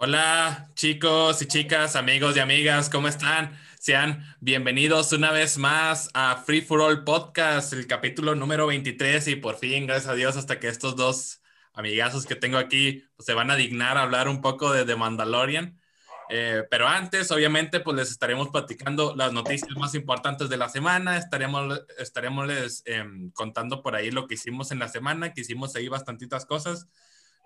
Hola 0.00 0.70
chicos 0.76 1.42
y 1.42 1.46
chicas, 1.46 1.96
amigos 1.96 2.36
y 2.36 2.38
amigas, 2.38 2.88
¿cómo 2.88 3.08
están? 3.08 3.58
Sean 3.80 4.22
bienvenidos 4.38 5.12
una 5.12 5.32
vez 5.32 5.58
más 5.58 6.08
a 6.14 6.36
Free 6.36 6.60
for 6.60 6.80
All 6.80 7.02
Podcast, 7.02 7.72
el 7.72 7.88
capítulo 7.88 8.36
número 8.36 8.68
23 8.68 9.26
y 9.26 9.34
por 9.34 9.56
fin, 9.56 9.88
gracias 9.88 10.12
a 10.12 10.14
Dios, 10.14 10.36
hasta 10.36 10.60
que 10.60 10.68
estos 10.68 10.94
dos 10.94 11.42
amigazos 11.72 12.26
que 12.26 12.36
tengo 12.36 12.58
aquí 12.58 13.08
pues, 13.16 13.26
se 13.26 13.34
van 13.34 13.50
a 13.50 13.56
dignar 13.56 13.98
a 13.98 14.02
hablar 14.02 14.28
un 14.28 14.40
poco 14.40 14.72
de 14.72 14.84
The 14.84 14.94
Mandalorian. 14.94 15.80
Eh, 16.30 16.62
pero 16.70 16.86
antes, 16.86 17.32
obviamente, 17.32 17.80
pues 17.80 17.96
les 17.96 18.12
estaremos 18.12 18.50
platicando 18.50 19.16
las 19.16 19.32
noticias 19.32 19.76
más 19.76 19.96
importantes 19.96 20.48
de 20.48 20.58
la 20.58 20.68
semana, 20.68 21.16
estaremos, 21.16 21.80
estaremos 21.98 22.46
les 22.46 22.84
em, 22.86 23.32
contando 23.32 23.82
por 23.82 23.96
ahí 23.96 24.12
lo 24.12 24.28
que 24.28 24.34
hicimos 24.34 24.70
en 24.70 24.78
la 24.78 24.86
semana, 24.86 25.32
que 25.32 25.40
hicimos 25.40 25.74
ahí 25.74 25.88
bastantitas 25.88 26.46
cosas 26.46 26.86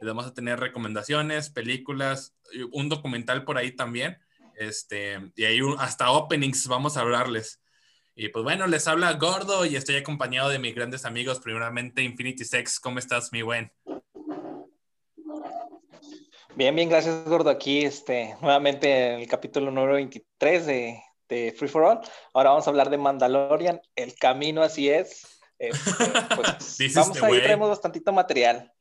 vamos 0.07 0.27
a 0.27 0.35
tener 0.35 0.61
recomendaciones, 0.61 1.51
películas, 1.51 2.35
un 2.73 2.89
documental 2.89 3.45
por 3.45 3.59
ahí 3.59 3.73
también. 3.73 4.19
Este, 4.57 5.19
y 5.35 5.45
ahí 5.45 5.61
hasta 5.79 6.11
openings 6.11 6.67
vamos 6.67 6.97
a 6.97 7.01
hablarles. 7.01 7.61
Y 8.15 8.29
pues 8.29 8.45
bueno, 8.45 8.67
les 8.67 8.87
habla 8.89 9.15
Gordo 9.15 9.65
y 9.65 9.77
estoy 9.77 9.97
acompañado 9.97 10.51
de 10.51 10.59
mis 10.59 10.75
grandes 10.75 11.05
amigos, 11.05 11.41
primeramente 11.41 12.03
Infinity 12.03 12.45
Sex. 12.45 12.79
¿Cómo 12.79 12.99
estás, 12.99 13.33
mi 13.33 13.43
buen? 13.43 13.73
Bien, 16.55 16.77
bien, 16.77 16.91
gracias, 16.91 17.25
Gordo. 17.25 17.49
Aquí, 17.49 17.83
este, 17.85 18.37
nuevamente 18.43 19.15
en 19.15 19.21
el 19.21 19.29
capítulo 19.29 19.71
número 19.71 19.95
23 19.95 20.67
de, 20.67 21.03
de 21.29 21.55
Free 21.57 21.69
for 21.69 21.85
All. 21.85 22.01
Ahora 22.35 22.51
vamos 22.51 22.67
a 22.67 22.71
hablar 22.71 22.91
de 22.91 22.99
Mandalorian, 22.99 23.81
El 23.97 24.15
Camino, 24.15 24.63
así 24.63 24.91
es. 24.91 25.41
Este, 25.59 25.79
pues, 26.37 26.95
vamos 26.95 27.23
a 27.23 27.31
ir, 27.31 27.43
traemos 27.43 27.71
bastantito 27.71 28.13
material. 28.13 28.72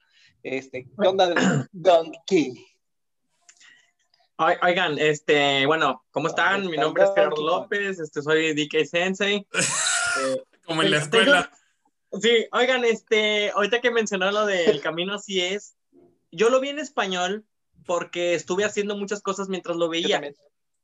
Este, 0.43 0.85
¿qué 0.85 1.07
onda, 1.07 1.33
Donkey? 1.71 2.65
Oigan, 4.37 4.97
este, 4.97 5.67
bueno, 5.67 6.03
¿cómo 6.09 6.27
están? 6.27 6.67
Mi 6.67 6.77
nombre 6.77 7.03
es 7.03 7.11
Gerardo 7.13 7.45
López, 7.45 7.99
este, 7.99 8.23
soy 8.23 8.53
DK 8.53 8.85
Sensei. 8.85 9.47
Eh, 10.19 10.43
Como 10.65 10.83
en 10.83 10.91
la 10.91 10.97
escuela. 10.97 11.49
Sí, 12.21 12.45
oigan, 12.51 12.83
este, 12.83 13.49
ahorita 13.51 13.79
que 13.79 13.89
mencionó 13.89 14.29
lo 14.29 14.45
del 14.45 14.81
camino 14.81 15.13
así 15.13 15.39
es, 15.39 15.77
yo 16.31 16.49
lo 16.49 16.59
vi 16.59 16.67
en 16.67 16.79
español 16.79 17.45
porque 17.85 18.33
estuve 18.33 18.65
haciendo 18.65 18.97
muchas 18.97 19.21
cosas 19.21 19.47
mientras 19.47 19.77
lo 19.77 19.87
veía. 19.87 20.21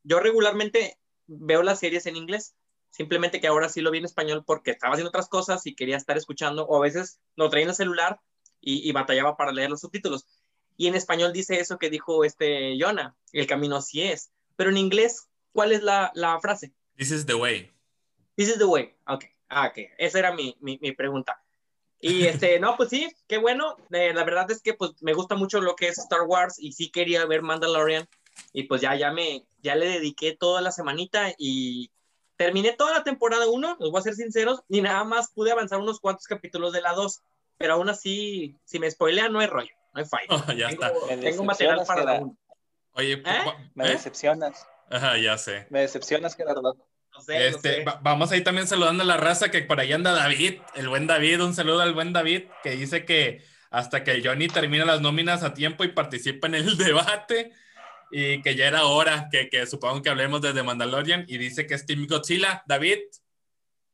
Yo, 0.03 0.21
regularmente 0.21 0.97
veo 1.25 1.61
las 1.61 1.79
series 1.79 2.05
en 2.05 2.15
inglés, 2.15 2.55
simplemente 2.89 3.41
que 3.41 3.47
ahora 3.47 3.67
sí 3.67 3.81
lo 3.81 3.91
vi 3.91 3.97
en 3.97 4.05
español 4.05 4.45
porque 4.47 4.71
estaba 4.71 4.93
haciendo 4.93 5.09
otras 5.09 5.27
cosas 5.27 5.65
y 5.67 5.75
quería 5.75 5.97
estar 5.97 6.15
escuchando, 6.15 6.65
o 6.65 6.77
a 6.77 6.81
veces 6.81 7.19
lo 7.35 7.49
traía 7.49 7.65
en 7.65 7.71
el 7.71 7.75
celular 7.75 8.21
y, 8.69 8.91
batallaba 8.91 9.37
para 9.37 9.51
leer 9.51 9.69
los 9.69 9.81
subtítulos. 9.81 10.25
Y 10.75 10.87
en 10.87 10.95
español 10.95 11.33
dice 11.33 11.59
eso 11.59 11.77
que 11.77 11.89
dijo 11.89 12.23
este 12.23 12.77
Jonah, 12.79 13.15
el 13.31 13.47
camino 13.47 13.77
así 13.77 14.03
es. 14.03 14.31
Pero 14.55 14.69
en 14.69 14.77
inglés, 14.77 15.27
¿cuál 15.53 15.71
es 15.71 15.81
la, 15.81 16.11
la 16.13 16.39
frase? 16.39 16.73
This 16.97 17.11
is 17.11 17.25
the 17.25 17.35
way. 17.35 17.71
This 18.35 18.49
is 18.49 18.57
the 18.57 18.65
way. 18.65 18.95
Ok, 19.07 19.25
ah, 19.49 19.67
ok. 19.67 19.89
Esa 19.97 20.19
era 20.19 20.33
mi, 20.33 20.57
mi, 20.59 20.77
mi 20.81 20.91
pregunta. 20.91 21.41
Y 21.99 22.25
este, 22.25 22.59
no, 22.59 22.77
pues 22.77 22.89
sí, 22.89 23.07
qué 23.27 23.37
bueno. 23.37 23.77
Eh, 23.91 24.13
la 24.13 24.23
verdad 24.23 24.51
es 24.51 24.61
que 24.61 24.73
pues 24.73 24.91
me 25.01 25.13
gusta 25.13 25.35
mucho 25.35 25.61
lo 25.61 25.75
que 25.75 25.87
es 25.87 25.97
Star 25.97 26.23
Wars 26.23 26.59
y 26.59 26.73
sí 26.73 26.91
quería 26.91 27.25
ver 27.25 27.41
Mandalorian. 27.41 28.07
Y 28.53 28.63
pues 28.63 28.81
ya, 28.81 28.95
ya 28.95 29.11
me, 29.11 29.47
ya 29.63 29.75
le 29.75 29.87
dediqué 29.87 30.35
toda 30.37 30.61
la 30.61 30.71
semanita 30.71 31.33
y 31.37 31.89
terminé 32.35 32.73
toda 32.73 32.93
la 32.93 33.03
temporada 33.03 33.47
1, 33.47 33.77
los 33.79 33.91
voy 33.91 33.99
a 33.99 34.03
ser 34.03 34.13
sinceros, 34.13 34.61
y 34.69 34.81
nada 34.81 35.03
más 35.03 35.31
pude 35.31 35.51
avanzar 35.51 35.79
unos 35.79 35.99
cuantos 35.99 36.27
capítulos 36.27 36.71
de 36.71 36.81
la 36.81 36.93
2 36.93 37.21
pero 37.57 37.73
aún 37.73 37.89
así, 37.89 38.55
si 38.65 38.79
me 38.79 38.89
spoilean, 38.89 39.31
no 39.31 39.39
hay 39.39 39.47
rollo, 39.47 39.73
no 39.93 40.01
hay 40.01 40.05
fallo. 40.05 40.27
Oh, 40.29 40.51
ya 40.51 40.69
tengo, 40.69 40.85
está. 40.85 41.19
Tengo 41.19 41.43
material 41.43 41.83
para 41.85 42.03
la 42.03 42.13
uno. 42.21 42.37
Oye, 42.93 43.13
¿Eh? 43.13 43.43
me 43.75 43.89
decepcionas. 43.89 44.67
Ajá, 44.89 45.17
ya 45.17 45.37
sé. 45.37 45.67
Me 45.69 45.81
decepcionas, 45.81 46.35
Gerardo. 46.35 46.61
No 47.13 47.21
sé, 47.21 47.47
este, 47.47 47.83
vamos 48.01 48.31
ahí 48.31 48.43
también 48.43 48.67
saludando 48.67 49.03
a 49.03 49.05
la 49.05 49.17
raza 49.17 49.49
que 49.49 49.63
por 49.63 49.79
ahí 49.79 49.91
anda 49.91 50.13
David, 50.13 50.61
el 50.75 50.87
buen 50.87 51.07
David, 51.07 51.43
un 51.43 51.55
saludo 51.55 51.81
al 51.81 51.93
buen 51.93 52.13
David, 52.13 52.43
que 52.61 52.71
dice 52.71 53.05
que 53.05 53.43
hasta 53.71 54.03
que 54.03 54.21
Johnny 54.23 54.47
termina 54.47 54.85
las 54.85 55.01
nóminas 55.01 55.43
a 55.43 55.53
tiempo 55.53 55.83
y 55.83 55.89
participa 55.89 56.47
en 56.47 56.55
el 56.55 56.77
debate 56.77 57.51
y 58.11 58.41
que 58.41 58.55
ya 58.55 58.67
era 58.67 58.85
hora 58.85 59.29
que, 59.31 59.49
que 59.49 59.65
supongo 59.65 60.01
que 60.01 60.09
hablemos 60.09 60.41
desde 60.41 60.63
Mandalorian 60.63 61.25
y 61.27 61.37
dice 61.37 61.65
que 61.65 61.73
es 61.73 61.85
Team 61.85 62.07
Godzilla. 62.07 62.63
David, 62.67 62.99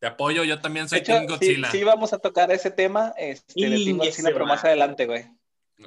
te 0.03 0.08
apoyo, 0.08 0.44
yo 0.44 0.59
también 0.59 0.90
soy 0.90 1.02
Team 1.02 1.28
Godzilla. 1.28 1.72
Sí, 1.72 1.81
vamos 1.81 2.12
a 2.12 2.19
tocar 2.19 2.52
ese 2.52 2.69
tema 2.69 3.14
este, 3.18 3.53
de 3.69 3.86
Team 3.86 4.00
Godzilla, 4.00 4.31
pero 4.34 4.46
más 4.46 4.62
adelante, 4.66 5.06
güey. 5.06 5.25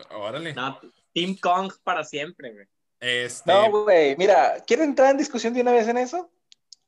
Órale. 0.09 0.57
Team 1.13 1.37
Kong 1.37 1.71
para 1.85 2.03
siempre, 2.03 2.51
güey. 2.51 2.67
Este... 2.99 3.53
No, 3.53 3.71
güey, 3.83 4.17
mira, 4.17 4.65
¿quieren 4.67 4.89
entrar 4.89 5.11
en 5.11 5.19
discusión 5.19 5.53
de 5.53 5.61
una 5.61 5.73
vez 5.73 5.87
en 5.89 5.99
eso? 5.99 6.31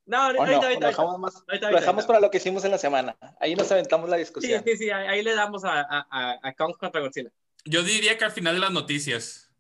No, 0.06 0.22
ahorita, 0.22 0.47
no? 0.47 0.53
ahorita, 0.53 0.81
lo 0.81 0.87
dejamos, 0.87 1.19
más, 1.19 1.44
lo 1.47 1.69
dejamos 1.69 2.06
para 2.06 2.19
lo 2.19 2.31
que 2.31 2.39
hicimos 2.39 2.65
en 2.65 2.71
la 2.71 2.78
semana. 2.78 3.15
Ahí 3.39 3.55
nos 3.55 3.71
aventamos 3.71 4.09
la 4.09 4.16
discusión. 4.16 4.65
Sí, 4.65 4.71
sí, 4.71 4.84
sí, 4.84 4.91
ahí 4.91 5.22
le 5.22 5.34
damos 5.34 5.66
a, 5.66 5.83
a, 5.83 6.39
a 6.43 6.53
Kong 6.55 6.78
contra 6.78 7.03
Godzilla. 7.03 7.28
Yo 7.66 7.83
diría 7.83 8.16
que 8.16 8.25
al 8.25 8.33
final 8.33 8.55
de 8.55 8.60
las 8.60 8.71
noticias. 8.71 9.50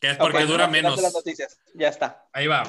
Que 0.00 0.10
es 0.10 0.18
porque 0.18 0.44
dura 0.44 0.68
menos. 0.68 0.96
De 0.96 1.02
las 1.02 1.14
noticias. 1.14 1.58
Ya 1.72 1.88
está. 1.88 2.26
Ahí 2.34 2.46
va. 2.46 2.64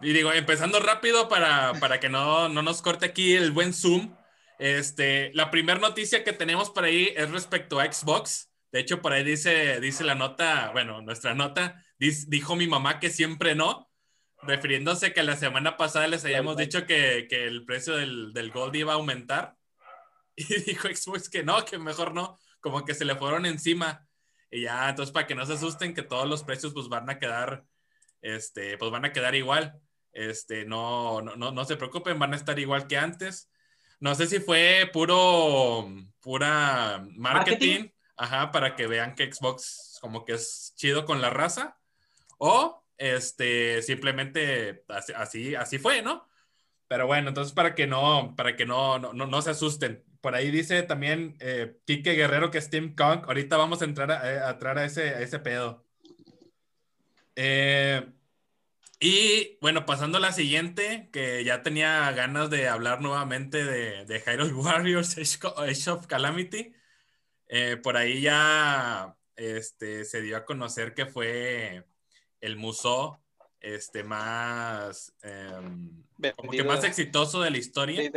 Y 0.00 0.12
digo, 0.12 0.32
empezando 0.32 0.80
rápido 0.80 1.28
para, 1.28 1.74
para 1.80 2.00
que 2.00 2.08
no, 2.08 2.48
no, 2.48 2.62
nos 2.62 2.82
corte 2.82 3.06
aquí 3.06 3.34
el 3.34 3.52
buen 3.52 3.72
Zoom. 3.72 4.14
Este, 4.58 5.32
la 5.34 5.50
primera 5.50 5.80
noticia 5.80 6.24
que 6.24 6.32
tenemos 6.32 6.70
por 6.70 6.84
ahí 6.84 7.12
es 7.16 7.30
respecto 7.30 7.80
a 7.80 7.90
Xbox. 7.90 8.50
De 8.72 8.80
hecho, 8.80 9.00
por 9.00 9.12
ahí 9.12 9.24
dice, 9.24 9.80
dice 9.80 10.04
la 10.04 10.14
nota, 10.14 10.70
bueno, 10.72 11.00
nuestra 11.00 11.34
nota, 11.34 11.82
dijo 11.98 12.56
mi 12.56 12.66
mamá 12.66 12.98
que 12.98 13.08
siempre 13.08 13.54
no, 13.54 13.88
refiriéndose 14.42 15.12
que 15.12 15.22
la 15.22 15.36
semana 15.36 15.76
pasada 15.76 16.08
les 16.08 16.24
habíamos 16.24 16.56
dicho 16.56 16.86
que, 16.86 17.26
que 17.28 17.44
el 17.44 17.64
precio 17.64 17.96
del, 17.96 18.32
del, 18.32 18.50
Gold 18.50 18.74
iba 18.76 18.92
a 18.92 18.96
aumentar. 18.96 19.56
Y 20.36 20.44
dijo 20.62 20.88
Xbox 20.88 21.28
que 21.28 21.44
no, 21.44 21.64
que 21.64 21.78
mejor 21.78 22.12
no, 22.12 22.36
como 22.60 22.84
que 22.84 22.94
se 22.94 23.04
le 23.04 23.14
fueron 23.14 23.46
encima. 23.46 24.04
Y 24.50 24.62
ya, 24.62 24.88
entonces 24.88 25.12
para 25.12 25.28
que 25.28 25.36
no 25.36 25.46
se 25.46 25.52
asusten 25.52 25.94
que 25.94 26.02
todos 26.02 26.28
los 26.28 26.42
precios 26.42 26.72
pues 26.72 26.88
van 26.88 27.08
a 27.08 27.20
quedar, 27.20 27.64
este, 28.24 28.78
pues 28.78 28.90
van 28.90 29.04
a 29.04 29.12
quedar 29.12 29.34
igual. 29.34 29.78
Este, 30.12 30.64
no, 30.64 31.20
no, 31.20 31.36
no 31.36 31.64
se 31.64 31.76
preocupen, 31.76 32.18
van 32.18 32.32
a 32.32 32.36
estar 32.36 32.58
igual 32.58 32.86
que 32.86 32.96
antes. 32.96 33.50
No 34.00 34.14
sé 34.14 34.26
si 34.26 34.40
fue 34.40 34.88
puro, 34.92 35.88
pura 36.20 37.06
marketing, 37.16 37.90
ajá, 38.16 38.50
para 38.50 38.76
que 38.76 38.86
vean 38.86 39.14
que 39.14 39.30
Xbox 39.32 39.98
como 40.00 40.24
que 40.24 40.32
es 40.34 40.72
chido 40.76 41.04
con 41.04 41.20
la 41.20 41.30
raza, 41.30 41.78
o 42.38 42.84
este, 42.96 43.82
simplemente 43.82 44.84
así, 45.14 45.54
así 45.54 45.78
fue, 45.78 46.02
¿no? 46.02 46.26
Pero 46.88 47.06
bueno, 47.06 47.28
entonces 47.28 47.52
para 47.52 47.74
que 47.74 47.86
no, 47.86 48.34
para 48.36 48.56
que 48.56 48.66
no, 48.66 48.98
no, 48.98 49.12
no 49.12 49.42
se 49.42 49.50
asusten. 49.50 50.04
Por 50.20 50.34
ahí 50.34 50.50
dice 50.50 50.82
también 50.82 51.36
eh, 51.40 51.76
Guerrero 51.86 52.50
que 52.50 52.58
es 52.58 52.70
Team 52.70 52.94
Kong. 52.94 53.24
Ahorita 53.26 53.56
vamos 53.56 53.82
a 53.82 53.84
entrar 53.84 54.10
a, 54.10 54.32
eh, 54.32 54.38
a, 54.38 54.50
a 54.50 54.84
ese, 54.84 55.10
a 55.10 55.20
ese 55.20 55.38
pedo. 55.38 55.83
Eh, 57.36 58.06
y 59.00 59.58
bueno, 59.60 59.84
pasando 59.84 60.18
a 60.18 60.20
la 60.20 60.32
siguiente, 60.32 61.08
que 61.12 61.44
ya 61.44 61.62
tenía 61.62 62.10
ganas 62.12 62.48
de 62.48 62.68
hablar 62.68 63.02
nuevamente 63.02 63.64
de, 63.64 64.04
de 64.06 64.20
Hyrule 64.20 64.52
Warriors 64.54 65.18
Age 65.18 65.90
of 65.90 66.06
Calamity. 66.06 66.72
Eh, 67.48 67.76
por 67.76 67.96
ahí 67.96 68.22
ya 68.22 69.16
este, 69.36 70.04
se 70.04 70.22
dio 70.22 70.36
a 70.36 70.44
conocer 70.44 70.94
que 70.94 71.06
fue 71.06 71.84
el 72.40 72.56
museo 72.56 73.20
este, 73.60 74.04
más, 74.04 75.14
em, 75.22 76.02
como 76.36 76.52
que 76.52 76.64
más 76.64 76.84
exitoso 76.84 77.42
de 77.42 77.50
la 77.50 77.58
historia. 77.58 78.10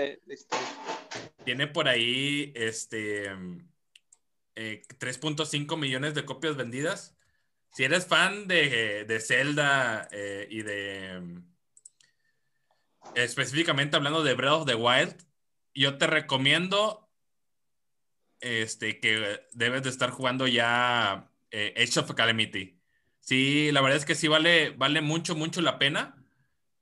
Tiene 1.44 1.68
por 1.68 1.88
ahí 1.88 2.52
este, 2.56 3.30
3.5 4.56 5.74
eh, 5.74 5.78
millones 5.78 6.14
de 6.14 6.26
copias 6.26 6.56
vendidas 6.56 7.17
si 7.78 7.84
eres 7.84 8.08
fan 8.08 8.48
de, 8.48 9.06
de 9.06 9.20
Zelda 9.20 10.08
eh, 10.12 10.48
y 10.50 10.64
de 10.64 11.22
específicamente 13.14 13.96
hablando 13.96 14.24
de 14.24 14.34
Breath 14.34 14.54
of 14.54 14.66
the 14.66 14.74
Wild, 14.74 15.16
yo 15.76 16.00
te 16.00 16.08
recomiendo 16.08 17.08
este, 18.40 19.00
que 19.00 19.42
debes 19.52 19.84
de 19.84 19.92
estar 19.92 20.10
jugando 20.10 20.48
ya 20.48 21.30
eh, 21.52 21.76
Age 21.78 22.00
of 22.00 22.16
Calamity. 22.16 22.82
Sí, 23.20 23.72
la 23.72 23.82
verdad 23.82 23.98
es 23.98 24.06
que 24.06 24.16
sí 24.16 24.28
vale, 24.28 24.72
vale 24.72 25.02
mucho, 25.02 25.36
mucho 25.36 25.62
la 25.62 25.78
pena. 25.78 26.16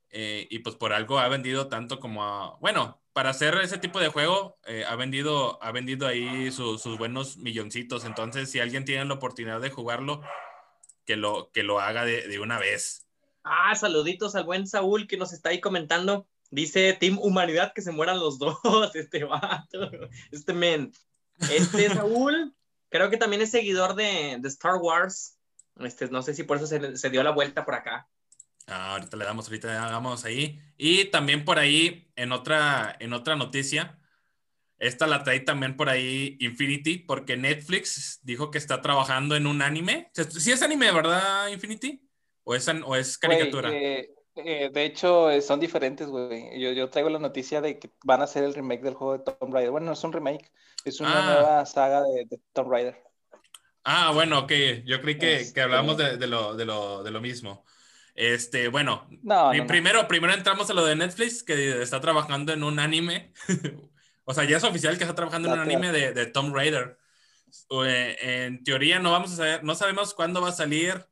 Eh, 0.08 0.48
y 0.50 0.60
pues 0.60 0.76
por 0.76 0.94
algo 0.94 1.18
ha 1.18 1.28
vendido 1.28 1.68
tanto 1.68 2.00
como 2.00 2.24
a, 2.24 2.56
bueno, 2.60 3.02
para 3.12 3.28
hacer 3.28 3.54
ese 3.62 3.76
tipo 3.76 4.00
de 4.00 4.08
juego 4.08 4.58
ha 4.88 4.96
vendido, 4.96 5.62
ha 5.62 5.72
vendido 5.72 6.06
ahí 6.06 6.50
sus 6.50 6.96
buenos 6.96 7.36
milloncitos. 7.36 8.06
Entonces, 8.06 8.50
si 8.50 8.60
alguien 8.60 8.86
tiene 8.86 9.04
la 9.04 9.14
oportunidad 9.14 9.60
de 9.60 9.68
jugarlo, 9.68 10.22
que 11.06 11.16
lo, 11.16 11.50
que 11.52 11.62
lo 11.62 11.80
haga 11.80 12.04
de, 12.04 12.38
una 12.40 12.58
vez. 12.58 13.06
Ah, 13.44 13.74
saluditos 13.74 14.34
al 14.34 14.44
buen 14.44 14.66
Saúl 14.66 15.06
que 15.06 15.16
nos 15.16 15.32
está 15.32 15.50
ahí 15.50 15.60
comentando. 15.60 16.26
Dice 16.50 16.92
Team 16.92 17.18
Humanidad 17.20 17.72
que 17.74 17.82
se 17.82 17.92
mueran 17.92 18.18
los 18.18 18.38
dos, 18.38 18.94
este 18.94 19.24
vato, 19.24 19.90
este 20.30 20.52
men. 20.52 20.92
Este 21.50 21.88
Saúl, 21.94 22.54
creo 22.90 23.08
que 23.08 23.16
también 23.16 23.42
es 23.42 23.50
seguidor 23.50 23.94
de, 23.94 24.34
Star 24.44 24.76
Wars. 24.76 25.38
Este, 25.80 26.08
no 26.08 26.22
sé 26.22 26.34
si 26.34 26.42
por 26.42 26.56
eso 26.56 26.66
se, 26.66 27.10
dio 27.10 27.22
la 27.22 27.30
vuelta 27.30 27.64
por 27.64 27.74
acá. 27.74 28.08
Ah, 28.66 28.92
ahorita 28.92 29.16
le 29.16 29.24
damos, 29.24 29.46
ahorita 29.46 29.68
le 29.68 29.74
damos 29.74 30.24
ahí. 30.24 30.60
Y 30.76 31.06
también 31.06 31.44
por 31.44 31.58
ahí, 31.58 32.10
en 32.16 32.32
otra, 32.32 32.96
en 32.98 33.12
otra 33.12 33.36
noticia, 33.36 33.98
esta 34.78 35.06
la 35.06 35.22
trae 35.22 35.40
también 35.40 35.76
por 35.76 35.88
ahí 35.88 36.36
Infinity, 36.40 36.98
porque 36.98 37.36
Netflix 37.36 38.20
dijo 38.22 38.50
que 38.50 38.58
está 38.58 38.82
trabajando 38.82 39.34
en 39.34 39.46
un 39.46 39.62
anime. 39.62 40.10
¿Sí 40.12 40.52
es 40.52 40.62
anime, 40.62 40.92
verdad, 40.92 41.48
Infinity? 41.48 42.02
¿O 42.44 42.54
es, 42.54 42.68
o 42.68 42.94
es 42.94 43.16
caricatura? 43.16 43.72
Eh, 43.72 44.10
eh, 44.36 44.70
de 44.72 44.84
hecho, 44.84 45.30
eh, 45.30 45.40
son 45.40 45.60
diferentes, 45.60 46.06
güey. 46.08 46.60
Yo, 46.60 46.72
yo, 46.72 46.90
traigo 46.90 47.08
la 47.08 47.18
noticia 47.18 47.62
de 47.62 47.78
que 47.78 47.90
van 48.04 48.20
a 48.20 48.24
hacer 48.24 48.44
el 48.44 48.54
remake 48.54 48.82
del 48.82 48.94
juego 48.94 49.16
de 49.16 49.24
Tomb 49.24 49.52
Raider. 49.52 49.70
Bueno, 49.70 49.86
no 49.86 49.92
es 49.94 50.04
un 50.04 50.12
remake, 50.12 50.52
es 50.84 51.00
una 51.00 51.22
ah. 51.22 51.32
nueva 51.32 51.66
saga 51.66 52.02
de, 52.02 52.26
de, 52.26 52.40
Tomb 52.52 52.70
Raider. 52.70 53.02
Ah, 53.82 54.10
bueno, 54.12 54.40
ok. 54.40 54.52
Yo 54.84 55.00
creí 55.00 55.16
que, 55.16 55.36
este, 55.36 55.54
que 55.54 55.60
hablábamos 55.62 55.96
de, 55.96 56.18
de, 56.18 56.26
lo, 56.26 56.54
de, 56.54 56.66
lo, 56.66 57.02
de 57.02 57.10
lo 57.10 57.20
mismo. 57.20 57.64
Este, 58.14 58.68
bueno, 58.68 59.08
primero, 59.66 60.08
primero 60.08 60.32
entramos 60.32 60.68
a 60.70 60.74
lo 60.74 60.84
de 60.84 60.96
Netflix, 60.96 61.42
que 61.42 61.82
está 61.82 62.00
trabajando 62.00 62.52
en 62.52 62.62
un 62.62 62.78
anime. 62.78 63.32
o 64.26 64.34
sea, 64.34 64.44
ya 64.44 64.58
es 64.58 64.64
oficial 64.64 64.98
que 64.98 65.04
está 65.04 65.14
trabajando 65.14 65.48
en 65.48 65.54
un 65.54 65.60
anime 65.60 65.90
de, 65.90 66.12
de 66.12 66.26
Tomb 66.26 66.54
Raider. 66.54 66.98
Eh, 67.84 68.16
en 68.20 68.62
teoría 68.62 68.98
no 68.98 69.12
vamos 69.12 69.32
a 69.32 69.36
saber, 69.36 69.64
no 69.64 69.74
sabemos 69.74 70.12
cuándo 70.12 70.42
va 70.42 70.50
a 70.50 70.52
salir, 70.52 71.06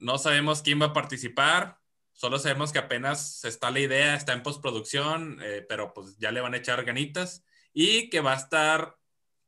no 0.00 0.18
sabemos 0.18 0.62
quién 0.62 0.82
va 0.82 0.86
a 0.86 0.92
participar, 0.92 1.78
Solo 2.16 2.38
sabemos 2.38 2.72
que 2.72 2.78
apenas 2.78 3.44
está 3.44 3.70
la 3.70 3.80
idea, 3.80 4.14
está 4.14 4.32
en 4.32 4.42
postproducción, 4.42 5.38
eh, 5.42 5.64
pero 5.68 5.92
pues 5.92 6.16
ya 6.16 6.32
le 6.32 6.40
van 6.40 6.54
a 6.54 6.56
echar 6.56 6.82
ganitas 6.82 7.44
y 7.74 8.08
que 8.08 8.20
va 8.20 8.32
a 8.32 8.36
estar 8.36 8.96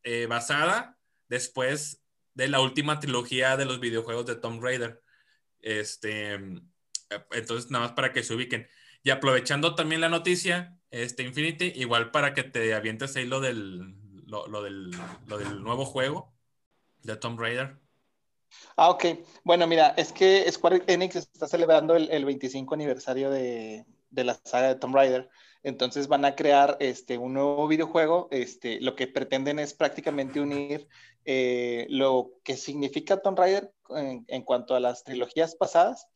eh, 0.02 0.26
basada 0.26 0.98
después 1.28 2.04
de 2.34 2.48
la 2.48 2.60
última 2.60 3.00
trilogía 3.00 3.56
de 3.56 3.64
los 3.64 3.80
videojuegos 3.80 4.26
de 4.26 4.36
Tomb 4.36 4.62
Raider. 4.62 5.02
Este, 5.60 6.34
entonces, 7.30 7.70
nada 7.70 7.86
más 7.86 7.94
para 7.94 8.12
que 8.12 8.22
se 8.22 8.34
ubiquen. 8.34 8.68
Y 9.02 9.08
aprovechando 9.08 9.74
también 9.74 10.02
la 10.02 10.10
noticia, 10.10 10.77
este 10.90 11.22
Infinity, 11.22 11.72
igual 11.76 12.10
para 12.10 12.34
que 12.34 12.44
te 12.44 12.74
avientes 12.74 13.16
ahí 13.16 13.26
lo 13.26 13.40
del, 13.40 13.94
lo 14.26 14.62
del, 14.62 14.90
lo 15.26 15.38
del 15.38 15.62
nuevo 15.62 15.84
juego 15.84 16.32
de 17.02 17.16
Tomb 17.16 17.40
Raider. 17.40 17.78
Ah, 18.76 18.90
ok. 18.90 19.04
Bueno, 19.44 19.66
mira, 19.66 19.88
es 19.96 20.12
que 20.12 20.50
Square 20.50 20.84
Enix 20.86 21.16
está 21.16 21.46
celebrando 21.46 21.96
el, 21.96 22.24
25 22.24 22.74
aniversario 22.74 23.30
de, 23.30 23.84
la 24.12 24.34
saga 24.44 24.68
de 24.68 24.74
Tomb 24.76 24.94
Raider. 24.94 25.28
Entonces 25.62 26.08
van 26.08 26.24
a 26.24 26.34
crear 26.34 26.76
este, 26.80 27.18
un 27.18 27.34
nuevo 27.34 27.66
videojuego. 27.66 28.28
Este, 28.30 28.80
lo 28.80 28.94
que 28.94 29.06
pretenden 29.06 29.58
es 29.58 29.74
prácticamente 29.74 30.40
unir 30.40 30.88
eh, 31.24 31.86
lo 31.90 32.32
que 32.44 32.56
significa 32.56 33.20
Tomb 33.20 33.38
Raider 33.38 33.72
en, 33.90 34.42
cuanto 34.42 34.74
a 34.74 34.80
las 34.80 35.04
trilogías 35.04 35.54
pasadas 35.56 36.08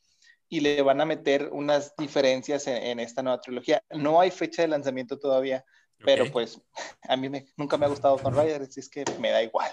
y 0.53 0.61
le 0.61 0.83
van 0.83 1.01
a 1.01 1.07
meter 1.07 1.49
unas 1.51 1.97
diferencias 1.97 2.67
en, 2.67 3.01
esta 3.01 3.23
nueva 3.23 3.41
trilogía. 3.41 3.83
No 3.89 4.21
hay 4.21 4.31
fecha 4.31 4.61
de 4.61 4.69
lanzamiento 4.69 5.19
todavía, 5.19 5.65
pero 6.05 6.31
pues 6.31 6.61
a 7.09 7.17
mí 7.17 7.31
nunca 7.57 7.79
me 7.79 7.87
ha 7.87 7.89
gustado 7.89 8.19
Tomb 8.19 8.37
Raider, 8.37 8.61
así 8.61 8.81
es 8.81 8.91
que 8.91 9.03
me 9.19 9.31
da 9.31 9.43
igual. 9.43 9.73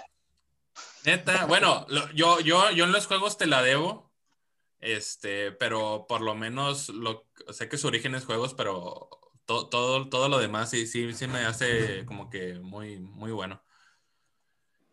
Neta, 1.04 1.44
bueno, 1.44 1.86
yo, 2.14 2.40
yo, 2.40 2.70
yo 2.70 2.84
en 2.84 2.92
los 2.92 3.06
juegos 3.06 3.36
te 3.36 3.46
la 3.46 3.60
debo, 3.60 4.10
este, 4.80 5.52
pero 5.52 6.06
por 6.08 6.22
lo 6.22 6.34
menos 6.34 6.88
lo, 6.88 7.26
sé 7.50 7.68
que 7.68 7.76
su 7.76 7.86
origen 7.86 8.14
es 8.14 8.24
juegos, 8.24 8.54
pero 8.54 9.10
todo, 9.44 10.08
todo 10.08 10.28
lo 10.30 10.38
demás 10.38 10.70
sí, 10.70 10.86
sí, 10.86 11.12
sí 11.12 11.26
me 11.26 11.40
hace 11.40 12.06
como 12.06 12.30
que 12.30 12.54
muy, 12.54 13.00
muy 13.00 13.32
bueno. 13.32 13.62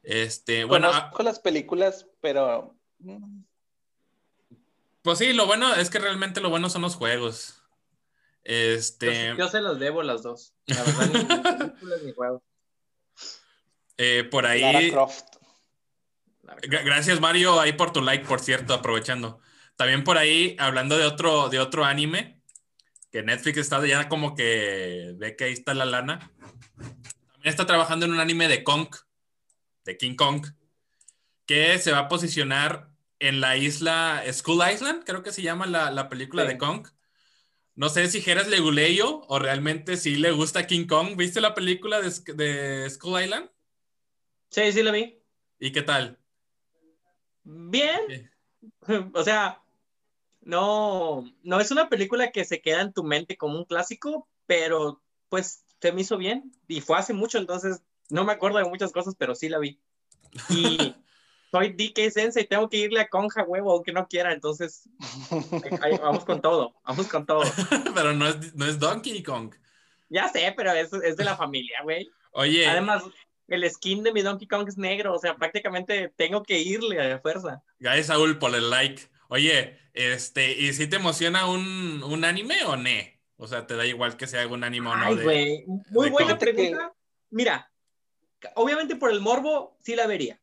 Este, 0.03 0.65
bueno. 0.65 0.91
Con 1.13 1.23
las 1.23 1.39
películas, 1.39 2.09
pero. 2.19 2.75
Pues 5.01 5.19
sí, 5.19 5.33
lo 5.33 5.45
bueno 5.45 5.73
es 5.75 5.89
que 5.89 5.99
realmente 5.99 6.41
lo 6.41 6.49
bueno 6.49 6.69
son 6.69 6.81
los 6.81 6.95
juegos. 6.95 7.61
Este. 8.43 9.35
Yo, 9.37 9.47
se 9.47 9.61
los 9.61 9.79
debo 9.79 10.03
las 10.03 10.23
dos. 10.23 10.53
La 10.67 10.83
verdad, 10.83 11.73
ni 11.81 12.05
ni 12.05 12.13
juegos. 12.13 12.41
Eh, 13.97 14.23
por 14.29 14.45
ahí. 14.45 14.93
Gracias, 16.63 17.19
Mario, 17.19 17.59
ahí 17.59 17.73
por 17.73 17.91
tu 17.91 18.01
like, 18.01 18.25
por 18.25 18.39
cierto, 18.39 18.73
aprovechando. 18.73 19.41
También 19.75 20.03
por 20.03 20.17
ahí, 20.17 20.55
hablando 20.59 20.97
de 20.97 21.05
otro, 21.05 21.49
de 21.49 21.59
otro 21.59 21.83
anime, 21.83 22.41
que 23.11 23.21
Netflix 23.21 23.57
está 23.57 23.85
ya 23.85 24.07
como 24.07 24.33
que 24.35 25.13
ve 25.17 25.35
que 25.35 25.45
ahí 25.45 25.53
está 25.53 25.73
la 25.73 25.85
lana. 25.85 26.31
También 26.77 27.49
está 27.49 27.65
trabajando 27.65 28.05
en 28.05 28.13
un 28.13 28.19
anime 28.19 28.47
de 28.47 28.63
Kong, 28.63 28.87
de 29.83 29.97
King 29.97 30.15
Kong, 30.15 30.47
que 31.45 31.77
se 31.79 31.91
va 31.91 31.99
a 31.99 32.07
posicionar 32.07 32.86
en 33.19 33.41
la 33.41 33.57
isla 33.57 34.23
School 34.31 34.63
Island, 34.71 35.03
creo 35.05 35.23
que 35.23 35.31
se 35.31 35.41
llama 35.41 35.65
la, 35.65 36.09
película 36.09 36.45
de 36.45 36.57
Kong. 36.57 36.87
No 37.75 37.89
sé 37.89 38.09
si 38.09 38.21
Jeras 38.21 38.47
le 38.47 38.59
guleyo 38.59 39.21
o 39.27 39.39
realmente 39.39 39.97
si 39.97 40.15
le 40.15 40.31
gusta 40.31 40.67
King 40.67 40.87
Kong. 40.87 41.15
¿Viste 41.15 41.41
la 41.41 41.53
película 41.53 42.01
de, 42.01 42.11
de 42.33 42.89
School 42.89 43.21
Island? 43.21 43.49
Sí, 44.49 44.71
sí 44.71 44.81
la 44.81 44.91
vi. 44.91 45.19
¿Y 45.59 45.71
qué 45.71 45.81
tal? 45.81 46.17
bien. 47.47 48.31
O 49.13 49.23
sea, 49.23 49.61
no, 50.41 51.25
no 51.43 51.59
es 51.59 51.71
una 51.71 51.89
película 51.89 52.31
que 52.31 52.45
se 52.45 52.61
queda 52.61 52.81
en 52.81 52.93
tu 52.93 53.03
mente 53.03 53.37
como 53.37 53.57
un 53.57 53.65
clásico, 53.65 54.29
pero 54.45 55.01
pues 55.29 55.65
se 55.81 55.91
me 55.91 56.01
hizo 56.01 56.17
bien 56.17 56.53
y 56.67 56.79
fue 56.79 56.97
hace 56.97 57.13
mucho, 57.13 57.37
entonces 57.37 57.81
no 58.09 58.23
me 58.23 58.31
acuerdo 58.31 58.59
de 58.59 58.69
muchas 58.69 58.93
cosas, 58.93 59.15
pero 59.17 59.35
sí 59.35 59.49
la 59.49 59.59
vi. 59.59 59.79
Y 60.49 60.95
soy 61.51 61.73
DK 61.73 62.11
Sensei, 62.11 62.45
tengo 62.45 62.69
que 62.69 62.77
irle 62.77 62.99
a 62.99 63.07
Conja 63.07 63.43
huevo, 63.43 63.71
aunque 63.71 63.93
no 63.93 64.07
quiera, 64.07 64.33
entonces 64.33 64.89
vamos 66.01 66.25
con 66.25 66.41
todo, 66.41 66.75
vamos 66.85 67.07
con 67.07 67.25
todo. 67.25 67.43
pero 67.95 68.13
no 68.13 68.27
es, 68.27 68.53
no 68.55 68.65
es 68.65 68.79
Donkey 68.79 69.23
Kong. 69.23 69.53
Ya 70.09 70.29
sé, 70.29 70.53
pero 70.55 70.71
es, 70.71 70.91
es 70.93 71.17
de 71.17 71.25
la 71.25 71.35
familia, 71.35 71.81
güey. 71.83 72.09
Oye. 72.31 72.67
Además, 72.67 73.03
el 73.47 73.69
skin 73.69 74.03
de 74.03 74.11
mi 74.11 74.21
Donkey 74.21 74.47
Kong 74.47 74.67
es 74.67 74.77
negro, 74.77 75.13
o 75.13 75.19
sea, 75.19 75.35
prácticamente 75.35 76.13
tengo 76.15 76.43
que 76.43 76.59
irle 76.59 77.13
a 77.13 77.19
fuerza. 77.19 77.63
Gracias, 77.79 78.07
Saúl, 78.07 78.37
por 78.39 78.53
el 78.53 78.69
like. 78.69 79.03
Oye, 79.29 79.77
este, 79.93 80.53
¿y 80.53 80.73
si 80.73 80.87
te 80.87 80.97
emociona 80.97 81.49
un, 81.49 82.03
un 82.03 82.25
anime 82.25 82.63
o 82.65 82.75
no? 82.75 82.89
O 83.37 83.47
sea, 83.47 83.67
¿te 83.67 83.75
da 83.75 83.85
igual 83.85 84.17
que 84.17 84.27
sea 84.27 84.47
un 84.47 84.63
anime 84.63 84.89
o 84.89 84.95
no? 84.95 85.05
Ay, 85.05 85.15
güey, 85.15 85.65
muy 85.89 86.09
buena 86.09 86.37
pregunta. 86.37 86.93
Mira, 87.29 87.71
obviamente 88.55 88.95
por 88.95 89.11
el 89.11 89.19
morbo 89.19 89.77
sí 89.81 89.95
la 89.95 90.07
vería, 90.07 90.39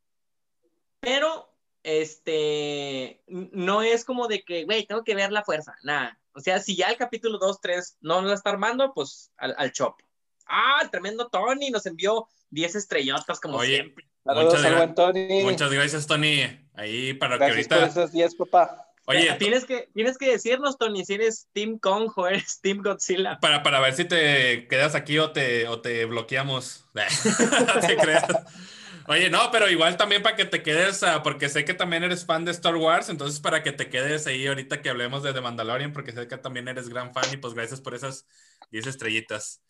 pero 1.05 1.55
este, 1.83 3.23
no 3.27 3.83
es 3.83 4.05
como 4.05 4.27
de 4.27 4.43
que, 4.43 4.65
güey, 4.65 4.87
tengo 4.87 5.05
que 5.05 5.15
ver 5.15 5.31
la 5.31 5.45
fuerza, 5.45 5.77
nada. 5.83 6.19
O 6.33 6.41
sea, 6.41 6.59
si 6.59 6.75
ya 6.75 6.89
el 6.89 6.97
capítulo 6.97 7.39
2, 7.39 7.61
3 7.61 7.99
no 8.01 8.23
lo 8.23 8.33
está 8.33 8.51
armando, 8.51 8.93
pues 8.95 9.31
al, 9.37 9.55
al 9.57 9.73
chop. 9.73 10.01
Ah, 10.47 10.81
el 10.83 10.91
tremendo 10.91 11.29
Tony 11.29 11.71
nos 11.71 11.87
envió 11.87 12.27
10 12.51 12.75
estrellotas 12.75 13.41
como 13.41 13.63
siempre. 13.63 14.07
muchas, 14.25 14.95
Tony. 14.95 15.43
muchas 15.43 15.71
gracias, 15.71 16.07
Tony. 16.07 16.43
Ahí 16.75 17.15
para 17.15 17.39
que 17.39 17.45
ahorita. 17.45 17.81
Por 17.81 17.89
esos 17.89 18.13
10, 18.13 18.35
papá. 18.37 18.81
Oye, 19.07 19.35
tienes 19.39 19.67
que, 19.67 19.91
tienes 19.95 20.17
que 20.17 20.31
decirnos, 20.31 20.79
Tony, 20.79 21.05
si 21.05 21.15
eres 21.15 21.49
Team 21.53 21.79
Kong 21.79 22.11
o 22.17 22.27
eres 22.27 22.61
Team 22.63 22.83
Godzilla. 22.83 23.39
Para, 23.39 23.63
para 23.63 23.81
ver 23.81 23.95
si 23.95 24.07
te 24.07 24.67
quedas 24.67 24.95
aquí 24.95 25.19
o 25.19 25.31
te, 25.31 25.69
o 25.69 25.81
te 25.81 26.07
bloqueamos. 26.07 26.87
te 27.87 27.97
creas. 27.97 28.25
Oye, 29.07 29.29
no, 29.29 29.51
pero 29.53 29.69
igual 29.69 29.97
también 29.97 30.23
para 30.23 30.37
que 30.37 30.45
te 30.45 30.63
quedes, 30.63 31.03
uh, 31.03 31.23
porque 31.23 31.49
sé 31.49 31.65
que 31.65 31.75
también 31.75 32.05
eres 32.05 32.25
fan 32.25 32.45
de 32.45 32.53
Star 32.53 32.77
Wars, 32.77 33.09
entonces 33.09 33.39
para 33.41 33.63
que 33.63 33.73
te 33.73 33.91
quedes 33.91 34.27
ahí 34.27 34.47
ahorita 34.47 34.81
que 34.81 34.89
hablemos 34.89 35.23
de 35.23 35.35
The 35.35 35.41
Mandalorian, 35.41 35.93
porque 35.93 36.13
sé 36.13 36.27
que 36.27 36.39
también 36.39 36.69
eres 36.69 36.89
gran 36.89 37.13
fan 37.13 37.25
y 37.33 37.37
pues 37.37 37.55
gracias 37.55 37.81
por 37.81 37.95
esas 37.95 38.27
10 38.71 38.87
estrellitas. 38.87 39.63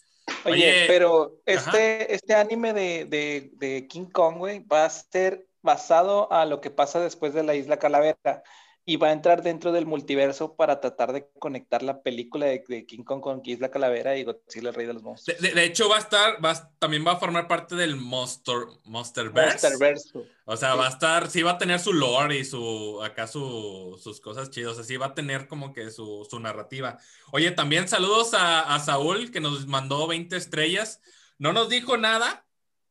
Oye, 0.44 0.84
pero 0.86 1.40
este, 1.46 2.14
este 2.14 2.34
anime 2.34 2.72
de, 2.72 3.50
de, 3.52 3.86
King 3.88 4.06
Kong, 4.06 4.38
güey, 4.38 4.60
va 4.60 4.84
a 4.84 4.90
ser 4.90 5.46
basado 5.62 6.30
a 6.32 6.44
lo 6.46 6.60
que 6.60 6.70
pasa 6.70 7.00
después 7.00 7.34
de 7.34 7.42
la 7.42 7.54
Isla 7.54 7.78
Calavera 7.78 8.42
y 8.86 8.96
va 8.96 9.08
a 9.08 9.12
entrar 9.12 9.42
dentro 9.42 9.72
del 9.72 9.86
multiverso 9.86 10.56
para 10.56 10.78
tratar 10.80 11.14
de 11.14 11.26
conectar 11.38 11.82
la 11.82 12.02
película 12.02 12.46
de, 12.46 12.84
King 12.86 13.02
Kong 13.02 13.20
con 13.20 13.40
Isla 13.42 13.70
Calavera 13.70 14.16
y 14.16 14.24
Godzilla 14.24 14.68
el 14.68 14.74
Rey 14.74 14.86
de 14.86 14.92
los 14.92 15.02
Monstruos. 15.02 15.40
De, 15.40 15.64
hecho, 15.64 15.88
va 15.88 15.96
a 15.96 16.00
estar, 16.00 16.44
va, 16.44 16.70
también 16.78 17.06
va 17.06 17.12
a 17.12 17.16
formar 17.16 17.48
parte 17.48 17.76
del 17.76 17.96
Monster, 17.96 18.56
Monsterverse. 18.84 19.68
Monsterverse. 19.68 20.10
O 20.44 20.56
sea, 20.58 20.74
va 20.74 20.86
a 20.86 20.90
estar, 20.90 21.30
sí 21.30 21.42
va 21.42 21.52
a 21.52 21.58
tener 21.58 21.80
su 21.80 21.94
lore 21.94 22.38
y 22.38 22.44
su, 22.44 23.02
acá 23.02 23.26
sus 23.26 24.20
cosas 24.20 24.50
chidas, 24.50 24.78
así 24.78 24.98
va 24.98 25.06
a 25.06 25.14
tener 25.14 25.48
como 25.48 25.72
que 25.72 25.90
su, 25.90 26.28
narrativa. 26.38 26.98
Oye, 27.32 27.52
también 27.52 27.88
saludos 27.88 28.34
a, 28.34 28.74
a 28.74 28.80
Saúl 28.80 29.30
que 29.30 29.40
nos 29.40 29.66
mandó 29.66 30.06
20 30.06 30.36
estrellas. 30.36 31.00
No 31.38 31.54
nos 31.54 31.70
dijo 31.70 31.96
nada, 31.96 32.44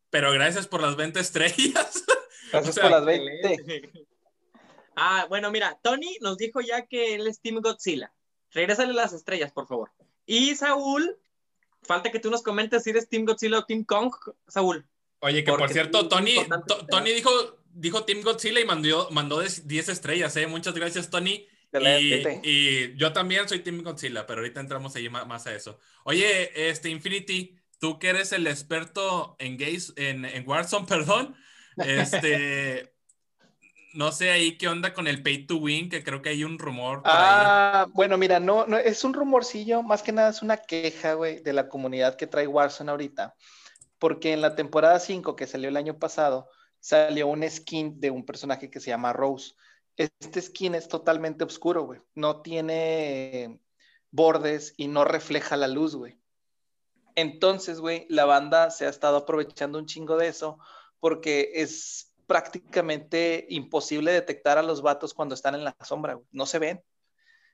pero 0.10 0.32
gracias 0.32 0.66
por 0.66 0.82
las 0.82 0.96
20 0.96 1.20
estrellas. 1.20 2.04
Gracias 2.52 2.78
por 2.78 2.92
las 2.92 3.04
20. 3.04 4.06
Ah, 4.96 5.26
bueno, 5.30 5.52
mira, 5.52 5.80
Tony 5.82 6.18
nos 6.22 6.38
dijo 6.38 6.62
ya 6.62 6.86
que 6.86 7.16
él 7.16 7.28
es 7.28 7.40
Team 7.42 7.62
Godzilla. 7.62 8.14
Regrésale 8.52 8.94
las 8.94 9.14
estrellas, 9.14 9.52
por 9.52 9.68
favor. 9.68 9.92
Y 10.26 10.56
Saúl, 10.56 11.18
falta 11.82 12.12
que 12.12 12.20
tú 12.20 12.30
nos 12.30 12.44
comentes 12.44 12.84
si 12.84 12.92
eres 12.92 13.10
Team 13.10 13.26
Godzilla 13.26 13.60
o 13.60 13.66
Team 13.66 13.84
Kong, 13.84 14.14
Saúl. 14.48 14.88
Oye, 15.20 15.44
que 15.44 15.52
por 15.52 15.70
cierto, 15.70 16.08
Tony, 16.08 16.36
Tony 16.90 17.12
dijo 17.12 17.32
dijo 17.74 18.04
Team 18.04 18.22
Godzilla 18.22 18.60
y 18.60 18.66
mandó, 18.66 19.10
mandó 19.12 19.42
10 19.42 19.90
estrellas, 19.90 20.36
¿eh? 20.38 20.48
Muchas 20.48 20.74
gracias, 20.74 21.10
Tony. 21.10 21.48
Y, 22.44 22.96
yo 22.96 23.14
también 23.14 23.50
soy 23.50 23.60
Team 23.60 23.82
Godzilla, 23.82 24.28
pero 24.28 24.42
ahorita 24.42 24.60
entramos 24.60 24.96
ahí 24.96 25.10
más, 25.10 25.48
a 25.48 25.56
eso. 25.56 25.80
Oye, 26.04 26.70
este 26.70 26.90
Infinity, 26.90 27.58
tú 27.80 27.98
que 27.98 28.10
eres 28.10 28.32
el 28.32 28.46
experto 28.46 29.36
en 29.40 29.58
gays, 29.58 29.92
en, 29.96 30.24
en 30.26 30.48
Warzone, 30.48 30.86
perdón, 30.88 31.36
este, 31.78 32.93
no 33.94 34.12
sé 34.12 34.32
ahí 34.32 34.58
qué 34.58 34.68
onda 34.68 34.94
con 34.94 35.08
el 35.08 35.24
pay 35.24 35.46
to 35.46 35.58
win, 35.58 35.90
que 35.90 36.04
creo 36.04 36.22
que 36.22 36.30
hay 36.30 36.44
un 36.44 36.60
rumor. 36.60 37.02
ah, 37.06 37.88
bueno, 37.94 38.18
mira, 38.18 38.40
no, 38.40 38.66
no, 38.66 38.78
es 38.78 39.04
un 39.04 39.14
rumorcillo, 39.14 39.84
más 39.84 40.04
que 40.04 40.12
nada 40.12 40.30
es 40.30 40.42
una 40.42 40.58
queja, 40.58 41.14
güey, 41.14 41.40
de 41.40 41.54
la 41.54 41.70
comunidad 41.70 42.16
que 42.16 42.28
trae 42.28 42.48
Warzone 42.48 42.92
ahorita, 42.92 43.36
porque 44.00 44.34
en 44.34 44.42
la 44.42 44.56
temporada 44.56 45.00
5 45.00 45.36
que 45.36 45.48
salió 45.48 45.70
el 45.70 45.78
año 45.78 45.98
pasado, 45.98 46.50
salió 46.80 47.28
un 47.28 47.50
skin 47.50 48.00
de 48.00 48.12
un 48.12 48.26
personaje 48.26 48.70
que 48.70 48.80
se 48.80 48.90
llama 48.90 49.14
Rose 49.14 49.54
este 49.98 50.42
skin 50.42 50.76
es 50.76 50.88
totalmente 50.88 51.44
oscuro, 51.44 51.84
güey. 51.84 52.02
No 52.16 52.42
tiene 52.42 53.60
bordes 54.12 54.74
y 54.78 54.88
no 54.88 55.06
refleja 55.06 55.58
la 55.58 55.68
luz, 55.68 55.96
güey. 55.96 56.20
Entonces, 57.16 57.80
güey, 57.80 58.08
la 58.10 58.26
banda 58.26 58.72
se 58.72 58.86
ha 58.86 58.90
estado 58.90 59.18
aprovechando 59.18 59.78
un 59.78 59.86
chingo 59.86 60.18
de 60.18 60.28
eso 60.28 60.58
porque 61.00 61.52
es 61.56 62.13
prácticamente 62.28 63.46
imposible 63.50 64.12
detectar 64.12 64.58
a 64.58 64.64
los 64.64 64.82
vatos 64.82 65.14
cuando 65.14 65.36
están 65.36 65.56
en 65.56 65.64
la 65.64 65.76
sombra. 65.84 66.20
No 66.32 66.46
se 66.46 66.60
ven. 66.60 66.84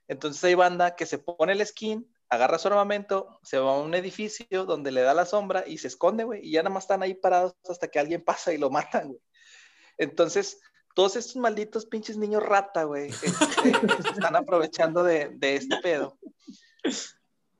Entonces 0.08 0.42
hay 0.44 0.54
banda 0.54 0.96
que 0.96 1.06
se 1.06 1.18
pone 1.18 1.52
el 1.52 1.64
skin, 1.64 2.10
agarra 2.28 2.58
su 2.58 2.68
armamento, 2.68 3.38
se 3.42 3.58
va 3.58 3.72
a 3.72 3.78
un 3.78 3.94
edificio 3.94 4.64
donde 4.64 4.90
le 4.90 5.02
da 5.02 5.14
la 5.14 5.26
sombra 5.26 5.64
y 5.66 5.78
se 5.78 5.88
esconde, 5.88 6.24
güey. 6.24 6.46
Y 6.46 6.52
ya 6.52 6.62
nada 6.62 6.74
más 6.74 6.84
están 6.84 7.02
ahí 7.02 7.14
parados 7.14 7.54
hasta 7.68 7.88
que 7.88 7.98
alguien 7.98 8.24
pasa 8.24 8.52
y 8.52 8.58
lo 8.58 8.70
matan, 8.70 9.08
güey. 9.08 9.20
Entonces, 9.98 10.60
todos 10.94 11.16
estos 11.16 11.36
malditos 11.36 11.86
pinches 11.86 12.16
niños 12.16 12.42
rata, 12.42 12.84
güey, 12.84 13.10
este, 13.10 13.72
están 14.14 14.36
aprovechando 14.36 15.02
de, 15.02 15.36
este 15.40 15.76
pedo. 15.82 16.18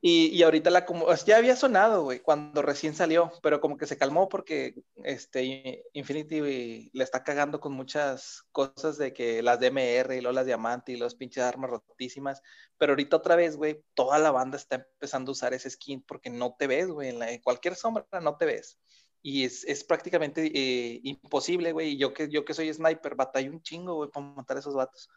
Y, 0.03 0.41
ahorita 0.41 0.71
la 0.71 0.85
como 0.85 1.13
ya 1.13 1.37
había 1.37 1.55
sonado, 1.55 2.03
güey, 2.03 2.21
cuando 2.21 2.63
recién 2.63 2.95
salió, 2.95 3.31
pero 3.43 3.61
como 3.61 3.77
que 3.77 3.85
se 3.85 3.97
calmó 3.97 4.29
porque 4.29 4.73
este 5.03 5.83
Infinity 5.93 6.89
le 6.91 7.03
está 7.03 7.23
cagando 7.23 7.59
con 7.59 7.73
muchas 7.73 8.43
cosas 8.51 8.97
de 8.97 9.13
que 9.13 9.43
las 9.43 9.59
DMR 9.59 10.17
y 10.17 10.21
luego 10.21 10.33
las 10.33 10.47
diamante 10.47 10.91
y 10.91 10.97
los 10.97 11.13
pinches 11.13 11.43
armas 11.43 11.69
rotísimas, 11.69 12.41
pero 12.79 12.93
ahorita 12.93 13.17
otra 13.17 13.35
vez, 13.35 13.57
güey, 13.57 13.83
toda 13.93 14.17
la 14.17 14.31
banda 14.31 14.57
está 14.57 14.77
empezando 14.77 15.29
a 15.29 15.33
usar 15.33 15.53
ese 15.53 15.69
skin 15.69 16.01
porque 16.01 16.31
no 16.31 16.55
te 16.57 16.65
ves, 16.65 16.87
güey, 16.87 17.09
en, 17.09 17.21
en 17.21 17.39
cualquier 17.41 17.75
sombra 17.75 18.07
no 18.21 18.37
te 18.37 18.45
ves 18.45 18.79
y 19.21 19.45
es, 19.45 19.63
es 19.65 19.83
prácticamente 19.83 20.51
eh, 20.53 20.99
imposible, 21.03 21.71
güey. 21.71 21.89
Y 21.89 21.97
yo 21.97 22.13
que, 22.13 22.29
yo 22.29 22.43
que 22.45 22.53
soy 22.53 22.73
sniper, 22.73 23.15
batalla 23.15 23.49
un 23.49 23.61
chingo, 23.61 23.95
güey, 23.95 24.09
para 24.09 24.25
matar 24.25 24.57
a 24.57 24.59
esos 24.61 24.73
vatos. 24.73 25.09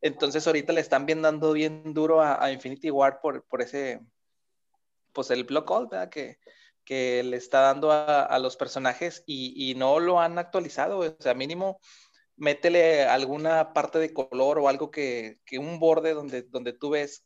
Entonces 0.00 0.46
ahorita 0.46 0.72
le 0.72 0.80
están 0.80 1.06
bien 1.06 1.22
dando 1.22 1.52
bien 1.52 1.94
duro 1.94 2.20
a, 2.22 2.52
Infinity 2.52 2.90
War 2.90 3.20
por, 3.20 3.44
por, 3.44 3.62
ese, 3.62 4.00
pues 5.16 5.30
el 5.32 5.42
block 5.42 5.68
all. 5.72 5.88
Que, 6.10 6.38
que 6.84 7.24
le 7.24 7.36
está 7.36 7.60
dando 7.62 7.90
a, 7.90 8.22
a 8.22 8.38
los 8.38 8.56
personajes 8.56 9.24
y, 9.26 9.74
no 9.76 9.98
lo 9.98 10.20
han 10.20 10.38
actualizado. 10.38 11.00
O 11.00 11.16
sea, 11.18 11.34
mínimo 11.34 11.80
métele 12.36 13.04
alguna 13.04 13.72
parte 13.72 13.98
de 13.98 14.12
color 14.12 14.58
o 14.58 14.68
algo 14.68 14.90
que, 14.90 15.40
que 15.46 15.58
un 15.58 15.80
borde 15.80 16.14
donde, 16.14 16.42
donde 16.42 16.72
tú 16.74 16.90
ves 16.90 17.24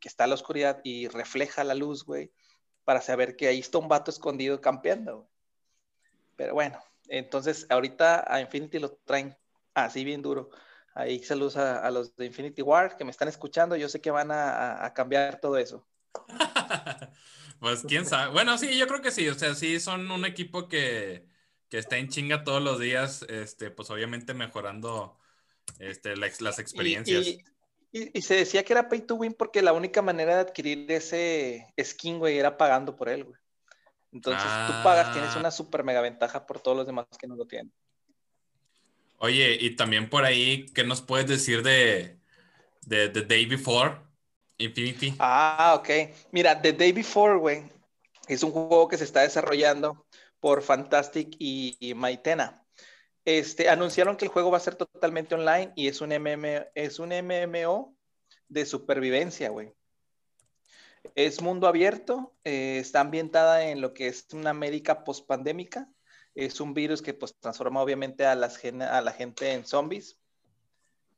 que 0.00 0.08
está 0.08 0.26
la 0.26 0.34
oscuridad 0.34 0.80
y 0.84 1.08
refleja 1.08 1.64
la 1.64 1.74
luz, 1.74 2.04
güey, 2.04 2.32
para 2.84 3.00
saber 3.00 3.36
que 3.36 3.48
ahí 3.48 3.60
está 3.60 3.78
un 3.78 3.88
vato 3.88 4.10
escondido 4.10 4.60
campeando. 4.60 5.28
Pero 6.36 6.54
bueno, 6.54 6.82
entonces 7.08 7.66
ahorita 7.70 8.24
a 8.32 8.40
Infinity 8.40 8.78
lo 8.78 8.92
traen 9.04 9.36
así 9.74 10.04
bien 10.04 10.22
duro. 10.22 10.50
Ahí 10.94 11.22
saludos 11.22 11.56
a, 11.56 11.90
los 11.90 12.14
de 12.16 12.26
Infinity 12.26 12.62
War 12.62 12.96
que 12.96 13.04
me 13.04 13.10
están 13.10 13.28
escuchando. 13.28 13.76
Yo 13.76 13.88
sé 13.88 14.00
que 14.00 14.10
van 14.10 14.30
a, 14.30 14.92
cambiar 14.94 15.40
todo 15.40 15.56
eso. 15.56 15.86
pues 17.60 17.82
quién 17.86 18.06
sabe. 18.06 18.32
Bueno, 18.32 18.58
sí, 18.58 18.76
yo 18.76 18.86
creo 18.86 19.00
que 19.00 19.10
sí. 19.10 19.28
O 19.28 19.34
sea, 19.34 19.54
sí 19.54 19.80
son 19.80 20.10
un 20.10 20.24
equipo 20.24 20.68
que, 20.68 21.26
está 21.70 21.96
en 21.96 22.08
chinga 22.08 22.44
todos 22.44 22.62
los 22.62 22.78
días. 22.78 23.24
Este, 23.28 23.70
pues 23.70 23.90
obviamente 23.90 24.34
mejorando 24.34 25.18
este, 25.78 26.16
las 26.16 26.58
experiencias. 26.58 27.26
Y, 27.92 28.18
y, 28.18 28.22
se 28.22 28.36
decía 28.36 28.64
que 28.64 28.72
era 28.72 28.88
pay 28.88 29.02
to 29.02 29.16
win 29.16 29.34
porque 29.34 29.60
la 29.60 29.72
única 29.72 30.00
manera 30.00 30.34
de 30.36 30.40
adquirir 30.40 30.90
ese 30.90 31.66
skin, 31.82 32.18
güey, 32.18 32.38
era 32.38 32.56
pagando 32.56 32.96
por 32.96 33.08
él, 33.08 33.24
güey. 33.24 33.38
Entonces 34.12 34.44
tú 34.66 34.72
pagas, 34.84 35.12
tienes 35.12 35.34
ah. 35.34 35.38
una 35.38 35.50
super 35.50 35.84
mega 35.84 36.02
ventaja 36.02 36.46
por 36.46 36.60
todos 36.60 36.76
los 36.76 36.86
demás 36.86 37.06
que 37.18 37.26
no 37.26 37.34
lo 37.34 37.46
tienen. 37.46 37.72
Oye, 39.18 39.56
y 39.58 39.76
también 39.76 40.10
por 40.10 40.24
ahí, 40.24 40.66
¿qué 40.74 40.84
nos 40.84 41.00
puedes 41.00 41.26
decir 41.26 41.62
de, 41.62 42.18
The 42.88 43.08
Day 43.08 43.46
Before 43.46 44.00
Ah, 45.18 45.74
ok. 45.78 45.90
Mira, 46.30 46.60
The 46.60 46.72
Day 46.72 46.92
Before, 46.92 47.38
güey, 47.38 47.62
es 48.28 48.42
un 48.42 48.52
juego 48.52 48.88
que 48.88 48.98
se 48.98 49.04
está 49.04 49.22
desarrollando 49.22 50.06
por 50.40 50.62
Fantastic 50.62 51.36
y, 51.38 51.76
y 51.80 51.94
Maitena. 51.94 52.62
Este, 53.24 53.68
anunciaron 53.68 54.16
que 54.16 54.24
el 54.24 54.30
juego 54.30 54.50
va 54.50 54.56
a 54.56 54.60
ser 54.60 54.74
totalmente 54.74 55.34
online 55.34 55.72
y 55.76 55.86
es 55.86 56.00
un, 56.00 56.10
MM, 56.10 56.66
es 56.74 56.98
un 56.98 57.10
MMO 57.10 57.94
de 58.48 58.66
supervivencia, 58.66 59.50
güey. 59.50 59.72
Es 61.14 61.40
mundo 61.40 61.66
abierto, 61.66 62.34
eh, 62.44 62.78
está 62.78 63.00
ambientada 63.00 63.64
en 63.68 63.80
lo 63.80 63.92
que 63.94 64.08
es 64.08 64.26
una 64.32 64.52
médica 64.52 65.04
pospandémica. 65.04 65.88
Es 66.34 66.60
un 66.60 66.74
virus 66.74 67.02
que 67.02 67.14
pues 67.14 67.34
transforma 67.38 67.82
obviamente 67.82 68.24
a, 68.24 68.34
las, 68.34 68.60
a 68.64 69.00
la 69.00 69.12
gente 69.12 69.52
en 69.52 69.66
zombies. 69.66 70.18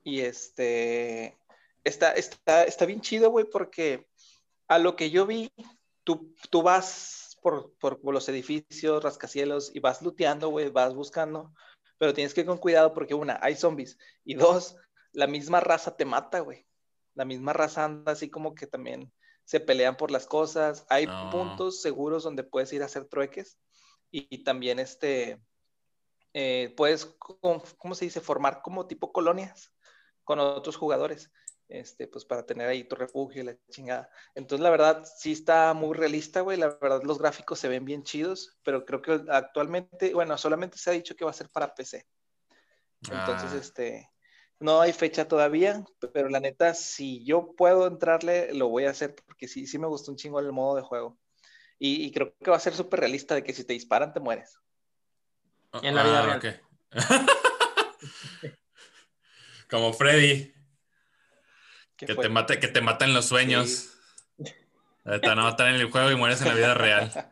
Y 0.02 0.20
este, 0.20 1.38
está, 1.84 2.12
está, 2.12 2.64
está 2.64 2.86
bien 2.86 3.00
chido, 3.00 3.30
güey, 3.30 3.44
porque 3.44 4.08
a 4.68 4.78
lo 4.78 4.96
que 4.96 5.10
yo 5.10 5.26
vi, 5.26 5.52
tú, 6.02 6.34
tú 6.50 6.62
vas 6.62 7.38
por, 7.42 7.74
por, 7.78 8.00
los 8.12 8.28
edificios, 8.28 9.02
rascacielos 9.02 9.70
y 9.74 9.80
vas 9.80 10.00
luteando, 10.02 10.48
güey, 10.48 10.70
vas 10.70 10.94
buscando, 10.94 11.52
pero 11.98 12.14
tienes 12.14 12.32
que 12.32 12.40
ir 12.40 12.46
con 12.46 12.58
cuidado 12.58 12.94
porque 12.94 13.14
una, 13.14 13.38
hay 13.42 13.54
zombies 13.54 13.98
y 14.24 14.34
dos, 14.34 14.76
la 15.12 15.26
misma 15.26 15.60
raza 15.60 15.96
te 15.96 16.04
mata, 16.04 16.40
güey. 16.40 16.66
La 17.14 17.24
misma 17.24 17.52
raza 17.52 17.84
anda 17.84 18.12
así 18.12 18.28
como 18.28 18.54
que 18.54 18.66
también 18.66 19.12
se 19.44 19.60
pelean 19.60 19.96
por 19.96 20.10
las 20.10 20.26
cosas, 20.26 20.86
hay 20.88 21.06
puntos 21.30 21.82
seguros 21.82 22.24
donde 22.24 22.42
puedes 22.42 22.72
ir 22.72 22.82
a 22.82 22.86
hacer 22.86 23.04
trueques 23.04 23.58
y, 24.10 24.42
también 24.42 24.78
este, 24.78 25.40
eh, 26.32 26.72
puedes, 26.76 27.04
¿cómo 27.04 27.94
se 27.94 28.06
dice? 28.06 28.20
Formar 28.20 28.62
como 28.62 28.86
tipo 28.86 29.12
colonias 29.12 29.72
con 30.24 30.38
otros 30.38 30.76
jugadores, 30.76 31.30
este, 31.68 32.06
pues 32.06 32.24
para 32.24 32.44
tener 32.44 32.68
ahí 32.68 32.84
tu 32.84 32.96
refugio 32.96 33.42
y 33.42 33.46
la 33.46 33.56
chingada. 33.70 34.10
Entonces, 34.34 34.62
la 34.62 34.70
verdad, 34.70 35.04
sí 35.16 35.32
está 35.32 35.72
muy 35.74 35.96
realista, 35.96 36.40
güey, 36.40 36.58
la 36.58 36.68
verdad 36.80 37.02
los 37.02 37.18
gráficos 37.18 37.58
se 37.58 37.68
ven 37.68 37.84
bien 37.84 38.02
chidos, 38.02 38.56
pero 38.62 38.84
creo 38.84 39.02
que 39.02 39.22
actualmente, 39.28 40.14
bueno, 40.14 40.36
solamente 40.38 40.78
se 40.78 40.90
ha 40.90 40.92
dicho 40.92 41.16
que 41.16 41.24
va 41.24 41.30
a 41.30 41.34
ser 41.34 41.48
para 41.48 41.74
PC. 41.74 42.06
Entonces, 43.10 43.50
ah. 43.52 43.58
este, 43.58 44.10
no 44.60 44.80
hay 44.80 44.92
fecha 44.92 45.28
todavía, 45.28 45.84
pero 46.12 46.28
la 46.28 46.40
neta, 46.40 46.74
si 46.74 47.24
yo 47.24 47.54
puedo 47.56 47.86
entrarle, 47.86 48.54
lo 48.54 48.68
voy 48.68 48.84
a 48.84 48.90
hacer 48.90 49.14
porque 49.14 49.48
sí, 49.48 49.66
sí 49.66 49.78
me 49.78 49.86
gustó 49.86 50.10
un 50.10 50.16
chingo 50.16 50.40
el 50.40 50.52
modo 50.52 50.76
de 50.76 50.82
juego. 50.82 51.18
Y, 51.78 52.12
creo 52.12 52.34
que 52.38 52.50
va 52.50 52.56
a 52.56 52.60
ser 52.60 52.72
súper 52.72 53.00
realista 53.00 53.34
de 53.34 53.42
que 53.42 53.52
si 53.52 53.64
te 53.64 53.74
disparan, 53.74 54.14
te 54.14 54.20
mueres. 54.20 54.58
En 55.82 55.94
la 55.94 56.04
vida 56.04 56.20
ah, 56.20 56.38
real. 56.38 56.62
Como 59.68 59.92
Freddy. 59.92 60.53
Que 61.96 62.06
te, 62.06 62.28
mate, 62.28 62.58
que 62.58 62.68
te 62.68 62.80
mata 62.80 63.04
en 63.04 63.14
los 63.14 63.26
sueños. 63.26 63.90
Te 64.36 65.18
van 65.18 65.38
a 65.38 65.44
matar 65.44 65.68
en 65.68 65.76
el 65.76 65.90
juego 65.90 66.10
y 66.10 66.16
mueres 66.16 66.40
en 66.40 66.48
la 66.48 66.54
vida 66.54 66.74
real. 66.74 67.30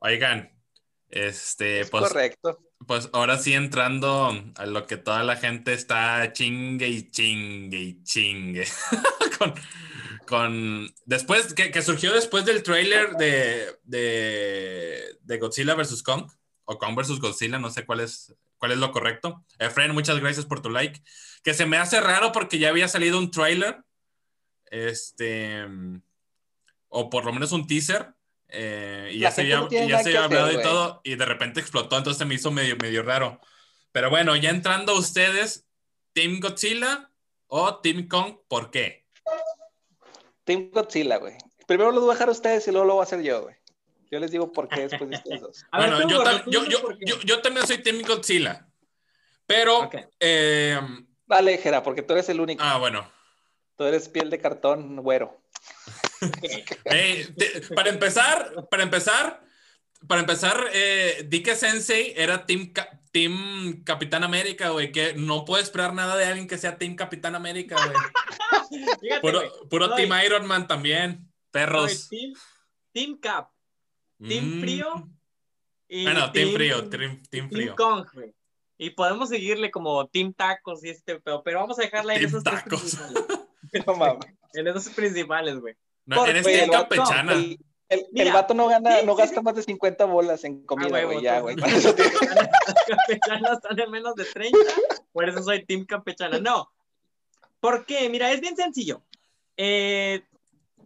Oigan, 0.00 0.52
este, 1.08 1.84
pues, 1.86 2.04
correcto. 2.04 2.58
Pues 2.86 3.08
ahora 3.12 3.38
sí 3.38 3.54
entrando 3.54 4.34
a 4.56 4.66
lo 4.66 4.86
que 4.86 4.96
toda 4.96 5.22
la 5.22 5.36
gente 5.36 5.72
está 5.72 6.32
chingue 6.32 6.88
y 6.88 7.10
chingue 7.10 7.78
y 7.78 8.02
chingue. 8.02 8.66
con, 10.26 10.92
después, 11.04 11.54
que, 11.54 11.82
surgió 11.82 12.12
después 12.12 12.44
del 12.44 12.62
trailer 12.62 13.12
de, 13.16 13.78
de, 13.84 15.38
Godzilla 15.38 15.74
vs. 15.74 16.02
Kong, 16.02 16.30
o 16.64 16.78
Kong 16.78 16.96
vs. 16.96 17.20
Godzilla, 17.20 17.58
no 17.58 17.70
sé 17.70 17.84
cuál 17.84 18.00
es, 18.00 18.34
cuál 18.56 18.72
es 18.72 18.78
lo 18.78 18.92
correcto. 18.92 19.44
Efren, 19.58 19.92
muchas 19.92 20.18
gracias 20.18 20.46
por 20.46 20.62
tu 20.62 20.70
like. 20.70 21.02
Que 21.44 21.54
se 21.54 21.66
me 21.66 21.76
hace 21.76 22.00
raro 22.00 22.32
porque 22.32 22.58
ya 22.58 22.70
había 22.70 22.88
salido 22.88 23.18
un 23.18 23.30
trailer, 23.30 23.84
este, 24.72 25.66
o 26.88 27.10
por 27.10 27.26
lo 27.26 27.32
menos 27.32 27.52
un 27.52 27.66
teaser, 27.66 28.14
eh, 28.48 29.10
y 29.12 29.18
ya 29.18 29.30
se 29.30 29.42
había, 29.42 29.58
hablado 29.58 30.50
y 30.50 30.62
todo, 30.62 31.00
y 31.04 31.14
de 31.14 31.24
repente 31.26 31.60
explotó, 31.60 31.98
entonces 31.98 32.26
me 32.26 32.34
hizo 32.34 32.50
medio, 32.50 32.76
medio 32.76 33.02
raro. 33.02 33.38
Pero 33.92 34.08
bueno, 34.08 34.34
ya 34.34 34.48
entrando 34.48 34.96
ustedes, 34.96 35.66
¿Team 36.14 36.40
Godzilla 36.40 37.10
o 37.48 37.80
Team 37.80 38.08
Kong? 38.08 38.36
¿Por 38.48 38.70
qué? 38.70 39.04
Team 40.44 40.70
Godzilla, 40.72 41.18
güey. 41.18 41.34
Primero 41.66 41.92
lo 41.92 42.00
voy 42.00 42.10
a 42.10 42.12
dejar 42.14 42.30
a 42.30 42.32
ustedes 42.32 42.66
y 42.66 42.70
luego 42.70 42.86
lo 42.86 42.94
voy 42.94 43.02
a 43.02 43.04
hacer 43.04 43.22
yo, 43.22 43.42
güey. 43.42 43.54
Yo 44.10 44.20
les 44.20 44.30
digo 44.30 44.52
por 44.52 44.68
qué 44.68 44.88
después 44.88 45.08
de 45.08 45.16
ustedes 45.16 45.40
dos. 45.42 45.66
bueno, 45.72 46.08
yo, 46.08 46.24
yo, 46.46 46.64
yo, 47.00 47.20
yo, 47.20 47.42
también 47.42 47.66
soy 47.66 47.82
Team 47.82 48.02
Godzilla. 48.02 48.66
Pero. 49.46 49.90
Eh, 50.18 50.80
Dale, 51.26 51.58
Jera, 51.58 51.82
porque 51.82 52.02
tú 52.02 52.14
eres 52.14 52.28
el 52.30 52.40
único. 52.40 52.62
Ah, 52.62 52.78
bueno. 52.78 53.10
Tú 53.76 53.84
eres 53.84 54.08
piel 54.08 54.30
de 54.30 54.38
cartón, 54.38 54.96
güero. 54.96 55.40
para 57.74 57.88
empezar, 57.88 58.68
para 58.70 58.82
empezar, 58.82 59.44
para 60.06 60.20
empezar, 60.20 60.66
eh, 60.72 61.24
Dike 61.28 61.56
Sensei 61.56 62.12
era 62.16 62.46
Team, 62.46 62.72
team 63.10 63.82
Capitán 63.84 64.24
América, 64.24 64.70
güey, 64.70 64.92
que 64.92 65.14
no 65.14 65.44
puedo 65.44 65.62
esperar 65.62 65.94
nada 65.94 66.16
de 66.16 66.24
alguien 66.24 66.46
que 66.46 66.58
sea 66.58 66.78
Team 66.78 66.96
Capitán 66.96 67.34
América, 67.34 67.76
güey. 67.76 69.20
puro, 69.68 69.94
Team 69.94 70.10
Iron 70.24 70.46
Man 70.46 70.66
también, 70.66 71.30
perros. 71.50 72.08
team, 72.92 73.18
Cap, 73.20 73.50
Team 74.26 74.58
mm. 74.58 74.60
Frío. 74.60 75.08
Y 75.88 76.04
bueno, 76.04 76.32
Team, 76.32 76.52
Frío, 76.54 76.88
Team, 76.88 77.50
Frío. 77.50 77.76
Kong, 77.76 78.06
güey. 78.12 78.34
Y 78.78 78.90
podemos 78.90 79.28
seguirle 79.28 79.70
como 79.70 80.08
Team 80.08 80.32
Tacos 80.32 80.82
y 80.84 80.88
este, 80.88 81.20
pero, 81.20 81.42
pero 81.44 81.60
vamos 81.60 81.78
a 81.78 81.82
dejarla 81.82 82.16
en 82.16 82.24
esos 82.24 82.42
tacos. 82.42 82.98
en 84.54 84.68
esos 84.68 84.88
principales, 84.90 85.58
güey. 85.58 85.74
No, 86.06 86.26
en 86.26 86.36
este 86.36 86.68
campechana. 86.68 87.34
El, 87.34 88.06
el, 88.14 88.32
vato 88.32 88.54
no 88.54 88.68
gana, 88.68 89.02
no 89.02 89.14
gasta 89.14 89.42
más 89.42 89.54
de 89.54 89.62
50 89.62 90.06
bolas 90.06 90.44
en 90.44 90.64
comida, 90.64 90.98
ah, 90.98 91.04
güey, 91.04 91.20
ya, 91.20 91.40
güey. 91.40 91.56
campechanas 92.86 93.52
están 93.52 93.78
en 93.78 93.90
menos 93.90 94.14
de 94.14 94.24
30, 94.24 94.58
por 95.12 95.28
eso 95.28 95.42
soy 95.42 95.66
Team 95.66 95.84
Campechana. 95.84 96.38
No, 96.38 96.72
¿por 97.60 97.84
qué? 97.84 98.08
Mira, 98.08 98.32
es 98.32 98.40
bien 98.40 98.56
sencillo. 98.56 99.02
Eh, 99.58 100.22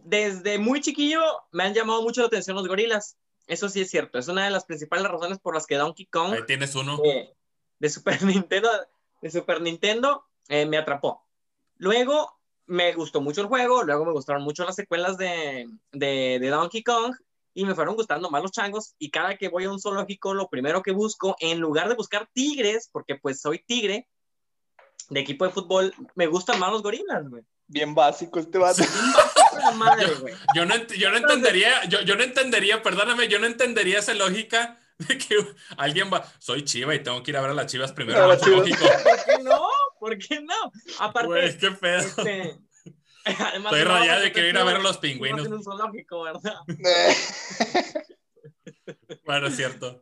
desde 0.05 0.59
muy 0.59 0.81
chiquillo 0.81 1.21
me 1.53 1.63
han 1.63 1.75
llamado 1.75 2.03
mucho 2.03 2.23
la 2.23 2.27
atención 2.27 2.57
los 2.57 2.67
gorilas. 2.67 3.17
Eso 3.47 3.69
sí 3.69 3.81
es 3.81 3.91
cierto. 3.91 4.19
Es 4.19 4.27
una 4.27 4.45
de 4.45 4.51
las 4.51 4.65
principales 4.65 5.07
razones 5.07 5.39
por 5.39 5.55
las 5.55 5.67
que 5.67 5.77
Donkey 5.77 6.07
Kong. 6.07 6.33
Ahí 6.33 6.47
tienes 6.47 6.75
uno. 6.75 7.01
Eh, 7.05 7.33
de 7.79 7.89
Super 7.89 8.23
Nintendo, 8.25 8.71
de 9.23 9.31
Super 9.31 9.61
Nintendo 9.61 10.25
eh, 10.49 10.67
me 10.67 10.79
atrapó. 10.79 11.25
Luego 11.79 12.36
me 12.67 12.93
gustó 12.95 13.21
mucho 13.21 13.41
el 13.41 13.47
juego, 13.47 13.83
luego 13.83 14.05
me 14.05 14.13
gustaron 14.13 14.43
mucho 14.43 14.65
las 14.65 14.75
secuelas 14.75 15.17
de, 15.17 15.69
de, 15.93 16.49
Donkey 16.49 16.83
Kong 16.83 17.15
y 17.55 17.65
me 17.65 17.75
fueron 17.75 17.95
gustando 17.95 18.31
más 18.31 18.43
los 18.43 18.53
changos 18.53 18.95
y 18.99 19.11
cada 19.11 19.37
que 19.37 19.49
voy 19.49 19.65
a 19.65 19.71
un 19.71 19.81
zoológico 19.81 20.35
lo 20.35 20.49
primero 20.49 20.83
que 20.83 20.93
busco, 20.93 21.37
en 21.41 21.61
lugar 21.61 21.89
de 21.89 21.95
buscar 21.95 22.29
tigres, 22.33 22.89
porque 22.93 23.17
pues 23.17 23.41
soy 23.41 23.61
tigre 23.61 24.09
de 25.09 25.21
equipo 25.21 25.45
de 25.45 25.53
fútbol, 25.53 25.95
me 26.15 26.27
gustan 26.27 26.59
más 26.59 26.73
los 26.73 26.83
gorilas, 26.83 27.29
güey. 27.29 27.45
Bien 27.69 27.95
básico 27.95 28.39
este 28.39 28.59
vato. 28.59 28.83
yo, 30.55 30.67
no, 30.67 30.75
yo 30.99 31.11
no 31.11 31.17
entendería, 31.17 31.85
yo, 31.89 32.01
yo 32.03 32.17
no 32.17 32.23
entendería, 32.23 32.83
perdóname, 32.83 33.29
yo 33.29 33.39
no 33.39 33.47
entendería 33.47 34.01
esa 34.01 34.15
lógica 34.15 34.79
de 34.99 35.19
que 35.19 35.37
alguien 35.77 36.11
va, 36.13 36.25
soy 36.39 36.65
chiva 36.65 36.95
y 36.95 37.03
tengo 37.03 37.23
que 37.23 37.31
ir 37.31 37.37
a 37.37 37.41
ver 37.41 37.51
a 37.51 37.55
las 37.55 37.67
chivas 37.67 37.93
primero. 37.93 38.29
¿Por 38.39 38.41
qué 38.41 39.43
no? 39.43 39.69
¿Por 39.99 40.17
qué 40.19 40.41
no? 40.41 40.73
Aparte, 41.01 41.59
qué 41.59 41.71
pedo. 41.73 41.99
Este, 41.99 42.61
Estoy 43.27 43.83
rayado 43.83 44.23
de 44.23 44.33
querer 44.33 44.51
ir 44.51 44.59
a 44.59 44.65
ver 44.65 44.77
a 44.77 44.81
los 44.81 44.99
pingüinos. 44.99 45.47
En 45.47 45.55
un 45.55 45.65
zoológico, 45.65 46.23
¿verdad? 46.23 46.55
bueno, 49.25 49.49
es 49.49 49.57
cierto. 49.57 50.01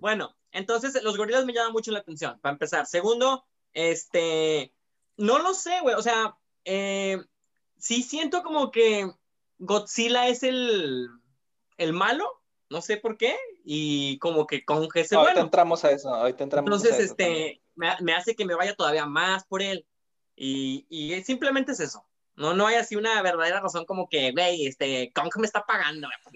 Bueno, 0.00 0.36
entonces 0.50 1.00
los 1.02 1.16
gorilas 1.16 1.44
me 1.44 1.52
llaman 1.52 1.72
mucho 1.72 1.92
la 1.92 2.00
atención, 2.00 2.38
para 2.40 2.54
empezar. 2.54 2.86
Segundo, 2.86 3.44
este, 3.72 4.72
no 5.16 5.38
lo 5.38 5.54
sé, 5.54 5.80
güey, 5.82 5.94
o 5.94 6.02
sea, 6.02 6.36
eh, 6.64 7.18
sí 7.78 8.02
siento 8.02 8.42
como 8.42 8.70
que 8.70 9.08
Godzilla 9.58 10.28
es 10.28 10.42
el, 10.42 11.08
el 11.78 11.92
malo, 11.92 12.28
no 12.70 12.82
sé 12.82 12.96
por 12.96 13.16
qué, 13.16 13.36
y 13.64 14.18
como 14.18 14.46
que 14.46 14.64
con 14.64 14.88
ese 14.94 15.14
ahorita 15.14 15.32
bueno. 15.32 15.40
entramos 15.42 15.84
a 15.84 15.92
eso, 15.92 16.12
ahorita 16.12 16.42
entramos 16.42 16.66
Entonces, 16.66 16.92
a 16.92 17.02
eso 17.02 17.12
este, 17.12 17.62
me, 17.76 18.14
hace 18.14 18.34
que 18.34 18.44
me 18.44 18.54
vaya 18.54 18.74
todavía 18.74 19.06
más 19.06 19.44
por 19.46 19.62
él, 19.62 19.86
y, 20.34 20.86
y, 20.90 21.22
simplemente 21.22 21.72
es 21.72 21.80
eso. 21.80 22.04
No, 22.34 22.52
no 22.52 22.66
hay 22.66 22.76
así 22.76 22.96
una 22.96 23.22
verdadera 23.22 23.60
razón 23.60 23.86
como 23.86 24.08
que, 24.08 24.32
güey, 24.32 24.66
este, 24.66 25.12
Kong 25.14 25.30
me 25.38 25.46
está 25.46 25.64
pagando, 25.64 26.08
pues 26.22 26.34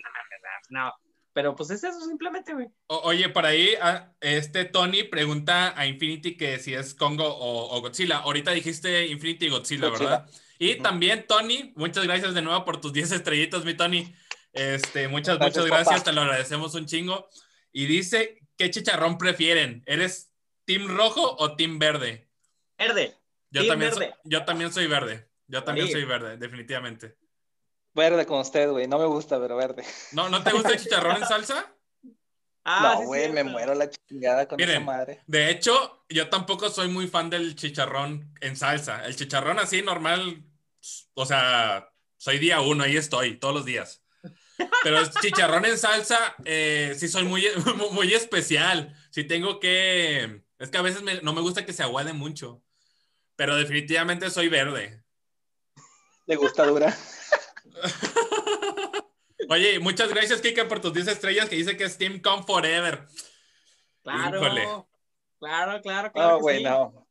no, 0.70 0.84
no, 0.84 0.94
pero 1.32 1.54
pues 1.54 1.70
es 1.70 1.84
eso 1.84 2.00
simplemente, 2.00 2.54
güey. 2.54 2.68
Oye, 2.86 3.28
por 3.28 3.46
ahí, 3.46 3.74
ah, 3.80 4.12
este 4.20 4.64
Tony 4.64 5.04
pregunta 5.04 5.78
a 5.78 5.86
Infinity 5.86 6.36
que 6.36 6.58
si 6.58 6.74
es 6.74 6.94
Congo 6.94 7.24
o, 7.26 7.80
Godzilla. 7.80 8.18
Ahorita 8.18 8.50
dijiste 8.50 9.06
Infinity 9.06 9.46
y 9.46 9.50
Godzilla, 9.50 9.90
¿verdad? 9.90 10.28
Y 10.58 10.76
también, 10.76 11.26
Tony, 11.26 11.72
muchas 11.76 12.04
gracias 12.04 12.34
de 12.34 12.42
nuevo 12.42 12.64
por 12.64 12.80
tus 12.80 12.92
10 12.92 13.12
estrellitas, 13.12 13.64
mi 13.64 13.74
Tony. 13.74 14.14
Este, 14.52 15.06
muchas, 15.08 15.38
muchas 15.38 15.64
gracias, 15.66 16.02
te 16.02 16.12
lo 16.12 16.22
agradecemos 16.22 16.74
un 16.74 16.86
chingo. 16.86 17.28
Y 17.72 17.86
dice, 17.86 18.40
¿qué 18.56 18.70
chicharrón 18.70 19.16
prefieren? 19.16 19.82
¿Eres 19.86 20.29
team 20.70 20.86
rojo 20.86 21.36
o 21.40 21.56
team 21.56 21.80
verde? 21.80 22.28
Verde. 22.78 23.16
Yo, 23.50 23.66
también, 23.66 23.92
Soy, 23.92 24.08
yo 24.22 24.44
también 24.44 24.72
soy 24.72 24.86
verde. 24.86 25.28
Yo 25.48 25.64
también 25.64 25.90
soy 25.90 26.04
verde, 26.04 26.36
definitivamente. 26.36 27.16
Verde 27.92 28.24
con 28.24 28.38
usted, 28.38 28.70
güey. 28.70 28.86
No 28.86 29.00
me 29.00 29.06
gusta, 29.06 29.40
pero 29.40 29.56
verde. 29.56 29.84
¿No, 30.12 30.28
¿no 30.28 30.44
te 30.44 30.52
gusta 30.52 30.70
el 30.70 30.78
chicharrón 30.78 31.16
en 31.16 31.24
salsa? 31.26 31.74
Ah, 32.62 32.98
no, 33.00 33.06
güey, 33.06 33.32
me 33.32 33.42
muero 33.42 33.74
la 33.74 33.90
chingada 33.90 34.46
con 34.46 34.60
esa 34.60 34.78
madre. 34.78 35.24
De 35.26 35.50
hecho, 35.50 36.04
yo 36.08 36.28
tampoco 36.28 36.70
soy 36.70 36.86
muy 36.86 37.08
fan 37.08 37.30
del 37.30 37.56
chicharrón 37.56 38.32
en 38.40 38.54
salsa. 38.54 39.04
El 39.04 39.16
chicharrón 39.16 39.58
así 39.58 39.82
normal, 39.82 40.44
o 41.14 41.26
sea, 41.26 41.90
soy 42.16 42.38
día 42.38 42.60
uno, 42.60 42.84
ahí 42.84 42.96
estoy, 42.96 43.38
todos 43.38 43.54
los 43.54 43.64
días. 43.64 44.04
Pero 44.84 45.00
el 45.00 45.10
chicharrón 45.10 45.64
en 45.64 45.78
salsa, 45.78 46.36
eh, 46.44 46.94
sí 46.96 47.08
soy 47.08 47.24
muy, 47.24 47.44
muy 47.90 48.14
especial. 48.14 48.94
Sí 49.10 49.24
tengo 49.24 49.58
que... 49.58 50.44
Es 50.60 50.70
que 50.70 50.78
a 50.78 50.82
veces 50.82 51.02
no 51.22 51.32
me 51.32 51.40
gusta 51.40 51.64
que 51.64 51.72
se 51.72 51.82
aguade 51.82 52.12
mucho. 52.12 52.62
Pero 53.34 53.56
definitivamente 53.56 54.30
soy 54.30 54.48
verde. 54.48 55.02
¿Le 56.26 56.36
gusta 56.36 56.66
dura? 56.66 56.94
Oye, 59.48 59.80
muchas 59.80 60.10
gracias, 60.10 60.42
Kika, 60.42 60.68
por 60.68 60.80
tus 60.80 60.92
10 60.92 61.08
estrellas 61.08 61.48
que 61.48 61.56
dice 61.56 61.76
que 61.76 61.84
es 61.84 61.96
Team 61.96 62.20
Come 62.20 62.44
Forever. 62.44 63.06
Claro, 64.02 64.86
claro, 65.38 65.80
claro, 65.82 66.12
claro. 66.12 66.12
No, 66.12 66.40
güey, 66.40 66.62
no. 66.62 67.06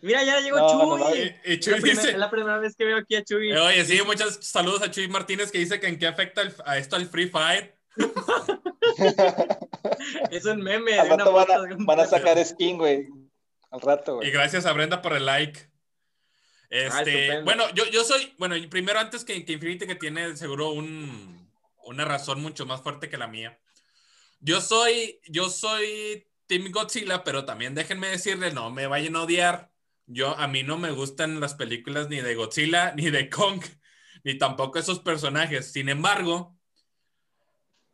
Mira, 0.00 0.24
ya 0.24 0.40
llegó 0.40 0.58
Chuy. 0.68 1.34
es, 1.44 2.16
la 2.16 2.30
primera 2.30 2.58
vez 2.58 2.76
que 2.76 2.84
veo 2.84 2.98
aquí 2.98 3.14
a 3.14 3.24
Chuy. 3.24 3.52
Eh, 3.52 3.58
oye, 3.58 3.84
sí, 3.84 4.00
muchos 4.02 4.38
saludos 4.42 4.82
a 4.82 4.90
Chuy 4.90 5.06
Martínez 5.08 5.52
que 5.52 5.58
dice 5.58 5.78
que 5.78 5.86
en 5.86 5.98
qué 5.98 6.08
afecta 6.08 6.42
a 6.66 6.78
esto 6.78 6.96
al 6.96 7.06
Free 7.06 7.28
Fire. 7.28 7.76
es 10.30 10.44
un 10.44 10.62
meme. 10.62 10.98
Al 10.98 11.10
rato 11.10 11.32
van, 11.32 12.00
a, 12.00 12.06
sacar 12.06 12.44
skin, 12.44 12.78
güey. 12.78 13.08
Al 13.70 13.80
rato, 13.80 14.16
güey. 14.16 14.28
Y 14.28 14.30
gracias 14.30 14.66
a 14.66 14.72
Brenda 14.72 15.02
por 15.02 15.14
el 15.14 15.26
like. 15.26 15.70
Ah, 16.70 17.00
este, 17.00 17.40
bueno, 17.42 17.64
yo, 17.74 17.86
yo 17.86 18.04
soy, 18.04 18.34
bueno, 18.38 18.54
primero 18.68 18.98
antes 18.98 19.24
que, 19.24 19.44
que 19.44 19.54
Infinity, 19.54 19.86
que 19.86 19.94
tiene 19.94 20.36
seguro 20.36 20.70
un, 20.70 21.48
una 21.84 22.04
razón 22.04 22.42
mucho 22.42 22.66
más 22.66 22.82
fuerte 22.82 23.08
que 23.08 23.16
la 23.16 23.26
mía. 23.26 23.58
Yo 24.40 24.60
soy, 24.60 25.20
yo 25.28 25.48
soy 25.48 26.26
Team 26.46 26.70
Godzilla, 26.70 27.24
pero 27.24 27.44
también 27.44 27.74
déjenme 27.74 28.08
decirle, 28.08 28.52
no 28.52 28.70
me 28.70 28.86
vayan 28.86 29.16
a 29.16 29.22
odiar. 29.22 29.72
Yo, 30.06 30.36
a 30.36 30.46
mí 30.46 30.62
no 30.62 30.78
me 30.78 30.90
gustan 30.90 31.40
las 31.40 31.54
películas 31.54 32.08
ni 32.08 32.20
de 32.20 32.34
Godzilla, 32.34 32.92
ni 32.96 33.10
de 33.10 33.30
Kong, 33.30 33.62
ni 34.24 34.36
tampoco 34.36 34.78
esos 34.78 35.00
personajes. 35.00 35.72
Sin 35.72 35.88
embargo, 35.88 36.57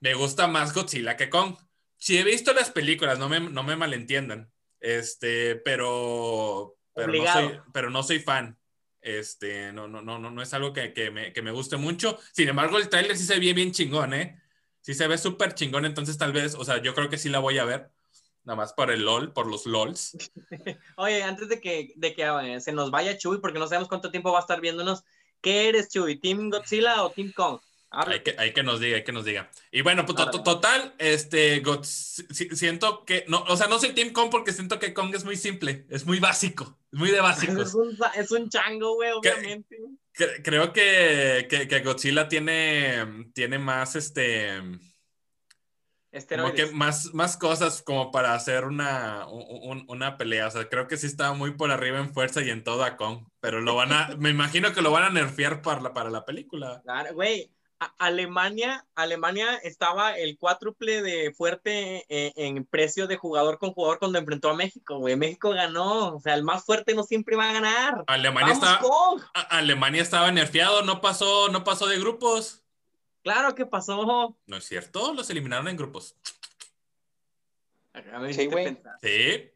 me 0.04 0.12
gusta 0.12 0.46
más 0.46 0.74
Godzilla 0.74 1.16
que 1.16 1.30
Kong. 1.30 1.56
Si 1.96 2.18
he 2.18 2.24
visto 2.24 2.52
las 2.52 2.70
películas, 2.70 3.18
no 3.18 3.30
me, 3.30 3.40
no 3.40 3.62
me 3.62 3.74
malentiendan. 3.74 4.52
Este, 4.78 5.56
pero, 5.56 6.76
pero 6.92 7.10
no, 7.10 7.32
soy, 7.32 7.60
pero 7.72 7.88
no 7.88 8.02
soy 8.02 8.18
fan. 8.18 8.58
Este, 9.00 9.72
no, 9.72 9.88
no, 9.88 10.02
no, 10.02 10.18
no 10.18 10.42
es 10.42 10.52
algo 10.52 10.74
que, 10.74 10.92
que, 10.92 11.10
me, 11.10 11.32
que 11.32 11.40
me 11.40 11.52
guste 11.52 11.78
mucho. 11.78 12.18
Sin 12.32 12.50
embargo, 12.50 12.76
el 12.76 12.90
trailer 12.90 13.16
sí 13.16 13.24
se 13.24 13.38
ve 13.38 13.54
bien 13.54 13.72
chingón, 13.72 14.12
¿eh? 14.12 14.42
Sí 14.82 14.92
se 14.92 15.06
ve 15.06 15.16
súper 15.16 15.54
chingón, 15.54 15.86
entonces 15.86 16.18
tal 16.18 16.34
vez, 16.34 16.54
o 16.54 16.66
sea, 16.66 16.82
yo 16.82 16.94
creo 16.94 17.08
que 17.08 17.16
sí 17.16 17.30
la 17.30 17.38
voy 17.38 17.56
a 17.56 17.64
ver. 17.64 17.90
Nada 18.42 18.58
más 18.58 18.74
por 18.74 18.90
el 18.90 19.06
LOL, 19.06 19.32
por 19.32 19.46
los 19.46 19.64
LOLs. 19.64 20.18
Oye, 20.98 21.22
antes 21.22 21.48
de 21.48 21.62
que, 21.62 21.94
de 21.96 22.14
que 22.14 22.24
eh, 22.24 22.60
se 22.60 22.72
nos 22.72 22.90
vaya 22.90 23.16
Chuy, 23.16 23.38
porque 23.38 23.58
no 23.58 23.66
sabemos 23.68 23.88
cuánto 23.88 24.10
tiempo 24.10 24.32
va 24.32 24.40
a 24.40 24.42
estar 24.42 24.60
viéndonos, 24.60 25.02
¿qué 25.40 25.70
eres 25.70 25.88
Chuy? 25.88 26.20
¿Team 26.20 26.50
Godzilla 26.50 27.02
o 27.04 27.10
Team 27.10 27.32
Kong? 27.34 27.58
Hay 27.96 28.20
que, 28.22 28.35
hay 28.38 28.52
que, 28.52 28.62
nos 28.62 28.80
diga, 28.80 28.96
hay 28.96 29.04
que 29.04 29.12
nos 29.12 29.24
diga. 29.24 29.50
Y 29.70 29.83
bueno, 29.83 30.04
pues, 30.04 30.18
total, 30.42 30.94
este, 30.98 31.62
siento 31.83 33.04
que, 33.04 33.24
no, 33.28 33.44
o 33.48 33.57
sea, 33.57 33.68
no 33.68 33.78
soy 33.78 33.92
Team 33.92 34.12
Kong 34.12 34.30
porque 34.30 34.52
siento 34.52 34.78
que 34.78 34.92
Kong 34.92 35.14
es 35.14 35.24
muy 35.24 35.37
simple, 35.37 35.87
es 35.90 36.04
muy 36.04 36.18
básico, 36.18 36.78
es 36.92 36.98
muy 36.98 37.11
de 37.11 37.20
básico. 37.20 37.62
Es 37.62 37.74
un, 37.74 37.96
es 38.16 38.30
un 38.33 38.48
chango, 38.48 38.96
güey, 38.96 39.12
obviamente. 39.12 39.78
creo 40.42 40.72
que, 40.72 41.46
que, 41.48 41.80
Godzilla 41.80 42.28
tiene, 42.28 43.30
tiene 43.33 43.59
más, 43.59 43.94
este, 43.94 44.61
como 46.28 46.52
que 46.52 46.66
más, 46.66 47.14
más 47.14 47.37
cosas 47.37 47.80
como 47.80 48.11
para 48.11 48.35
hacer 48.35 48.64
una, 48.64 49.26
una 49.28 50.16
pelea. 50.16 50.48
O 50.48 50.50
sea, 50.50 50.68
creo 50.68 50.88
que 50.88 50.96
sí 50.96 51.07
está 51.07 51.33
muy 51.33 51.52
por 51.52 51.70
arriba 51.70 52.00
en 52.00 52.12
fuerza 52.12 52.42
y 52.42 52.50
en 52.50 52.64
todo 52.64 52.83
a 52.83 52.96
Kong. 52.96 53.28
Pero 53.38 53.61
lo 53.61 53.76
van 53.76 53.92
a, 53.92 54.09
me 54.18 54.30
imagino 54.30 54.72
que 54.72 54.83
lo 54.83 54.90
van 54.90 55.04
a 55.04 55.11
nerfear 55.11 55.62
para 55.62 55.80
la, 55.80 55.92
para 55.92 56.11
la 56.11 56.24
película. 56.24 56.80
Claro, 56.83 57.14
güey 57.14 57.54
Alemania, 57.99 58.87
Alemania 58.94 59.57
estaba 59.62 60.16
el 60.16 60.38
cuádruple 60.38 61.03
de 61.03 61.33
fuerte 61.33 62.05
eh, 62.09 62.33
en, 62.37 62.64
precio 62.64 63.07
de 63.07 63.16
jugador 63.16 63.59
con 63.59 63.73
jugador 63.73 63.99
cuando 63.99 64.18
enfrentó 64.18 64.51
a 64.51 64.55
México, 64.55 64.99
güey. 64.99 65.16
México 65.16 65.51
ganó, 65.51 66.16
o 66.16 66.20
sea, 66.20 66.35
el 66.35 66.44
más 66.44 66.64
fuerte 66.64 66.94
no 66.94 67.03
siempre 67.03 67.37
va 67.37 67.51
a 67.51 67.53
ganar. 67.53 68.05
Alemania, 68.07 68.59
Alemania 69.51 70.03
estaba 70.03 70.31
nerfeado, 70.31 70.83
no 70.83 71.01
pasó, 71.01 71.49
no 71.49 71.64
pasó 71.64 71.87
de 71.87 71.99
grupos. 71.99 72.62
Claro 73.23 73.55
que 73.55 73.66
pasó. 73.66 74.37
No 74.47 74.57
es 74.57 74.64
cierto, 74.64 75.14
los 75.14 75.31
eliminaron 75.31 75.68
en 75.68 75.77
grupos. 75.77 76.16
Sí, 78.33 78.47
güey. 78.47 78.77
Sí. 79.03 79.51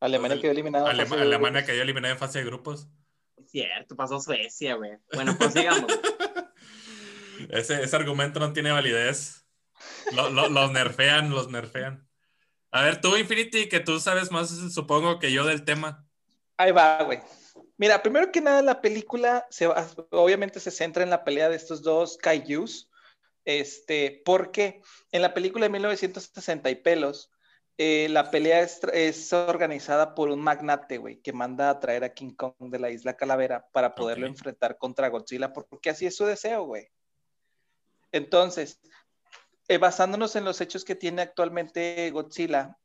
Alemania 0.00 0.40
quedó 0.40 0.50
eliminado. 0.50 0.86
Alemania 0.86 1.64
quedó 1.64 1.82
eliminada 1.82 2.14
en 2.14 2.18
fase 2.18 2.40
de 2.40 2.44
grupos. 2.46 2.88
Es 3.36 3.50
cierto, 3.50 3.94
pasó 3.94 4.18
Suecia, 4.20 4.74
güey. 4.74 4.98
Bueno, 5.12 5.36
pues 5.38 5.52
sigamos. 5.52 5.86
ese, 7.50 7.82
ese 7.82 7.96
argumento 7.96 8.40
no 8.40 8.52
tiene 8.52 8.70
validez. 8.70 9.46
los 10.12 10.72
nerfean, 10.72 11.30
los 11.30 11.50
nerfean. 11.50 12.08
A 12.70 12.82
ver, 12.84 13.00
tú, 13.00 13.16
Infinity, 13.16 13.68
que 13.68 13.80
tú 13.80 14.00
sabes 14.00 14.30
más, 14.30 14.48
supongo, 14.72 15.18
que 15.18 15.30
yo 15.30 15.44
del 15.44 15.64
tema. 15.64 16.06
Ahí 16.56 16.72
va, 16.72 17.02
güey. 17.02 17.20
Mira, 17.76 18.02
primero 18.02 18.32
que 18.32 18.40
nada, 18.40 18.62
la 18.62 18.80
película 18.80 19.46
se 19.50 19.66
obviamente 19.66 20.60
se 20.60 20.70
centra 20.70 21.02
en 21.02 21.10
la 21.10 21.24
pelea 21.24 21.48
de 21.48 21.56
estos 21.56 21.82
dos 21.82 22.16
kaijus. 22.16 22.88
Este, 23.44 24.22
porque 24.24 24.80
en 25.10 25.20
la 25.20 25.34
película 25.34 25.66
de 25.66 25.70
1960 25.70 26.70
y 26.70 26.76
pelos, 26.76 27.30
eh, 27.76 28.08
la 28.10 28.30
pelea 28.30 28.60
es, 28.60 29.32
organizada 29.32 30.14
por 30.14 30.30
un 30.30 30.40
magnate, 30.40 30.98
güey, 30.98 31.20
que 31.20 31.32
manda 31.32 31.68
a 31.68 31.80
traer 31.80 32.04
a 32.04 32.14
King 32.14 32.34
Kong 32.34 32.54
de 32.58 32.78
la 32.78 32.90
isla 32.90 33.16
Calavera 33.16 33.68
para 33.72 33.94
poderlo 33.94 34.26
enfrentar 34.26 34.78
contra 34.78 35.08
Godzilla, 35.08 35.52
porque 35.52 35.90
así 35.90 36.06
es 36.06 36.16
su 36.16 36.24
deseo, 36.24 36.64
güey. 36.64 36.88
Entonces, 38.12 38.80
eh, 39.68 39.78
basándonos 39.78 40.36
en 40.36 40.44
los 40.44 40.60
hechos 40.60 40.84
que 40.84 40.94
tiene 40.94 41.22
actualmente 41.22 42.10
Godzilla, 42.10 42.78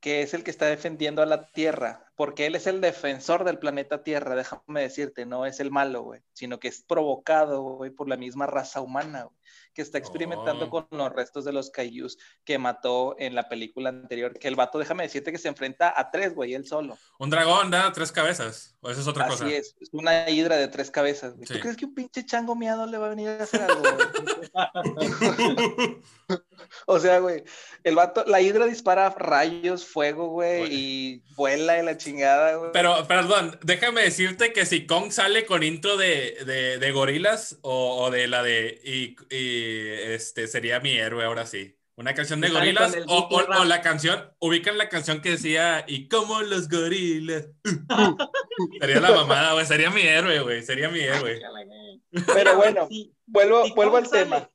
que 0.00 0.22
es 0.22 0.34
el 0.34 0.44
que 0.44 0.50
está 0.50 0.66
defendiendo 0.66 1.22
a 1.22 1.26
la 1.26 1.50
Tierra, 1.52 2.09
porque 2.20 2.44
él 2.44 2.54
es 2.54 2.66
el 2.66 2.82
defensor 2.82 3.44
del 3.44 3.58
planeta 3.58 4.02
Tierra, 4.02 4.34
déjame 4.34 4.82
decirte, 4.82 5.24
no 5.24 5.46
es 5.46 5.58
el 5.58 5.70
malo, 5.70 6.02
güey, 6.02 6.20
sino 6.34 6.60
que 6.60 6.68
es 6.68 6.82
provocado, 6.82 7.62
güey, 7.62 7.90
por 7.90 8.10
la 8.10 8.18
misma 8.18 8.46
raza 8.46 8.82
humana, 8.82 9.22
güey 9.22 9.40
que 9.74 9.82
está 9.82 9.98
experimentando 9.98 10.66
oh. 10.66 10.70
con 10.70 10.86
los 10.90 11.12
restos 11.12 11.44
de 11.44 11.52
los 11.52 11.70
Kaijus 11.70 12.18
que 12.44 12.58
mató 12.58 13.14
en 13.18 13.34
la 13.34 13.48
película 13.48 13.90
anterior. 13.90 14.38
Que 14.38 14.48
el 14.48 14.56
vato, 14.56 14.78
déjame 14.78 15.04
decirte 15.04 15.32
que 15.32 15.38
se 15.38 15.48
enfrenta 15.48 15.94
a 15.96 16.10
tres, 16.10 16.34
güey, 16.34 16.54
él 16.54 16.66
solo. 16.66 16.98
Un 17.18 17.30
dragón 17.30 17.70
da 17.70 17.92
tres 17.92 18.12
cabezas, 18.12 18.76
o 18.80 18.90
eso 18.90 19.00
es 19.00 19.06
otra 19.06 19.28
cosa. 19.28 19.44
Así 19.44 19.54
es, 19.54 19.76
es 19.80 19.90
una 19.92 20.28
hidra 20.28 20.56
de 20.56 20.68
tres 20.68 20.90
cabezas. 20.90 21.34
¿Tú 21.34 21.60
crees 21.60 21.76
que 21.76 21.84
un 21.84 21.94
pinche 21.94 22.26
chango 22.26 22.56
miado 22.56 22.86
le 22.86 22.98
va 22.98 23.06
a 23.06 23.10
venir 23.10 23.28
a 23.28 23.42
hacer 23.42 23.62
algo, 23.62 23.82
o 26.86 26.98
sea, 26.98 27.20
güey, 27.20 27.44
el 27.84 27.94
vato, 27.94 28.24
la 28.26 28.40
hidra 28.40 28.66
dispara 28.66 29.08
rayos, 29.10 29.86
fuego, 29.86 30.28
güey, 30.28 30.66
y 30.70 31.22
vuela 31.36 31.78
en 31.78 31.86
la 31.86 31.96
chingada, 31.96 32.09
güey. 32.12 32.72
Pero, 32.72 33.06
perdón, 33.06 33.58
déjame 33.62 34.02
decirte 34.02 34.52
que 34.52 34.66
si 34.66 34.86
Kong 34.86 35.10
sale 35.10 35.46
con 35.46 35.62
intro 35.62 35.96
de, 35.96 36.78
de, 36.80 36.92
gorilas 36.92 37.58
o, 37.62 38.10
de 38.10 38.26
la 38.26 38.42
de 38.42 38.80
este 39.30 40.46
sería 40.46 40.80
mi 40.80 40.96
héroe 40.96 41.24
ahora 41.24 41.46
sí. 41.46 41.76
Una 42.00 42.14
canción 42.14 42.40
de 42.40 42.48
gorilas 42.48 42.96
o, 43.08 43.64
la 43.64 43.82
canción, 43.82 44.32
ubican 44.38 44.78
la 44.78 44.88
canción 44.88 45.20
que 45.20 45.32
decía 45.32 45.84
y 45.86 46.08
como 46.08 46.40
los 46.40 46.68
gorilas. 46.68 47.48
sería 48.80 49.00
la 49.00 49.10
mamada, 49.10 49.52
güey, 49.52 49.66
sería 49.66 49.90
mi 49.90 50.00
héroe, 50.00 50.40
güey, 50.40 50.62
sería 50.62 50.88
mi 50.88 51.00
héroe. 51.00 51.42
Pero 52.34 52.56
bueno, 52.56 52.88
vuelvo, 53.26 53.74
vuelvo 53.74 53.98
al 53.98 54.08
tema. 54.08 54.48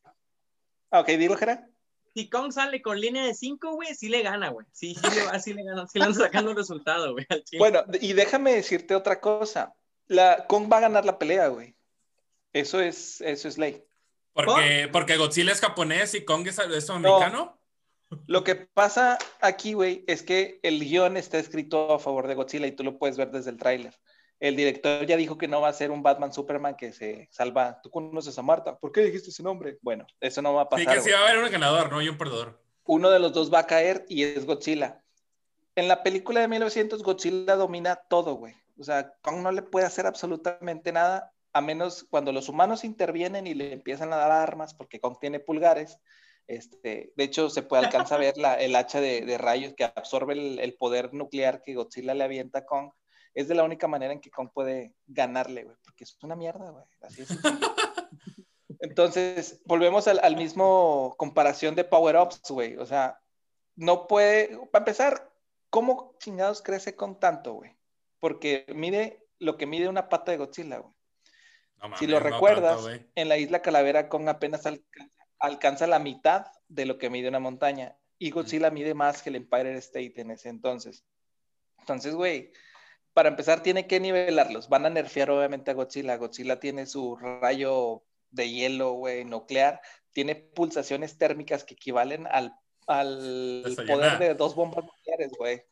Ok, 0.90 1.08
dilo, 1.10 1.38
Jera. 1.38 1.70
Si 2.16 2.30
Kong 2.30 2.54
sale 2.54 2.82
con 2.82 3.02
línea 3.02 3.26
de 3.26 3.34
5, 3.34 3.74
güey, 3.74 3.94
sí 3.94 4.08
le 4.08 4.22
gana, 4.22 4.48
güey. 4.48 4.66
Sí, 4.72 4.96
sí 4.96 5.02
le, 5.02 5.40
sí 5.42 5.54
le 5.54 5.64
gana, 5.66 5.86
sí 5.86 6.00
le 6.00 6.06
han 6.06 6.16
sacando 6.16 6.52
un 6.52 6.58
resultado, 6.58 7.12
güey. 7.12 7.28
Bueno, 7.60 7.84
y 8.00 8.14
déjame 8.14 8.56
decirte 8.56 8.96
otra 8.96 9.20
cosa. 9.20 9.76
La, 10.08 10.46
Kong 10.48 10.72
va 10.72 10.78
a 10.78 10.82
ganar 10.82 11.04
la 11.04 11.20
pelea, 11.20 11.50
güey. 11.50 11.76
Eso 12.54 12.80
es, 12.80 13.20
eso 13.20 13.50
es 13.50 13.58
ley. 13.58 13.84
Porque, 14.32 14.88
porque 14.94 15.18
Godzilla 15.18 15.52
es 15.52 15.60
japonés 15.60 16.16
y 16.16 16.24
Kong 16.24 16.48
es, 16.48 16.90
americano. 16.90 17.60
Lo 18.28 18.46
que 18.46 18.56
pasa 18.56 19.18
aquí, 19.42 19.74
güey, 19.74 20.06
es 20.08 20.24
que 20.24 20.62
el 20.64 20.80
guion 20.80 21.18
está 21.18 21.38
escrito 21.38 21.94
a 21.94 22.00
favor 22.00 22.28
de 22.28 22.36
Godzilla 22.36 22.68
y 22.68 22.72
tú 22.72 22.86
lo 22.86 22.98
puedes 22.98 23.18
ver 23.18 23.32
desde 23.32 23.50
el 23.50 23.58
tráiler. 23.58 23.94
El 24.40 24.56
director 24.56 25.06
ya 25.06 25.18
dijo 25.18 25.38
que 25.38 25.48
no 25.48 25.62
va 25.62 25.70
a 25.70 25.74
ser 25.74 25.92
un 25.92 26.04
Batman 26.04 26.34
Superman 26.34 26.76
que 26.76 26.92
se 26.92 27.28
salva. 27.32 27.80
Tú 27.82 27.90
conoces 27.90 28.38
a 28.38 28.42
Marta. 28.42 28.78
¿Por 28.78 28.92
qué 28.92 29.02
dijiste 29.02 29.30
ese 29.30 29.44
nombre? 29.44 29.78
Bueno, 29.82 30.06
eso 30.20 30.42
no 30.42 30.54
va 30.54 30.64
a 30.64 30.70
pasar. 30.70 30.88
Sí, 30.88 30.94
que 30.94 31.02
sí 31.02 31.12
va 31.12 31.20
a 31.20 31.30
haber 31.30 31.44
un 31.44 31.52
ganador, 31.52 31.92
no 31.92 32.00
hay 32.00 32.10
un 32.10 32.18
perdedor. 32.18 32.60
Uno 32.84 33.10
de 33.10 33.20
los 33.20 33.34
dos 33.34 33.54
va 33.54 33.60
a 33.60 33.68
caer 33.68 34.06
y 34.10 34.24
es 34.24 34.46
Godzilla. 34.46 35.02
En 35.76 35.88
la 35.88 36.04
película 36.04 36.42
de 36.42 36.48
1900, 36.48 37.02
Godzilla 37.04 37.56
domina 37.56 37.96
todo, 37.96 38.36
güey. 38.36 38.54
O 38.78 38.84
sea, 38.84 39.14
Kong 39.22 39.38
no 39.38 39.52
le 39.52 39.62
puede 39.62 39.86
hacer 39.86 40.06
absolutamente 40.06 40.92
nada 40.92 41.32
a 41.54 41.62
menos 41.62 42.06
cuando 42.10 42.34
los 42.34 42.50
humanos 42.50 42.84
intervienen 42.84 43.48
y 43.48 43.54
le 43.54 43.72
empiezan 43.72 44.12
a 44.12 44.18
dar 44.18 44.32
armas, 44.32 44.74
porque 44.74 45.00
Kong 45.00 45.18
tiene 45.20 45.40
pulgares, 45.40 46.00
este, 46.48 47.14
de 47.16 47.24
hecho 47.24 47.50
se 47.50 47.64
puede 47.64 47.86
alcanzar 47.86 48.20
a 48.20 48.22
ver 48.22 48.38
la, 48.38 48.56
el 48.56 48.76
hacha 48.76 49.02
de, 49.02 49.38
rayos 49.38 49.74
que 49.74 49.84
absorbe 49.84 50.34
el, 50.34 50.76
poder 50.76 51.14
nuclear 51.14 51.62
que 51.62 51.74
Godzilla 51.74 52.14
le 52.14 52.24
avienta 52.24 52.60
a 52.60 52.66
Kong. 52.66 52.92
Es 53.36 53.48
de 53.48 53.56
la 53.56 53.64
única 53.64 53.88
manera 53.88 54.14
en 54.14 54.22
que 54.22 54.32
Kong 54.32 54.50
puede 54.52 54.96
ganarle, 55.06 55.64
güey, 55.64 55.78
porque 55.84 56.06
es 56.06 56.18
una 56.24 56.36
mierda, 56.36 56.72
güey. 56.72 56.86
Así 57.02 57.22
es. 57.22 57.30
Entonces, 58.80 59.62
volvemos 59.66 60.08
al, 60.08 60.20
al, 60.24 60.36
mismo 60.36 61.14
comparación 61.18 61.76
de 61.76 61.84
power-ups, 61.84 62.50
güey. 62.50 62.78
O 62.78 62.86
sea, 62.86 63.20
no 63.76 64.08
puede, 64.08 64.58
para 64.72 64.82
empezar, 64.82 65.32
¿cómo 65.70 66.16
chingados 66.20 66.62
crece 66.62 66.96
con 66.96 67.20
tanto, 67.20 67.54
güey? 67.54 67.76
Porque 68.20 68.66
mide 68.74 69.28
lo 69.38 69.58
que 69.58 69.68
mide 69.68 69.90
una 69.90 70.10
pata 70.10 70.32
de 70.32 70.38
Godzilla, 70.38 70.80
güey 70.80 70.96
si 72.00 72.08
lo 72.08 72.20
recuerdas, 72.20 72.82
en 73.16 73.30
la 73.30 73.38
isla 73.38 73.62
Calavera 73.62 74.10
Kong 74.10 74.28
apenas 74.28 74.64
alcanza, 75.40 75.88
la 75.88 76.00
mitad 76.00 76.48
de 76.68 76.86
lo 76.86 76.98
que 76.98 77.10
mide 77.10 77.30
una 77.30 77.40
montaña. 77.40 77.96
Y 78.18 78.32
Godzilla 78.32 78.72
mide 78.72 78.94
más 78.94 79.22
que 79.22 79.30
el 79.30 79.36
Empire 79.36 79.76
State 79.78 80.14
en 80.16 80.32
ese 80.32 80.50
entonces. 80.50 81.06
Entonces, 81.80 82.16
güey, 82.16 82.52
para 83.16 83.30
empezar 83.30 83.64
tiene 83.64 83.88
que 83.88 84.02
nivelarlos. 84.02 84.68
Van 84.68 84.86
a 84.86 84.90
nerfear 84.90 85.32
obviamente 85.32 85.72
a 85.72 85.74
Godzilla. 85.74 86.18
Godzilla 86.18 86.60
tiene 86.60 86.86
su 86.86 87.16
rayo 87.16 88.04
de 88.30 88.50
hielo, 88.50 88.92
güey, 88.92 89.24
nuclear. 89.24 89.80
Tiene 90.12 90.36
pulsaciones 90.36 91.18
térmicas 91.18 91.64
que 91.64 91.76
equivalen 91.76 92.28
al, 92.28 92.54
al 92.88 93.74
poder 93.88 94.20
de 94.20 94.34
dos 94.34 94.54
bombas 94.54 94.84
nucleares, 94.84 95.32
güey. 95.38 95.64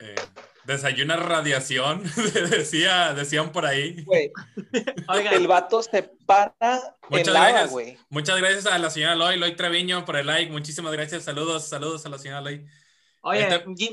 Eh, 0.00 0.14
desayuna 0.64 1.16
radiación, 1.16 2.02
decía, 2.50 3.14
decían 3.14 3.52
por 3.52 3.64
ahí. 3.64 4.04
el 5.32 5.48
vato 5.48 5.82
se 5.82 6.02
para 6.02 6.54
Muchas 7.08 7.32
gracias. 7.32 7.70
güey. 7.70 7.98
Muchas 8.10 8.36
gracias 8.36 8.66
a 8.66 8.78
la 8.78 8.90
señora 8.90 9.14
Loy, 9.14 9.38
Loy 9.38 9.56
Treviño, 9.56 10.04
por 10.04 10.16
el 10.16 10.26
like. 10.26 10.52
Muchísimas 10.52 10.92
gracias. 10.92 11.24
Saludos, 11.24 11.66
saludos 11.66 12.04
a 12.04 12.10
la 12.10 12.18
señora 12.18 12.42
Loy. 12.42 12.66
Oye, 13.22 13.48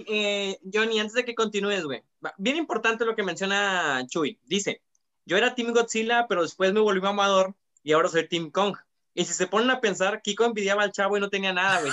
eh, 0.10 0.60
Johnny, 0.72 1.00
antes 1.00 1.13
de 1.13 1.24
que 1.24 1.34
continúes, 1.34 1.86
güey. 1.86 2.04
Bien 2.38 2.56
importante 2.56 3.06
lo 3.06 3.16
que 3.16 3.24
menciona 3.24 4.06
Chuy. 4.08 4.40
Dice, 4.46 4.82
yo 5.26 5.38
era 5.38 5.56
Team 5.56 5.74
Godzilla, 5.74 6.28
pero 6.28 6.44
después 6.44 6.74
me 6.74 6.80
volví 6.80 7.02
mamador 7.02 7.56
y 7.84 7.94
ahora 7.94 8.10
soy 8.10 8.28
Team 8.28 8.52
Kong. 8.52 8.76
Y 9.14 9.26
si 9.26 9.34
se 9.34 9.48
ponen 9.48 9.70
a 9.70 9.82
pensar, 9.82 10.22
Kiko 10.22 10.46
envidiaba 10.46 10.84
al 10.84 10.92
chavo 10.92 11.18
y 11.18 11.22
no 11.22 11.30
tenía 11.30 11.54
nada, 11.54 11.82
güey. 11.82 11.92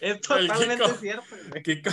¿Es 0.00 0.20
totalmente 0.26 0.88
cierto. 1.00 1.24
Kiko, 1.64 1.90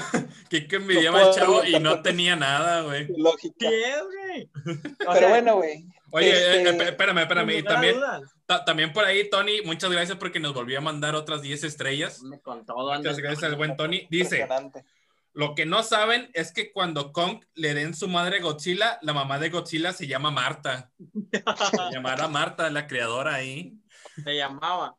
Kiko 0.50 0.76
envidiaba 0.78 1.26
al 1.26 1.34
chavo 1.34 1.64
y 1.66 1.80
no 1.80 2.02
tenía 2.02 2.36
nada, 2.36 2.82
güey. 2.84 3.08
Lógica. 3.18 3.68
güey? 3.68 4.50
Pero 4.98 5.30
bueno, 5.30 5.56
güey. 5.58 5.86
Oye, 6.12 6.30
eh, 6.30 6.62
este, 6.62 6.84
eh, 6.84 6.90
espérame, 6.90 7.20
espérame. 7.20 7.58
Y 7.58 7.64
también, 7.64 7.98
también 8.66 8.94
por 8.94 9.04
ahí, 9.04 9.30
Tony, 9.30 9.62
muchas 9.66 9.92
gracias 9.92 10.18
porque 10.18 10.40
nos 10.40 10.54
volvió 10.54 10.78
a 10.78 10.82
mandar 10.82 11.16
otras 11.16 11.42
10 11.42 11.66
estrellas. 11.66 12.22
Con 12.44 12.66
todo, 12.66 12.96
muchas 12.96 13.18
gracias 13.18 13.44
al 13.44 13.58
buen 13.58 13.76
Tony. 13.76 14.08
Dice, 14.10 14.48
lo 15.38 15.54
que 15.54 15.68
no 15.68 15.84
saben 15.84 16.32
es 16.34 16.52
que 16.52 16.72
cuando 16.72 17.14
Kong 17.14 17.46
le 17.54 17.76
den 17.76 17.94
su 17.94 18.08
madre 18.08 18.40
Godzilla, 18.40 18.98
la 19.04 19.14
mamá 19.14 19.38
de 19.38 19.52
Godzilla 19.52 19.94
se 19.94 20.08
llama 20.08 20.32
Marta. 20.32 20.92
se 20.98 21.44
llamara 21.94 22.28
Marta, 22.28 22.72
la 22.72 22.88
creadora 22.88 23.36
ahí. 23.36 23.78
Se 24.24 24.36
llamaba. 24.36 24.98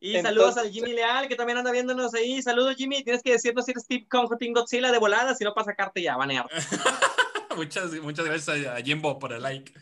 Y 0.00 0.20
saludos 0.20 0.56
al 0.56 0.72
Jimmy 0.72 0.94
Leal, 0.94 1.28
que 1.28 1.36
también 1.36 1.58
anda 1.58 1.70
viéndonos 1.70 2.12
ahí. 2.12 2.42
Saludos, 2.42 2.74
Jimmy. 2.74 3.04
Tienes 3.04 3.22
que 3.22 3.30
decirnos 3.30 3.66
si 3.66 3.70
eres 3.70 3.84
Steve 3.84 4.08
Kong 4.08 4.28
Godzilla 4.52 4.90
de 4.90 4.98
volada, 4.98 5.36
si 5.36 5.44
no 5.44 5.54
para 5.54 5.66
sacarte 5.66 6.02
ya, 6.02 6.16
banear. 6.16 6.46
muchas, 7.56 7.92
muchas 8.00 8.24
gracias 8.24 8.66
a 8.66 8.78
Jimbo 8.78 9.16
por 9.20 9.32
el 9.32 9.42
like. 9.42 9.72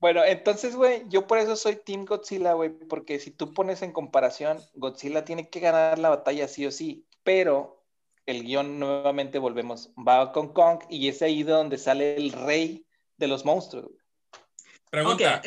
Bueno, 0.00 0.24
entonces, 0.24 0.74
güey, 0.74 1.02
yo 1.08 1.26
por 1.26 1.36
eso 1.36 1.56
soy 1.56 1.76
Team 1.76 2.06
Godzilla, 2.06 2.54
güey, 2.54 2.70
porque 2.70 3.18
si 3.18 3.32
tú 3.32 3.52
pones 3.52 3.82
en 3.82 3.92
comparación, 3.92 4.58
Godzilla 4.72 5.26
tiene 5.26 5.50
que 5.50 5.60
ganar 5.60 5.98
la 5.98 6.08
batalla 6.08 6.48
sí 6.48 6.64
o 6.64 6.70
sí, 6.70 7.04
pero 7.22 7.75
el 8.26 8.42
guion 8.42 8.78
nuevamente 8.78 9.38
volvemos, 9.38 9.90
va 9.96 10.32
con 10.32 10.52
Kong 10.52 10.80
y 10.90 11.08
es 11.08 11.22
ahí 11.22 11.42
donde 11.42 11.78
sale 11.78 12.16
el 12.16 12.32
rey 12.32 12.86
de 13.16 13.28
los 13.28 13.44
monstruos. 13.44 13.92
Pregunta, 14.90 15.42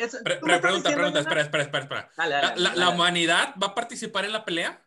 pregunta, 0.60 0.94
pregunta, 0.94 1.20
espera, 1.20 1.42
espera, 1.42 1.62
espera. 1.62 2.10
¿La, 2.56 2.90
humanidad 2.90 3.54
va 3.60 3.68
a 3.68 3.74
participar 3.74 4.24
en 4.24 4.32
la 4.32 4.44
pelea? 4.44 4.84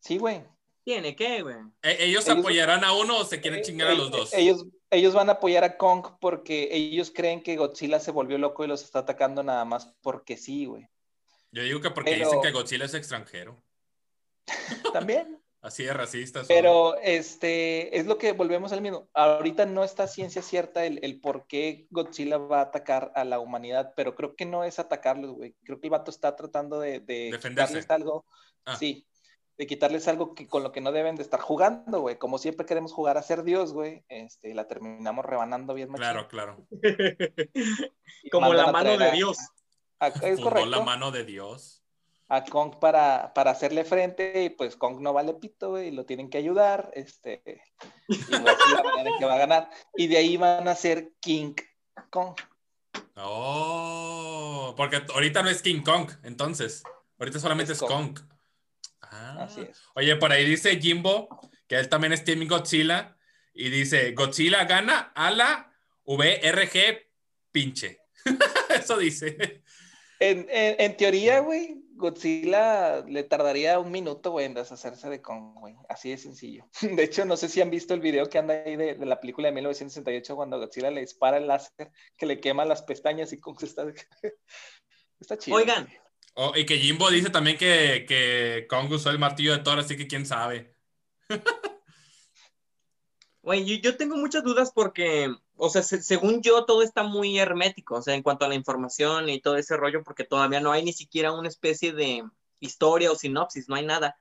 Sí, 0.00 0.18
güey. 0.18 0.42
¿Tiene 0.84 1.14
qué, 1.14 1.42
güey? 1.42 1.56
¿E-, 1.82 2.06
¿Ellos, 2.06 2.28
apoyarán 2.28 2.84
a 2.84 2.92
uno 2.92 3.18
o 3.18 3.24
se 3.24 3.40
quieren 3.40 3.62
chingar 3.62 3.88
a 3.88 3.94
los 3.94 4.10
dos? 4.10 4.32
Ellos, 4.32 4.66
ellos 4.90 5.14
van 5.14 5.28
a 5.28 5.32
apoyar 5.32 5.64
a 5.64 5.76
Kong 5.76 6.06
porque 6.20 6.68
ellos 6.72 7.12
creen 7.14 7.42
que 7.42 7.56
Godzilla 7.56 8.00
se 8.00 8.10
volvió 8.10 8.38
loco 8.38 8.64
y 8.64 8.68
los 8.68 8.82
está 8.82 9.00
atacando 9.00 9.42
nada 9.42 9.64
más 9.64 9.92
porque 10.00 10.36
sí, 10.36 10.64
güey. 10.64 10.88
Yo 11.52 11.62
digo 11.62 11.80
que 11.80 11.90
porque 11.90 12.14
dicen 12.14 12.40
que 12.40 12.50
Godzilla 12.50 12.86
es 12.86 12.94
extranjero. 12.94 13.62
También. 14.92 15.39
Así 15.62 15.84
de 15.84 15.92
racista. 15.92 16.42
Pero 16.48 16.96
este 17.02 17.98
es 17.98 18.06
lo 18.06 18.16
que 18.16 18.32
volvemos 18.32 18.72
al 18.72 18.80
mismo. 18.80 19.08
Ahorita 19.12 19.66
no 19.66 19.84
está 19.84 20.06
ciencia 20.06 20.40
cierta 20.40 20.86
el, 20.86 21.20
por 21.20 21.46
qué 21.46 21.86
Godzilla 21.90 22.38
va 22.38 22.60
a 22.60 22.64
atacar 22.64 23.12
a 23.14 23.24
la 23.24 23.40
humanidad, 23.40 23.92
pero 23.94 24.14
creo 24.14 24.34
que 24.36 24.46
no 24.46 24.64
es 24.64 24.78
atacarlos, 24.78 25.32
güey. 25.32 25.54
Creo 25.64 25.78
que 25.78 25.88
el 25.88 25.90
vato 25.90 26.10
está 26.10 26.34
tratando 26.34 26.80
de, 26.80 27.00
de 27.00 27.38
quitarles 27.42 27.90
algo. 27.90 28.24
Ah. 28.64 28.76
Sí, 28.76 29.06
de 29.58 29.66
quitarles 29.66 30.08
algo 30.08 30.34
que, 30.34 30.48
con 30.48 30.62
lo 30.62 30.72
que 30.72 30.80
no 30.80 30.92
deben 30.92 31.16
de 31.16 31.22
estar 31.22 31.40
jugando, 31.40 32.00
güey. 32.00 32.16
Como 32.16 32.38
siempre 32.38 32.64
queremos 32.64 32.94
jugar 32.94 33.18
a 33.18 33.22
ser 33.22 33.42
Dios, 33.42 33.74
güey. 33.74 34.02
Este, 34.08 34.54
la 34.54 34.66
terminamos 34.66 35.26
rebanando 35.26 35.74
bien 35.74 35.92
Claro, 35.92 36.26
claro. 36.28 36.66
Como 38.32 38.54
la 38.54 38.72
mano 38.72 38.96
de 38.96 39.10
Dios. 39.10 39.36
es 40.22 40.40
correcto. 40.40 40.70
la 40.70 40.80
mano 40.80 41.10
de 41.10 41.26
Dios 41.26 41.79
a 42.30 42.44
Kong 42.44 42.76
para, 42.80 43.34
para 43.34 43.50
hacerle 43.50 43.84
frente 43.84 44.44
y 44.44 44.50
pues 44.50 44.76
Kong 44.76 45.00
no 45.00 45.12
vale 45.12 45.34
pito, 45.34 45.70
güey, 45.70 45.88
y 45.88 45.90
lo 45.90 46.06
tienen 46.06 46.30
que 46.30 46.38
ayudar, 46.38 46.90
este, 46.94 47.42
y 48.06 48.16
va 48.30 48.56
la 48.74 48.82
manera 48.84 49.10
que 49.18 49.24
va 49.24 49.34
a 49.34 49.38
ganar. 49.38 49.70
Y 49.96 50.06
de 50.06 50.16
ahí 50.16 50.36
van 50.36 50.68
a 50.68 50.76
ser 50.76 51.10
King 51.20 51.54
Kong. 52.08 52.36
Oh, 53.16 54.74
porque 54.76 55.02
ahorita 55.12 55.42
no 55.42 55.50
es 55.50 55.60
King 55.60 55.82
Kong, 55.82 56.08
entonces. 56.22 56.84
Ahorita 57.18 57.40
solamente 57.40 57.72
es, 57.72 57.80
Kong. 57.80 58.16
Ah. 59.02 59.38
Así 59.40 59.62
es. 59.62 59.82
Oye, 59.94 60.14
por 60.14 60.30
ahí 60.30 60.44
dice 60.44 60.80
Jimbo, 60.80 61.28
que 61.66 61.80
él 61.80 61.88
también 61.88 62.12
es 62.12 62.22
Team 62.22 62.46
Godzilla, 62.46 63.16
y 63.52 63.70
dice, 63.70 64.12
Godzilla 64.12 64.64
gana 64.66 65.12
a 65.16 65.32
la 65.32 65.74
VRG 66.04 67.10
pinche. 67.50 67.98
Eso 68.68 68.96
dice. 68.98 69.64
En, 70.20 70.46
en, 70.50 70.96
teoría, 70.98 71.40
güey, 71.40 71.82
Godzilla 71.94 73.02
le 73.06 73.24
tardaría 73.24 73.78
un 73.78 73.90
minuto, 73.90 74.32
güey, 74.32 74.44
en 74.44 74.54
deshacerse 74.54 75.08
de 75.08 75.22
Kong, 75.22 75.54
güey. 75.58 75.74
Así 75.88 76.10
de 76.10 76.18
sencillo. 76.18 76.68
De 76.82 77.02
hecho, 77.02 77.24
no 77.24 77.36
sé 77.36 77.48
si 77.48 77.62
han 77.62 77.70
visto 77.70 77.94
el 77.94 78.00
video 78.00 78.28
que 78.28 78.38
anda 78.38 78.62
ahí 78.64 78.76
de, 78.76 78.96
la 78.98 79.18
película 79.18 79.48
de 79.48 79.54
1968 79.54 80.36
cuando 80.36 80.58
Godzilla 80.58 80.90
le 80.90 81.00
dispara 81.00 81.38
el 81.38 81.46
láser 81.46 81.90
que 82.18 82.26
le 82.26 82.38
quema 82.38 82.66
las 82.66 82.82
pestañas 82.82 83.32
y 83.32 83.40
Kong 83.40 83.58
se 83.58 83.66
está... 83.66 83.86
está 85.20 85.38
chido. 85.38 85.56
Oigan. 85.56 85.88
Oh, 86.34 86.52
y 86.54 86.64
que 86.64 86.78
Jimbo 86.78 87.10
dice 87.10 87.30
también 87.30 87.56
que, 87.56 88.04
que 88.06 88.66
Kong 88.68 88.90
usó 88.92 89.10
el 89.10 89.18
martillo 89.18 89.56
de 89.56 89.62
Thor, 89.62 89.78
así 89.78 89.96
que 89.96 90.06
quién 90.06 90.26
sabe. 90.26 90.74
Güey, 93.42 93.80
yo, 93.80 93.96
tengo 93.96 94.16
muchas 94.16 94.44
dudas 94.44 94.70
porque, 94.74 95.32
o 95.60 95.68
sea, 95.68 95.82
según 95.82 96.40
yo, 96.42 96.64
todo 96.64 96.82
está 96.82 97.02
muy 97.02 97.38
hermético, 97.38 97.96
o 97.96 98.02
sea, 98.02 98.14
en 98.14 98.22
cuanto 98.22 98.46
a 98.46 98.48
la 98.48 98.54
información 98.54 99.28
y 99.28 99.40
todo 99.40 99.56
ese 99.56 99.76
rollo, 99.76 100.02
porque 100.02 100.24
todavía 100.24 100.60
no 100.60 100.72
hay 100.72 100.82
ni 100.82 100.94
siquiera 100.94 101.32
una 101.32 101.48
especie 101.48 101.92
de 101.92 102.24
historia 102.60 103.12
o 103.12 103.14
sinopsis, 103.14 103.68
no 103.68 103.74
hay 103.74 103.84
nada. 103.84 104.16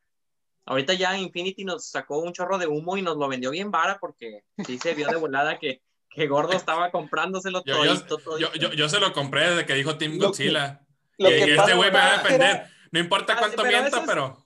Ahorita 0.66 0.94
ya 0.94 1.18
Infinity 1.18 1.64
nos 1.64 1.86
sacó 1.88 2.20
un 2.20 2.34
chorro 2.34 2.58
de 2.58 2.68
humo 2.68 2.98
y 2.98 3.02
nos 3.02 3.18
lo 3.18 3.30
vendió 3.30 3.52
bien 3.52 3.72
vara 3.72 4.00
porque 4.00 4.44
sí 4.66 4.78
se 4.78 4.94
vio 4.94 5.08
de 5.08 5.16
volada 5.16 5.58
que, 5.58 5.82
que 6.10 6.28
Gordo 6.28 6.54
estaba 6.54 6.92
comprándoselo 6.92 7.64
yo, 7.66 8.06
todo, 8.06 8.38
yo, 8.38 8.54
yo, 8.54 8.74
yo, 8.74 8.90
se 8.90 9.00
lo 9.00 9.14
compré 9.14 9.50
desde 9.50 9.66
que 9.66 9.76
dijo 9.76 9.98
Team 9.98 10.18
Godzilla. 10.18 10.82
y, 11.18 11.26
este 11.26 11.74
güey 11.74 11.90
me 11.90 11.98
va 11.98 12.16
a 12.16 12.18
defender. 12.22 12.68
No 12.92 13.00
importa 13.00 13.34
ah, 13.34 13.38
cuánto 13.40 13.64
mienta, 13.64 14.04
pero... 14.06 14.46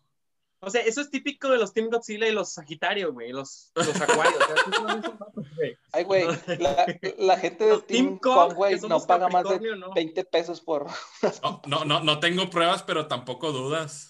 O 0.66 0.70
sea, 0.70 0.82
eso 0.82 1.02
es 1.02 1.10
típico 1.10 1.50
de 1.50 1.58
los 1.58 1.74
Team 1.74 1.90
Godzilla 1.90 2.28
y 2.28 2.32
los 2.32 2.54
Sagitario, 2.54 3.14
güey, 3.14 3.32
los, 3.32 3.72
los 3.76 4.02
acuarios. 4.02 4.44
Ay, 5.92 6.04
güey, 6.04 6.26
la, 7.18 7.38
gente 7.38 7.66
de 7.66 7.82
Team, 7.82 8.18
Kong, 8.20 8.54
güey, 8.54 8.80
no 8.82 9.00
paga 9.06 9.28
más 9.30 9.44
de 9.44 9.60
20 9.94 10.24
pesos 10.26 10.62
por... 10.62 10.88
no, 11.68 11.86
no, 11.86 12.00
no 12.02 12.20
tengo 12.20 12.50
pruebas, 12.50 12.84
pero 12.84 13.08
tampoco 13.08 13.52
dudas. 13.52 14.10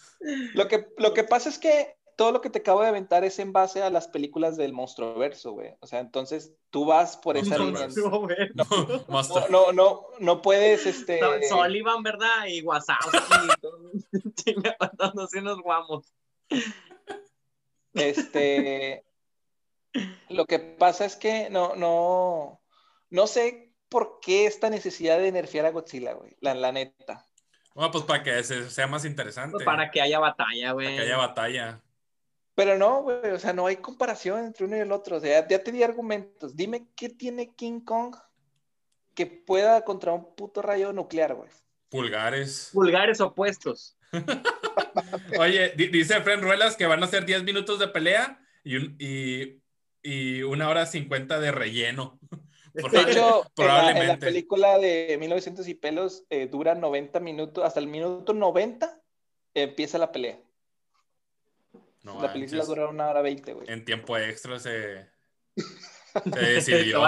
Lo 0.54 0.68
que, 0.68 0.88
lo 0.98 1.14
que 1.14 1.24
pasa 1.24 1.50
es 1.50 1.60
que 1.60 1.96
todo 2.16 2.32
lo 2.32 2.42
que 2.42 2.50
te 2.50 2.60
acabo 2.60 2.82
de 2.82 2.88
aventar 2.88 3.24
es 3.24 3.40
en 3.40 3.54
base 3.54 3.82
a 3.82 3.90
las 3.90 4.08
películas 4.08 4.56
del 4.56 4.74
monstruo 4.74 5.16
verso, 5.16 5.54
güey. 5.54 5.74
O 5.80 5.88
sea, 5.88 6.00
entonces 6.00 6.54
tú 6.70 6.86
vas 6.86 7.18
por 7.18 7.38
esa 7.38 7.58
línea. 7.58 7.88
No, 7.96 8.28
no, 9.50 9.72
no, 9.72 10.02
no, 10.20 10.42
puedes, 10.42 10.86
este... 10.86 11.20
Sullivan, 11.50 12.04
¿verdad? 12.04 12.46
Y 12.48 12.62
Wazowski. 12.62 13.18
Chinga, 14.36 14.78
unos 15.40 15.62
guamos. 15.62 16.14
Este, 17.94 19.06
lo 20.30 20.46
que 20.46 20.60
pasa 20.60 21.06
es 21.06 21.16
que 21.16 21.50
no, 21.50 21.76
no, 21.76 22.62
no 23.10 23.28
sé 23.28 23.74
por 23.90 24.20
qué 24.20 24.48
esta 24.48 24.70
necesidad 24.70 25.20
de 25.20 25.32
nerfear 25.32 25.66
a 25.66 25.72
Godzilla, 25.72 26.14
güey, 26.14 26.36
la, 26.42 26.56
la 26.56 26.72
neta. 26.72 27.28
Bueno, 27.76 27.92
pues 27.92 28.04
para 28.04 28.24
que 28.24 28.44
sea 28.44 28.88
más 28.88 29.06
interesante. 29.06 29.54
Pues 29.54 29.66
para 29.66 29.90
que 29.92 30.02
haya 30.02 30.20
batalla, 30.20 30.72
güey. 30.74 30.88
Para 30.88 30.98
que 30.98 31.04
haya 31.04 31.18
batalla. 31.18 31.82
Pero 32.56 32.78
no, 32.78 33.02
güey, 33.02 33.32
o 33.32 33.40
sea, 33.40 33.54
no 33.54 33.66
hay 33.66 33.78
comparación 33.78 34.46
entre 34.46 34.66
uno 34.66 34.78
y 34.78 34.82
el 34.82 34.92
otro. 34.92 35.18
O 35.18 35.20
sea, 35.20 35.48
ya 35.48 35.64
te 35.64 35.72
di 35.72 35.82
argumentos. 35.82 36.56
Dime 36.56 36.88
qué 36.96 37.10
tiene 37.10 37.56
King 37.56 37.80
Kong 37.82 38.16
que 39.16 39.26
pueda 39.26 39.84
contra 39.84 40.12
un 40.12 40.36
puto 40.36 40.62
rayo 40.62 40.94
nuclear, 40.94 41.34
güey. 41.34 41.50
Pulgares. 41.90 42.70
Pulgares 42.74 43.22
opuestos. 43.22 43.98
Oye, 45.40 45.74
dice 45.76 46.22
Fren 46.22 46.42
Ruelas 46.42 46.76
que 46.76 46.86
van 46.86 47.04
a 47.04 47.08
ser 47.08 47.26
10 47.26 47.44
minutos 47.44 47.80
de 47.80 47.88
pelea 47.88 48.40
y, 48.64 49.62
y, 50.04 50.42
una 50.44 50.70
hora 50.70 50.86
50 50.86 51.40
de 51.40 51.52
relleno. 51.52 52.20
De 52.74 52.82
hecho, 53.02 53.52
probablemente. 53.56 54.02
En 54.02 54.08
la, 54.08 54.20
película 54.20 54.78
de 54.80 55.16
1900 55.20 55.68
y 55.68 55.76
pelos 55.76 56.24
eh, 56.30 56.48
dura 56.48 56.76
90 56.76 57.20
minutos, 57.20 57.64
hasta 57.64 57.80
el 57.80 57.88
minuto 57.88 58.34
90 58.34 59.00
empieza 59.54 59.98
la 59.98 60.12
pelea. 60.12 60.40
la 62.04 62.34
película 62.34 62.66
dura 62.66 62.88
una 62.88 63.10
hora 63.10 63.22
20, 63.22 63.54
güey. 63.54 63.68
En 63.70 63.86
tiempo 63.86 64.18
extra 64.18 64.60
se, 64.60 65.08
se 66.34 66.40
decidió. 66.40 67.02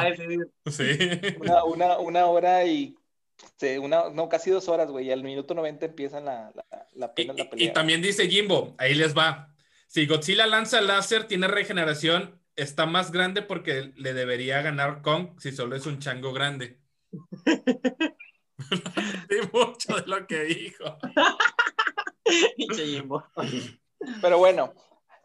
sí. 0.69 0.97
Una, 1.39 1.63
una, 1.63 1.97
una 1.97 2.25
hora 2.27 2.65
y 2.65 2.95
una, 3.81 4.09
no, 4.09 4.29
casi 4.29 4.51
dos 4.51 4.67
horas, 4.69 4.89
güey, 4.91 5.07
y 5.07 5.11
al 5.11 5.23
minuto 5.23 5.53
90 5.53 5.85
empieza 5.85 6.19
la, 6.19 6.51
la, 6.53 6.87
la, 6.93 7.13
pelea. 7.13 7.35
Y, 7.55 7.73
también 7.73 8.01
dice 8.01 8.27
Jimbo, 8.27 8.75
ahí 8.77 8.95
les 8.95 9.15
va. 9.15 9.53
Si 9.87 10.05
Godzilla 10.05 10.45
lanza 10.47 10.81
láser, 10.81 11.25
tiene 11.25 11.47
regeneración, 11.47 12.41
está 12.55 12.85
más 12.85 13.11
grande 13.11 13.41
porque 13.41 13.93
le 13.95 14.13
debería 14.13 14.61
ganar 14.61 15.01
Kong 15.01 15.39
si 15.39 15.51
solo 15.51 15.75
es 15.75 15.85
un 15.85 15.99
chango 15.99 16.33
grande. 16.33 16.79
mucho 19.53 19.95
de 19.95 20.07
lo 20.07 20.27
que 20.27 20.43
dijo. 20.43 20.97
Pero 24.21 24.37
bueno, 24.37 24.73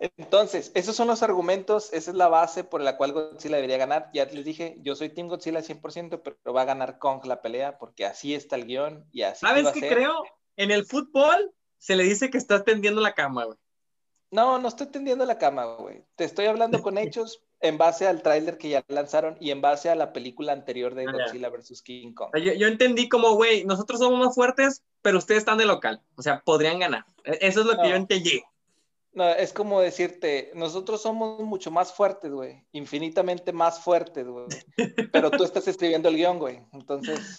entonces, 0.00 0.72
esos 0.74 0.96
son 0.96 1.08
los 1.08 1.22
argumentos, 1.22 1.92
esa 1.92 2.10
es 2.10 2.16
la 2.16 2.28
base 2.28 2.64
por 2.64 2.80
la 2.80 2.96
cual 2.96 3.12
Godzilla 3.12 3.56
debería 3.56 3.76
ganar. 3.76 4.10
Ya 4.14 4.24
les 4.24 4.46
dije, 4.46 4.76
yo 4.80 4.94
soy 4.96 5.10
Team 5.10 5.28
Godzilla 5.28 5.60
100%, 5.60 6.22
pero 6.22 6.54
va 6.54 6.62
a 6.62 6.66
ganar 6.66 6.98
Kong 6.98 7.24
la 7.26 7.42
pelea 7.42 7.78
porque 7.78 8.06
así 8.06 8.34
está 8.34 8.56
el 8.56 8.64
guion 8.64 9.04
y 9.12 9.22
así 9.22 9.40
¿Sabes 9.40 9.68
qué 9.72 9.80
creo? 9.80 10.24
En 10.56 10.70
el 10.70 10.86
fútbol 10.86 11.52
se 11.76 11.96
le 11.96 12.04
dice 12.04 12.30
que 12.30 12.38
estás 12.38 12.64
tendiendo 12.64 13.02
la 13.02 13.14
cama, 13.14 13.44
güey. 13.44 13.58
No, 14.30 14.58
no 14.58 14.68
estoy 14.68 14.86
tendiendo 14.86 15.26
la 15.26 15.38
cama, 15.38 15.64
güey. 15.76 16.04
Te 16.16 16.24
estoy 16.24 16.46
hablando 16.46 16.80
con 16.82 16.96
hechos 16.98 17.42
en 17.60 17.76
base 17.76 18.06
al 18.06 18.22
tráiler 18.22 18.56
que 18.56 18.70
ya 18.70 18.82
lanzaron 18.88 19.36
y 19.38 19.50
en 19.50 19.60
base 19.60 19.90
a 19.90 19.94
la 19.94 20.14
película 20.14 20.52
anterior 20.52 20.94
de 20.94 21.04
ah, 21.08 21.12
Godzilla 21.12 21.50
vs. 21.50 21.82
King 21.82 22.14
Kong. 22.14 22.30
Yo, 22.36 22.54
yo 22.54 22.68
entendí 22.68 23.08
como, 23.08 23.34
güey, 23.34 23.66
nosotros 23.66 24.00
somos 24.00 24.18
más 24.18 24.34
fuertes, 24.34 24.82
pero 25.02 25.18
ustedes 25.18 25.40
están 25.40 25.58
de 25.58 25.66
local. 25.66 26.00
O 26.16 26.22
sea, 26.22 26.40
podrían 26.44 26.78
ganar. 26.78 27.04
E-, 27.24 27.38
eso 27.42 27.60
es 27.60 27.66
lo 27.66 27.76
que 27.82 27.90
yo 27.90 27.96
entendí. 27.96 28.42
No, 29.12 29.28
es 29.28 29.52
como 29.52 29.80
decirte, 29.80 30.52
nosotros 30.54 31.02
somos 31.02 31.40
mucho 31.40 31.70
más 31.70 31.92
fuertes, 31.92 32.30
güey. 32.30 32.64
Infinitamente 32.72 33.52
más 33.52 33.82
fuertes, 33.82 34.26
güey. 34.26 34.46
Pero 35.12 35.30
tú 35.30 35.44
estás 35.44 35.66
escribiendo 35.66 36.08
el 36.08 36.16
guion, 36.16 36.38
güey. 36.38 36.60
Entonces. 36.72 37.38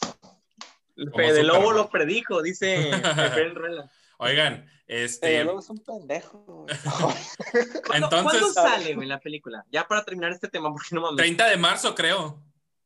Fede 1.16 1.44
Lobo 1.44 1.72
lo 1.72 1.90
predijo, 1.90 2.42
dice 2.42 2.92
Oigan, 4.18 4.70
este. 4.86 5.44
Lobo 5.46 5.62
es 5.62 5.70
un 5.70 5.80
pendejo, 5.80 6.66
Entonces. 7.94 8.24
¿Cuándo 8.24 8.54
sale, 8.54 8.94
güey, 8.94 9.08
la 9.08 9.20
película? 9.20 9.66
Ya 9.72 9.88
para 9.88 10.04
terminar 10.04 10.32
este 10.32 10.50
tema, 10.50 10.72
porque 10.72 10.90
no 10.92 11.02
mames. 11.02 11.18
30 11.18 11.48
de 11.48 11.58
marzo, 11.58 11.96
creo. 11.96 12.38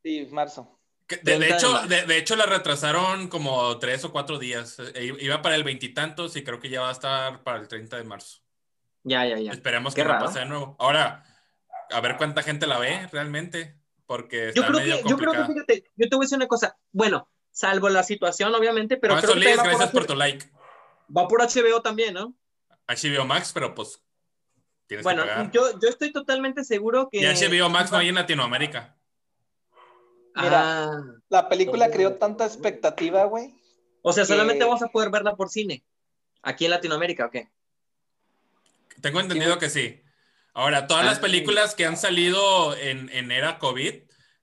Sí, 0.04 0.28
marzo. 0.32 0.80
De, 1.24 1.50
hecho, 1.50 1.82
de, 1.88 2.18
hecho, 2.18 2.36
la 2.36 2.48
retrasaron 2.48 3.28
como 3.28 3.78
tres 3.78 4.04
o 4.06 4.12
cuatro 4.12 4.40
días. 4.40 4.80
E, 4.96 5.14
iba 5.20 5.42
para 5.42 5.56
el 5.56 5.64
veintitantos 5.64 6.36
y, 6.36 6.40
y 6.40 6.44
creo 6.44 6.60
que 6.60 6.70
ya 6.70 6.82
va 6.82 6.90
a 6.90 6.94
estar 6.94 7.44
para 7.44 7.60
el 7.60 7.68
30 7.68 7.98
de 7.98 8.04
marzo. 8.04 8.45
Ya, 9.06 9.26
ya, 9.26 9.38
ya. 9.38 9.52
Esperemos 9.52 9.94
que 9.94 10.04
no 10.04 10.18
pase 10.20 10.40
de 10.40 10.46
nuevo. 10.48 10.76
Ahora, 10.80 11.24
a 11.92 12.02
ver 12.02 12.18
cuánta 12.18 12.42
gente 12.42 12.66
la 12.66 12.80
ve 12.80 13.08
realmente, 13.12 13.80
porque 14.08 14.52
yo 14.56 14.66
creo 14.66 14.80
que, 14.80 15.04
Yo 15.08 15.18
creo 15.18 15.32
que, 15.32 15.46
fíjate, 15.46 15.92
yo 15.96 16.10
te 16.10 16.16
voy 16.16 16.24
a 16.24 16.26
decir 16.26 16.38
una 16.38 16.48
cosa. 16.48 16.78
Bueno, 16.92 17.30
salvo 17.52 17.88
la 17.90 18.04
situación, 18.04 18.54
obviamente, 18.54 18.98
pero 18.98 19.16
creo 19.18 19.36
que 19.36 19.56
gracias 19.56 19.92
por, 19.92 20.06
tu 20.06 20.16
like. 20.16 20.50
Va 21.16 21.28
por 21.28 21.42
HBO 21.42 21.82
también, 21.82 22.16
¿no? 22.16 22.36
HBO 22.88 23.26
Max, 23.26 23.52
pero 23.54 23.76
pues 23.76 24.04
tienes 24.88 25.04
bueno, 25.04 25.24
que 25.24 25.30
pagar. 25.30 25.52
Yo, 25.52 25.80
yo 25.80 25.88
estoy 25.88 26.12
totalmente 26.12 26.64
seguro 26.64 27.10
que... 27.12 27.20
Y 27.20 27.26
HBO 27.26 27.70
Max 27.70 27.92
no 27.92 28.00
hay 28.00 28.10
en 28.10 28.16
Latinoamérica. 28.16 28.98
Mira, 30.36 30.84
ah. 30.84 31.04
la 31.30 31.48
película 31.48 31.92
creó 31.92 32.16
tanta 32.16 32.46
expectativa, 32.46 33.24
güey. 33.26 33.56
O 34.02 34.14
sea, 34.14 34.26
solamente 34.26 34.64
vamos 34.64 34.82
a 34.82 34.88
poder 34.88 35.12
verla 35.12 35.36
por 35.36 35.50
cine. 35.50 35.84
Aquí 36.42 36.66
en 36.66 36.72
Latinoamérica, 36.72 37.28
¿o 37.28 37.32
qué? 37.32 37.50
Tengo 39.02 39.20
entendido 39.20 39.60
que 39.60 39.70
sí. 39.70 40.02
Ahora, 40.54 40.88
todas 40.88 41.06
las 41.06 41.18
ah, 41.18 41.22
películas 41.22 41.76
que 41.76 41.86
han 41.86 41.98
salido 41.98 42.76
en, 42.78 43.10
en 43.10 43.32
era 43.32 43.60
COVID 43.60 43.94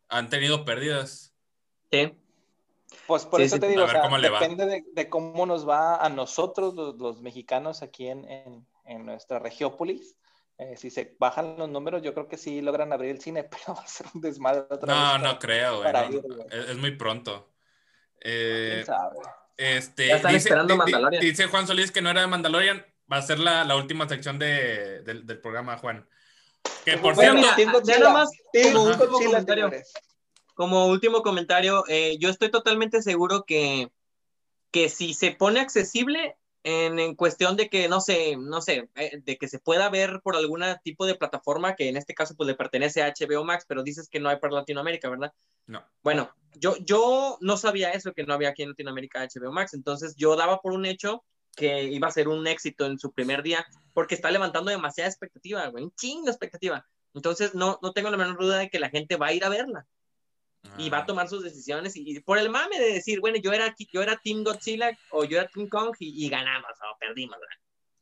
han 0.09 0.29
tenido 0.29 0.65
pérdidas. 0.65 1.35
Sí. 1.91 2.13
Pues 3.07 3.25
por 3.25 3.41
eso 3.41 3.59
te 3.59 3.69
digo, 3.69 3.87
depende 3.87 4.85
de, 4.95 5.09
cómo 5.09 5.47
nos 5.47 5.69
va 5.69 5.97
a 5.97 6.09
nosotros, 6.09 6.75
los, 6.75 7.21
mexicanos, 7.23 7.83
aquí 7.83 8.09
en, 8.09 8.29
en, 8.29 8.67
en 8.85 9.07
nuestra 9.07 9.39
regiópolis. 9.39 10.17
Eh, 10.59 10.77
si 10.77 10.91
se 10.91 11.17
bajan 11.19 11.57
los 11.59 11.69
números, 11.69 12.03
yo 12.03 12.15
creo 12.15 12.29
que 12.29 12.37
sí 12.37 12.61
logran 12.61 12.93
abrir 12.93 13.11
el 13.11 13.21
cine, 13.21 13.45
pero 13.51 13.75
va 13.75 13.83
a 13.83 13.87
ser 13.87 14.07
un 14.15 14.21
desmadre 14.21 14.67
otra 14.71 14.95
no, 14.95 15.13
vez. 15.13 15.23
No, 15.23 15.33
no 15.33 15.39
creo, 15.39 15.79
güey. 15.79 15.93
es, 16.51 16.77
muy 16.77 16.93
pronto. 16.93 17.51
Eh, 18.21 18.85
este, 19.57 20.09
ya 20.09 20.17
están 20.17 20.33
dice, 20.33 20.49
esperando 20.49 20.77
Mandalorian. 20.77 21.23
Dice 21.23 21.47
Juan 21.47 21.67
Solís 21.67 21.91
que 21.91 22.03
no 22.03 22.11
era 22.11 22.21
de 22.21 22.27
Mandalorian. 22.27 22.85
Va 23.11 23.19
a 23.19 23.23
ser 23.23 23.39
la, 23.39 23.65
la 23.65 23.77
última 23.77 24.09
sección 24.09 24.39
de, 24.39 25.03
del 25.03 25.41
programa, 25.41 25.77
Juan. 25.79 26.07
Que 26.85 26.99
por 26.99 27.17
cierto. 27.17 27.41
ya 27.85 27.99
nomás, 27.99 28.31
como 28.73 28.85
último 28.85 29.19
comentario. 29.19 29.71
Como 30.55 30.87
último 30.87 31.23
comentario, 31.23 31.85
eh, 31.89 32.19
yo 32.19 32.29
estoy 32.29 32.51
totalmente 32.51 33.03
seguro 33.03 33.45
que, 33.45 33.91
que 34.71 34.89
si 34.89 35.15
se 35.15 35.33
pone 35.33 35.61
accesible, 35.61 36.37
en, 36.65 37.15
cuestión 37.17 37.57
de 37.57 37.69
que, 37.69 37.89
no 37.89 38.01
sé, 38.01 38.37
no 38.37 38.61
sé, 38.61 38.89
eh, 38.95 39.21
de 39.25 39.37
que 39.37 39.49
se 39.49 39.59
pueda 39.59 39.89
ver 39.89 40.21
por 40.23 40.37
algún 40.37 40.63
tipo 40.85 41.07
de 41.07 41.15
plataforma 41.15 41.75
que 41.75 41.89
en 41.89 41.97
este 41.97 42.15
caso 42.15 42.37
pues 42.37 42.47
le 42.47 42.55
pertenece 42.55 43.03
a 43.03 43.13
HBO 43.13 43.45
Max, 43.45 43.65
pero 43.67 43.83
dices 43.83 44.09
que 44.09 44.21
no 44.21 44.29
hay 44.29 44.37
para 44.37 44.55
Latinoamérica, 44.55 45.09
¿verdad? 45.09 45.33
No. 45.67 45.85
Bueno, 46.03 46.31
yo, 46.55 46.77
yo 46.79 47.39
no 47.41 47.57
sabía 47.57 47.91
eso, 47.91 48.13
que 48.13 48.25
no 48.25 48.35
había 48.35 48.51
aquí 48.51 48.63
en 48.63 48.71
Latinoamérica 48.71 49.27
HBO 49.27 49.53
Max, 49.53 49.75
entonces 49.75 50.15
yo 50.17 50.37
daba 50.37 50.61
por 50.61 50.73
un 50.73 50.87
hecho 50.87 51.25
que 51.57 51.85
iba 51.85 52.09
a 52.09 52.13
ser 52.13 52.29
un 52.29 52.47
éxito 52.47 52.87
en 52.87 52.99
su 52.99 53.13
primer 53.13 53.43
día, 53.43 53.67
porque 53.93 54.15
está 54.15 54.31
levantando 54.31 54.71
demasiada 54.71 55.09
expectativa, 55.09 55.67
güey, 55.69 55.85
un 55.85 55.95
chingo 55.95 56.29
expectativa. 56.29 56.87
Entonces 57.15 57.55
no, 57.55 57.79
no 57.83 57.93
tengo 57.93 58.11
la 58.11 58.17
menor 58.17 58.39
duda 58.39 58.59
de 58.59 58.71
que 58.71 58.81
la 58.81 58.91
gente 58.91 59.17
va 59.17 59.29
a 59.29 59.33
ir 59.33 59.45
a 59.45 59.49
verla 59.49 59.87
y 60.79 60.91
va 60.91 60.99
a 60.99 61.01
ah. 61.03 61.07
tomar 61.07 61.29
sus 61.29 61.43
decisiones 61.43 61.95
y, 61.97 62.21
por 62.21 62.39
el 62.39 62.49
mame 62.49 62.79
de 62.79 62.93
decir, 62.93 63.21
bueno, 63.21 63.39
yo 63.39 63.53
era, 63.53 63.75
yo 63.93 64.03
era 64.03 64.17
Team 64.17 64.45
Godzilla 64.45 64.97
o 65.11 65.25
yo 65.25 65.39
era 65.39 65.49
Team 65.49 65.69
Kong 65.69 65.95
y, 65.99 66.29
ganamos 66.29 66.71
o 66.71 66.99
perdimos. 66.99 67.37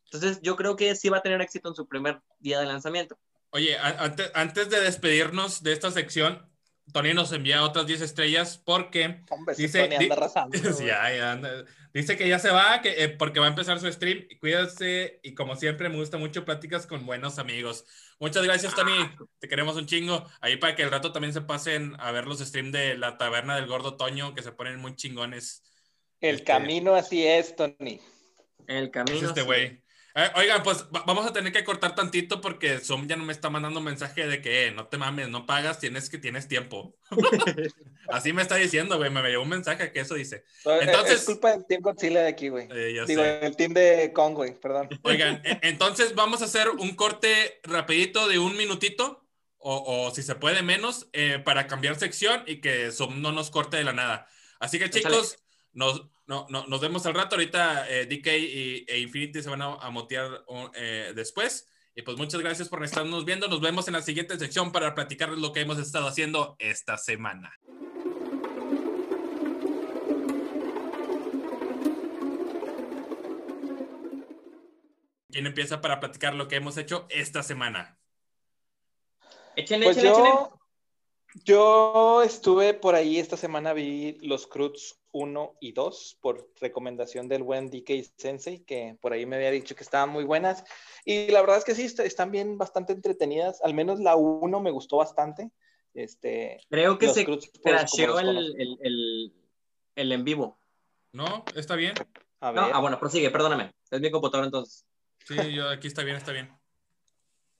Entonces 0.05 0.41
yo 0.43 0.57
creo 0.57 0.77
que 0.77 0.95
sí 0.95 1.09
va 1.09 1.19
a 1.19 1.23
tener 1.23 1.41
éxito 1.41 1.69
en 1.69 1.75
su 1.75 1.89
primer 1.89 2.21
día 2.39 2.61
de 2.61 2.67
lanzamiento. 2.67 3.19
Oye, 3.51 3.77
antes, 3.79 4.31
antes 4.35 4.71
de 4.71 4.81
despedirnos 4.81 5.63
de 5.63 5.73
esta 5.73 5.91
sección, 5.91 6.50
Tony 6.93 7.15
nos 7.15 7.33
envía 7.33 7.63
otras 7.63 7.87
10 7.87 8.03
estrellas 8.03 8.61
porque 8.65 9.23
dice, 9.57 9.89
dice 11.95 12.17
que 12.17 12.29
ya 12.29 12.39
se 12.39 12.51
va, 12.51 12.81
que, 12.83 13.05
eh, 13.05 13.09
porque 13.09 13.41
va 13.41 13.47
a 13.47 13.51
empezar 13.51 13.81
su 13.81 13.91
stream. 13.91 14.27
Cuídate 14.41 15.21
y 15.23 15.35
como 15.35 15.57
siempre 15.57 15.89
me 15.89 15.97
gusta 15.97 16.19
mucho 16.19 16.45
pláticas 16.45 16.87
con 16.87 17.07
buenos 17.07 17.39
amigos. 17.39 17.85
Muchas 18.19 18.45
gracias, 18.45 18.75
Tony. 18.75 18.93
Ah. 18.97 19.17
Te 19.39 19.49
queremos 19.49 19.77
un 19.77 19.87
chingo. 19.87 20.27
Ahí 20.41 20.57
para 20.57 20.77
que 20.77 20.83
el 20.83 20.91
rato 20.91 21.13
también 21.13 21.33
se 21.33 21.41
pasen 21.41 21.95
a 21.99 22.13
ver 22.13 22.27
los 22.27 22.41
streams 22.41 22.73
de 22.73 22.97
la 22.97 23.19
taberna 23.19 23.57
del 23.57 23.67
gordo 23.67 23.97
Toño, 23.97 24.35
que 24.35 24.43
se 24.43 24.53
ponen 24.53 24.79
muy 24.79 24.95
chingones. 24.97 25.63
El 26.21 26.37
este, 26.37 26.45
camino 26.45 26.95
así 26.95 27.27
es, 27.27 27.57
Tony. 27.57 28.01
El 28.67 28.91
camino. 28.91 29.29
este 29.29 29.43
güey. 29.43 29.83
Eh, 30.15 30.29
oigan, 30.35 30.63
pues 30.63 30.87
vamos 30.91 31.25
a 31.27 31.33
tener 31.33 31.53
que 31.53 31.63
cortar 31.63 31.95
tantito 31.95 32.41
porque 32.41 32.79
Zoom 32.79 33.07
ya 33.07 33.17
no 33.17 33.25
me 33.25 33.33
está 33.33 33.49
mandando 33.49 33.81
mensaje 33.81 34.27
de 34.27 34.41
que 34.41 34.67
eh, 34.67 34.71
no 34.73 34.87
te 34.89 34.99
mames, 34.99 35.29
no 35.29 35.47
pagas, 35.47 35.79
tienes 35.79 36.11
que 36.11 36.19
tienes 36.19 36.49
tiempo. 36.49 36.97
Así 38.09 38.33
me 38.33 38.43
está 38.43 38.57
diciendo, 38.57 38.97
güey, 38.97 39.11
me 39.11 39.23
llegó 39.23 39.43
un 39.43 39.49
mensaje 39.49 39.93
que 39.93 40.01
eso 40.01 40.15
dice. 40.15 40.45
Entonces, 40.65 41.21
es 41.21 41.25
culpa 41.27 41.53
del 41.53 41.65
Team 41.65 41.83
Godzilla 41.83 42.23
de 42.23 42.29
aquí, 42.29 42.49
güey. 42.49 42.67
Eh, 42.73 43.05
Digo, 43.07 43.23
el 43.23 43.55
team 43.55 43.73
de 43.73 44.13
Kong, 44.13 44.35
güey, 44.35 44.59
perdón. 44.59 44.89
Oigan, 45.03 45.41
e, 45.45 45.61
entonces 45.63 46.15
vamos 46.15 46.43
a 46.43 46.47
hacer 46.47 46.71
un 46.71 46.97
corte 46.97 47.61
rapidito 47.63 48.27
de 48.27 48.41
un 48.41 48.57
minutito 48.57 49.25
o, 49.59 50.07
o 50.07 50.15
si 50.15 50.23
se 50.23 50.35
puede 50.35 50.63
menos 50.63 51.09
para 51.45 51.67
cambiar 51.67 51.95
sección 51.97 52.43
y 52.47 52.61
que 52.61 52.91
Zoom 52.91 53.21
no 53.21 53.31
nos 53.31 53.51
corte 53.51 53.77
de 53.77 53.85
la 53.85 53.93
nada. 53.93 54.27
Así 54.59 54.79
que 54.79 54.91
chicos, 54.91 55.37
nos, 55.73 56.03
no, 56.27 56.47
no, 56.49 56.67
nos 56.67 56.81
vemos 56.81 57.05
al 57.07 57.15
rato. 57.15 57.37
Ahorita 57.37 57.89
eh, 57.89 58.07
DK 58.07 58.27
y, 58.27 58.85
e 58.89 59.01
Infinity 59.01 59.43
se 59.43 59.51
van 59.51 59.63
a, 59.63 59.91
motear 59.91 60.45
eh, 60.75 61.13
después. 61.15 61.69
Y 61.95 62.03
pues 62.03 62.17
muchas 62.17 62.41
gracias 62.41 62.69
por 62.69 62.85
estarnos 62.85 63.25
viendo. 63.25 63.49
Nos 63.49 63.61
vemos 63.61 63.89
en 63.89 63.95
la 63.95 64.03
siguiente 64.03 64.39
sección 64.39 64.73
para 64.73 64.95
platicarles 64.95 65.39
lo 65.41 65.53
que 65.53 65.61
hemos 65.61 65.79
estado 65.79 66.07
haciendo 66.07 66.57
esta 66.59 66.97
semana. 66.97 67.53
¿Quién 75.31 75.47
empieza 75.47 75.81
para 75.81 76.01
platicar 76.01 76.35
lo 76.35 76.49
que 76.49 76.57
hemos 76.57 76.77
hecho 76.77 77.07
esta 77.09 77.43
semana? 77.43 77.99
Échenle, 79.57 79.87
pues 79.87 80.03
yo, 80.03 80.59
yo 81.45 82.23
estuve 82.23 82.75
por 82.75 82.95
ahí 82.95 83.19
esta 83.19 83.37
semana, 83.37 83.73
vi 83.73 84.19
los 84.23 84.47
Cruz 84.47 85.00
1 85.13 85.57
y 85.61 85.73
2 85.73 86.19
por 86.21 86.51
recomendación 86.61 87.29
del 87.29 87.43
buen 87.43 87.71
DK 87.71 88.05
Sensei, 88.17 88.61
que 88.61 88.97
por 89.01 89.13
ahí 89.13 89.27
me 89.27 89.37
había 89.37 89.51
dicho 89.51 89.75
que 89.75 89.83
estaban 89.83 90.11
muy 90.11 90.25
buenas. 90.25 90.63
Y 91.05 91.29
la 91.29 91.41
verdad 91.41 91.59
es 91.59 91.65
que 91.65 91.75
sí, 91.75 91.85
están 91.85 92.31
bien 92.31 92.59
bastante 92.59 92.93
entretenidas. 92.93 93.61
Al 93.63 93.75
menos 93.75 94.01
la 94.01 94.17
1 94.17 94.61
me 94.61 94.71
gustó 94.71 94.99
bastante. 94.99 95.51
Este, 95.95 96.61
Creo 96.69 96.99
que 96.99 97.09
se 97.09 97.27
crasheó 97.63 98.21
el, 98.21 98.55
el, 98.59 99.33
el, 99.97 100.13
en 100.13 100.25
vivo. 100.25 100.59
No, 101.13 101.45
está 101.55 101.77
bien. 101.77 101.95
ah, 102.41 102.79
bueno, 102.81 102.99
prosigue, 102.99 103.31
perdóname. 103.31 103.73
Es 103.91 104.01
mi 104.01 104.11
computador 104.11 104.47
entonces. 104.47 104.87
Sí, 105.27 105.37
yo 105.53 105.69
aquí 105.69 105.89
está 105.89 106.03
bien, 106.03 106.17
está 106.17 106.33
bien. 106.33 106.51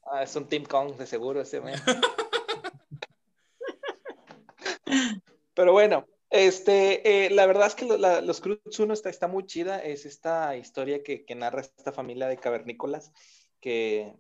Ah, 0.05 0.23
es 0.23 0.35
un 0.37 0.49
Team 0.49 0.65
Kong 0.65 0.97
de 0.97 1.07
seguro 1.07 1.41
ese, 1.41 1.61
Pero 5.55 5.73
bueno, 5.73 6.07
este, 6.31 7.27
eh, 7.27 7.31
la 7.31 7.45
verdad 7.47 7.67
es 7.67 7.75
que 7.75 7.87
los 7.87 8.41
Cruz 8.41 8.79
1 8.79 8.95
está, 8.95 9.11
está, 9.11 9.27
muy 9.27 9.47
chida. 9.47 9.83
Es 9.83 10.07
esta 10.07 10.57
historia 10.57 11.03
que, 11.03 11.25
narra 11.35 11.61
esta 11.61 11.93
familia 11.93 12.29
de 12.29 12.39
cavernícolas 12.39 13.13
que 13.61 14.15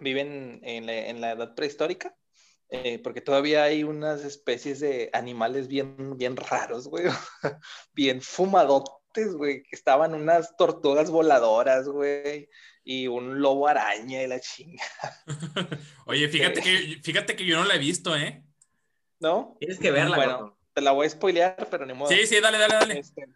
viven 0.00 0.60
en 0.64 1.20
la, 1.20 1.32
edad 1.32 1.54
prehistórica. 1.54 2.16
Eh, 2.70 2.98
porque 2.98 3.20
todavía 3.20 3.62
hay 3.62 3.84
unas 3.84 4.24
especies 4.24 4.80
de 4.80 5.10
animales 5.12 5.68
bien, 5.68 6.16
bien 6.16 6.36
raros, 6.36 6.88
güey. 6.88 7.04
bien 7.92 8.20
fumadotes, 8.20 9.34
güey. 9.36 9.62
Que 9.62 9.76
estaban 9.76 10.14
unas 10.14 10.56
tortugas 10.56 11.10
voladoras, 11.10 11.88
güey. 11.88 12.48
Y 12.82 13.06
un 13.06 13.40
lobo 13.40 13.68
araña 13.68 14.20
y 14.20 14.26
la 14.26 14.40
chinga. 14.40 14.82
Oye, 16.06 16.28
fíjate 16.28 16.60
que, 16.60 16.98
fíjate 17.04 17.36
que 17.36 17.46
yo 17.46 17.56
no 17.56 17.64
la 17.64 17.76
he 17.76 17.78
visto, 17.78 18.16
¿eh? 18.16 18.44
¿No? 19.20 19.56
Tienes 19.60 19.78
que 19.78 19.92
verla, 19.92 20.16
bueno 20.16 20.63
te 20.74 20.80
la 20.80 20.92
voy 20.92 21.06
a 21.06 21.10
spoilear, 21.10 21.68
pero 21.70 21.86
ni 21.86 21.94
modo. 21.94 22.10
Sí, 22.10 22.26
sí, 22.26 22.40
dale, 22.40 22.58
dale, 22.58 22.74
dale. 22.74 22.98
Este, 22.98 23.26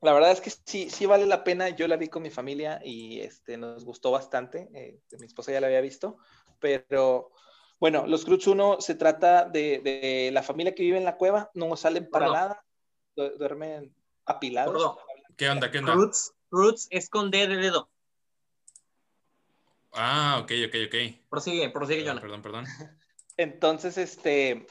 la 0.00 0.12
verdad 0.12 0.30
es 0.30 0.40
que 0.40 0.50
sí, 0.50 0.88
sí 0.88 1.04
vale 1.04 1.26
la 1.26 1.44
pena. 1.44 1.68
Yo 1.68 1.88
la 1.88 1.96
vi 1.96 2.08
con 2.08 2.22
mi 2.22 2.30
familia 2.30 2.80
y 2.84 3.20
este, 3.20 3.56
nos 3.56 3.84
gustó 3.84 4.10
bastante. 4.10 4.68
Eh, 4.72 5.00
mi 5.18 5.26
esposa 5.26 5.52
ya 5.52 5.60
la 5.60 5.66
había 5.66 5.80
visto, 5.80 6.16
pero 6.60 7.32
bueno, 7.80 8.06
Los 8.06 8.24
Cruz 8.24 8.46
1 8.46 8.80
se 8.80 8.94
trata 8.94 9.44
de, 9.44 10.30
la 10.32 10.42
familia 10.42 10.74
que 10.74 10.82
vive 10.82 10.98
en 10.98 11.04
la 11.04 11.16
cueva, 11.16 11.50
no 11.54 11.76
salen 11.76 12.08
para 12.08 12.28
nada, 12.28 12.64
duermen 13.16 13.94
apilados. 14.24 14.96
¿Qué 15.36 15.48
onda? 15.48 15.70
¿Qué 15.70 15.78
onda? 15.78 15.94
Roots, 15.94 16.34
Roots 16.50 16.86
es 16.90 17.08
con 17.08 17.30
D 17.30 17.48
de 17.48 17.56
dedo. 17.56 17.90
Ah, 19.92 20.38
ok, 20.42 20.52
ok, 20.68 20.74
ok. 20.86 21.28
Prosigue, 21.28 21.68
prosigue, 21.70 22.06
Jonah. 22.06 22.20
Perdón, 22.20 22.42
perdón. 22.42 22.66
Entonces, 23.36 23.98
este, 23.98 24.66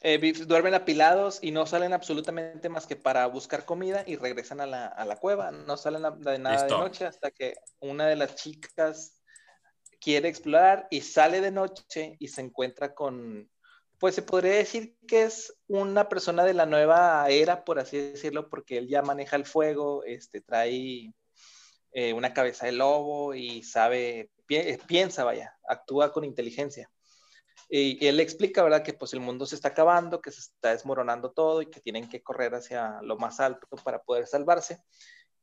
eh, 0.00 0.32
duermen 0.46 0.74
apilados 0.74 1.38
y 1.42 1.50
no 1.50 1.66
salen 1.66 1.92
absolutamente 1.92 2.68
más 2.68 2.86
que 2.86 2.96
para 2.96 3.26
buscar 3.26 3.64
comida 3.64 4.02
y 4.06 4.16
regresan 4.16 4.60
a 4.60 4.66
la, 4.66 4.86
a 4.86 5.04
la 5.04 5.16
cueva. 5.16 5.50
No 5.50 5.76
salen 5.76 6.02
de 6.20 6.38
nada 6.38 6.64
de 6.64 6.70
noche 6.70 7.04
hasta 7.06 7.30
que 7.30 7.56
una 7.80 8.06
de 8.06 8.16
las 8.16 8.34
chicas 8.34 9.20
quiere 10.00 10.28
explorar 10.28 10.88
y 10.90 11.02
sale 11.02 11.40
de 11.40 11.50
noche 11.50 12.16
y 12.18 12.28
se 12.28 12.40
encuentra 12.40 12.94
con, 12.94 13.50
pues 13.98 14.14
se 14.14 14.22
podría 14.22 14.54
decir 14.54 14.96
que 15.06 15.24
es 15.24 15.54
una 15.68 16.08
persona 16.08 16.44
de 16.44 16.54
la 16.54 16.64
nueva 16.64 17.28
era, 17.28 17.64
por 17.64 17.78
así 17.78 17.98
decirlo, 17.98 18.48
porque 18.48 18.78
él 18.78 18.88
ya 18.88 19.02
maneja 19.02 19.36
el 19.36 19.44
fuego, 19.44 20.02
este, 20.04 20.40
trae 20.40 21.12
eh, 21.92 22.12
una 22.14 22.32
cabeza 22.32 22.64
de 22.64 22.72
lobo 22.72 23.34
y 23.34 23.62
sabe, 23.62 24.30
piensa, 24.86 25.24
vaya, 25.24 25.54
actúa 25.68 26.12
con 26.12 26.24
inteligencia. 26.24 26.90
Y, 27.68 28.04
él 28.06 28.18
explica, 28.20 28.62
¿verdad? 28.62 28.82
Que 28.82 28.92
pues 28.92 29.12
el 29.12 29.20
mundo 29.20 29.46
se 29.46 29.54
está 29.54 29.68
acabando, 29.68 30.20
que 30.20 30.32
se 30.32 30.40
está 30.40 30.70
desmoronando 30.70 31.30
todo 31.30 31.62
y 31.62 31.66
que 31.66 31.80
tienen 31.80 32.08
que 32.08 32.22
correr 32.22 32.54
hacia 32.54 33.00
lo 33.02 33.16
más 33.16 33.38
alto 33.38 33.66
para 33.84 34.02
poder 34.02 34.26
salvarse. 34.26 34.82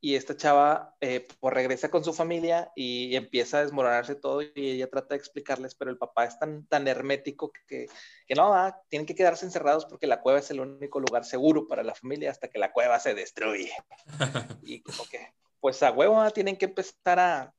Y 0.00 0.14
esta 0.14 0.36
chava 0.36 0.94
eh, 1.00 1.26
pues 1.40 1.54
regresa 1.54 1.90
con 1.90 2.04
su 2.04 2.12
familia 2.12 2.70
y, 2.76 3.16
empieza 3.16 3.58
a 3.58 3.62
desmoronarse 3.62 4.14
todo 4.14 4.42
y 4.42 4.52
ella 4.54 4.88
trata 4.88 5.14
de 5.14 5.16
explicarles, 5.16 5.74
pero 5.74 5.90
el 5.90 5.98
papá 5.98 6.24
es 6.24 6.38
tan, 6.38 6.66
tan 6.66 6.86
hermético 6.86 7.50
que, 7.50 7.86
que 8.26 8.34
no, 8.36 8.54
ah, 8.54 8.80
tienen 8.88 9.06
que 9.06 9.16
quedarse 9.16 9.44
encerrados 9.44 9.86
porque 9.86 10.06
la 10.06 10.20
cueva 10.20 10.38
es 10.38 10.50
el 10.52 10.60
único 10.60 11.00
lugar 11.00 11.24
seguro 11.24 11.66
para 11.66 11.82
la 11.82 11.96
familia 11.96 12.30
hasta 12.30 12.48
que 12.48 12.60
la 12.60 12.72
cueva 12.72 13.00
se 13.00 13.14
destruye. 13.14 13.72
y 14.62 14.82
como 14.82 15.02
que, 15.10 15.34
pues 15.60 15.82
a 15.82 15.90
huevo, 15.90 16.20
ah, 16.20 16.30
tienen 16.30 16.56
que 16.56 16.66
empezar 16.66 17.18
a, 17.18 17.54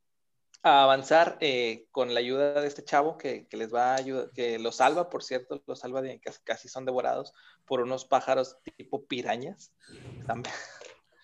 a 0.61 0.83
avanzar 0.83 1.37
eh, 1.39 1.87
con 1.91 2.13
la 2.13 2.19
ayuda 2.19 2.59
de 2.59 2.67
este 2.67 2.83
chavo 2.83 3.17
que, 3.17 3.47
que, 3.47 3.57
les 3.57 3.73
va 3.73 3.93
a 3.93 3.95
ayudar, 3.95 4.29
que 4.31 4.59
los 4.59 4.77
salva, 4.77 5.09
por 5.09 5.23
cierto, 5.23 5.63
los 5.65 5.79
salva 5.79 6.01
de 6.01 6.19
que 6.19 6.31
casi 6.43 6.67
son 6.67 6.85
devorados 6.85 7.33
por 7.65 7.81
unos 7.81 8.05
pájaros 8.05 8.57
tipo 8.75 9.05
pirañas. 9.05 9.71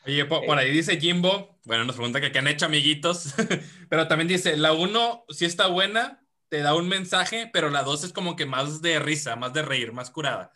Oye, 0.05 0.25
por, 0.25 0.57
ahí 0.57 0.71
dice 0.71 0.99
Jimbo, 0.99 1.57
bueno, 1.65 1.83
nos 1.83 1.95
pregunta 1.95 2.21
que 2.21 2.31
qué 2.31 2.39
han 2.39 2.47
hecho 2.47 2.67
amiguitos, 2.67 3.33
pero 3.89 4.07
también 4.07 4.27
dice, 4.27 4.55
la 4.55 4.71
1 4.71 5.25
sí 5.29 5.45
está 5.45 5.67
buena, 5.67 6.23
te 6.49 6.59
da 6.59 6.75
un 6.75 6.88
mensaje, 6.88 7.49
pero 7.51 7.69
la 7.69 7.81
2 7.81 8.03
es 8.05 8.13
como 8.13 8.36
que 8.36 8.45
más 8.45 8.81
de 8.81 8.99
risa, 8.99 9.36
más 9.36 9.53
de 9.53 9.63
reír, 9.63 9.91
más 9.93 10.11
curada. 10.11 10.53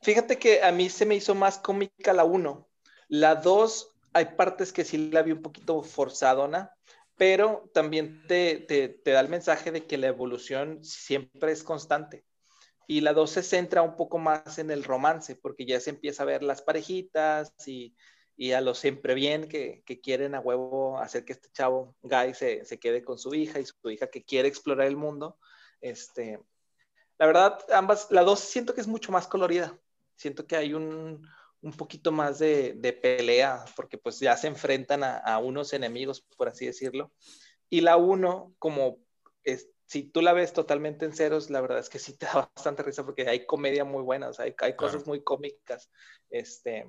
Fíjate 0.00 0.38
que 0.38 0.62
a 0.62 0.72
mí 0.72 0.88
se 0.88 1.04
me 1.04 1.16
hizo 1.16 1.34
más 1.34 1.58
cómica 1.58 2.14
la 2.14 2.24
1. 2.24 2.66
La 3.08 3.34
2 3.34 3.88
hay 4.14 4.24
partes 4.36 4.72
que 4.72 4.84
sí 4.84 5.10
la 5.10 5.22
vi 5.22 5.32
un 5.32 5.42
poquito 5.42 5.82
forzadona, 5.82 6.72
pero 7.18 7.68
también 7.74 8.26
te, 8.28 8.56
te, 8.58 9.10
da 9.10 9.20
el 9.20 9.28
mensaje 9.28 9.72
de 9.72 9.86
que 9.86 9.98
la 9.98 10.06
evolución 10.06 10.82
siempre 10.84 11.52
es 11.52 11.64
constante. 11.64 12.24
Y 12.86 13.02
la 13.02 13.12
2 13.12 13.30
se 13.30 13.42
centra 13.42 13.82
un 13.82 13.96
poco 13.96 14.18
más 14.18 14.58
en 14.58 14.70
el 14.70 14.84
romance, 14.84 15.36
porque 15.36 15.66
ya 15.66 15.80
se 15.80 15.90
empieza 15.90 16.22
a 16.22 16.26
ver 16.26 16.42
las 16.42 16.62
parejitas 16.62 17.52
y, 17.66 17.94
y 18.36 18.52
a 18.52 18.60
lo 18.60 18.72
siempre 18.74 19.14
bien 19.14 19.48
que, 19.48 19.82
que, 19.84 20.00
quieren 20.00 20.34
a 20.34 20.40
huevo 20.40 20.98
hacer 20.98 21.24
que 21.24 21.32
este 21.32 21.50
chavo, 21.50 21.96
Guy, 22.02 22.34
se, 22.34 22.64
se, 22.64 22.78
quede 22.78 23.02
con 23.04 23.18
su 23.18 23.34
hija 23.34 23.58
y 23.58 23.66
su 23.66 23.90
hija 23.90 24.06
que 24.06 24.24
quiere 24.24 24.48
explorar 24.48 24.86
el 24.86 24.96
mundo. 24.96 25.38
Este, 25.80 26.40
la 27.18 27.26
verdad, 27.26 27.58
ambas, 27.72 28.10
la 28.10 28.22
2 28.22 28.38
siento 28.38 28.74
que 28.74 28.80
es 28.80 28.86
mucho 28.86 29.10
más 29.10 29.26
colorida. 29.26 29.76
Siento 30.14 30.46
que 30.46 30.56
hay 30.56 30.72
un, 30.72 31.28
un 31.62 31.72
poquito 31.72 32.12
más 32.12 32.38
de, 32.38 32.98
pelea, 33.02 33.64
porque 33.76 33.98
pues 33.98 34.20
ya 34.20 34.36
se 34.36 34.46
enfrentan 34.46 35.02
a, 35.02 35.38
unos 35.38 35.72
enemigos, 35.72 36.20
por 36.36 36.48
así 36.48 36.66
decirlo. 36.66 37.12
Y 37.68 37.80
la 37.80 37.96
uno, 37.96 38.54
como 38.58 38.98
es, 39.44 39.68
si 39.86 40.04
tú 40.04 40.22
la 40.22 40.32
ves 40.32 40.52
totalmente 40.52 41.04
en 41.04 41.14
ceros, 41.14 41.50
la 41.50 41.60
verdad 41.60 41.78
es 41.78 41.88
que 41.88 41.98
sí 41.98 42.16
te 42.16 42.26
da 42.26 42.50
bastante 42.54 42.82
risa 42.82 43.04
porque 43.04 43.28
hay 43.28 43.46
comedia 43.46 43.84
muy 43.84 44.02
buena, 44.02 44.30
hay, 44.38 44.54
hay 44.58 44.76
cosas 44.76 45.06
muy 45.06 45.22
cómicas. 45.22 45.90
Este, 46.30 46.88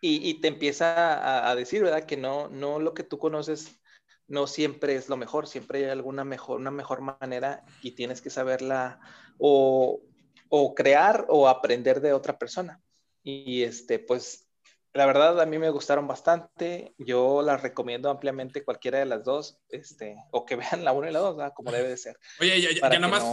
y, 0.00 0.40
te 0.40 0.48
empieza 0.48 1.48
a, 1.48 1.54
decir, 1.56 1.82
¿verdad? 1.82 2.04
Que 2.04 2.16
no, 2.16 2.48
no 2.48 2.78
lo 2.78 2.94
que 2.94 3.02
tú 3.02 3.18
conoces 3.18 3.80
no 4.28 4.46
siempre 4.46 4.94
es 4.94 5.08
lo 5.08 5.16
mejor, 5.16 5.46
siempre 5.46 5.84
hay 5.84 5.90
alguna 5.90 6.24
mejor, 6.24 6.60
una 6.60 6.70
mejor 6.70 7.00
manera 7.00 7.64
y 7.82 7.92
tienes 7.92 8.20
que 8.20 8.30
saberla 8.30 9.00
o, 9.38 10.00
o 10.48 10.74
crear 10.74 11.26
o 11.28 11.48
aprender 11.48 12.00
de 12.00 12.12
otra 12.12 12.38
persona. 12.38 12.80
Y 13.28 13.64
este, 13.64 13.98
pues, 13.98 14.48
la 14.92 15.04
verdad 15.04 15.40
a 15.40 15.46
mí 15.46 15.58
me 15.58 15.70
gustaron 15.70 16.06
bastante. 16.06 16.94
Yo 16.96 17.42
las 17.42 17.60
recomiendo 17.60 18.08
ampliamente 18.08 18.64
cualquiera 18.64 19.00
de 19.00 19.06
las 19.06 19.24
dos, 19.24 19.58
este, 19.68 20.14
o 20.30 20.46
que 20.46 20.54
vean 20.78 20.84
la 20.84 20.92
una 20.92 21.10
y 21.10 21.12
la 21.12 21.18
dos, 21.18 21.52
como 21.52 21.72
debe 21.72 21.88
de 21.88 21.96
ser. 21.96 22.16
Oye, 22.38 22.60
ya, 22.60 22.70
ya, 22.70 23.00
nada 23.00 23.08
más. 23.08 23.24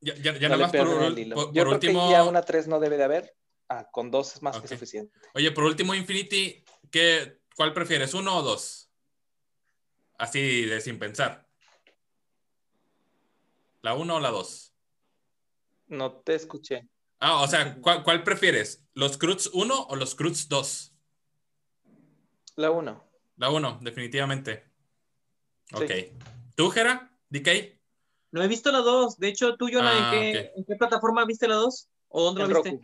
ya, 0.00 0.16
ya, 0.16 0.48
nada 0.48 0.56
más 0.56 0.72
por, 0.72 0.88
por, 0.88 1.52
Yo 1.54 1.64
creo 1.66 1.78
que 1.78 1.92
ya 1.92 2.24
una 2.24 2.42
tres 2.42 2.66
no 2.66 2.80
debe 2.80 2.96
de 2.96 3.04
haber. 3.04 3.36
Ah, 3.68 3.88
con 3.92 4.10
dos 4.10 4.34
es 4.34 4.42
más 4.42 4.60
que 4.60 4.66
suficiente. 4.66 5.16
Oye, 5.34 5.52
por 5.52 5.62
último, 5.62 5.94
Infinity, 5.94 6.64
¿qué, 6.90 7.38
¿cuál 7.54 7.72
prefieres? 7.72 8.14
¿Uno 8.14 8.38
o 8.38 8.42
dos? 8.42 8.90
Así 10.18 10.64
de 10.64 10.80
sin 10.80 10.98
pensar. 10.98 11.46
¿La 13.82 13.94
uno 13.94 14.16
o 14.16 14.20
la 14.20 14.30
dos? 14.30 14.74
No 15.86 16.22
te 16.22 16.34
escuché. 16.34 16.88
Ah, 17.20 17.42
o 17.42 17.48
sea, 17.48 17.78
¿cuál, 17.80 18.22
prefieres? 18.22 18.84
¿Los 18.94 19.18
Cruz 19.18 19.50
1 19.52 19.86
o 19.88 19.96
los 19.96 20.14
Cruz 20.14 20.48
2? 20.48 20.94
La 22.56 22.70
1. 22.70 23.04
La 23.36 23.50
1, 23.50 23.78
definitivamente. 23.82 24.64
Ok. 25.72 25.90
¿Tú, 26.54 26.70
Jera? 26.70 27.10
¿DK? 27.30 27.78
No 28.30 28.42
he 28.42 28.48
visto 28.48 28.70
la 28.70 28.78
2. 28.78 29.18
De 29.18 29.28
hecho, 29.28 29.56
tú, 29.56 29.68
Jonah, 29.72 29.96
¿en, 29.96 30.04
ah, 30.04 30.10
qué, 30.10 30.52
¿en, 30.56 30.64
qué, 30.64 30.76
plataforma 30.76 31.24
viste 31.24 31.48
la 31.48 31.56
2? 31.56 31.88
¿O 32.08 32.24
dónde 32.24 32.42
la 32.42 32.48
viste? 32.48 32.80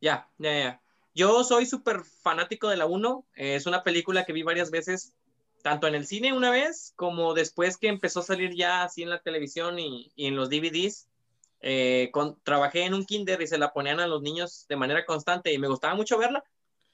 Ya, 0.00 0.28
ya, 0.38 0.58
ya. 0.58 0.82
Yo 1.14 1.44
soy 1.44 1.66
súper 1.66 2.04
fanático 2.04 2.68
de 2.68 2.76
la 2.76 2.86
1. 2.86 3.26
es 3.34 3.66
una 3.66 3.82
película 3.82 4.24
que 4.24 4.32
vi 4.32 4.42
varias 4.42 4.70
veces, 4.70 5.14
tanto 5.62 5.86
en 5.86 5.94
el 5.94 6.06
cine 6.06 6.32
una 6.32 6.50
vez, 6.50 6.92
como 6.96 7.32
después 7.32 7.78
que 7.78 7.88
empezó 7.88 8.20
a 8.20 8.24
salir 8.24 8.54
ya 8.54 8.82
así 8.82 9.02
en 9.02 9.10
la 9.10 9.22
televisión 9.22 9.78
y, 9.78 10.12
y 10.16 10.26
en 10.26 10.36
los 10.36 10.50
DVDs. 10.50 11.08
Eh, 11.60 12.10
trabajé 12.42 12.84
en 12.84 12.94
un 12.94 13.04
kinder 13.04 13.40
y 13.40 13.46
se 13.46 13.58
la 13.58 13.72
ponían 13.72 14.00
a 14.00 14.06
los 14.06 14.22
niños 14.22 14.66
de 14.68 14.76
manera 14.76 15.04
constante 15.04 15.52
y 15.52 15.58
me 15.58 15.68
gustaba 15.68 15.94
mucho 15.94 16.18
verla. 16.18 16.44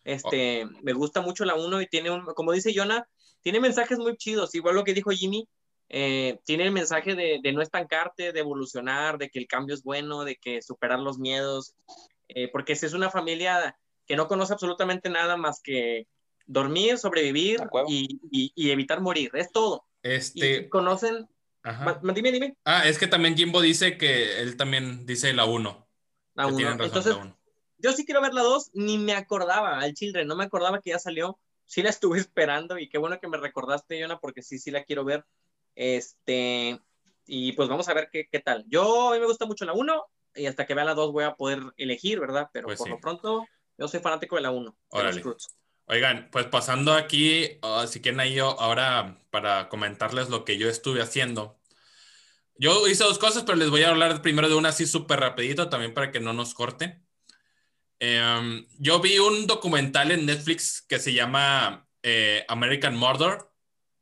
Este, 0.04 0.66
me 0.82 0.92
gusta 0.92 1.20
mucho 1.20 1.44
la 1.44 1.54
1 1.54 1.82
y 1.82 1.86
tiene 1.86 2.10
un, 2.10 2.24
como 2.26 2.52
dice 2.52 2.72
Jonah, 2.74 3.06
tiene 3.42 3.60
mensajes 3.60 3.98
muy 3.98 4.16
chidos, 4.16 4.54
igual 4.54 4.74
lo 4.74 4.84
que 4.84 4.94
dijo 4.94 5.10
Jimmy, 5.10 5.48
eh, 5.88 6.38
tiene 6.44 6.64
el 6.64 6.72
mensaje 6.72 7.14
de, 7.14 7.52
no 7.52 7.60
estancarte, 7.60 8.32
de 8.32 8.40
evolucionar, 8.40 9.18
de 9.18 9.28
que 9.28 9.38
el 9.38 9.46
cambio 9.46 9.74
es 9.74 9.82
bueno, 9.82 10.24
de 10.24 10.36
que 10.36 10.62
superar 10.62 10.98
los 10.98 11.18
miedos, 11.18 11.74
eh, 12.28 12.48
porque 12.50 12.74
si 12.76 12.86
es 12.86 12.94
una 12.94 13.10
familia 13.10 13.76
que 14.06 14.16
no 14.16 14.26
conoce 14.26 14.54
absolutamente 14.54 15.10
nada 15.10 15.36
más 15.36 15.60
que 15.60 16.06
dormir, 16.46 16.98
sobrevivir 16.98 17.60
y, 17.86 18.70
evitar 18.70 19.00
morir, 19.00 19.30
es 19.34 19.52
todo. 19.52 19.84
Este... 20.02 20.56
Y 20.56 20.68
conocen 20.68 21.28
Ajá. 21.62 22.00
Dime, 22.14 22.32
dime. 22.32 22.56
Ah, 22.64 22.88
es 22.88 22.98
que 22.98 23.06
también 23.06 23.36
Jimbo 23.36 23.60
dice 23.60 23.96
que 23.96 24.40
él 24.40 24.56
también 24.56 25.06
dice 25.06 25.32
la 25.32 25.44
1. 25.44 25.88
La 26.34 26.46
1. 26.46 26.84
Entonces, 26.84 27.16
yo 27.78 27.92
sí 27.92 28.04
quiero 28.04 28.20
ver 28.20 28.34
la 28.34 28.42
2, 28.42 28.70
ni 28.74 28.98
me 28.98 29.14
acordaba 29.14 29.78
al 29.78 29.94
Children, 29.94 30.26
no 30.26 30.36
me 30.36 30.44
acordaba 30.44 30.80
que 30.80 30.90
ya 30.90 30.98
salió. 30.98 31.38
Sí 31.64 31.82
la 31.82 31.90
estuve 31.90 32.18
esperando 32.18 32.78
y 32.78 32.88
qué 32.88 32.98
bueno 32.98 33.20
que 33.20 33.28
me 33.28 33.38
recordaste, 33.38 33.98
Yona, 33.98 34.18
porque 34.18 34.42
sí, 34.42 34.58
sí 34.58 34.70
la 34.70 34.84
quiero 34.84 35.04
ver. 35.04 35.24
Este, 35.74 36.80
y 37.26 37.52
pues 37.52 37.68
vamos 37.68 37.88
a 37.88 37.94
ver 37.94 38.08
qué, 38.12 38.28
qué 38.30 38.40
tal. 38.40 38.64
Yo, 38.68 39.10
a 39.10 39.14
mí 39.14 39.20
me 39.20 39.26
gusta 39.26 39.46
mucho 39.46 39.64
la 39.64 39.72
1 39.72 40.04
y 40.34 40.46
hasta 40.46 40.66
que 40.66 40.74
vea 40.74 40.84
la 40.84 40.94
2 40.94 41.12
voy 41.12 41.24
a 41.24 41.34
poder 41.34 41.60
elegir, 41.76 42.20
¿verdad? 42.20 42.48
Pero 42.52 42.66
pues 42.66 42.78
por 42.78 42.88
lo 42.88 42.98
pronto, 42.98 43.46
yo 43.78 43.88
soy 43.88 44.00
fanático 44.00 44.36
de 44.36 44.42
la 44.42 44.50
1. 44.50 44.76
Oigan, 45.86 46.28
pues 46.30 46.46
pasando 46.46 46.92
aquí, 46.92 47.58
uh, 47.62 47.86
si 47.86 48.00
quieren 48.00 48.20
ahí 48.20 48.38
ahora 48.38 49.18
para 49.30 49.68
comentarles 49.68 50.28
lo 50.28 50.44
que 50.44 50.56
yo 50.56 50.68
estuve 50.68 51.02
haciendo. 51.02 51.58
Yo 52.56 52.86
hice 52.86 53.04
dos 53.04 53.18
cosas, 53.18 53.42
pero 53.44 53.56
les 53.56 53.70
voy 53.70 53.82
a 53.82 53.90
hablar 53.90 54.22
primero 54.22 54.48
de 54.48 54.54
una 54.54 54.68
así 54.68 54.86
súper 54.86 55.20
rapidito 55.20 55.68
también 55.68 55.94
para 55.94 56.12
que 56.12 56.20
no 56.20 56.32
nos 56.32 56.54
corten. 56.54 57.04
Em, 57.98 58.66
yo 58.78 59.00
vi 59.00 59.18
un 59.18 59.46
documental 59.46 60.10
en 60.10 60.26
Netflix 60.26 60.82
que 60.82 60.98
se 60.98 61.12
llama 61.12 61.88
eh, 62.02 62.44
American 62.48 62.96
Murder, 62.96 63.38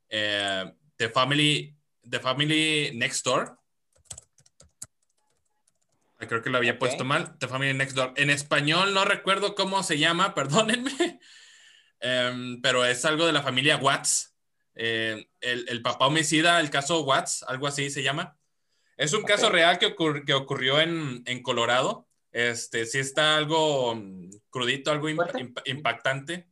eh, 0.08 0.72
The, 0.96 1.08
Family, 1.10 1.76
The 2.08 2.20
Family 2.20 2.92
Next 2.94 3.24
Door. 3.24 3.58
Creo 6.18 6.42
que 6.42 6.50
lo 6.50 6.58
había 6.58 6.78
puesto 6.78 7.04
mal, 7.04 7.38
The 7.38 7.48
Family 7.48 7.72
Next 7.72 7.94
Door. 7.94 8.14
En 8.16 8.30
español 8.30 8.92
no 8.92 9.04
recuerdo 9.04 9.54
cómo 9.54 9.82
se 9.82 9.98
llama, 9.98 10.34
perdónenme. 10.34 11.20
Em, 12.00 12.60
pero 12.62 12.84
es 12.84 13.04
algo 13.04 13.26
de 13.26 13.32
la 13.32 13.42
familia 13.42 13.76
Watts. 13.76 14.34
Eh, 14.74 15.28
el, 15.40 15.68
el, 15.68 15.82
papá 15.82 16.06
homicida, 16.06 16.60
el 16.60 16.70
caso 16.70 17.02
Watts, 17.02 17.42
algo 17.42 17.66
así 17.66 17.90
se 17.90 18.02
llama. 18.02 18.38
Es 18.96 19.12
un 19.12 19.22
caso 19.22 19.50
real 19.50 19.78
que, 19.78 19.94
que 20.26 20.34
ocurrió 20.34 20.80
en, 20.80 21.22
en, 21.26 21.42
Colorado. 21.42 22.08
Este, 22.32 22.86
sí 22.86 22.98
está 22.98 23.36
algo 23.36 23.94
mm, 23.94 24.30
crudito, 24.50 24.90
algo 24.90 25.08
impactante. 25.08 26.48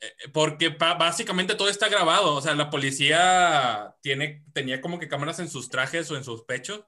Eh, 0.00 0.28
porque 0.32 0.68
básicamente 0.68 1.54
todo 1.54 1.68
está 1.68 1.88
grabado. 1.88 2.34
O 2.34 2.40
sea, 2.42 2.54
la 2.54 2.70
policía 2.70 3.94
tiene, 4.02 4.44
tenía 4.52 4.80
como 4.80 4.98
que 4.98 5.08
cámaras 5.08 5.38
en 5.38 5.48
sus 5.48 5.70
trajes 5.70 6.10
o 6.10 6.16
en 6.16 6.24
sus 6.24 6.44
pechos. 6.44 6.84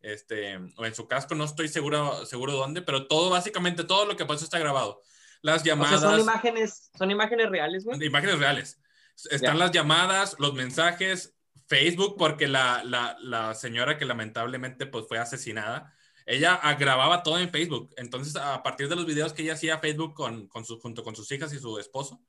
Este, 0.00 0.56
o 0.76 0.84
en 0.84 0.94
su 0.96 1.06
casco, 1.06 1.36
no 1.36 1.44
estoy 1.44 1.68
seguro, 1.68 2.26
seguro 2.26 2.54
dónde, 2.54 2.82
pero 2.82 3.06
todo, 3.06 3.30
básicamente 3.30 3.84
todo 3.84 4.04
lo 4.04 4.16
que 4.16 4.26
pasó 4.26 4.44
está 4.44 4.58
grabado 4.58 5.00
las 5.42 5.62
llamadas. 5.64 6.00
son 6.00 6.20
imágenes, 6.20 6.90
son 6.96 7.10
imágenes 7.10 7.50
reales, 7.50 7.84
güey. 7.84 8.04
Imágenes 8.04 8.38
reales. 8.38 8.80
Están 9.30 9.58
las 9.58 9.72
llamadas, 9.72 10.36
los 10.38 10.54
mensajes, 10.54 11.34
Facebook, 11.66 12.16
porque 12.16 12.48
la, 12.48 12.82
la, 12.84 13.16
la, 13.20 13.54
señora 13.54 13.98
que 13.98 14.04
lamentablemente 14.04 14.86
pues, 14.86 15.06
fue 15.06 15.18
asesinada, 15.18 15.94
ella 16.26 16.60
grababa 16.78 17.22
todo 17.22 17.38
en 17.38 17.50
Facebook. 17.50 17.92
Entonces, 17.96 18.36
a 18.36 18.62
partir 18.62 18.88
de 18.88 18.96
los 18.96 19.06
videos 19.06 19.32
que 19.32 19.42
ella 19.42 19.54
hacía 19.54 19.78
Facebook 19.78 20.14
con, 20.14 20.46
con 20.48 20.64
su, 20.64 20.78
junto 20.80 21.02
con 21.02 21.16
sus 21.16 21.30
hijas 21.32 21.52
y 21.52 21.58
su 21.58 21.78
esposo, 21.78 22.22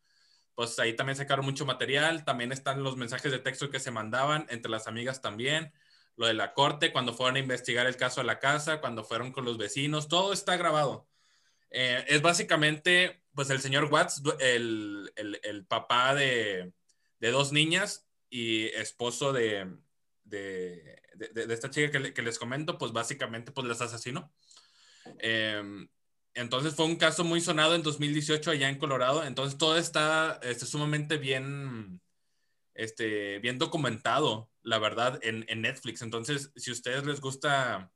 pues 0.56 0.78
ahí 0.80 0.96
también 0.96 1.16
sacaron 1.16 1.46
mucho 1.46 1.66
material. 1.66 2.26
También 2.26 2.52
están 2.52 2.84
los 2.84 2.98
mensajes 2.98 3.32
de 3.32 3.40
texto 3.40 3.70
que 3.70 3.80
se 3.80 3.92
mandaban 3.92 4.46
entre 4.50 4.72
las 4.72 4.88
amigas 4.88 5.22
también. 5.22 5.72
lo 6.16 6.28
de 6.28 6.34
la 6.34 6.54
corte, 6.54 6.92
cuando 6.92 7.14
fueron 7.14 7.38
a 7.38 7.40
investigar 7.40 7.88
el 7.88 7.98
caso 7.98 8.22
de 8.22 8.28
la 8.28 8.40
casa, 8.40 8.82
cuando 8.82 9.04
fueron 9.04 9.32
con 9.32 9.46
los 9.46 9.58
vecinos, 9.58 10.08
todo 10.08 10.34
está 10.34 10.58
grabado. 10.58 11.08
Eh, 11.76 12.06
es 12.08 12.22
básicamente, 12.22 13.24
pues 13.34 13.50
el 13.50 13.60
señor 13.60 13.86
Watts, 13.86 14.22
el, 14.40 15.12
el, 15.16 15.66
papá 15.66 16.14
de, 16.14 16.72
de, 17.20 17.32
dos 17.32 17.52
niñas 17.52 18.08
y 18.30 18.66
esposo 18.68 19.34
de, 19.34 19.76
de, 20.24 21.02
de 21.34 21.54
esta 21.54 21.72
chica 21.72 22.14
que, 22.14 22.22
les 22.22 22.38
comento, 22.38 22.78
pues 22.78 22.92
básicamente 22.92 23.52
pues 23.52 23.68
las 23.68 23.82
asesinó. 23.82 24.32
Eh, 25.18 25.88
entonces 26.36 26.76
fue 26.76 26.86
un 26.86 26.96
caso 26.96 27.24
muy 27.24 27.42
sonado 27.42 27.74
en 27.74 27.82
2018 27.82 28.52
allá 28.52 28.70
en 28.70 28.78
Colorado. 28.78 29.24
Entonces 29.24 29.58
todo 29.58 29.76
está 29.76 30.40
este, 30.44 30.68
sumamente 30.68 31.18
bien, 31.18 32.02
este, 32.76 33.40
bien 33.40 33.58
documentado, 33.58 34.52
la 34.62 34.78
verdad, 34.78 35.20
en, 35.24 35.44
en, 35.48 35.62
Netflix. 35.62 36.04
Entonces, 36.04 36.52
si 36.56 36.70
a 36.70 36.74
ustedes 36.74 37.04
les 37.04 37.20
gusta, 37.20 37.92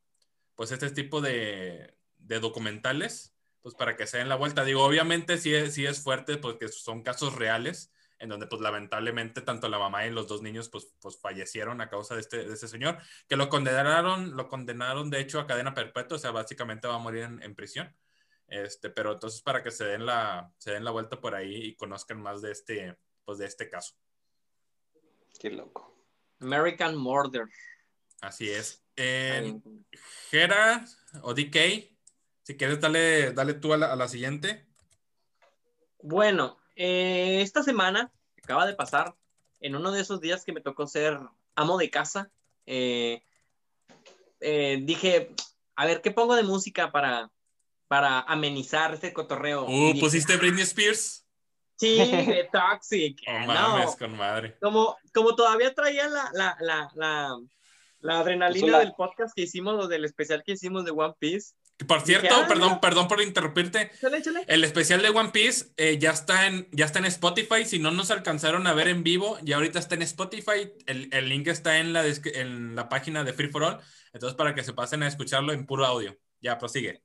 pues 0.56 0.72
este 0.72 0.90
tipo 0.90 1.22
de, 1.22 1.96
de 2.18 2.40
documentales, 2.40 3.37
pues 3.62 3.76
para 3.76 3.96
que 3.96 4.08
se 4.08 4.18
den 4.18 4.30
la 4.30 4.36
vuelta. 4.36 4.64
Digo, 4.64 4.84
obviamente 4.84 5.38
sí 5.38 5.54
es, 5.54 5.74
sí 5.74 5.86
es 5.86 6.02
fuerte 6.02 6.38
porque 6.38 6.68
son 6.70 7.04
casos 7.04 7.36
reales 7.36 7.92
en 8.20 8.30
donde 8.30 8.48
pues 8.48 8.62
lamentablemente 8.62 9.42
tanto 9.42 9.70
la 9.70 9.78
mamá 9.78 10.06
y 10.06 10.12
los 10.12 10.28
dos 10.28 10.42
niños 10.42 10.70
pues, 10.70 10.92
pues 11.00 11.20
fallecieron 11.20 11.82
a 11.82 11.90
causa 11.90 12.16
de 12.16 12.22
este, 12.22 12.46
de 12.46 12.54
este 12.54 12.68
señor, 12.68 12.98
que 13.28 13.36
lo 13.36 13.48
condenaron, 13.48 14.36
lo 14.36 14.48
condenaron 14.48 15.10
de 15.10 15.20
hecho 15.20 15.40
a 15.40 15.46
cadena 15.48 15.76
perpetua, 15.76 16.18
o 16.18 16.20
sea, 16.20 16.32
básicamente 16.32 16.88
va 16.88 16.96
a 16.96 17.00
morir 17.00 17.24
en, 17.24 17.44
en 17.44 17.56
prisión. 17.56 17.96
Este, 18.48 18.90
pero 18.90 19.14
entonces 19.14 19.42
para 19.42 19.62
que 19.62 19.72
se 19.72 19.86
den 19.86 20.06
la, 20.06 20.52
se 20.58 20.72
den 20.72 20.84
la 20.84 20.92
vuelta 20.92 21.20
por 21.20 21.36
ahí 21.36 21.56
y 21.66 21.76
conozcan 21.76 22.22
más 22.22 22.42
de 22.42 22.52
este, 22.52 22.98
pues 23.26 23.38
de 23.38 23.46
este 23.46 23.70
caso. 23.70 23.96
Qué 25.40 25.52
loco. 25.52 25.96
American 26.40 26.96
Murder. 26.96 27.46
Así 28.22 28.50
es. 28.50 28.84
Eh, 28.96 29.60
Gera 30.30 30.84
o 31.22 31.34
DK, 31.34 31.97
si 32.48 32.56
quieres, 32.56 32.80
dale, 32.80 33.34
dale 33.34 33.56
tú 33.56 33.74
a 33.74 33.78
la, 33.78 34.08
siguiente. 34.08 34.66
Bueno, 36.02 36.58
eh, 36.78 37.42
esta 37.42 37.62
semana 37.62 38.10
acaba 38.42 38.66
de 38.66 38.74
pasar, 38.74 39.16
en 39.60 39.76
uno 39.76 39.92
de 39.92 40.00
esos 40.00 40.22
días 40.22 40.46
que 40.46 40.54
me 40.54 40.62
tocó 40.62 40.88
ser 40.88 41.20
amo 41.56 41.78
de 41.78 41.90
casa, 41.90 42.32
eh, 42.66 43.22
dije, 44.40 45.36
a 45.76 45.86
ver, 45.86 46.02
¿qué 46.02 46.12
pongo 46.12 46.38
de 46.38 46.44
música 46.44 46.90
para, 46.94 47.30
para 47.90 48.22
amenizar 48.22 48.94
este 48.94 49.12
cotorreo. 49.12 49.66
Uh, 49.66 50.00
¿pusiste 50.00 50.38
Britney 50.38 50.64
Spears? 50.64 51.26
Sí, 51.76 51.98
de 51.98 52.48
Toxic. 52.50 53.20
Oh, 53.28 53.46
mames, 53.46 53.98
con 53.98 54.16
madre. 54.16 54.58
Como, 54.62 54.96
como 55.14 55.36
todavía 55.36 55.74
traía 55.74 56.08
la, 56.08 56.30
la, 56.32 56.58
la, 56.62 56.90
la, 56.96 57.38
la 58.00 58.20
adrenalina 58.20 58.80
del 58.80 58.94
podcast 58.94 59.36
que 59.36 59.42
hicimos, 59.42 59.84
o 59.84 59.90
del 59.90 60.06
especial 60.06 60.44
que 60.46 60.54
hicimos 60.54 60.86
de 60.86 60.92
One 60.92 61.14
Piece. 61.20 61.54
Por 61.86 62.02
cierto, 62.02 62.36
perdón, 62.48 62.80
perdón 62.80 63.08
por 63.08 63.22
interrumpirte. 63.22 63.92
El 64.48 64.64
especial 64.64 65.02
de 65.04 65.10
One 65.10 65.30
Piece 65.30 65.68
eh, 65.78 66.00
ya, 66.00 66.10
está 66.10 66.48
en, 66.48 66.68
ya 66.72 66.86
está 66.86 66.98
en 66.98 67.06
Spotify. 67.06 67.66
Si 67.66 67.78
no 67.78 67.92
nos 67.92 68.10
alcanzaron 68.10 68.66
a 68.66 68.74
ver 68.74 68.88
en 68.88 69.04
vivo, 69.04 69.38
ya 69.44 69.58
ahorita 69.58 69.78
está 69.78 69.94
en 69.94 70.02
Spotify. 70.02 70.72
El, 70.88 71.14
el 71.14 71.30
link 71.30 71.48
está 71.48 71.78
en 71.78 71.94
la, 71.94 72.04
en 72.08 72.76
la 72.76 72.90
página 72.90 73.24
de 73.24 73.34
Free 73.34 73.50
for 73.50 73.64
All. 73.64 73.80
Entonces, 74.14 74.36
para 74.36 74.56
que 74.56 74.64
se 74.64 74.74
pasen 74.74 75.04
a 75.04 75.08
escucharlo 75.08 75.54
en 75.54 75.68
puro 75.68 75.86
audio. 75.86 76.18
Ya, 76.42 76.58
prosigue. 76.58 77.04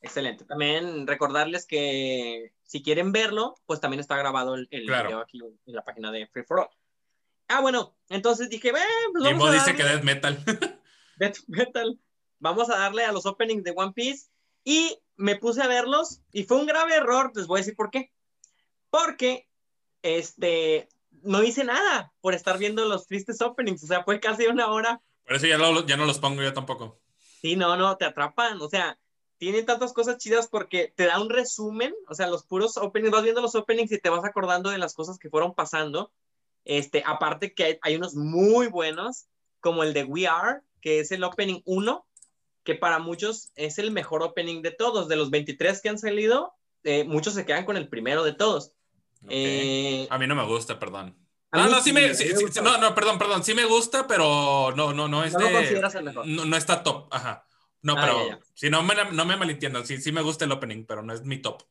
Excelente. 0.00 0.46
También 0.46 1.06
recordarles 1.06 1.66
que 1.66 2.52
si 2.64 2.82
quieren 2.82 3.12
verlo, 3.12 3.56
pues 3.66 3.80
también 3.80 4.00
está 4.00 4.16
grabado 4.16 4.54
el, 4.54 4.66
video 4.70 5.20
aquí 5.20 5.38
en 5.66 5.74
la 5.74 5.84
página 5.84 6.10
de 6.10 6.26
Free 6.28 6.44
for 6.44 6.60
All. 6.60 6.68
Ah, 7.48 7.60
bueno, 7.60 7.94
entonces 8.08 8.48
dije, 8.48 8.70
eh, 8.70 8.72
pues 9.12 9.24
vamos 9.24 9.50
a 9.50 9.52
dice 9.52 9.76
que 9.76 9.84
Death 9.84 10.02
Metal. 10.02 10.38
Death 11.16 11.36
Metal. 11.46 11.98
Vamos 12.42 12.68
a 12.70 12.76
darle 12.76 13.04
a 13.04 13.12
los 13.12 13.24
openings 13.24 13.62
de 13.62 13.72
One 13.74 13.92
Piece 13.92 14.26
y 14.64 14.98
me 15.14 15.36
puse 15.36 15.62
a 15.62 15.68
verlos 15.68 16.20
y 16.32 16.42
fue 16.42 16.56
un 16.56 16.66
grave 16.66 16.96
error, 16.96 17.30
les 17.36 17.46
voy 17.46 17.58
a 17.58 17.62
decir 17.62 17.76
por 17.76 17.92
qué. 17.92 18.10
Porque 18.90 19.48
este 20.02 20.88
no 21.22 21.44
hice 21.44 21.62
nada 21.62 22.12
por 22.20 22.34
estar 22.34 22.58
viendo 22.58 22.84
los 22.86 23.06
tristes 23.06 23.40
openings, 23.40 23.84
o 23.84 23.86
sea, 23.86 24.02
fue 24.02 24.18
casi 24.18 24.48
una 24.48 24.72
hora. 24.72 25.00
Por 25.24 25.36
eso 25.36 25.46
ya, 25.46 25.56
ya 25.86 25.96
no 25.96 26.04
los 26.04 26.18
pongo 26.18 26.42
yo 26.42 26.52
tampoco. 26.52 26.98
Sí, 27.40 27.54
no, 27.54 27.76
no, 27.76 27.96
te 27.96 28.06
atrapan, 28.06 28.60
o 28.60 28.68
sea, 28.68 28.98
tiene 29.38 29.62
tantas 29.62 29.92
cosas 29.92 30.18
chidas 30.18 30.48
porque 30.48 30.92
te 30.96 31.06
da 31.06 31.20
un 31.20 31.30
resumen, 31.30 31.94
o 32.08 32.14
sea, 32.16 32.26
los 32.26 32.44
puros 32.44 32.76
openings, 32.76 33.12
vas 33.12 33.22
viendo 33.22 33.40
los 33.40 33.54
openings 33.54 33.92
y 33.92 34.00
te 34.00 34.10
vas 34.10 34.24
acordando 34.24 34.70
de 34.70 34.78
las 34.78 34.94
cosas 34.94 35.16
que 35.16 35.30
fueron 35.30 35.54
pasando. 35.54 36.10
Este, 36.64 37.04
aparte 37.06 37.54
que 37.54 37.78
hay, 37.82 37.94
unos 37.94 38.16
muy 38.16 38.66
buenos, 38.66 39.26
como 39.60 39.84
el 39.84 39.92
de 39.92 40.02
We 40.02 40.26
Are, 40.26 40.62
que 40.80 40.98
es 40.98 41.12
el 41.12 41.22
opening 41.22 41.60
1, 41.66 42.04
que 42.64 42.74
para 42.74 42.98
muchos 42.98 43.52
es 43.54 43.78
el 43.78 43.90
mejor 43.90 44.22
opening 44.22 44.62
de 44.62 44.70
todos. 44.70 45.08
De 45.08 45.16
los 45.16 45.30
23 45.30 45.80
que 45.80 45.88
han 45.88 45.98
salido, 45.98 46.54
eh, 46.84 47.04
muchos 47.04 47.34
se 47.34 47.44
quedan 47.44 47.64
con 47.64 47.76
el 47.76 47.88
primero 47.88 48.24
de 48.24 48.32
todos. 48.32 48.72
Eh, 49.28 50.06
a 50.10 50.18
mí 50.18 50.26
no 50.26 50.34
me 50.34 50.44
gusta, 50.44 50.78
perdón. 50.78 51.16
No, 51.52 51.68
no, 51.68 51.82
sí, 51.82 51.92
me, 51.92 52.10
no, 52.62 52.78
no, 52.78 52.94
perdón, 52.94 53.18
perdón, 53.18 53.44
sí 53.44 53.52
me 53.52 53.66
gusta, 53.66 54.06
pero 54.06 54.72
no, 54.74 54.94
no, 54.94 55.06
no 55.06 55.22
es 55.22 55.34
no 55.34 55.40
lo 55.40 55.52
consideras 55.52 55.94
el 55.96 56.04
mejor. 56.04 56.26
No, 56.26 56.46
no 56.46 56.56
está 56.56 56.82
top, 56.82 57.08
ajá. 57.10 57.44
No, 57.82 57.94
ah, 57.98 58.00
pero 58.00 58.40
si 58.54 58.70
no 58.70 58.82
me, 58.82 58.94
no 59.12 59.24
me 59.26 59.36
malentiendan, 59.36 59.86
sí, 59.86 60.00
sí 60.00 60.12
me 60.12 60.22
gusta 60.22 60.46
el 60.46 60.52
opening, 60.52 60.86
pero 60.86 61.02
no 61.02 61.12
es 61.12 61.22
mi 61.24 61.42
top. 61.42 61.62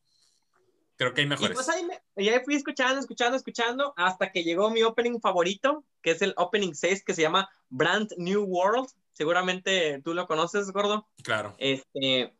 Creo 0.96 1.14
que 1.14 1.22
hay 1.22 1.26
mejores. 1.26 1.52
Y 1.52 1.54
pues 1.54 1.68
ahí 1.68 1.84
ya 2.16 2.40
fui 2.44 2.54
escuchando, 2.54 3.00
escuchando, 3.00 3.36
escuchando, 3.36 3.92
hasta 3.96 4.30
que 4.30 4.44
llegó 4.44 4.70
mi 4.70 4.82
opening 4.82 5.18
favorito, 5.20 5.84
que 6.00 6.12
es 6.12 6.22
el 6.22 6.32
opening 6.36 6.74
6, 6.74 7.02
que 7.04 7.14
se 7.14 7.22
llama 7.22 7.50
Brand 7.68 8.12
New 8.18 8.44
World. 8.44 8.88
Seguramente 9.12 10.00
tú 10.04 10.14
lo 10.14 10.26
conoces, 10.26 10.70
gordo. 10.72 11.08
Claro. 11.22 11.54
Este, 11.58 12.32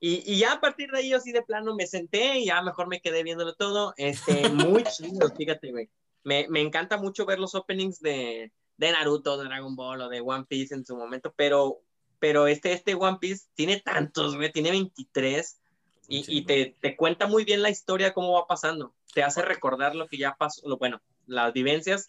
y, 0.00 0.32
y, 0.32 0.38
ya 0.38 0.54
a 0.54 0.60
partir 0.60 0.90
de 0.90 0.98
ahí, 0.98 1.10
yo 1.10 1.16
así 1.16 1.32
de 1.32 1.42
plano 1.42 1.74
me 1.74 1.86
senté 1.86 2.38
y 2.38 2.46
ya 2.46 2.62
mejor 2.62 2.88
me 2.88 3.00
quedé 3.00 3.22
viéndolo 3.22 3.54
todo. 3.54 3.94
Este, 3.96 4.48
muy 4.50 4.84
chido, 4.84 5.28
fíjate, 5.36 5.70
güey. 5.70 5.90
Me, 6.24 6.46
me, 6.48 6.60
encanta 6.60 6.96
mucho 6.96 7.26
ver 7.26 7.38
los 7.38 7.54
openings 7.54 8.00
de, 8.00 8.52
de 8.76 8.92
Naruto, 8.92 9.36
de 9.38 9.44
Dragon 9.44 9.74
Ball 9.74 10.02
o 10.02 10.08
de 10.08 10.20
One 10.20 10.44
Piece 10.48 10.74
en 10.74 10.84
su 10.84 10.96
momento, 10.96 11.32
pero 11.36 11.82
pero 12.22 12.46
este, 12.46 12.70
este 12.72 12.94
One 12.94 13.18
Piece 13.20 13.46
tiene 13.56 13.80
tantos, 13.80 14.36
güey, 14.36 14.52
tiene 14.52 14.70
23 14.70 15.60
y, 16.06 16.38
y 16.38 16.44
te, 16.44 16.76
te, 16.80 16.96
cuenta 16.96 17.26
muy 17.26 17.44
bien 17.44 17.62
la 17.62 17.68
historia, 17.68 18.14
cómo 18.14 18.34
va 18.34 18.46
pasando. 18.46 18.94
Te 19.12 19.24
hace 19.24 19.42
recordar 19.42 19.96
lo 19.96 20.06
que 20.06 20.18
ya 20.18 20.36
pasó, 20.38 20.68
lo, 20.68 20.78
bueno, 20.78 21.02
las 21.26 21.52
vivencias. 21.52 22.06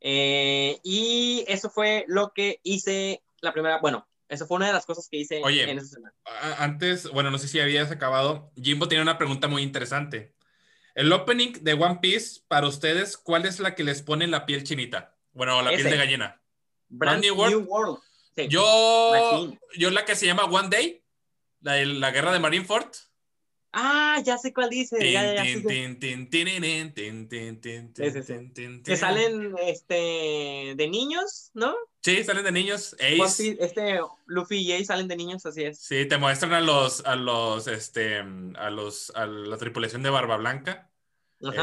Eh, 0.00 0.80
y 0.82 1.44
eso 1.46 1.70
fue 1.70 2.04
lo 2.08 2.32
que 2.34 2.58
hice 2.64 3.22
la 3.46 3.52
primera, 3.52 3.78
bueno, 3.78 4.06
eso 4.28 4.46
fue 4.46 4.56
una 4.56 4.66
de 4.66 4.72
las 4.72 4.86
cosas 4.86 5.08
que 5.08 5.18
hice 5.18 5.40
en 5.40 5.78
esa 5.78 5.86
semana. 5.86 6.14
Antes, 6.58 7.08
bueno, 7.10 7.30
no 7.30 7.38
sé 7.38 7.48
si 7.48 7.60
habías 7.60 7.90
acabado. 7.90 8.52
Jimbo 8.56 8.88
tiene 8.88 9.02
una 9.02 9.18
pregunta 9.18 9.48
muy 9.48 9.62
interesante. 9.62 10.34
El 10.94 11.12
opening 11.12 11.52
de 11.60 11.74
One 11.74 11.98
Piece, 12.00 12.40
para 12.48 12.66
ustedes, 12.66 13.16
¿cuál 13.16 13.46
es 13.46 13.60
la 13.60 13.74
que 13.74 13.84
les 13.84 14.02
pone 14.02 14.26
la 14.26 14.46
piel 14.46 14.64
chinita? 14.64 15.16
Bueno, 15.32 15.62
la 15.62 15.70
piel 15.70 15.84
de 15.84 15.96
gallina. 15.96 16.40
Brand, 16.88 17.22
New 17.22 17.34
World. 17.34 17.98
Yo, 18.48 19.52
yo 19.76 19.90
la 19.90 20.04
que 20.04 20.16
se 20.16 20.26
llama 20.26 20.44
One 20.44 20.68
Day, 20.68 21.04
la, 21.60 21.84
la 21.84 22.10
guerra 22.10 22.32
de 22.32 22.38
Marineford. 22.38 22.88
Ah, 23.72 24.22
ya 24.24 24.38
sé 24.38 24.54
cuál 24.54 24.70
dice. 24.70 24.98
Que 24.98 25.12
salen 28.96 29.54
este, 29.62 30.74
de 30.76 30.88
niños, 30.88 31.50
¿no? 31.54 31.74
Sí, 32.02 32.24
salen 32.24 32.44
de 32.44 32.52
niños. 32.52 32.96
Ace. 33.00 33.56
Este 33.60 34.00
Luffy 34.26 34.58
y 34.58 34.72
Ace 34.72 34.86
salen 34.86 35.08
de 35.08 35.16
niños, 35.16 35.44
así 35.44 35.64
es. 35.64 35.78
Sí, 35.78 36.06
te 36.06 36.18
muestran 36.18 36.52
a 36.52 36.60
los, 36.60 37.04
a 37.04 37.16
los, 37.16 37.66
este, 37.66 38.18
a 38.18 38.70
los, 38.70 39.10
a 39.14 39.26
la 39.26 39.58
tripulación 39.58 40.02
de 40.02 40.10
Barba 40.10 40.36
Blanca. 40.36 40.90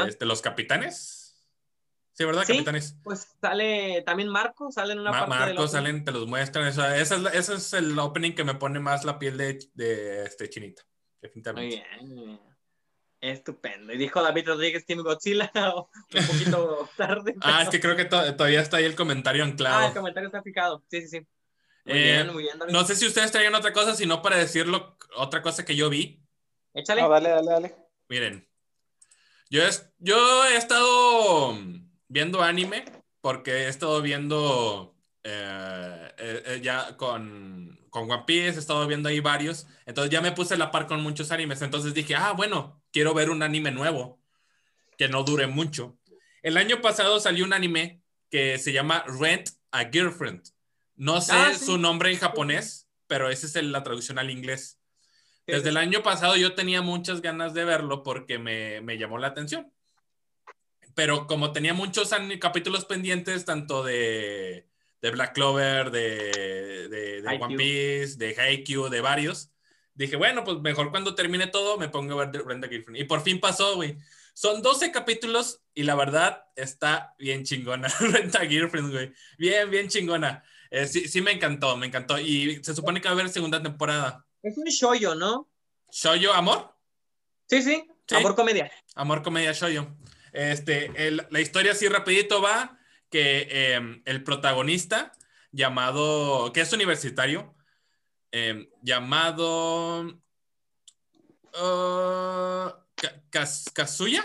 Este, 0.06 0.24
los 0.24 0.40
capitanes. 0.40 1.20
Sí, 2.12 2.24
¿verdad, 2.24 2.44
capitanes? 2.46 2.96
Pues 3.02 3.26
sale 3.40 4.02
también 4.02 4.28
Marco, 4.28 4.70
sale 4.70 4.92
en 4.92 5.00
una 5.00 5.10
parte 5.10 5.30
Marco, 5.30 5.66
salen, 5.66 6.04
te 6.04 6.12
los 6.12 6.28
muestran. 6.28 6.68
Esa, 6.68 6.96
es, 6.96 7.10
ese 7.10 7.54
es 7.54 7.72
el 7.72 7.98
opening 7.98 8.32
que 8.32 8.44
me 8.44 8.54
pone 8.54 8.78
más 8.78 9.04
la 9.04 9.18
piel 9.18 9.36
de, 9.36 9.58
de 9.74 10.24
este 10.24 10.48
chinita, 10.48 10.86
definitivamente. 11.24 11.84
Muy 12.00 12.14
bien. 12.14 12.40
Estupendo. 13.20 13.92
Y 13.92 13.96
dijo 13.96 14.22
David 14.22 14.48
Rodríguez 14.48 14.84
Team 14.84 15.02
Godzilla 15.02 15.50
un 16.14 16.26
poquito 16.26 16.88
tarde. 16.96 17.34
Ah, 17.40 17.62
es 17.62 17.70
que 17.70 17.80
creo 17.80 17.96
que 17.96 18.04
todavía 18.04 18.60
está 18.60 18.76
ahí 18.76 18.84
el 18.84 18.94
comentario 18.94 19.42
anclado. 19.44 19.78
Ah, 19.78 19.86
el 19.86 19.94
comentario 19.94 20.28
está 20.28 20.42
fijado. 20.42 20.84
Sí, 20.90 21.00
sí, 21.02 21.08
sí. 21.08 21.26
Muy 21.86 21.98
eh, 21.98 22.02
bien, 22.02 22.32
muy 22.32 22.42
bien, 22.42 22.58
No 22.70 22.84
sé 22.84 22.96
si 22.96 23.06
ustedes 23.06 23.32
traían 23.32 23.54
otra 23.54 23.72
cosa, 23.72 23.94
sino 23.94 24.22
para 24.22 24.36
decirlo, 24.36 24.96
otra 25.16 25.42
cosa 25.42 25.64
que 25.64 25.76
yo 25.76 25.90
vi. 25.90 26.22
Échale. 26.74 27.02
No, 27.02 27.08
dale, 27.08 27.30
dale, 27.30 27.50
dale. 27.50 27.74
Miren. 28.08 28.46
Yo, 29.50 29.62
yo 29.98 30.46
he 30.46 30.56
estado 30.56 31.56
viendo 32.08 32.42
anime, 32.42 32.84
porque 33.20 33.52
he 33.52 33.68
estado 33.68 34.02
viendo 34.02 34.94
eh, 35.22 36.12
eh, 36.18 36.42
eh, 36.46 36.60
ya 36.62 36.96
con, 36.98 37.78
con 37.94 38.10
One 38.10 38.24
Piece, 38.26 38.56
he 38.56 38.58
estado 38.58 38.84
viendo 38.88 39.08
ahí 39.08 39.20
varios, 39.20 39.68
entonces 39.86 40.10
ya 40.10 40.20
me 40.20 40.32
puse 40.32 40.56
la 40.56 40.72
par 40.72 40.88
con 40.88 41.00
muchos 41.00 41.30
animes, 41.30 41.62
entonces 41.62 41.94
dije, 41.94 42.16
ah, 42.16 42.32
bueno, 42.32 42.82
quiero 42.90 43.14
ver 43.14 43.30
un 43.30 43.40
anime 43.40 43.70
nuevo, 43.70 44.18
que 44.98 45.08
no 45.08 45.22
dure 45.22 45.46
mucho. 45.46 45.96
El 46.42 46.56
año 46.56 46.80
pasado 46.80 47.20
salió 47.20 47.44
un 47.44 47.52
anime 47.52 48.02
que 48.30 48.58
se 48.58 48.72
llama 48.72 49.04
Rent 49.20 49.50
a 49.70 49.84
Girlfriend. 49.84 50.42
No 50.96 51.20
sé 51.20 51.34
Ah, 51.36 51.52
sí. 51.54 51.66
su 51.66 51.78
nombre 51.78 52.10
en 52.10 52.18
japonés, 52.18 52.88
pero 53.06 53.30
esa 53.30 53.46
es 53.46 53.64
la 53.64 53.84
traducción 53.84 54.18
al 54.18 54.32
inglés. 54.32 54.80
Desde 55.46 55.68
el 55.68 55.76
año 55.76 56.02
pasado 56.02 56.34
yo 56.34 56.56
tenía 56.56 56.82
muchas 56.82 57.22
ganas 57.22 57.54
de 57.54 57.64
verlo 57.64 58.02
porque 58.02 58.40
me, 58.40 58.80
me 58.80 58.98
llamó 58.98 59.18
la 59.18 59.28
atención. 59.28 59.72
Pero 60.96 61.28
como 61.28 61.52
tenía 61.52 61.74
muchos 61.74 62.10
capítulos 62.40 62.86
pendientes, 62.86 63.44
tanto 63.44 63.84
de, 63.84 64.66
de 65.04 65.10
Black 65.10 65.34
Clover, 65.34 65.90
de, 65.90 66.88
de, 66.88 67.20
de. 67.20 67.36
One 67.38 67.56
Piece, 67.58 68.16
de 68.16 68.34
Haikyuu, 68.40 68.88
de 68.88 69.02
varios, 69.02 69.50
dije, 69.92 70.16
bueno, 70.16 70.44
pues 70.44 70.60
mejor 70.60 70.90
cuando 70.90 71.14
termine 71.14 71.46
todo 71.46 71.76
me 71.76 71.90
pongo 71.90 72.14
a 72.14 72.24
ver 72.24 72.30
de 72.32 72.38
Brenda 72.38 72.68
Girlfriend. 72.68 73.02
Y 73.02 73.04
por 73.04 73.20
fin 73.20 73.38
pasó, 73.38 73.74
güey. 73.76 73.98
Son 74.32 74.62
12 74.62 74.92
capítulos 74.92 75.60
y 75.74 75.82
la 75.82 75.94
verdad 75.94 76.44
está 76.56 77.14
bien 77.18 77.44
chingona. 77.44 77.88
Brenda 78.00 78.40
Girlfriend, 78.46 78.92
güey. 78.92 79.12
Bien, 79.36 79.68
bien 79.70 79.88
chingona. 79.88 80.42
Eh, 80.70 80.86
sí, 80.86 81.06
sí 81.06 81.20
me 81.20 81.32
encantó, 81.32 81.76
me 81.76 81.86
encantó. 81.86 82.18
Y 82.18 82.64
se 82.64 82.74
supone 82.74 83.02
que 83.02 83.08
va 83.08 83.10
a 83.10 83.18
haber 83.18 83.28
segunda 83.28 83.62
temporada. 83.62 84.24
Es 84.42 84.56
un 84.56 84.64
shoyo, 84.64 85.14
¿no? 85.14 85.50
¿Shoyo 85.92 86.32
Amor? 86.32 86.74
Sí, 87.46 87.60
sí. 87.60 87.84
Sí. 88.08 88.14
Amor 88.14 88.34
comedia. 88.34 88.72
Amor, 88.94 89.22
comedia, 89.22 89.52
shoyo. 89.52 89.86
Este, 90.32 90.90
el- 90.96 91.26
la 91.28 91.40
historia 91.40 91.72
así 91.72 91.88
rapidito 91.88 92.40
va 92.40 92.78
que 93.14 93.46
eh, 93.48 94.02
el 94.06 94.24
protagonista 94.24 95.12
llamado, 95.52 96.52
que 96.52 96.62
es 96.62 96.72
universitario, 96.72 97.54
eh, 98.32 98.68
llamado 98.82 100.00
uh, 101.52 102.72
Ka- 102.96 103.22
Kaz- 103.30 103.70
Kazuya, 103.72 104.24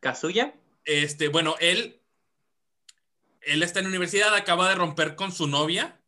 Kazuya. 0.00 0.54
este, 0.86 1.28
bueno, 1.28 1.56
él, 1.60 2.00
él 3.42 3.62
está 3.62 3.80
en 3.80 3.84
la 3.84 3.90
universidad, 3.90 4.34
acaba 4.34 4.70
de 4.70 4.76
romper 4.76 5.14
con 5.14 5.30
su 5.30 5.46
novia, 5.46 6.00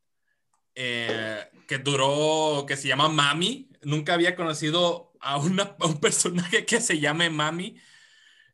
eh, 0.75 1.47
que 1.67 1.77
duró, 1.77 2.65
que 2.67 2.79
se 2.79 2.89
llama 2.89 3.11
Mami. 3.11 3.69
Nunca 3.83 4.15
había 4.15 4.35
conocido 4.35 5.13
a, 5.21 5.37
una- 5.37 5.77
a 5.79 5.87
un 5.87 6.01
personaje 6.01 6.65
que 6.65 6.81
se 6.81 6.99
llame 6.99 7.29
Mami. 7.29 7.79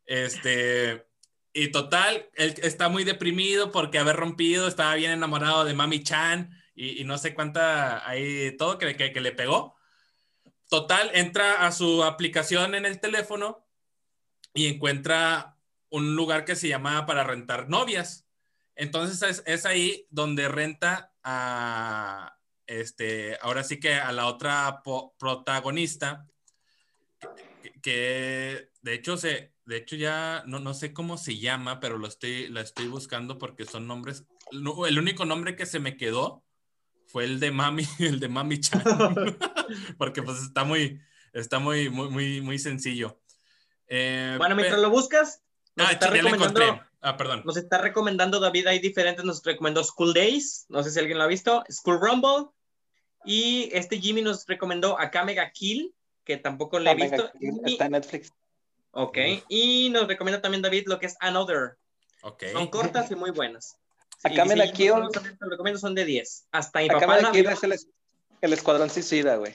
Este, 0.06 1.06
y 1.54 1.68
total, 1.70 2.28
él 2.34 2.56
está 2.62 2.88
muy 2.88 3.04
deprimido 3.04 3.70
porque 3.70 4.00
haber 4.00 4.16
rompido, 4.16 4.66
estaba 4.66 4.96
bien 4.96 5.12
enamorado 5.12 5.64
de 5.64 5.72
Mami 5.72 6.02
Chan 6.02 6.50
y, 6.74 7.04
no 7.04 7.16
sé 7.16 7.32
cuánta, 7.32 8.06
ahí 8.08 8.56
todo 8.56 8.76
que, 8.76 8.96
que, 8.96 9.20
le 9.20 9.30
pegó. 9.30 9.76
Total, 10.68 11.12
entra 11.14 11.64
a 11.64 11.70
su 11.70 12.02
aplicación 12.02 12.74
en 12.74 12.84
el 12.86 12.98
teléfono 12.98 13.64
y 14.52 14.66
encuentra 14.66 15.56
un 15.90 16.16
lugar 16.16 16.44
que 16.44 16.56
se 16.56 16.66
llama 16.66 17.06
para 17.06 17.22
rentar 17.22 17.68
novias. 17.68 18.26
Entonces 18.74 19.22
es, 19.22 19.44
es 19.46 19.64
ahí 19.64 20.08
donde 20.10 20.48
renta 20.48 21.14
a, 21.22 22.36
este, 22.66 23.38
ahora 23.42 23.62
sí 23.62 23.78
que 23.78 23.94
a 23.94 24.10
la 24.10 24.26
otra 24.26 24.82
protagonista, 25.18 26.26
que 27.80 28.70
de 28.82 28.94
hecho 28.94 29.16
se, 29.16 29.53
de 29.66 29.76
hecho 29.78 29.96
ya 29.96 30.42
no, 30.46 30.58
no 30.60 30.74
sé 30.74 30.92
cómo 30.92 31.16
se 31.16 31.38
llama, 31.38 31.80
pero 31.80 31.98
lo 31.98 32.06
estoy, 32.06 32.48
la 32.48 32.60
estoy 32.60 32.86
buscando 32.88 33.38
porque 33.38 33.64
son 33.64 33.86
nombres, 33.86 34.24
no, 34.52 34.86
el 34.86 34.98
único 34.98 35.24
nombre 35.24 35.56
que 35.56 35.66
se 35.66 35.78
me 35.80 35.96
quedó 35.96 36.42
fue 37.06 37.24
el 37.24 37.40
de 37.40 37.50
Mami, 37.50 37.84
el 37.98 38.20
de 38.20 38.28
Mami 38.28 38.60
Chan, 38.60 38.82
porque 39.98 40.22
pues 40.22 40.38
está 40.42 40.64
muy, 40.64 41.00
está 41.32 41.58
muy, 41.58 41.88
muy, 41.90 42.08
muy, 42.10 42.40
muy 42.40 42.58
sencillo. 42.58 43.20
Eh, 43.88 44.34
Bueno, 44.38 44.54
mientras 44.54 44.76
pe- 44.78 44.82
lo 44.82 44.90
buscas, 44.90 45.42
nos, 45.76 45.88
Ah, 45.88 45.92
está 45.92 46.06
sí, 46.08 46.16
ya 46.16 46.22
lo 46.22 46.28
recomendando, 46.30 46.62
encontré. 46.62 46.88
Ah, 47.00 47.16
perdón. 47.16 47.42
nos 47.44 47.56
está 47.56 47.78
recomendando 47.78 48.40
David 48.40 48.66
ahí 48.68 48.78
diferentes. 48.78 49.24
Nos 49.24 49.42
recomendó 49.44 49.82
School 49.84 50.14
Days. 50.14 50.64
No 50.68 50.82
sé 50.82 50.90
si 50.90 50.98
alguien 51.00 51.18
lo 51.18 51.24
ha 51.24 51.26
visto. 51.26 51.62
School 51.68 51.98
Rumble. 52.00 52.48
Y 53.26 53.68
este 53.72 54.00
Jimmy 54.00 54.22
nos 54.22 54.46
recomendó 54.46 54.98
Akame 54.98 55.34
ga 55.34 55.50
Kill, 55.50 55.92
que 56.24 56.36
tampoco 56.38 56.78
le 56.78 56.92
he 56.92 56.94
visto. 56.94 57.30
Y- 57.40 57.72
Está 57.72 57.86
en 57.86 57.92
Netflix. 57.92 58.32
Ok. 58.94 59.18
Y 59.48 59.90
nos 59.90 60.06
recomienda 60.08 60.40
también 60.40 60.62
David 60.62 60.84
lo 60.86 60.98
que 60.98 61.06
es 61.06 61.16
Another. 61.20 61.76
Ok. 62.22 62.44
Son 62.52 62.66
cortas 62.68 63.10
y 63.10 63.14
muy 63.14 63.30
buenas. 63.30 63.76
Ga 64.22 64.30
si 64.46 64.50
Kill- 64.72 64.86
yo 64.86 65.08
te 65.10 65.20
lo 65.40 65.50
recomiendo, 65.50 65.78
son 65.78 65.94
de 65.94 66.04
10. 66.06 66.46
Hasta 66.52 66.78
mi 66.80 66.86
Acá 66.86 67.00
papá 67.00 67.20
la 67.20 67.30
me 67.30 67.42
vio. 67.42 67.50
es 67.50 67.62
el, 67.62 67.72
es- 67.72 67.88
el 68.40 68.52
Escuadrón 68.54 68.88
Suicida, 68.88 69.36
güey. 69.36 69.54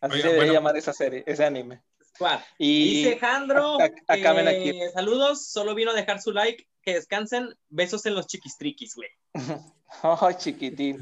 Así 0.00 0.14
Oiga, 0.14 0.22
se 0.22 0.28
debe 0.28 0.36
bueno. 0.38 0.52
llamar 0.52 0.76
esa 0.76 0.92
serie, 0.92 1.22
ese 1.26 1.44
anime. 1.44 1.82
Squad. 2.14 2.40
Y 2.58 3.04
Dice 3.04 3.18
Jandro, 3.18 3.78
Kill. 4.08 4.90
saludos, 4.92 5.46
solo 5.48 5.74
vino 5.74 5.90
a 5.92 5.94
dejar 5.94 6.20
su 6.20 6.32
like, 6.32 6.66
que 6.82 6.94
descansen, 6.94 7.54
besos 7.68 8.06
en 8.06 8.14
los 8.14 8.26
chiquistriquis, 8.26 8.94
güey. 8.96 9.08
oh, 10.02 10.32
chiquitín. 10.32 11.00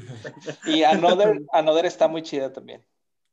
Y 0.65 0.83
Another, 0.83 1.41
Another 1.53 1.85
está 1.85 2.07
muy 2.07 2.21
chida 2.21 2.53
también. 2.53 2.85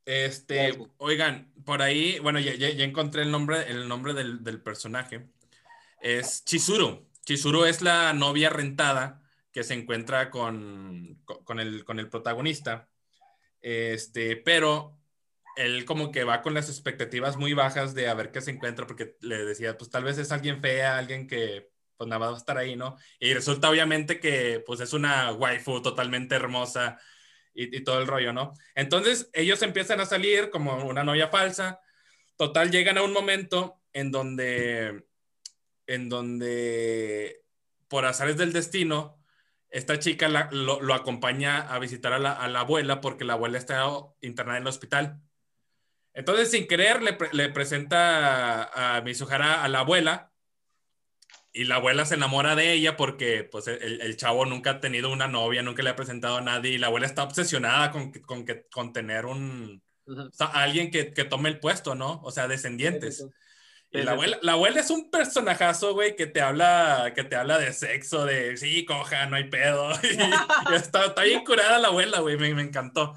Este, 0.05 0.79
oigan, 0.99 1.53
por 1.65 1.81
ahí, 1.83 2.19
bueno, 2.19 2.39
ya, 2.39 2.55
ya- 2.55 2.71
ya 2.71 2.85
encontré 2.85 3.23
el 3.23 3.31
nombre, 3.31 3.71
el 3.71 3.89
nombre 3.89 4.13
del, 4.15 4.45
del 4.45 4.61
personaje. 4.63 5.29
Es 6.03 6.45
Chizuru. 6.45 7.09
Chizuru 7.25 7.65
es 7.65 7.81
la 7.83 8.13
novia 8.13 8.51
rentada 8.51 9.23
que 9.53 9.65
se 9.65 9.75
encuentra 9.75 10.31
con, 10.31 11.21
con- 11.25 11.45
con 11.45 11.61
el, 11.61 11.85
con 11.85 11.99
el 12.01 12.09
protagonista. 12.11 12.91
Este, 13.63 14.37
pero 14.37 15.01
él 15.57 15.85
como 15.87 16.11
que 16.13 16.25
va 16.25 16.43
con 16.43 16.53
las 16.55 16.69
expectativas 16.69 17.37
muy 17.37 17.55
bajas 17.55 17.95
de 17.95 18.09
a 18.09 18.15
ver 18.15 18.31
qué 18.33 18.41
se 18.43 18.51
encuentra, 18.51 18.87
porque 18.87 19.17
le 19.21 19.45
decía, 19.45 19.79
pues 19.79 19.91
tal 19.91 20.05
vez 20.05 20.19
es 20.19 20.33
alguien 20.33 20.61
fea, 20.61 20.99
alguien 20.99 21.27
que 21.27 21.73
pues 21.97 22.09
nada 22.09 22.27
va 22.29 22.35
a 22.35 22.37
estar 22.39 22.59
ahí, 22.59 22.75
¿no? 22.77 22.97
Y 23.21 23.33
resulta 23.35 23.71
obviamente 23.71 24.19
que 24.21 24.63
pues 24.67 24.81
es 24.81 24.93
una 24.93 25.33
waifu 25.33 25.81
totalmente 25.81 26.35
hermosa 26.35 26.99
y, 27.55 27.83
todo 27.85 28.01
el 28.01 28.07
rollo, 28.07 28.33
¿no? 28.33 28.53
Entonces 28.75 29.31
ellos 29.33 29.63
empiezan 29.63 30.01
a 30.01 30.07
salir 30.07 30.51
como 30.51 30.85
una 30.85 31.05
novia 31.05 31.29
falsa. 31.29 31.81
Total, 32.37 32.71
llegan 32.71 32.99
a 32.99 33.03
un 33.03 33.13
momento 33.13 33.81
en 33.93 34.11
donde, 34.11 35.07
en 35.87 36.09
donde, 36.09 37.43
por 37.89 38.05
azares 38.05 38.37
del 38.37 38.53
destino, 38.53 39.23
esta 39.71 39.99
chica 39.99 40.29
la- 40.29 40.49
lo, 40.53 40.95
acompaña 40.95 41.61
a 41.61 41.79
visitar 41.79 42.13
a 42.13 42.19
la, 42.19 42.33
a 42.33 42.49
la 42.49 42.61
abuela 42.61 43.01
porque 43.01 43.25
la 43.25 43.35
abuela 43.35 43.59
está 43.59 43.87
internada 44.21 44.59
en 44.59 44.63
el 44.65 44.69
hospital. 44.69 45.21
Entonces, 46.13 46.51
sin 46.51 46.67
querer, 46.69 47.03
le, 47.03 47.17
le 47.33 47.49
presenta 47.49 48.63
a, 48.65 48.97
a 48.97 48.99
a 48.99 49.69
la 49.69 49.79
abuela 49.81 50.34
y 51.55 51.65
la 51.65 51.77
abuela 51.77 52.05
se 52.05 52.17
enamora 52.17 52.55
de 52.57 52.73
ella 52.73 52.97
porque 52.99 53.45
pues, 53.45 53.67
el, 53.69 54.03
el 54.03 54.17
chavo 54.19 54.45
nunca 54.45 54.71
ha 54.73 54.81
tenido 54.81 55.11
una 55.11 55.29
novia, 55.29 55.63
nunca 55.63 55.83
le 55.83 55.89
ha 55.91 55.97
presentado 55.97 56.37
a 56.37 56.41
nadie 56.43 56.73
y 56.73 56.79
la 56.79 56.89
abuela 56.89 57.07
está 57.07 57.23
obsesionada 57.23 57.91
con, 57.93 58.13
con, 58.13 58.45
que, 58.45 58.67
con 58.71 58.93
tener 58.93 59.25
un, 59.25 59.83
o 60.07 60.31
sea, 60.33 60.49
alguien 60.49 60.91
que, 60.91 61.13
que 61.15 61.25
tome 61.25 61.49
el 61.49 61.61
puesto, 61.61 61.95
¿no? 61.95 62.21
O 62.23 62.31
sea, 62.31 62.47
descendientes. 62.49 63.25
Y 63.91 63.99
la 64.03 64.11
abuela, 64.13 64.39
la 64.43 64.53
abuela 64.55 64.81
es 64.81 64.91
un 64.91 65.09
personajazo, 65.09 65.95
güey, 65.95 66.17
que 66.17 66.27
te 66.27 66.41
habla, 66.41 67.13
que 67.15 67.23
te 67.23 67.37
habla 67.37 67.59
de 67.59 67.73
sexo, 67.73 68.25
de 68.27 68.57
sí, 68.57 68.85
coja, 68.85 69.27
no 69.27 69.37
hay 69.37 69.45
pedo. 69.49 69.89
Y, 70.03 70.73
y 70.73 70.75
está, 70.75 71.07
está 71.07 71.23
bien 71.23 71.45
curada 71.45 71.79
la 71.79 71.89
abuela, 71.89 72.19
güey, 72.19 72.37
me, 72.37 72.53
me 72.55 72.63
encantó. 72.63 73.15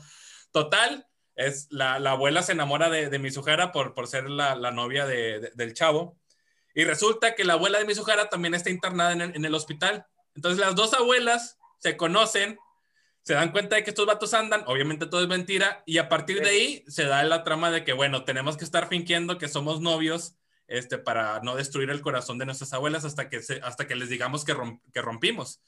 Total, 0.51 1.07
es 1.35 1.67
la, 1.71 1.97
la 1.97 2.11
abuela 2.11 2.43
se 2.43 2.51
enamora 2.51 2.89
de, 2.91 3.09
de 3.09 3.17
Mizuhara 3.19 3.71
por, 3.71 3.95
por 3.95 4.05
ser 4.07 4.29
la, 4.29 4.53
la 4.55 4.69
novia 4.71 5.07
de- 5.07 5.39
de- 5.39 5.51
del 5.55 5.73
chavo. 5.73 6.19
Y 6.77 6.83
resulta 6.85 7.33
que 7.33 7.43
la 7.43 7.53
abuela 7.53 7.79
de 7.79 7.85
Mizuhara 7.85 8.29
también 8.29 8.53
está 8.53 8.69
internada 8.69 9.11
en 9.13 9.21
el, 9.21 9.35
en 9.35 9.43
el 9.45 9.55
hospital. 9.55 10.05
Entonces 10.35 10.59
las 10.59 10.75
dos 10.75 10.93
abuelas 10.93 11.57
se 11.79 11.97
conocen, 11.97 12.59
se 13.23 13.33
dan 13.33 13.51
cuenta 13.51 13.75
de 13.75 13.83
que 13.83 13.89
estos 13.89 14.05
vatos 14.05 14.33
andan, 14.35 14.63
obviamente 14.67 15.07
todo 15.07 15.21
es 15.21 15.27
mentira, 15.27 15.81
y 15.87 15.97
a 15.97 16.07
partir 16.07 16.39
de 16.41 16.49
ahí 16.49 16.83
se 16.87 17.05
da 17.05 17.23
la 17.23 17.43
trama 17.43 17.71
de 17.71 17.83
que, 17.83 17.93
bueno, 17.93 18.23
tenemos 18.25 18.57
que 18.57 18.63
estar 18.63 18.87
fingiendo 18.89 19.39
que 19.39 19.47
somos 19.47 19.81
novios 19.81 20.35
este, 20.67 20.97
para 20.99 21.39
no 21.41 21.55
destruir 21.55 21.89
el 21.89 22.01
corazón 22.01 22.37
de 22.37 22.45
nuestras 22.45 22.71
abuelas 22.73 23.05
hasta 23.05 23.27
que, 23.27 23.41
se- 23.41 23.59
hasta 23.63 23.87
que 23.87 23.95
les 23.95 24.09
digamos 24.09 24.45
que, 24.45 24.53
rom- 24.53 24.81
que 24.93 25.01
rompimos. 25.01 25.61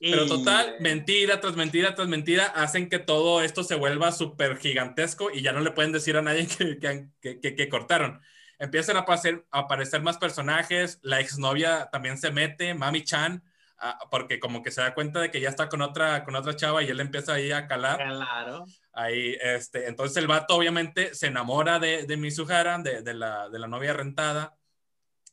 Pero 0.00 0.26
total, 0.26 0.76
mentira 0.80 1.40
tras 1.40 1.56
mentira 1.56 1.94
tras 1.94 2.08
mentira 2.08 2.44
hacen 2.46 2.88
que 2.88 2.98
todo 2.98 3.42
esto 3.42 3.62
se 3.64 3.74
vuelva 3.76 4.10
súper 4.12 4.56
gigantesco 4.58 5.30
y 5.30 5.42
ya 5.42 5.52
no 5.52 5.60
le 5.60 5.70
pueden 5.72 5.92
decir 5.92 6.16
a 6.16 6.22
nadie 6.22 6.46
que- 6.80 7.40
que- 7.40 7.56
que 7.56 7.68
cortaron. 7.68 8.20
Empiezan 8.58 8.96
a, 8.96 9.00
aparecer, 9.00 9.46
a 9.50 9.60
aparecer 9.60 10.02
más 10.02 10.18
personajes, 10.18 10.98
la 11.02 11.20
exnovia 11.20 11.88
también 11.92 12.16
se 12.16 12.30
mete, 12.30 12.72
Mami 12.74 13.04
Chan, 13.04 13.42
ah, 13.78 13.98
porque 14.10 14.40
como 14.40 14.62
que 14.62 14.70
se 14.70 14.80
da 14.80 14.94
cuenta 14.94 15.20
de 15.20 15.30
que 15.30 15.40
ya 15.40 15.50
está 15.50 15.68
con 15.68 15.82
otra, 15.82 16.24
con 16.24 16.36
otra 16.36 16.56
chava 16.56 16.82
y 16.82 16.88
él 16.88 17.00
empieza 17.00 17.34
ahí 17.34 17.52
a 17.52 17.66
calar. 17.66 17.98
Claro. 17.98 18.64
Ahí, 18.92 19.36
este, 19.42 19.88
entonces 19.88 20.16
el 20.16 20.26
vato 20.26 20.56
obviamente 20.56 21.14
se 21.14 21.26
enamora 21.26 21.78
de, 21.78 22.04
de 22.04 22.16
Mizuhara, 22.16 22.78
de, 22.78 23.02
de 23.02 23.12
la, 23.12 23.50
de 23.50 23.58
la 23.58 23.66
novia 23.66 23.92
rentada. 23.92 24.56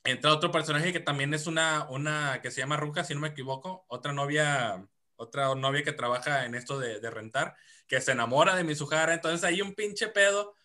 Entra 0.04 0.34
otro 0.34 0.52
personaje 0.52 0.92
que 0.92 1.00
también 1.00 1.34
es 1.34 1.48
una, 1.48 1.88
una 1.90 2.42
que 2.42 2.52
se 2.52 2.60
llama 2.60 2.76
Ruka, 2.76 3.06
si 3.06 3.14
no 3.14 3.22
me 3.22 3.30
equivoco, 3.30 3.86
otra 3.88 4.12
novia, 4.12 4.86
otra 5.16 5.56
novia 5.56 5.84
que 5.84 5.94
trabaja 5.94 6.44
en 6.44 6.56
esto 6.56 6.78
de, 6.78 7.00
de 7.00 7.10
rentar, 7.10 7.56
que 7.88 8.02
se 8.02 8.12
enamora 8.12 8.54
de 8.58 8.66
Mizuhara. 8.66 9.14
Entonces 9.14 9.46
hay 9.46 9.62
un 9.62 9.74
pinche 9.76 10.10
pedo, 10.10 10.56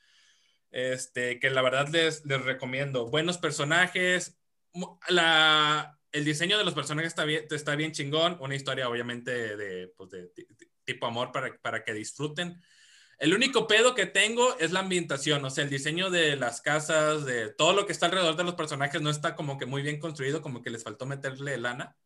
este, 0.70 1.38
que 1.38 1.50
la 1.50 1.62
verdad 1.62 1.88
les, 1.88 2.24
les 2.24 2.42
recomiendo. 2.42 3.08
Buenos 3.08 3.38
personajes. 3.38 4.38
El 6.12 6.24
diseño 6.24 6.58
de 6.58 6.64
los 6.64 6.74
personajes 6.74 7.08
está 7.08 7.24
bien, 7.24 7.46
está 7.50 7.76
bien 7.76 7.92
chingón, 7.92 8.38
una 8.40 8.54
historia 8.54 8.88
obviamente 8.88 9.56
de, 9.56 9.88
pues 9.96 10.10
tipo 10.84 11.06
amor 11.06 11.32
para, 11.32 11.56
para 11.58 11.84
que 11.84 11.92
disfruten. 11.92 12.62
El 13.18 13.34
único 13.34 13.66
pedo 13.66 13.94
que 13.96 14.06
tengo 14.06 14.56
es 14.58 14.70
la 14.70 14.80
ambientación, 14.80 15.44
o 15.44 15.50
sea, 15.50 15.64
el 15.64 15.70
diseño 15.70 16.08
de 16.08 16.36
las 16.36 16.60
casas, 16.60 17.24
de 17.24 17.52
todo 17.52 17.72
lo 17.72 17.84
que 17.84 17.92
está 17.92 18.06
alrededor 18.06 18.36
de 18.36 18.44
los 18.44 18.54
personajes 18.54 19.02
no 19.02 19.10
está 19.10 19.34
como 19.34 19.58
que 19.58 19.66
muy 19.66 19.82
bien 19.82 19.98
construido, 19.98 20.40
como 20.40 20.62
que 20.62 20.70
les 20.70 20.84
faltó 20.84 21.04
meterle 21.04 21.58
lana, 21.58 21.96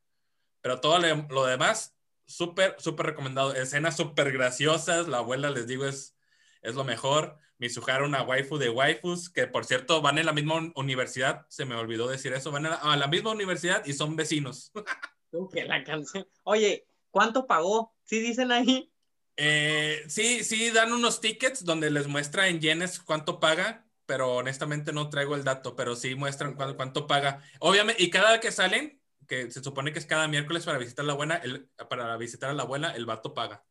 pero 0.63 0.81
todo 0.81 0.99
lo 0.99 1.45
demás, 1.45 1.95
súper, 2.25 2.77
súper 2.79 3.07
recomendado. 3.07 3.55
Escenas 3.55 3.97
súper 3.97 4.33
graciosas, 4.33 5.07
la 5.07 5.19
abuela, 5.19 5.51
les 5.51 5.67
digo, 5.67 5.85
es, 5.85 6.17
es 6.63 6.75
lo 6.75 6.85
mejor. 6.85 7.39
Mizuhara, 7.63 8.05
una 8.05 8.23
waifu 8.23 8.59
de 8.59 8.71
waifus, 8.71 9.31
que 9.31 9.47
por 9.47 9.65
cierto 9.65 10.03
van 10.03 10.19
en 10.19 10.27
la 10.27 10.33
misma 10.33 10.73
universidad, 10.75 11.47
se 11.49 11.65
me 11.65 11.77
olvidó 11.77 12.09
decir 12.09 12.33
eso, 12.33 12.51
van 12.51 12.67
a 12.67 12.97
la, 12.97 13.07
misma 13.07 13.31
universidad 13.31 13.85
y 13.87 13.93
son 13.93 14.17
vecinos. 14.17 14.73
la 15.69 15.85
canción. 15.85 16.27
Oye, 16.43 16.89
¿cuánto 17.13 17.47
pagó? 17.47 17.95
¿Sí 18.03 18.19
dicen 18.19 18.51
ahí? 18.51 18.93
Eh, 19.37 20.03
sí, 20.09 20.43
sí, 20.43 20.73
dan 20.73 20.93
unos 20.93 21.21
tickets 21.21 21.65
donde 21.65 21.93
les 21.93 22.09
muestra 22.09 22.49
en 22.49 22.61
yenes 22.61 22.99
cuánto 22.99 23.39
paga, 23.39 23.87
pero 24.07 24.35
honestamente 24.35 24.93
no 24.93 25.09
traigo 25.09 25.37
el 25.37 25.45
dato, 25.45 25.77
pero 25.77 25.95
sí 25.95 26.17
muestran 26.17 26.57
cuánto, 26.57 27.07
paga. 27.07 27.45
Obviamente, 27.61 28.03
y 28.03 28.11
cada 28.11 28.33
vez 28.33 28.41
que 28.41 28.51
salen, 28.51 29.01
que 29.29 29.53
se 29.53 29.63
supone 29.63 29.93
que 29.93 30.01
es 30.01 30.07
cada 30.07 30.27
miércoles 30.27 30.65
para 30.65 30.79
visitar 30.79 31.05
a 31.05 31.07
la 31.07 31.13
abuela, 31.13 31.37
el, 31.37 31.71
para 31.89 32.17
visitar 32.17 32.51
a 32.51 32.55
la 32.55 32.65
abuela, 32.65 32.91
el 32.91 33.07
vato 33.07 33.33
paga. 33.35 33.65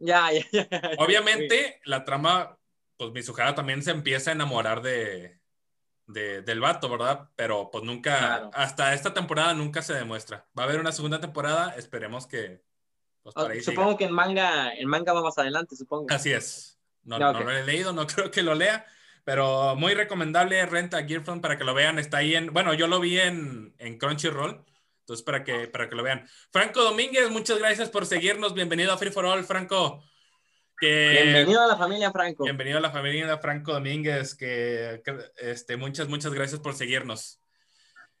Ya, 0.00 0.32
ya, 0.32 0.44
ya. 0.50 0.68
Obviamente, 0.98 1.80
la 1.84 2.04
trama, 2.04 2.57
pues 2.98 3.12
mi 3.12 3.22
sujada 3.22 3.54
también 3.54 3.82
se 3.82 3.92
empieza 3.92 4.30
a 4.30 4.34
enamorar 4.34 4.82
de, 4.82 5.40
del 6.04 6.60
vato, 6.60 6.90
¿verdad? 6.90 7.30
Pero 7.36 7.70
pues 7.70 7.84
nunca, 7.84 8.50
hasta 8.52 8.92
esta 8.92 9.14
temporada 9.14 9.54
nunca 9.54 9.80
se 9.82 9.94
demuestra. 9.94 10.46
Va 10.58 10.64
a 10.64 10.66
haber 10.66 10.80
una 10.80 10.92
segunda 10.92 11.20
temporada, 11.20 11.74
esperemos 11.76 12.26
que, 12.26 12.60
pues, 13.22 13.64
supongo 13.64 13.96
que 13.96 14.04
en 14.04 14.12
manga, 14.12 14.74
en 14.74 14.88
manga 14.88 15.12
va 15.12 15.22
más 15.22 15.38
adelante, 15.38 15.76
supongo. 15.76 16.06
Así 16.10 16.32
es. 16.32 16.78
No, 17.04 17.18
no, 17.18 17.32
lo 17.32 17.50
he 17.50 17.64
leído, 17.64 17.92
no 17.92 18.06
creo 18.08 18.30
que 18.32 18.42
lo 18.42 18.54
lea, 18.54 18.84
pero 19.24 19.76
muy 19.76 19.94
recomendable 19.94 20.66
Renta 20.66 21.06
Gearfront 21.06 21.40
para 21.40 21.56
que 21.56 21.64
lo 21.64 21.74
vean. 21.74 22.00
Está 22.00 22.18
ahí 22.18 22.34
en, 22.34 22.52
bueno, 22.52 22.74
yo 22.74 22.88
lo 22.88 22.98
vi 22.98 23.20
en, 23.20 23.76
en 23.78 23.96
Crunchyroll, 23.96 24.64
entonces 25.00 25.24
para 25.24 25.44
que, 25.44 25.68
para 25.68 25.88
que 25.88 25.94
lo 25.94 26.02
vean. 26.02 26.26
Franco 26.50 26.82
Domínguez, 26.82 27.30
muchas 27.30 27.58
gracias 27.58 27.90
por 27.90 28.06
seguirnos. 28.06 28.54
Bienvenido 28.54 28.92
a 28.92 28.98
Free 28.98 29.12
for 29.12 29.24
All, 29.24 29.44
Franco. 29.44 30.02
Bienvenido 30.80 31.62
a 31.62 31.66
la 31.66 31.76
familia 31.76 32.12
Franco. 32.12 32.44
Bienvenido 32.44 32.78
a 32.78 32.80
la 32.80 32.90
familia 32.90 33.38
Franco 33.38 33.72
Domínguez, 33.72 34.34
que, 34.34 35.02
este, 35.38 35.76
muchas, 35.76 36.08
muchas 36.08 36.32
gracias 36.32 36.60
por 36.60 36.74
seguirnos. 36.74 37.40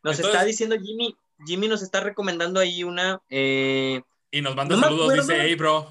Nos 0.02 0.18
está 0.18 0.44
diciendo 0.44 0.76
Jimmy, 0.80 1.16
Jimmy 1.46 1.68
nos 1.68 1.82
está 1.82 2.00
recomendando 2.00 2.60
ahí 2.60 2.84
una, 2.84 3.20
eh, 3.28 4.02
y 4.30 4.42
nos 4.42 4.54
manda 4.54 4.78
saludos, 4.78 5.14
dice, 5.14 5.38
hey, 5.40 5.54
bro. 5.54 5.88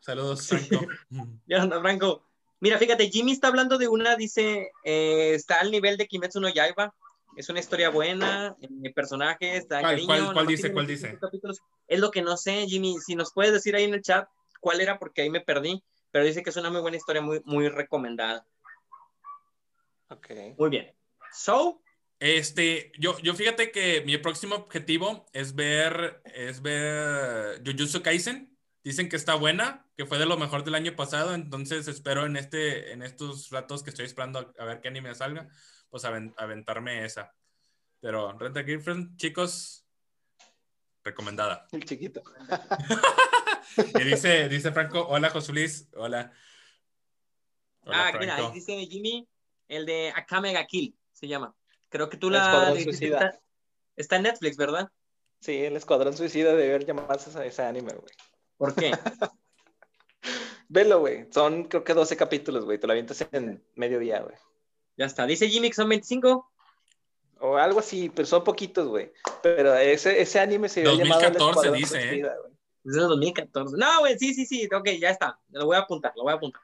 Saludos, 0.00 0.46
Franco. 0.46 0.86
ya 1.46 1.62
anda, 1.62 1.80
Franco. 1.80 2.26
Mira, 2.60 2.78
fíjate, 2.78 3.10
Jimmy 3.10 3.32
está 3.32 3.48
hablando 3.48 3.76
de 3.76 3.88
una, 3.88 4.16
dice, 4.16 4.70
eh, 4.84 5.34
está 5.34 5.60
al 5.60 5.70
nivel 5.70 5.96
de 5.96 6.06
Kimetsu 6.06 6.40
no 6.40 6.48
Yaiba. 6.48 6.94
Es 7.36 7.50
una 7.50 7.60
historia 7.60 7.90
buena, 7.90 8.56
eh, 8.62 8.94
personajes, 8.94 9.66
¿Cuál, 9.68 10.32
¿cuál, 10.32 10.46
dice? 10.46 10.72
¿Cuál 10.72 10.86
dice? 10.86 11.18
Es 11.86 12.00
lo 12.00 12.10
que 12.10 12.22
no 12.22 12.38
sé, 12.38 12.66
Jimmy. 12.66 12.96
Si 13.04 13.14
nos 13.14 13.30
puedes 13.32 13.52
decir 13.52 13.76
ahí 13.76 13.84
en 13.84 13.92
el 13.92 14.00
chat 14.00 14.26
cuál 14.60 14.80
era, 14.80 14.98
porque 14.98 15.20
ahí 15.20 15.28
me 15.28 15.42
perdí. 15.42 15.82
Pero 16.10 16.24
dice 16.24 16.42
que 16.42 16.50
es 16.50 16.56
una 16.56 16.70
muy 16.70 16.80
buena 16.80 16.96
historia, 16.96 17.22
muy, 17.22 17.42
muy 17.44 17.68
recomendada. 17.68 18.46
Ok. 20.08 20.30
Muy 20.58 20.70
bien. 20.70 20.94
So, 21.32 21.82
este, 22.18 22.92
yo, 22.98 23.18
yo 23.18 23.34
fíjate 23.34 23.70
que 23.70 24.02
mi 24.06 24.16
próximo 24.16 24.54
objetivo 24.54 25.26
es 25.32 25.54
ver, 25.54 26.22
es 26.24 26.62
ver 26.62 27.62
Jujutsu 27.64 28.02
Kaisen. 28.02 28.56
Dicen 28.82 29.08
que 29.08 29.16
está 29.16 29.34
buena, 29.34 29.86
que 29.96 30.06
fue 30.06 30.18
de 30.18 30.26
lo 30.26 30.36
mejor 30.36 30.62
del 30.62 30.76
año 30.76 30.94
pasado, 30.94 31.34
entonces 31.34 31.88
espero 31.88 32.24
en, 32.24 32.36
este, 32.36 32.92
en 32.92 33.02
estos 33.02 33.50
ratos 33.50 33.82
que 33.82 33.90
estoy 33.90 34.06
esperando 34.06 34.54
a, 34.56 34.64
ver 34.64 34.80
qué 34.80 34.88
anime 34.88 35.12
salga, 35.14 35.48
pues 35.90 36.04
aventarme 36.04 37.04
esa. 37.04 37.34
Pero 38.00 38.38
Renta 38.38 38.62
Girlfriend, 38.62 39.16
chicos, 39.16 39.84
recomendada. 41.02 41.66
El 41.72 41.84
chiquito. 41.84 42.22
y 43.76 44.04
dice, 44.04 44.48
dice 44.48 44.72
Franco, 44.72 45.06
hola 45.08 45.30
Josulis, 45.30 45.88
hola. 45.94 46.32
hola 47.82 48.08
ah, 48.08 48.18
mira, 48.18 48.50
dice 48.50 48.76
Jimmy, 48.86 49.28
el 49.68 49.86
de 49.86 50.12
Akame 50.14 50.52
ga 50.52 50.66
Kill, 50.66 50.96
se 51.12 51.28
llama. 51.28 51.54
Creo 51.88 52.08
que 52.08 52.16
tú 52.16 52.30
la... 52.30 52.72
Está, 52.74 53.38
está, 53.96 54.16
en 54.16 54.22
Netflix, 54.22 54.56
¿verdad? 54.56 54.90
Sí, 55.40 55.64
el 55.64 55.76
Escuadrón 55.76 56.16
Suicida 56.16 56.50
debe 56.50 56.70
haber 56.74 56.86
llamarse 56.86 57.38
a 57.38 57.44
ese 57.44 57.62
anime, 57.62 57.92
güey. 57.92 58.14
¿Por 58.56 58.74
qué? 58.74 58.90
Velo, 60.68 61.00
güey. 61.00 61.26
Son 61.32 61.64
creo 61.64 61.84
que 61.84 61.94
12 61.94 62.16
capítulos, 62.16 62.64
güey. 62.64 62.78
Te 62.78 62.86
lo 62.86 62.92
avientas 62.92 63.24
en 63.32 63.62
mediodía, 63.74 64.20
güey. 64.20 64.34
Ya 64.96 65.06
está. 65.06 65.26
Dice 65.26 65.48
Jimmy 65.48 65.68
que 65.68 65.76
son 65.76 65.88
25. 65.88 66.50
O 67.40 67.56
algo 67.56 67.80
así, 67.80 68.10
pero 68.14 68.26
son 68.26 68.42
poquitos, 68.42 68.88
güey. 68.88 69.12
Pero 69.42 69.74
ese, 69.74 70.20
ese 70.20 70.40
anime 70.40 70.68
se 70.68 70.82
2014 70.82 71.70
dice, 71.72 72.20
¿eh? 72.20 72.26
Es 72.86 72.92
del 72.92 73.08
2014. 73.08 73.76
No, 73.76 73.98
güey, 74.00 74.16
sí, 74.16 74.32
sí, 74.32 74.46
sí. 74.46 74.68
Ok, 74.72 74.90
ya 75.00 75.10
está. 75.10 75.38
Lo 75.50 75.66
voy 75.66 75.76
a 75.76 75.80
apuntar, 75.80 76.12
lo 76.16 76.22
voy 76.22 76.32
a 76.32 76.36
apuntar. 76.36 76.62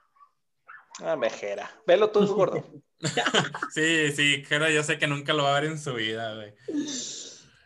Ah, 1.00 1.16
mejera. 1.16 1.68
Velo 1.86 2.10
tú, 2.10 2.24
gordo. 2.26 2.64
sí, 3.74 4.12
sí, 4.12 4.44
Jera, 4.44 4.70
yo 4.70 4.84
sé 4.84 4.98
que 4.98 5.08
nunca 5.08 5.32
lo 5.32 5.44
va 5.44 5.56
a 5.56 5.60
ver 5.60 5.70
en 5.70 5.80
su 5.80 5.94
vida, 5.94 6.34
güey. 6.34 6.54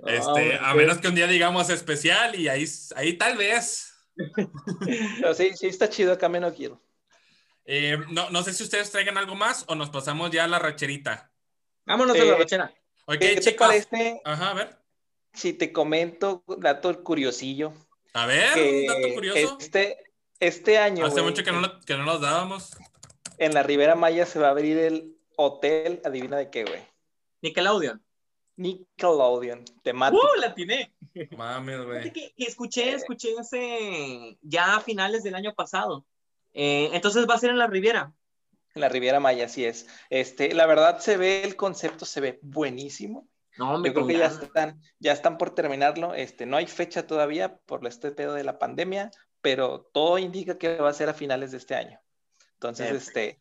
Este, 0.06 0.58
a 0.58 0.74
menos 0.74 0.98
que 0.98 1.08
un 1.08 1.14
día 1.14 1.26
digamos 1.26 1.68
especial 1.68 2.34
y 2.38 2.48
ahí, 2.48 2.64
ahí 2.94 3.14
tal 3.14 3.36
vez. 3.36 3.94
sí, 5.36 5.50
sí 5.54 5.66
está 5.66 5.90
chido, 5.90 6.12
acá 6.12 6.28
me 6.28 6.40
no 6.40 6.54
quiero. 6.54 6.80
Eh, 7.66 7.98
no, 8.10 8.30
no 8.30 8.42
sé 8.42 8.54
si 8.54 8.62
ustedes 8.62 8.90
traigan 8.90 9.18
algo 9.18 9.34
más 9.34 9.64
o 9.68 9.74
nos 9.74 9.90
pasamos 9.90 10.30
ya 10.30 10.44
a 10.44 10.48
la 10.48 10.58
racherita. 10.58 11.30
Vámonos 11.84 12.16
a 12.16 12.24
la 12.24 12.32
eh, 12.32 12.38
rachera. 12.38 12.74
¿Qué 13.20 13.36
te 13.36 13.52
parece? 13.52 14.20
Ajá, 14.24 14.50
a 14.50 14.54
ver. 14.54 14.78
Si 15.34 15.52
te 15.52 15.72
comento, 15.72 16.42
dato 16.58 17.02
curiosillo. 17.02 17.74
A 18.16 18.24
ver, 18.24 18.56
un 18.56 18.86
dato 18.86 19.14
curioso. 19.14 19.58
Este, 19.60 19.98
este 20.40 20.78
año. 20.78 21.04
Hace 21.04 21.20
mucho 21.20 21.44
que 21.44 21.52
no, 21.52 21.80
que 21.80 21.98
no 21.98 22.04
nos 22.04 22.22
dábamos. 22.22 22.70
En 23.36 23.52
la 23.52 23.62
Ribera 23.62 23.94
Maya 23.94 24.24
se 24.24 24.38
va 24.38 24.46
a 24.46 24.50
abrir 24.52 24.78
el 24.78 25.14
hotel, 25.36 26.00
adivina 26.02 26.38
de 26.38 26.48
qué, 26.48 26.64
güey. 26.64 26.80
Nickelodeon. 27.42 28.02
Nickelodeon, 28.56 29.66
temático. 29.82 30.22
¡Uh, 30.22 30.40
la 30.40 30.54
tiene! 30.54 30.94
Mames, 31.36 31.84
güey. 31.84 32.12
escuché, 32.38 32.94
escuché 32.94 33.34
ese 33.38 34.38
ya 34.40 34.76
a 34.76 34.80
finales 34.80 35.22
del 35.22 35.34
año 35.34 35.52
pasado. 35.54 36.06
Eh, 36.54 36.88
entonces 36.94 37.26
va 37.28 37.34
a 37.34 37.38
ser 37.38 37.50
en 37.50 37.58
la 37.58 37.66
Riviera. 37.66 38.14
En 38.74 38.80
la 38.80 38.88
Riviera 38.88 39.20
Maya, 39.20 39.44
así 39.44 39.66
es. 39.66 39.88
Este, 40.08 40.54
la 40.54 40.64
verdad 40.64 41.00
se 41.00 41.18
ve, 41.18 41.44
el 41.44 41.54
concepto 41.54 42.06
se 42.06 42.22
ve 42.22 42.38
buenísimo. 42.40 43.28
No, 43.58 43.78
me 43.78 43.88
Yo 43.88 43.94
creo 43.94 44.06
que 44.06 44.18
ya 44.18 44.26
están, 44.26 44.80
ya 44.98 45.12
están 45.12 45.38
por 45.38 45.54
terminarlo. 45.54 46.14
Este, 46.14 46.46
no 46.46 46.56
hay 46.56 46.66
fecha 46.66 47.06
todavía 47.06 47.56
por 47.66 47.86
este 47.86 48.12
pedo 48.12 48.34
de 48.34 48.44
la 48.44 48.58
pandemia, 48.58 49.10
pero 49.40 49.88
todo 49.92 50.18
indica 50.18 50.58
que 50.58 50.76
va 50.76 50.90
a 50.90 50.94
ser 50.94 51.08
a 51.08 51.14
finales 51.14 51.52
de 51.52 51.58
este 51.58 51.74
año. 51.74 52.00
Entonces, 52.54 52.90
este, 52.92 53.40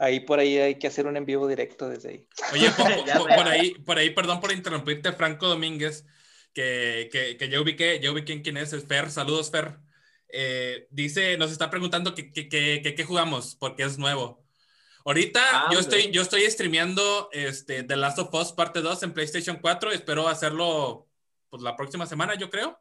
Ahí 0.00 0.20
por 0.20 0.38
ahí 0.38 0.56
hay 0.58 0.78
que 0.78 0.86
hacer 0.86 1.06
un 1.08 1.16
en 1.16 1.26
vivo 1.26 1.48
directo 1.48 1.88
desde 1.88 2.10
ahí. 2.10 2.28
Oye, 2.52 2.70
por, 3.36 3.48
ahí, 3.48 3.74
por 3.74 3.98
ahí, 3.98 4.10
perdón 4.10 4.40
por 4.40 4.52
interrumpirte, 4.52 5.12
Franco 5.12 5.48
Domínguez, 5.48 6.06
que, 6.52 7.08
que, 7.10 7.36
que 7.36 7.48
yo 7.48 7.62
ubiqué, 7.62 7.98
yo 8.00 8.12
ubiqué 8.12 8.40
quién 8.40 8.58
es, 8.58 8.72
es 8.72 8.86
Fer, 8.86 9.10
saludos 9.10 9.50
Fer. 9.50 9.78
Eh, 10.28 10.86
dice, 10.90 11.36
nos 11.36 11.50
está 11.50 11.68
preguntando 11.68 12.14
qué 12.14 12.30
que, 12.30 13.04
jugamos, 13.04 13.56
porque 13.56 13.82
es 13.82 13.98
nuevo. 13.98 14.44
Ahorita 15.08 15.40
ah, 15.40 15.70
yo, 15.72 15.80
estoy, 15.80 16.10
yo 16.10 16.20
estoy 16.20 16.42
streameando 16.50 17.30
este, 17.32 17.82
The 17.82 17.96
Last 17.96 18.18
of 18.18 18.34
Us 18.34 18.52
parte 18.52 18.82
2 18.82 19.04
en 19.04 19.14
PlayStation 19.14 19.58
4, 19.58 19.92
espero 19.92 20.28
hacerlo 20.28 21.08
pues, 21.48 21.62
la 21.62 21.76
próxima 21.76 22.04
semana, 22.04 22.34
yo 22.34 22.50
creo. 22.50 22.78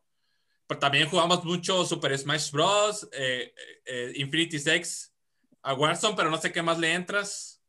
Pero 0.67 0.77
también 0.77 1.09
jugamos 1.09 1.45
mucho 1.45 1.85
Super 1.85 2.17
Smash 2.17 2.51
Bros., 2.51 3.07
eh, 3.13 3.53
eh, 3.85 4.11
Infinity 4.15 4.59
Sex, 4.59 5.13
a 5.61 5.73
Warzone, 5.73 6.17
pero 6.17 6.29
no 6.29 6.35
sé 6.35 6.51
qué 6.51 6.61
más 6.61 6.77
le 6.79 6.93
entras. 6.93 7.61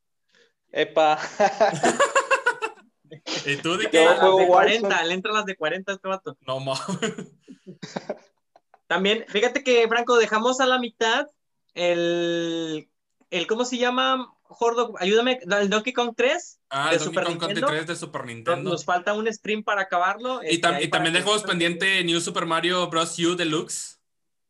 Epa. 0.72 1.20
¿Y 3.46 3.58
tú 3.58 3.76
de 3.76 3.88
qué? 3.90 4.06
Las 4.06 4.20
de 4.20 4.46
40, 4.48 5.04
le 5.04 5.14
entran 5.14 5.36
las 5.36 5.46
de 5.46 5.54
40 5.54 5.92
este 5.92 6.08
vato. 6.08 6.36
No 6.40 6.58
mames. 6.58 6.88
También, 8.88 9.24
fíjate 9.28 9.62
que, 9.62 9.86
Franco, 9.86 10.16
dejamos 10.16 10.58
a 10.58 10.66
la 10.66 10.80
mitad 10.80 11.28
el, 11.74 12.90
el 13.30 13.46
¿cómo 13.46 13.64
se 13.64 13.78
llama? 13.78 14.34
Jordo, 14.48 14.94
ayúdame, 14.98 15.38
el 15.60 15.68
Donkey 15.68 15.92
Kong 15.92 16.14
3. 16.16 16.60
Ah, 16.70 16.90
el 16.92 16.98
Donkey 16.98 17.36
Kong 17.36 17.54
3 17.54 17.86
de 17.86 17.96
Super 17.96 18.24
Nintendo. 18.24 18.70
Nos 18.70 18.84
falta 18.84 19.12
un 19.12 19.32
stream 19.32 19.62
para 19.62 19.82
acabarlo. 19.82 20.42
Y, 20.42 20.54
este, 20.54 20.82
y 20.84 20.88
también 20.88 21.12
dejamos 21.12 21.42
pendiente 21.42 22.02
New 22.04 22.20
Super 22.20 22.46
Mario 22.46 22.88
Bros. 22.88 23.18
U 23.18 23.36
Deluxe. 23.36 23.98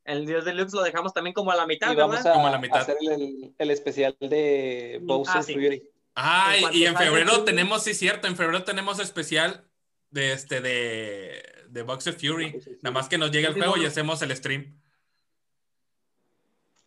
El 0.05 0.25
Dios 0.25 0.45
Deluxe 0.45 0.73
lo 0.73 0.83
dejamos 0.83 1.13
también 1.13 1.35
como 1.35 1.51
a 1.51 1.57
la 1.57 1.67
mitad, 1.67 1.93
y 1.93 1.97
vamos 1.97 2.25
A, 2.25 2.33
como 2.33 2.47
a 2.47 2.51
la 2.51 2.59
mitad. 2.59 2.81
hacer 2.81 2.97
el, 3.01 3.55
el, 3.59 3.71
especial 3.71 4.17
de 4.21 5.01
Bowser 5.03 5.37
ah, 5.37 5.43
Fury. 5.43 5.83
Ah, 6.15 6.57
y, 6.73 6.87
en 6.87 6.97
febrero 6.97 7.45
tenemos, 7.45 7.85
sí, 7.85 7.93
cierto, 7.93 8.27
en 8.27 8.37
febrero 8.37 8.65
tenemos 8.65 9.01
especial 9.01 9.69
de 10.11 10.33
este, 10.33 10.61
de, 10.61 11.43
de 11.69 11.83
Boxer 11.83 12.15
Fury. 12.15 12.59
Nada 12.83 12.93
más 12.93 13.09
que 13.09 13.19
nos 13.19 13.31
llegue 13.31 13.49
el 13.49 13.55
juego 13.55 13.77
y 13.77 13.85
hacemos 13.85 14.23
el 14.23 14.35
stream. 14.35 14.81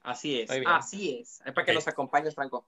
Así 0.01 0.41
es, 0.41 0.49
así 0.65 1.19
es. 1.21 1.41
Para 1.53 1.65
que 1.65 1.73
nos 1.73 1.87
acompañes, 1.87 2.33
Franco. 2.33 2.65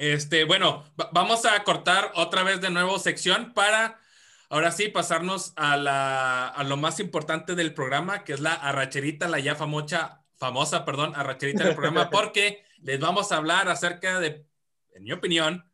Este, 0.00 0.44
bueno, 0.44 0.82
vamos 1.12 1.44
a 1.44 1.62
cortar 1.62 2.10
otra 2.14 2.42
vez 2.42 2.62
de 2.62 2.70
nuevo 2.70 2.98
sección 2.98 3.52
para 3.52 4.00
ahora 4.48 4.72
sí 4.72 4.88
pasarnos 4.88 5.52
a, 5.56 5.76
la, 5.76 6.48
a 6.48 6.64
lo 6.64 6.78
más 6.78 7.00
importante 7.00 7.54
del 7.54 7.74
programa, 7.74 8.24
que 8.24 8.32
es 8.32 8.40
la 8.40 8.54
arracherita, 8.54 9.28
la 9.28 9.40
ya 9.40 9.56
famosa, 9.56 10.24
famosa, 10.38 10.86
perdón, 10.86 11.12
arracherita 11.14 11.64
del 11.64 11.74
programa, 11.74 12.08
porque 12.10 12.64
les 12.78 12.98
vamos 12.98 13.30
a 13.30 13.36
hablar 13.36 13.68
acerca 13.68 14.20
de, 14.20 14.46
en 14.94 15.04
mi 15.04 15.12
opinión, 15.12 15.70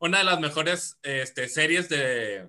una 0.00 0.18
de 0.18 0.24
las 0.24 0.40
mejores 0.40 0.98
este, 1.04 1.48
series 1.48 1.88
de, 1.88 2.48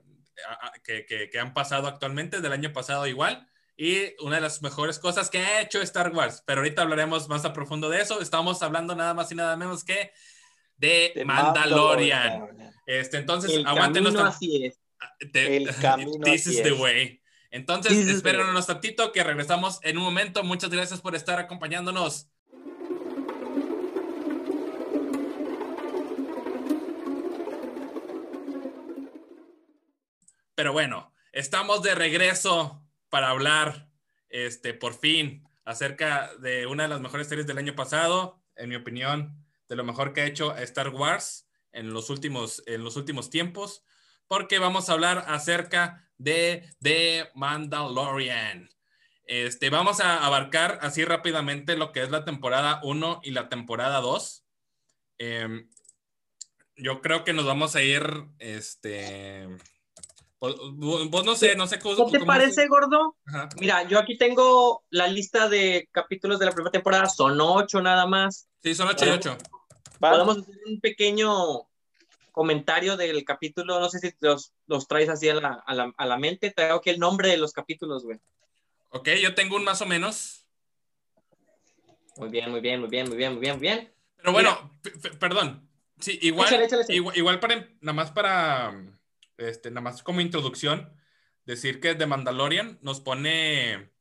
que, 0.83 1.29
que, 1.31 1.39
han 1.39 1.53
pasado 1.53 1.87
actualmente, 1.87 2.41
del 2.41 2.53
año 2.53 2.73
pasado 2.73 3.05
igual, 3.05 3.47
y 3.77 4.15
una 4.23 4.37
de 4.37 4.41
las 4.41 4.63
mejores 4.63 4.97
cosas 4.97 5.29
que 5.29 5.37
ha 5.37 5.61
hecho 5.61 5.79
Star 5.83 6.09
Wars. 6.11 6.41
Pero 6.47 6.61
ahorita 6.61 6.81
hablaremos 6.81 7.29
más 7.29 7.45
a 7.45 7.53
profundo 7.53 7.87
de 7.87 8.01
eso. 8.01 8.19
Estamos 8.19 8.63
hablando 8.63 8.95
nada 8.95 9.13
más 9.13 9.31
y 9.31 9.35
nada 9.35 9.55
menos 9.55 9.83
que 9.83 10.11
de, 10.79 11.23
Mandalorian. 11.25 12.47
Este, 12.85 13.17
entonces, 13.17 13.51
el 13.53 13.63
Camino 13.63 14.23
así 14.23 14.65
es. 14.65 14.79
Ah, 14.99 15.13
el 15.33 15.75
camino 15.81 16.11
This 16.23 16.47
is 16.47 16.63
the 16.63 16.73
way. 16.73 17.21
Entonces, 17.51 18.07
esperen 18.07 18.47
unos 18.47 18.67
tantito 18.67 19.11
que 19.11 19.23
regresamos 19.23 19.79
en 19.83 19.97
un 19.97 20.03
momento. 20.03 20.43
Muchas 20.43 20.69
gracias 20.69 21.01
por 21.01 21.15
estar 21.15 21.39
acompañándonos. 21.39 22.29
Pero 30.55 30.73
bueno, 30.73 31.13
estamos 31.31 31.81
de 31.83 31.95
regreso 31.95 32.85
para 33.09 33.29
hablar, 33.29 33.89
este, 34.29 34.73
por 34.73 34.93
fin, 34.93 35.47
acerca 35.63 36.31
de 36.39 36.67
una 36.67 36.83
de 36.83 36.89
las 36.89 36.99
mejores 36.99 37.27
series 37.27 37.47
del 37.47 37.57
año 37.57 37.75
pasado, 37.75 38.43
en 38.55 38.69
mi 38.69 38.75
opinión, 38.75 39.45
de 39.69 39.75
lo 39.75 39.83
mejor 39.83 40.11
que 40.13 40.21
ha 40.21 40.25
hecho 40.25 40.55
Star 40.57 40.89
Wars 40.89 41.47
en 41.71 41.93
los 41.93 42.09
últimos, 42.09 42.63
en 42.65 42.83
los 42.83 42.97
últimos 42.97 43.29
tiempos, 43.29 43.83
porque 44.27 44.59
vamos 44.59 44.89
a 44.89 44.93
hablar 44.93 45.25
acerca 45.27 46.09
de 46.17 46.67
The 46.81 47.29
Mandalorian. 47.35 48.69
Este, 49.25 49.69
vamos 49.69 49.99
a 49.99 50.25
abarcar 50.25 50.79
así 50.81 51.05
rápidamente 51.05 51.77
lo 51.77 51.91
que 51.91 52.01
es 52.01 52.09
la 52.09 52.25
temporada 52.25 52.79
1 52.83 53.21
y 53.23 53.31
la 53.31 53.47
temporada 53.47 54.01
2. 54.01 54.43
Em, 55.19 55.69
yo 56.75 57.01
creo 57.01 57.23
que 57.23 57.33
nos 57.33 57.45
vamos 57.45 57.75
a 57.75 57.83
ir, 57.83 58.03
este, 58.39 59.47
vos, 60.39 61.25
no 61.25 61.35
sé, 61.35 61.55
no 61.55 61.67
sé 61.67 61.77
cómo. 61.77 62.09
¿Qué 62.09 62.19
te 62.19 62.25
parece, 62.25 62.67
gordo? 62.67 63.17
Mira, 63.59 63.83
yo 63.83 63.99
aquí 63.99 64.17
tengo 64.17 64.83
la 64.89 65.07
lista 65.07 65.47
de 65.47 65.87
capítulos 65.91 66.39
de 66.39 66.47
la 66.47 66.51
primera 66.51 66.71
temporada, 66.71 67.07
son 67.07 67.39
ocho 67.39 67.81
nada 67.81 68.07
más. 68.07 68.47
Sí, 68.63 68.73
son 68.73 68.87
ocho 68.87 69.05
y 69.05 69.09
ocho. 69.09 69.37
Podemos 69.99 70.37
hacer 70.37 70.55
un 70.65 70.79
pequeño 70.79 71.67
comentario 72.31 72.95
del 72.95 73.25
capítulo, 73.25 73.79
no 73.79 73.89
sé 73.89 73.99
si 73.99 74.13
los, 74.21 74.53
los 74.67 74.87
traes 74.87 75.09
así 75.09 75.27
a 75.27 75.35
la, 75.35 75.63
a, 75.65 75.73
la, 75.73 75.93
a 75.97 76.05
la, 76.05 76.17
mente, 76.17 76.51
traigo 76.51 76.77
aquí 76.77 76.89
el 76.89 76.99
nombre 76.99 77.29
de 77.29 77.37
los 77.37 77.51
capítulos, 77.51 78.03
güey. 78.03 78.19
Ok, 78.89 79.09
yo 79.21 79.35
tengo 79.35 79.55
un 79.55 79.63
más 79.63 79.81
o 79.81 79.85
menos. 79.85 80.45
Muy 82.15 82.29
bien, 82.29 82.49
muy 82.49 82.61
bien, 82.61 82.79
muy 82.79 82.89
bien, 82.89 83.07
muy 83.07 83.17
bien, 83.17 83.33
muy 83.33 83.41
bien, 83.41 83.55
muy 83.55 83.61
bien. 83.61 83.93
Pero 84.17 84.31
bueno, 84.31 84.79
perdón. 85.19 85.69
Sí, 85.99 86.17
igual, 86.21 86.65
igual, 86.87 87.39
para, 87.41 87.67
nada 87.81 87.93
más 87.93 88.11
para, 88.11 88.73
este, 89.37 89.69
nada 89.69 89.81
más 89.81 90.01
como 90.01 90.21
introducción, 90.21 90.93
decir 91.45 91.81
que 91.81 91.93
The 91.93 92.05
Mandalorian 92.05 92.79
nos 92.81 93.01
pone, 93.01 93.91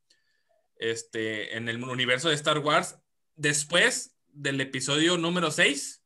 este, 0.77 1.57
en 1.57 1.69
el 1.69 1.83
universo 1.83 2.29
de 2.29 2.37
Star 2.37 2.59
Wars 2.59 3.01
después 3.35 4.18
del 4.33 4.61
episodio 4.61 5.19
número 5.19 5.51
6 5.51 6.03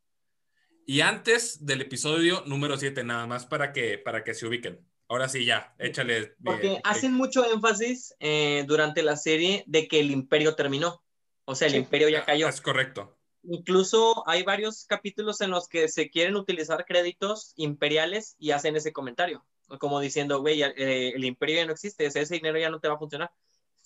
y 0.86 1.00
antes 1.00 1.64
del 1.64 1.80
episodio 1.80 2.42
número 2.46 2.76
7, 2.76 3.04
nada 3.04 3.26
más 3.26 3.46
para 3.46 3.72
que, 3.72 3.98
para 3.98 4.24
que 4.24 4.34
se 4.34 4.46
ubiquen. 4.46 4.84
Ahora 5.08 5.28
sí, 5.28 5.44
ya, 5.44 5.74
échale. 5.78 6.34
Porque 6.42 6.80
hacen 6.84 7.12
mucho 7.12 7.44
énfasis 7.52 8.14
eh, 8.18 8.64
durante 8.66 9.02
la 9.02 9.16
serie 9.16 9.62
de 9.66 9.86
que 9.86 10.00
el 10.00 10.10
imperio 10.10 10.54
terminó. 10.54 11.02
O 11.44 11.54
sea, 11.54 11.68
el 11.68 11.74
imperio 11.74 12.08
ya 12.08 12.24
cayó. 12.24 12.48
Es 12.48 12.60
correcto. 12.60 13.18
Incluso 13.42 14.26
hay 14.28 14.42
varios 14.42 14.84
capítulos 14.86 15.40
en 15.40 15.50
los 15.50 15.68
que 15.68 15.88
se 15.88 16.10
quieren 16.10 16.36
utilizar 16.36 16.84
créditos 16.86 17.52
imperiales 17.56 18.36
y 18.38 18.52
hacen 18.52 18.76
ese 18.76 18.92
comentario. 18.92 19.44
Como 19.78 20.00
diciendo, 20.00 20.40
güey, 20.40 20.62
eh, 20.62 21.10
el 21.14 21.24
imperio 21.24 21.56
ya 21.56 21.66
no 21.66 21.72
existe, 21.72 22.06
ese 22.06 22.24
dinero 22.26 22.58
ya 22.58 22.70
no 22.70 22.80
te 22.80 22.88
va 22.88 22.94
a 22.94 22.98
funcionar. 22.98 23.30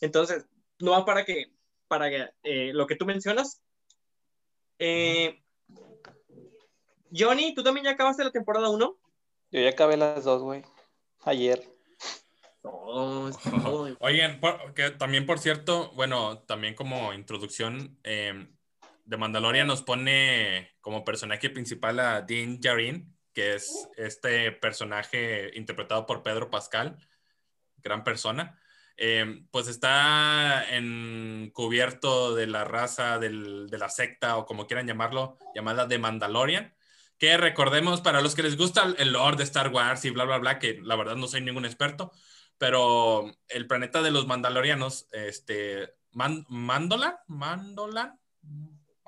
Entonces, 0.00 0.46
no 0.78 0.92
va 0.92 1.04
para 1.04 1.24
que, 1.24 1.46
para 1.88 2.08
que 2.10 2.28
eh, 2.42 2.72
lo 2.72 2.86
que 2.86 2.96
tú 2.96 3.06
mencionas, 3.06 3.60
eh, 4.78 5.42
Johnny, 7.12 7.54
¿tú 7.54 7.62
también 7.62 7.84
ya 7.84 7.92
acabaste 7.92 8.24
la 8.24 8.30
temporada 8.30 8.68
1? 8.68 8.98
Yo 9.52 9.60
ya 9.60 9.70
acabé 9.70 9.96
las 9.96 10.24
dos, 10.24 10.42
güey. 10.42 10.62
Ayer. 11.24 11.62
Oigan, 14.00 14.40
que 14.74 14.90
también 14.90 15.24
por 15.24 15.38
cierto, 15.38 15.92
bueno, 15.94 16.38
también 16.40 16.74
como 16.74 17.12
introducción, 17.12 17.98
eh, 18.02 18.48
de 19.06 19.16
Mandalorian 19.16 19.66
nos 19.66 19.82
pone 19.82 20.72
como 20.80 21.04
personaje 21.04 21.48
principal 21.48 22.00
a 22.00 22.22
Dean 22.22 22.60
Jarin, 22.60 23.16
que 23.32 23.54
es 23.54 23.88
este 23.96 24.50
personaje 24.50 25.56
interpretado 25.56 26.06
por 26.06 26.22
Pedro 26.22 26.50
Pascal, 26.50 26.98
gran 27.76 28.02
persona. 28.02 28.60
Em, 28.98 29.46
pues 29.50 29.68
está 29.68 30.64
encubierto 30.74 32.34
de 32.34 32.46
la 32.46 32.64
raza 32.64 33.18
de 33.18 33.30
la 33.30 33.90
secta 33.90 34.38
o 34.38 34.46
como 34.46 34.66
quieran 34.66 34.86
llamarlo, 34.86 35.36
llamada 35.54 35.86
The 35.86 35.98
Mandalorian, 35.98 36.74
que 37.18 37.36
recordemos 37.36 38.00
para 38.00 38.22
los 38.22 38.34
que 38.34 38.42
les 38.42 38.56
gusta 38.56 38.94
el 38.96 39.12
lore 39.12 39.36
de 39.36 39.44
Star 39.44 39.68
Wars 39.68 40.04
y 40.06 40.10
bla, 40.10 40.24
bla, 40.24 40.38
bla, 40.38 40.58
que 40.58 40.80
la 40.82 40.96
verdad 40.96 41.16
no 41.16 41.28
soy 41.28 41.42
ningún 41.42 41.66
experto, 41.66 42.10
pero 42.56 43.30
el 43.48 43.66
planeta 43.66 44.00
de 44.00 44.10
los 44.10 44.26
Mandalorianos, 44.26 45.08
este, 45.12 45.94
Mandolan, 46.12 47.16
Mandolan, 47.26 48.18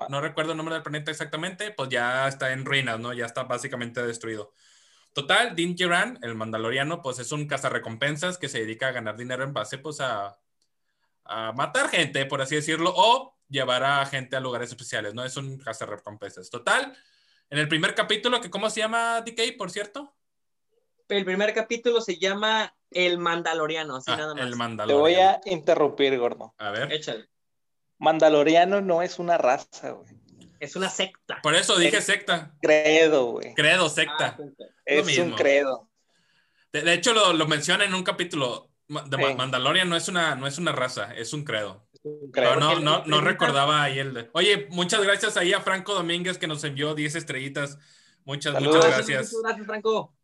no 0.07 0.21
recuerdo 0.21 0.51
el 0.51 0.57
nombre 0.57 0.75
del 0.75 0.83
planeta 0.83 1.09
exactamente, 1.09 1.71
pues 1.71 1.89
ya 1.89 2.27
está 2.27 2.53
en 2.53 2.63
ruinas, 2.63 2.99
¿no? 2.99 3.11
Ya 3.13 3.25
está 3.25 3.43
básicamente 3.43 4.05
destruido. 4.05 4.53
Total, 5.13 5.55
Din 5.55 5.75
Djarin, 5.75 6.19
el 6.21 6.35
mandaloriano, 6.35 7.01
pues 7.01 7.19
es 7.19 7.31
un 7.31 7.47
cazarrecompensas 7.47 8.37
que 8.37 8.49
se 8.49 8.59
dedica 8.59 8.89
a 8.89 8.91
ganar 8.91 9.17
dinero 9.17 9.43
en 9.43 9.53
base, 9.53 9.77
pues 9.77 9.99
a, 10.01 10.39
a 11.25 11.51
matar 11.53 11.89
gente, 11.89 12.25
por 12.25 12.41
así 12.41 12.55
decirlo, 12.55 12.93
o 12.95 13.35
llevar 13.49 13.83
a 13.83 14.05
gente 14.05 14.35
a 14.35 14.39
lugares 14.39 14.69
especiales, 14.69 15.13
¿no? 15.13 15.23
Es 15.25 15.35
un 15.37 15.57
cazarrecompensas. 15.57 16.49
Total, 16.49 16.95
en 17.49 17.57
el 17.57 17.67
primer 17.67 17.95
capítulo, 17.95 18.39
que 18.39 18.49
¿cómo 18.49 18.69
se 18.69 18.81
llama 18.81 19.21
DK, 19.21 19.57
por 19.57 19.71
cierto? 19.71 20.13
El 21.07 21.25
primer 21.25 21.53
capítulo 21.55 22.01
se 22.01 22.19
llama 22.19 22.75
El 22.91 23.17
Mandaloriano, 23.17 23.95
así 23.95 24.11
ah, 24.11 24.17
nada 24.17 24.35
más. 24.35 24.43
El 24.43 24.55
Mandaloriano. 24.55 25.03
Te 25.03 25.11
voy 25.11 25.19
a 25.19 25.41
interrumpir, 25.45 26.17
gordo. 26.19 26.53
A 26.59 26.69
ver. 26.69 26.91
Échale. 26.93 27.27
Mandaloriano 27.97 28.81
no 28.81 29.01
es 29.01 29.17
una 29.17 29.37
raza, 29.37 29.91
güey. 29.91 30.19
Es 30.59 30.75
una 30.75 30.89
secta. 30.89 31.39
Por 31.41 31.55
eso 31.55 31.77
dije 31.77 32.01
secta. 32.01 32.53
Credo, 32.61 33.31
güey. 33.31 33.53
Credo, 33.53 33.89
secta. 33.89 34.37
Ah, 34.39 34.43
es 34.85 35.17
un 35.17 35.31
credo. 35.31 35.89
De, 36.71 36.93
hecho, 36.93 37.13
lo, 37.13 37.33
lo, 37.33 37.47
menciona 37.47 37.85
en 37.85 37.93
un 37.93 38.03
capítulo. 38.03 38.69
De 38.87 39.35
Mandalorian 39.35 39.87
no 39.87 39.95
es, 39.95 40.07
una, 40.07 40.35
no 40.35 40.47
es 40.47 40.57
una 40.57 40.71
raza, 40.71 41.13
es 41.13 41.33
un 41.33 41.43
credo. 41.43 41.87
Pero 42.33 42.55
no, 42.55 42.79
no, 42.79 43.03
no 43.05 43.21
recordaba 43.21 43.83
ahí 43.83 43.99
el 43.99 44.13
de... 44.13 44.29
Oye, 44.33 44.67
muchas 44.71 45.03
gracias 45.03 45.37
ahí 45.37 45.53
a 45.53 45.61
Franco 45.61 45.93
Domínguez 45.93 46.37
que 46.37 46.47
nos 46.47 46.63
envió 46.63 46.95
10 46.95 47.15
estrellitas. 47.15 47.77
Muchas, 48.25 48.59
muchas 48.61 48.85
gracias. 48.85 49.33
Muchas 49.33 49.41
gracias, 49.43 49.67
Franco. 49.67 50.15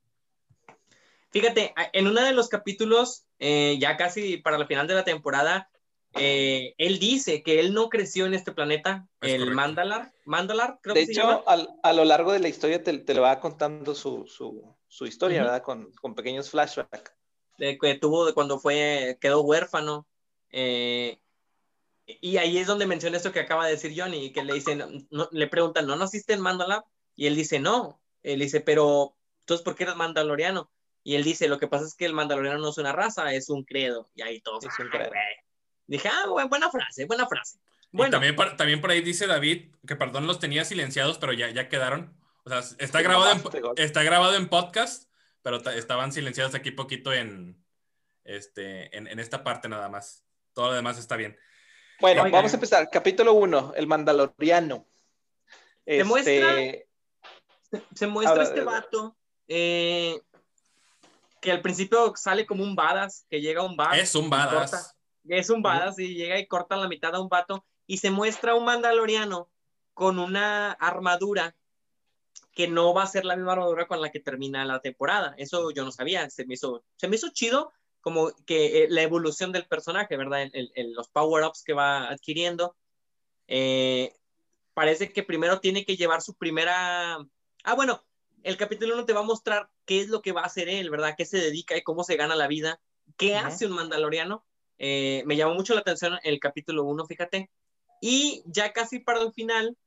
Fíjate, 1.31 1.73
en 1.93 2.07
uno 2.07 2.21
de 2.21 2.31
los 2.31 2.47
capítulos, 2.47 3.25
eh, 3.39 3.77
ya 3.79 3.97
casi 3.97 4.37
para 4.37 4.57
el 4.57 4.67
final 4.67 4.87
de 4.87 4.95
la 4.95 5.03
temporada, 5.03 5.69
eh, 6.17 6.73
él 6.77 6.99
dice 6.99 7.43
que 7.43 7.59
él 7.59 7.73
no 7.73 7.89
creció 7.89 8.25
en 8.25 8.33
este 8.33 8.51
planeta, 8.51 9.07
el 9.21 9.53
Mandalar, 9.53 10.13
Mandalar, 10.25 10.79
creo 10.81 10.95
de 10.95 11.05
que 11.05 11.11
hecho, 11.11 11.21
se 11.21 11.27
llama. 11.27 11.77
a 11.83 11.93
lo 11.93 12.05
largo 12.05 12.31
de 12.31 12.39
la 12.39 12.47
historia 12.47 12.81
te, 12.81 12.97
te 12.97 13.13
lo 13.13 13.21
va 13.21 13.39
contando 13.39 13.93
su, 13.93 14.25
su, 14.27 14.75
su 14.87 15.05
historia, 15.05 15.43
¿verdad? 15.43 15.61
Con, 15.61 15.91
con, 15.93 16.15
pequeños 16.15 16.49
flashbacks. 16.49 17.13
De 17.57 17.77
que 17.77 17.95
tuvo 17.95 18.25
de 18.25 18.33
cuando 18.33 18.59
fue, 18.59 19.17
quedó 19.19 19.41
huérfano. 19.41 20.07
Eh, 20.51 21.19
y 22.05 22.37
ahí 22.37 22.57
es 22.57 22.67
donde 22.67 22.85
menciona 22.85 23.17
esto 23.17 23.31
que 23.31 23.39
acaba 23.39 23.65
de 23.65 23.71
decir 23.71 23.93
Johnny, 23.95 24.31
que 24.31 24.43
le 24.43 24.53
dicen, 24.53 25.07
no, 25.09 25.27
le 25.31 25.47
preguntan, 25.47 25.85
¿no 25.87 25.95
naciste 25.95 26.33
en 26.33 26.41
Mandalar? 26.41 26.85
Y 27.15 27.27
él 27.27 27.35
dice, 27.35 27.59
no. 27.59 27.99
Él 28.23 28.39
dice, 28.39 28.61
pero, 28.61 29.15
entonces, 29.41 29.63
¿por 29.63 29.75
qué 29.75 29.83
eres 29.83 29.95
mandaloriano? 29.95 30.71
Y 31.03 31.15
él 31.15 31.23
dice, 31.23 31.47
lo 31.47 31.59
que 31.59 31.67
pasa 31.67 31.85
es 31.85 31.93
que 31.93 32.05
el 32.05 32.13
mandaloriano 32.13 32.57
no 32.57 32.69
es 32.69 32.77
una 32.77 32.91
raza, 32.91 33.33
es 33.33 33.49
un 33.49 33.63
credo. 33.63 34.09
Y 34.15 34.21
ahí 34.21 34.41
todos, 34.41 34.65
es 34.65 34.79
un 34.79 34.89
credo. 34.89 35.11
Dije, 35.87 36.09
ah, 36.09 36.25
buena 36.27 36.69
frase, 36.69 37.05
buena 37.05 37.27
frase. 37.27 37.59
Bueno. 37.91 38.09
Y 38.09 38.11
también, 38.11 38.35
por, 38.35 38.57
también 38.57 38.81
por 38.81 38.91
ahí 38.91 39.01
dice 39.01 39.27
David 39.27 39.71
que, 39.87 39.95
perdón, 39.95 40.27
los 40.27 40.39
tenía 40.39 40.65
silenciados, 40.65 41.17
pero 41.17 41.33
ya, 41.33 41.49
ya 41.49 41.69
quedaron. 41.69 42.15
O 42.43 42.49
sea, 42.49 42.59
está 42.77 43.01
grabado, 43.01 43.31
en, 43.31 43.83
está 43.83 44.03
grabado 44.03 44.35
en 44.35 44.49
podcast, 44.49 45.09
pero 45.41 45.57
estaban 45.71 46.11
silenciados 46.11 46.55
aquí 46.55 46.71
poquito 46.71 47.13
en, 47.13 47.63
este, 48.23 48.95
en, 48.95 49.19
esta 49.19 49.43
parte 49.43 49.69
nada 49.69 49.89
más. 49.89 50.23
Todo 50.53 50.69
lo 50.69 50.73
demás 50.73 50.97
está 50.97 51.15
bien. 51.15 51.37
Bueno, 51.99 52.29
vamos 52.29 52.51
a 52.51 52.55
empezar. 52.55 52.89
Capítulo 52.91 53.33
1, 53.33 53.73
el 53.75 53.87
Mandaloriano. 53.87 54.85
Se 55.85 56.03
muestra, 56.03 56.59
este, 56.59 56.87
se, 57.93 58.07
muestra 58.07 58.43
este 58.43 58.61
vato 58.61 59.15
eh, 59.47 60.19
que 61.39 61.51
al 61.51 61.61
principio 61.61 62.13
sale 62.15 62.45
como 62.45 62.63
un 62.63 62.75
badass, 62.75 63.25
que 63.29 63.39
llega 63.39 63.61
a 63.61 63.65
un 63.65 63.77
bar. 63.77 63.97
Es 63.97 64.15
un 64.15 64.29
badass. 64.29 64.94
Es 65.27 65.49
un 65.49 65.61
badass 65.61 65.99
y 65.99 66.15
llega 66.15 66.39
y 66.39 66.47
corta 66.47 66.75
la 66.77 66.87
mitad 66.87 67.15
a 67.15 67.21
un 67.21 67.29
vato 67.29 67.65
y 67.87 67.97
se 67.97 68.11
muestra 68.11 68.55
un 68.55 68.65
mandaloriano 68.65 69.49
con 69.93 70.19
una 70.19 70.71
armadura 70.71 71.55
que 72.53 72.67
no 72.67 72.93
va 72.93 73.03
a 73.03 73.07
ser 73.07 73.25
la 73.25 73.35
misma 73.35 73.53
armadura 73.53 73.87
con 73.87 74.01
la 74.01 74.11
que 74.11 74.19
termina 74.19 74.65
la 74.65 74.79
temporada. 74.79 75.35
Eso 75.37 75.71
yo 75.71 75.83
no 75.83 75.91
sabía, 75.91 76.29
se 76.29 76.45
me 76.45 76.53
hizo, 76.53 76.83
se 76.95 77.07
me 77.07 77.15
hizo 77.15 77.29
chido 77.29 77.71
como 78.01 78.31
que 78.45 78.83
eh, 78.83 78.87
la 78.89 79.01
evolución 79.01 79.51
del 79.51 79.65
personaje, 79.65 80.15
¿verdad? 80.15 80.47
los 80.93 81.09
power-ups 81.09 81.63
que 81.63 81.73
va 81.73 82.07
adquiriendo. 82.07 82.75
Eh, 83.47 84.13
parece 84.73 85.11
que 85.11 85.23
primero 85.23 85.59
tiene 85.59 85.85
que 85.85 85.97
llevar 85.97 86.21
su 86.21 86.35
primera... 86.35 87.17
Ah, 87.63 87.73
bueno, 87.73 88.05
el 88.43 88.57
capítulo 88.57 88.93
1 88.93 89.05
te 89.05 89.13
va 89.13 89.21
a 89.21 89.23
mostrar 89.23 89.71
qué 89.85 90.01
es 90.01 90.09
lo 90.09 90.21
que 90.21 90.33
va 90.33 90.41
a 90.41 90.45
hacer 90.45 90.69
él, 90.69 90.91
¿verdad? 90.91 91.15
¿Qué 91.17 91.25
se 91.25 91.37
dedica 91.37 91.75
y 91.75 91.83
cómo 91.83 92.03
se 92.03 92.15
gana 92.15 92.35
la 92.35 92.47
vida? 92.47 92.79
¿Qué 93.17 93.35
hace 93.35 93.65
un 93.65 93.73
mandaloriano? 93.73 94.45
Eh, 94.77 95.23
me 95.25 95.35
llamó 95.35 95.53
mucho 95.53 95.73
la 95.73 95.81
atención 95.81 96.17
el 96.23 96.39
capítulo 96.39 96.83
1, 96.83 97.05
fíjate. 97.05 97.49
Y 98.01 98.43
ya 98.45 98.73
casi 98.73 98.99
para 98.99 99.21
el 99.21 99.31
final, 99.33 99.77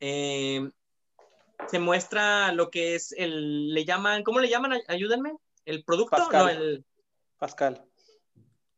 eh, 0.00 0.70
se 1.68 1.78
muestra 1.78 2.52
lo 2.52 2.70
que 2.70 2.94
es 2.94 3.12
el, 3.12 3.74
le 3.74 3.84
llaman, 3.84 4.22
¿cómo 4.22 4.40
le 4.40 4.48
llaman? 4.48 4.80
Ayúdenme. 4.88 5.34
¿El 5.64 5.84
producto? 5.84 6.16
Pascal. 6.16 6.44
No, 6.44 6.50
el... 6.50 6.84
Pascal. 7.38 7.84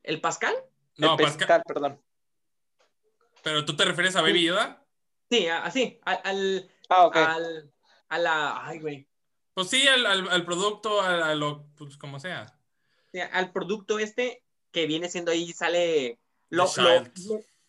¿El 0.03 0.21
Pascal? 0.21 0.55
No, 0.97 1.17
Pascal, 1.17 1.63
perdón. 1.67 2.03
¿Pero 3.43 3.65
tú 3.65 3.77
te 3.77 3.85
refieres 3.85 4.17
a 4.17 4.23
Baby 4.23 4.45
Yoda? 4.45 4.85
Sí, 5.31 5.47
así, 5.47 6.01
al, 6.05 6.69
ah, 6.89 7.07
ok. 7.07 7.17
al, 7.17 7.73
a 8.09 8.19
la, 8.19 8.67
ay, 8.67 8.81
güey. 8.81 9.09
Pues 9.55 9.69
sí, 9.69 9.87
al, 9.87 10.05
al, 10.07 10.45
producto, 10.45 11.01
a, 11.01 11.35
lo, 11.35 11.67
pues 11.77 11.97
como 11.97 12.19
sea. 12.19 12.59
al 13.33 13.53
producto 13.53 13.99
este 13.99 14.43
que 14.73 14.87
viene 14.87 15.09
siendo 15.09 15.33
ahí, 15.33 15.53
sale, 15.53 16.19
lo, 16.49 16.69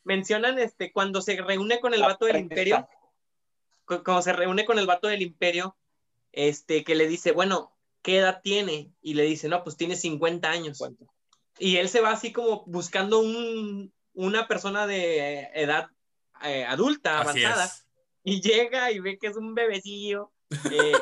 mencionan 0.03 0.59
este, 0.59 0.91
cuando 0.91 1.21
se 1.21 1.41
reúne 1.41 1.79
con 1.79 1.93
el 1.93 2.01
vato 2.01 2.25
del 2.25 2.37
imperio, 2.37 2.87
cuando 3.85 4.21
se 4.21 4.33
reúne 4.33 4.65
con 4.65 4.79
el 4.79 4.87
vato 4.87 5.07
del 5.07 5.21
imperio, 5.21 5.75
este, 6.31 6.83
que 6.83 6.95
le 6.95 7.07
dice, 7.07 7.31
bueno, 7.31 7.75
¿qué 8.01 8.17
edad 8.17 8.41
tiene? 8.41 8.91
Y 9.01 9.13
le 9.13 9.23
dice, 9.23 9.47
no, 9.47 9.63
pues 9.63 9.77
tiene 9.77 9.95
50 9.95 10.49
años. 10.49 10.81
Y 11.59 11.77
él 11.77 11.89
se 11.89 12.01
va 12.01 12.11
así 12.11 12.31
como 12.31 12.63
buscando 12.65 13.19
un, 13.19 13.93
una 14.13 14.47
persona 14.47 14.87
de 14.87 15.49
edad 15.53 15.89
eh, 16.43 16.65
adulta, 16.65 17.19
avanzada, 17.19 17.71
y 18.23 18.41
llega 18.41 18.91
y 18.91 18.99
ve 18.99 19.17
que 19.19 19.27
es 19.27 19.37
un 19.37 19.53
bebecillo. 19.53 20.31
Eh, 20.71 20.93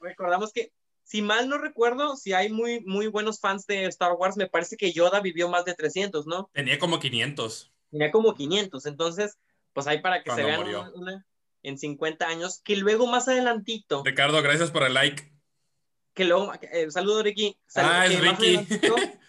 recordamos 0.00 0.52
que, 0.52 0.72
si 1.04 1.22
mal 1.22 1.48
no 1.48 1.58
recuerdo, 1.58 2.16
si 2.16 2.32
hay 2.32 2.50
muy, 2.50 2.80
muy 2.84 3.06
buenos 3.06 3.40
fans 3.40 3.66
de 3.66 3.84
Star 3.86 4.12
Wars, 4.12 4.36
me 4.36 4.48
parece 4.48 4.76
que 4.76 4.92
Yoda 4.92 5.20
vivió 5.20 5.48
más 5.48 5.64
de 5.64 5.74
300, 5.74 6.26
¿no? 6.26 6.50
Tenía 6.52 6.78
como 6.78 6.98
500 6.98 7.72
tenía 7.92 8.10
como 8.10 8.34
500, 8.34 8.86
entonces, 8.86 9.38
pues 9.72 9.86
ahí 9.86 10.00
para 10.00 10.22
que 10.22 10.30
se 10.32 10.42
vean 10.42 10.64
una, 10.94 11.24
en 11.62 11.78
50 11.78 12.26
años, 12.26 12.60
que 12.64 12.74
luego 12.76 13.06
más 13.06 13.28
adelantito. 13.28 14.02
Ricardo, 14.04 14.42
gracias 14.42 14.70
por 14.70 14.82
el 14.82 14.94
like. 14.94 15.30
Que 16.14 16.24
luego, 16.24 16.52
eh, 16.60 16.90
saludo 16.90 17.22
Ricky. 17.22 17.56
ah, 17.76 18.06
es 18.06 18.20
Ricky. 18.20 18.66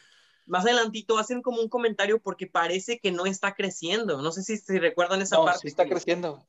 Más 0.46 0.66
adelantito, 0.66 1.18
hacen 1.18 1.42
como 1.42 1.62
un 1.62 1.70
comentario 1.70 2.20
porque 2.22 2.48
parece 2.48 3.00
que 3.00 3.14
no 3.14 3.26
está 3.26 3.56
creciendo. 3.56 4.22
No 4.22 4.34
sé 4.34 4.44
si, 4.44 4.58
si 4.58 4.78
recuerdan 4.78 5.22
esa 5.22 5.42
parte. 5.42 5.62
Sí 5.62 5.68
está 5.70 5.86
creciendo. 5.86 6.46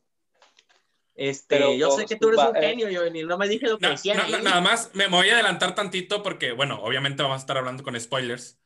Este, 1.14 1.78
yo 1.78 1.92
sé 1.92 2.06
que 2.06 2.16
tú 2.16 2.28
eres 2.28 2.40
un 2.40 2.56
eh, 2.56 2.60
genio, 2.60 2.90
yo 2.90 3.08
no 3.26 3.38
me 3.38 3.48
dije 3.48 3.68
lo 3.68 3.78
que 3.78 3.88
decía. 3.88 4.14
nada 4.14 4.60
más 4.60 4.90
me 4.94 5.06
voy 5.06 5.28
a 5.30 5.34
adelantar 5.34 5.74
tantito 5.74 6.22
porque, 6.22 6.52
bueno, 6.52 6.82
obviamente 6.82 7.22
vamos 7.22 7.36
a 7.36 7.40
estar 7.40 7.56
hablando 7.56 7.84
con 7.84 7.98
spoilers. 7.98 8.58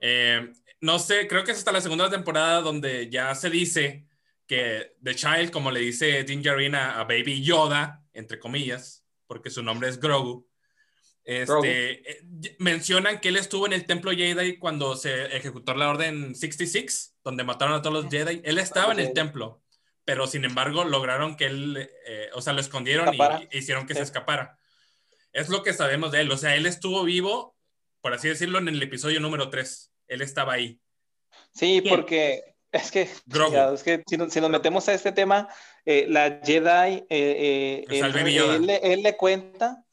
Eh, 0.00 0.52
no 0.80 0.98
sé, 0.98 1.26
creo 1.28 1.44
que 1.44 1.52
es 1.52 1.58
hasta 1.58 1.72
la 1.72 1.80
segunda 1.80 2.10
temporada 2.10 2.60
donde 2.60 3.08
ya 3.08 3.34
se 3.34 3.48
dice 3.48 4.06
que 4.46 4.96
The 5.02 5.14
Child, 5.14 5.50
como 5.50 5.70
le 5.70 5.80
dice 5.80 6.24
Din 6.24 6.74
a, 6.74 7.04
Baby 7.04 7.42
Yoda, 7.42 8.04
entre 8.12 8.38
comillas, 8.38 9.02
porque 9.26 9.48
su 9.48 9.62
nombre 9.62 9.88
es 9.88 9.98
Grogu, 9.98 10.46
este, 11.24 12.10
eh, 12.10 12.20
mencionan 12.58 13.18
que 13.18 13.30
él 13.30 13.36
estuvo 13.36 13.64
en 13.64 13.72
el 13.72 13.86
templo 13.86 14.12
Jedi 14.12 14.58
cuando 14.58 14.94
se 14.94 15.34
ejecutó 15.34 15.74
la 15.74 15.88
orden 15.88 16.34
66, 16.34 17.16
donde 17.24 17.44
mataron 17.44 17.74
a 17.74 17.80
todos 17.80 18.04
los 18.04 18.12
Jedi. 18.12 18.42
Él 18.44 18.58
estaba 18.58 18.92
en 18.92 19.00
el 19.00 19.14
templo, 19.14 19.63
pero 20.04 20.26
sin 20.26 20.44
embargo 20.44 20.84
lograron 20.84 21.36
que 21.36 21.46
él, 21.46 21.88
eh, 22.06 22.30
o 22.34 22.42
sea, 22.42 22.52
lo 22.52 22.60
escondieron 22.60 23.14
y, 23.14 23.56
hicieron 23.56 23.86
que 23.86 23.94
se 23.94 24.02
escapara. 24.02 24.58
Es 25.32 25.48
lo 25.48 25.62
que 25.62 25.72
sabemos 25.72 26.12
de 26.12 26.20
él, 26.20 26.30
o 26.30 26.36
sea, 26.36 26.54
él 26.54 26.66
estuvo 26.66 27.04
vivo, 27.04 27.56
por 28.00 28.12
así 28.12 28.28
decirlo, 28.28 28.58
en 28.58 28.68
el 28.68 28.82
episodio 28.82 29.20
número 29.20 29.50
3 29.50 29.90
él 30.08 30.22
estaba 30.22 30.54
ahí. 30.54 30.80
Sí, 31.52 31.82
porque 31.88 32.54
es 32.72 32.90
que, 32.90 33.02
es 33.02 33.82
que 33.82 34.02
si, 34.06 34.16
nos, 34.16 34.50
metemos 34.50 34.88
a 34.88 34.94
este 34.94 35.12
tema, 35.12 35.48
eh, 35.84 36.06
la 36.08 36.40
Jedi, 36.42 36.66
eh, 36.66 37.04
eh, 37.08 37.84
él, 37.88 39.02
le 39.02 39.16
cuenta 39.16 39.84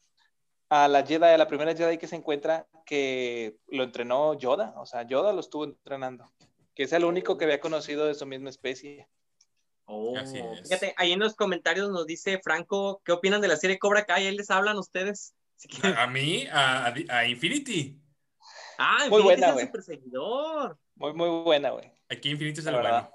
a 0.68 0.88
la 0.88 1.04
Jedi, 1.06 1.24
a 1.24 1.38
la 1.38 1.46
primera 1.46 1.74
Jedi 1.74 1.98
que 1.98 2.08
se 2.08 2.16
encuentra, 2.16 2.66
que 2.84 3.56
lo 3.68 3.84
entrenó 3.84 4.34
Yoda, 4.34 4.74
o 4.76 4.86
sea, 4.86 5.06
Yoda 5.06 5.32
lo 5.32 5.40
estuvo 5.40 5.64
entrenando, 5.64 6.32
que 6.74 6.84
es 6.84 6.92
el 6.92 7.04
único 7.04 7.38
que 7.38 7.44
había 7.44 7.60
conocido 7.60 8.06
de 8.06 8.14
su 8.14 8.26
misma 8.26 8.50
especie. 8.50 9.08
Oh, 9.84 10.14
fíjate, 10.62 10.94
ahí 10.96 11.12
en 11.12 11.18
los 11.18 11.34
comentarios 11.34 11.90
nos 11.90 12.06
dice 12.06 12.40
Franco, 12.42 13.02
¿qué 13.04 13.12
opinan 13.12 13.40
de 13.40 13.48
la 13.48 13.56
serie 13.56 13.78
Cobra 13.78 14.04
Kai? 14.04 14.26
Ahí 14.26 14.36
les 14.36 14.50
hablan 14.50 14.78
ustedes. 14.78 15.34
a, 15.96 16.06
mí, 16.06 16.46
a, 16.50 16.94
a 17.08 17.26
Infinity. 17.26 17.98
Ah, 18.78 19.06
muy 19.08 19.22
buena, 19.22 19.52
güey. 19.52 19.68
seguidor. 19.80 20.78
Muy, 20.96 21.12
muy 21.14 21.28
buena, 21.42 21.70
güey. 21.70 21.92
Aquí 22.08 22.30
Infinito 22.30 22.60
es 22.60 22.66
el 22.66 22.74
bueno. 22.74 23.10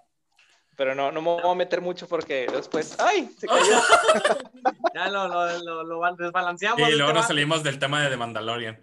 Pero 0.78 0.94
no, 0.94 1.12
no 1.12 1.22
me 1.24 1.42
voy 1.42 1.52
a 1.52 1.56
meter 1.56 1.82
mucho 1.82 2.08
porque 2.08 2.48
después. 2.52 2.96
¡Ay! 3.00 3.30
Se 3.38 3.48
cayó. 3.48 3.82
ya 4.94 5.10
lo, 5.10 5.28
lo, 5.28 5.84
lo, 5.84 6.16
desbalanceamos. 6.16 6.88
Y 6.88 6.96
luego 6.96 7.14
nos 7.14 7.26
salimos 7.26 7.64
del 7.64 7.80
tema 7.80 8.04
de 8.04 8.12
The 8.12 8.18
Mandalorian. 8.18 8.80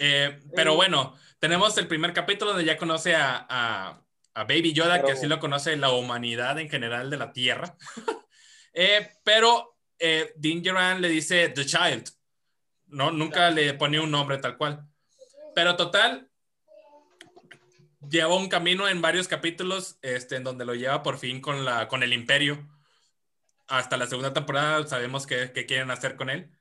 Eh, 0.00 0.40
pero 0.56 0.74
bueno, 0.74 1.14
tenemos 1.38 1.78
el 1.78 1.86
primer 1.86 2.12
capítulo 2.12 2.50
donde 2.50 2.66
ya 2.66 2.76
conoce 2.76 3.14
a, 3.14 3.46
a, 3.48 4.02
a 4.38 4.44
Baby 4.44 4.72
Yoda, 4.72 5.02
que 5.02 5.12
así 5.12 5.26
lo 5.26 5.40
conoce 5.40 5.76
la 5.76 5.90
humanidad 5.90 6.58
en 6.60 6.70
general 6.70 7.10
de 7.10 7.16
la 7.16 7.32
Tierra. 7.32 7.76
eh, 8.72 9.10
pero 9.24 9.76
eh, 9.98 10.32
le 10.40 11.08
dice 11.08 11.48
The 11.48 11.66
Child. 11.66 12.08
No, 12.86 13.10
nunca 13.10 13.50
le 13.50 13.74
pone 13.74 13.98
un 13.98 14.12
nombre 14.12 14.38
tal 14.38 14.56
cual. 14.56 14.86
Pero 15.56 15.74
total, 15.74 16.30
lleva 18.08 18.36
un 18.36 18.48
camino 18.48 18.88
en 18.88 19.02
varios 19.02 19.26
capítulos 19.26 19.98
este, 20.02 20.36
en 20.36 20.44
donde 20.44 20.64
lo 20.64 20.74
lleva 20.76 21.02
por 21.02 21.18
fin 21.18 21.40
con, 21.40 21.64
la, 21.64 21.88
con 21.88 22.04
el 22.04 22.12
imperio. 22.12 22.64
Hasta 23.66 23.96
la 23.96 24.06
segunda 24.06 24.32
temporada 24.32 24.86
sabemos 24.86 25.26
qué, 25.26 25.50
quieren 25.66 25.90
hacer 25.90 26.14
con 26.14 26.30
él. 26.30 26.52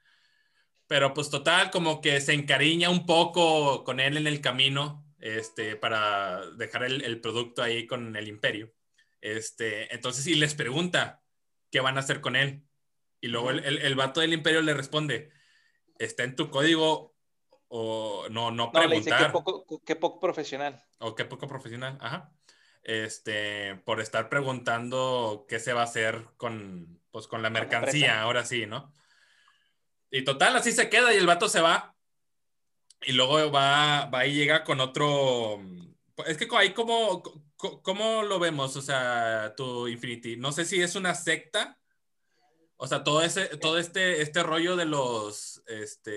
Pero 0.87 1.13
pues 1.13 1.29
total, 1.29 1.69
como 1.69 2.01
que 2.01 2.21
se 2.21 2.33
encariña 2.33 2.89
un 2.89 3.05
poco 3.05 3.83
con 3.83 3.99
él 3.99 4.17
en 4.17 4.25
el 4.25 4.41
camino 4.41 5.06
este, 5.19 5.75
para 5.75 6.45
dejar 6.51 6.83
el, 6.83 7.21
producto 7.21 7.61
ahí 7.61 7.87
con 7.87 8.15
el 8.15 8.27
imperio. 8.27 8.73
Este, 9.21 9.93
entonces, 9.93 10.27
y 10.27 10.35
les 10.35 10.53
pregunta 10.53 11.21
qué 11.71 11.79
van 11.79 11.97
a 11.97 12.01
hacer 12.01 12.21
con 12.21 12.35
él. 12.35 12.63
Y 13.19 13.27
luego 13.27 13.49
el, 13.49 13.63
el, 13.65 13.79
el 13.79 13.95
vato 13.95 14.21
del 14.21 14.33
imperio 14.33 14.61
le 14.61 14.73
responde, 14.73 15.31
está 15.97 16.23
en 16.23 16.35
tu 16.35 16.49
código 16.49 17.17
o 17.69 18.27
no, 18.29 18.51
no 18.51 18.71
preguntar. 18.71 19.25
qué, 19.25 19.31
poco, 19.31 19.83
qué 19.85 19.95
poco 19.95 20.19
profesional. 20.19 20.81
O 20.99 21.15
qué 21.15 21.25
poco 21.25 21.47
profesional, 21.47 21.97
ajá. 22.01 22.31
Este, 22.83 23.75
por 23.83 23.99
estar 23.99 24.29
preguntando 24.29 25.45
qué 25.49 25.59
se 25.59 25.73
va 25.73 25.81
a 25.81 25.85
hacer 25.85 26.25
con, 26.37 27.01
pues, 27.11 27.27
con 27.27 27.41
la 27.41 27.49
mercancía, 27.49 28.21
ahora 28.21 28.45
sí, 28.45 28.65
¿no? 28.65 28.93
Y 30.09 30.23
total, 30.23 30.55
así 30.55 30.71
se 30.71 30.89
queda 30.89 31.13
y 31.13 31.17
el 31.17 31.27
vato 31.27 31.49
se 31.49 31.59
va. 31.59 31.96
Y 33.01 33.13
luego 33.13 33.51
va, 33.51 34.05
va 34.05 34.25
y 34.25 34.33
llega 34.33 34.63
con 34.63 34.79
otro. 34.79 35.61
Es 36.25 36.37
que 36.37 36.47
ahí, 36.55 36.73
como, 36.73 37.21
¿cómo 37.55 38.23
lo 38.23 38.39
vemos? 38.39 38.75
O 38.75 38.81
sea, 38.81 39.53
tu 39.55 39.87
Infinity. 39.87 40.37
No 40.37 40.51
sé 40.51 40.65
si 40.65 40.81
es 40.81 40.95
una 40.95 41.15
secta. 41.15 41.77
O 42.77 42.87
sea, 42.87 43.03
todo 43.03 43.23
ese, 43.23 43.47
todo 43.57 43.79
este, 43.79 44.21
este 44.21 44.43
rollo 44.43 44.75
de 44.75 44.85
los, 44.85 45.63
este, 45.67 46.11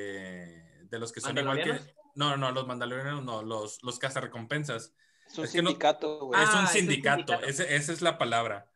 de 0.84 0.98
los 0.98 1.12
que 1.12 1.20
son 1.20 1.36
igual 1.38 1.62
que... 1.62 1.80
No, 2.14 2.36
no, 2.36 2.50
los 2.50 2.66
mandalorianos 2.66 3.24
no, 3.24 3.42
los, 3.42 3.82
los 3.82 3.98
cazarrecompensas. 3.98 4.92
Es 5.26 5.38
un 5.38 5.46
sindicato, 5.46 6.30
es, 6.34 6.54
un 6.54 6.66
sindicato, 6.66 7.40
esa 7.40 7.64
es 7.92 8.02
la 8.02 8.18
palabra. 8.18 8.68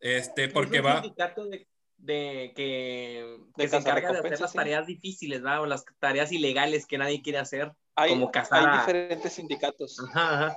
Este, 0.00 0.48
porque 0.48 0.78
es 0.78 0.82
un 0.82 0.88
va... 0.88 1.00
sindicato 1.00 1.46
de, 1.46 1.69
de 2.00 2.52
que, 2.56 3.38
se 3.56 3.76
encarga 3.76 4.12
de 4.12 4.18
hacer 4.18 4.40
las 4.40 4.52
tareas 4.52 4.86
difíciles, 4.86 5.44
¿va? 5.44 5.60
O 5.60 5.66
las 5.66 5.84
tareas 5.98 6.32
ilegales 6.32 6.86
que 6.86 6.98
nadie 6.98 7.22
quiere 7.22 7.38
hacer. 7.38 7.72
Hay, 7.94 8.10
como 8.10 8.30
hay 8.50 8.78
diferentes 8.78 9.32
sindicatos. 9.34 9.98
Ajá, 10.14 10.56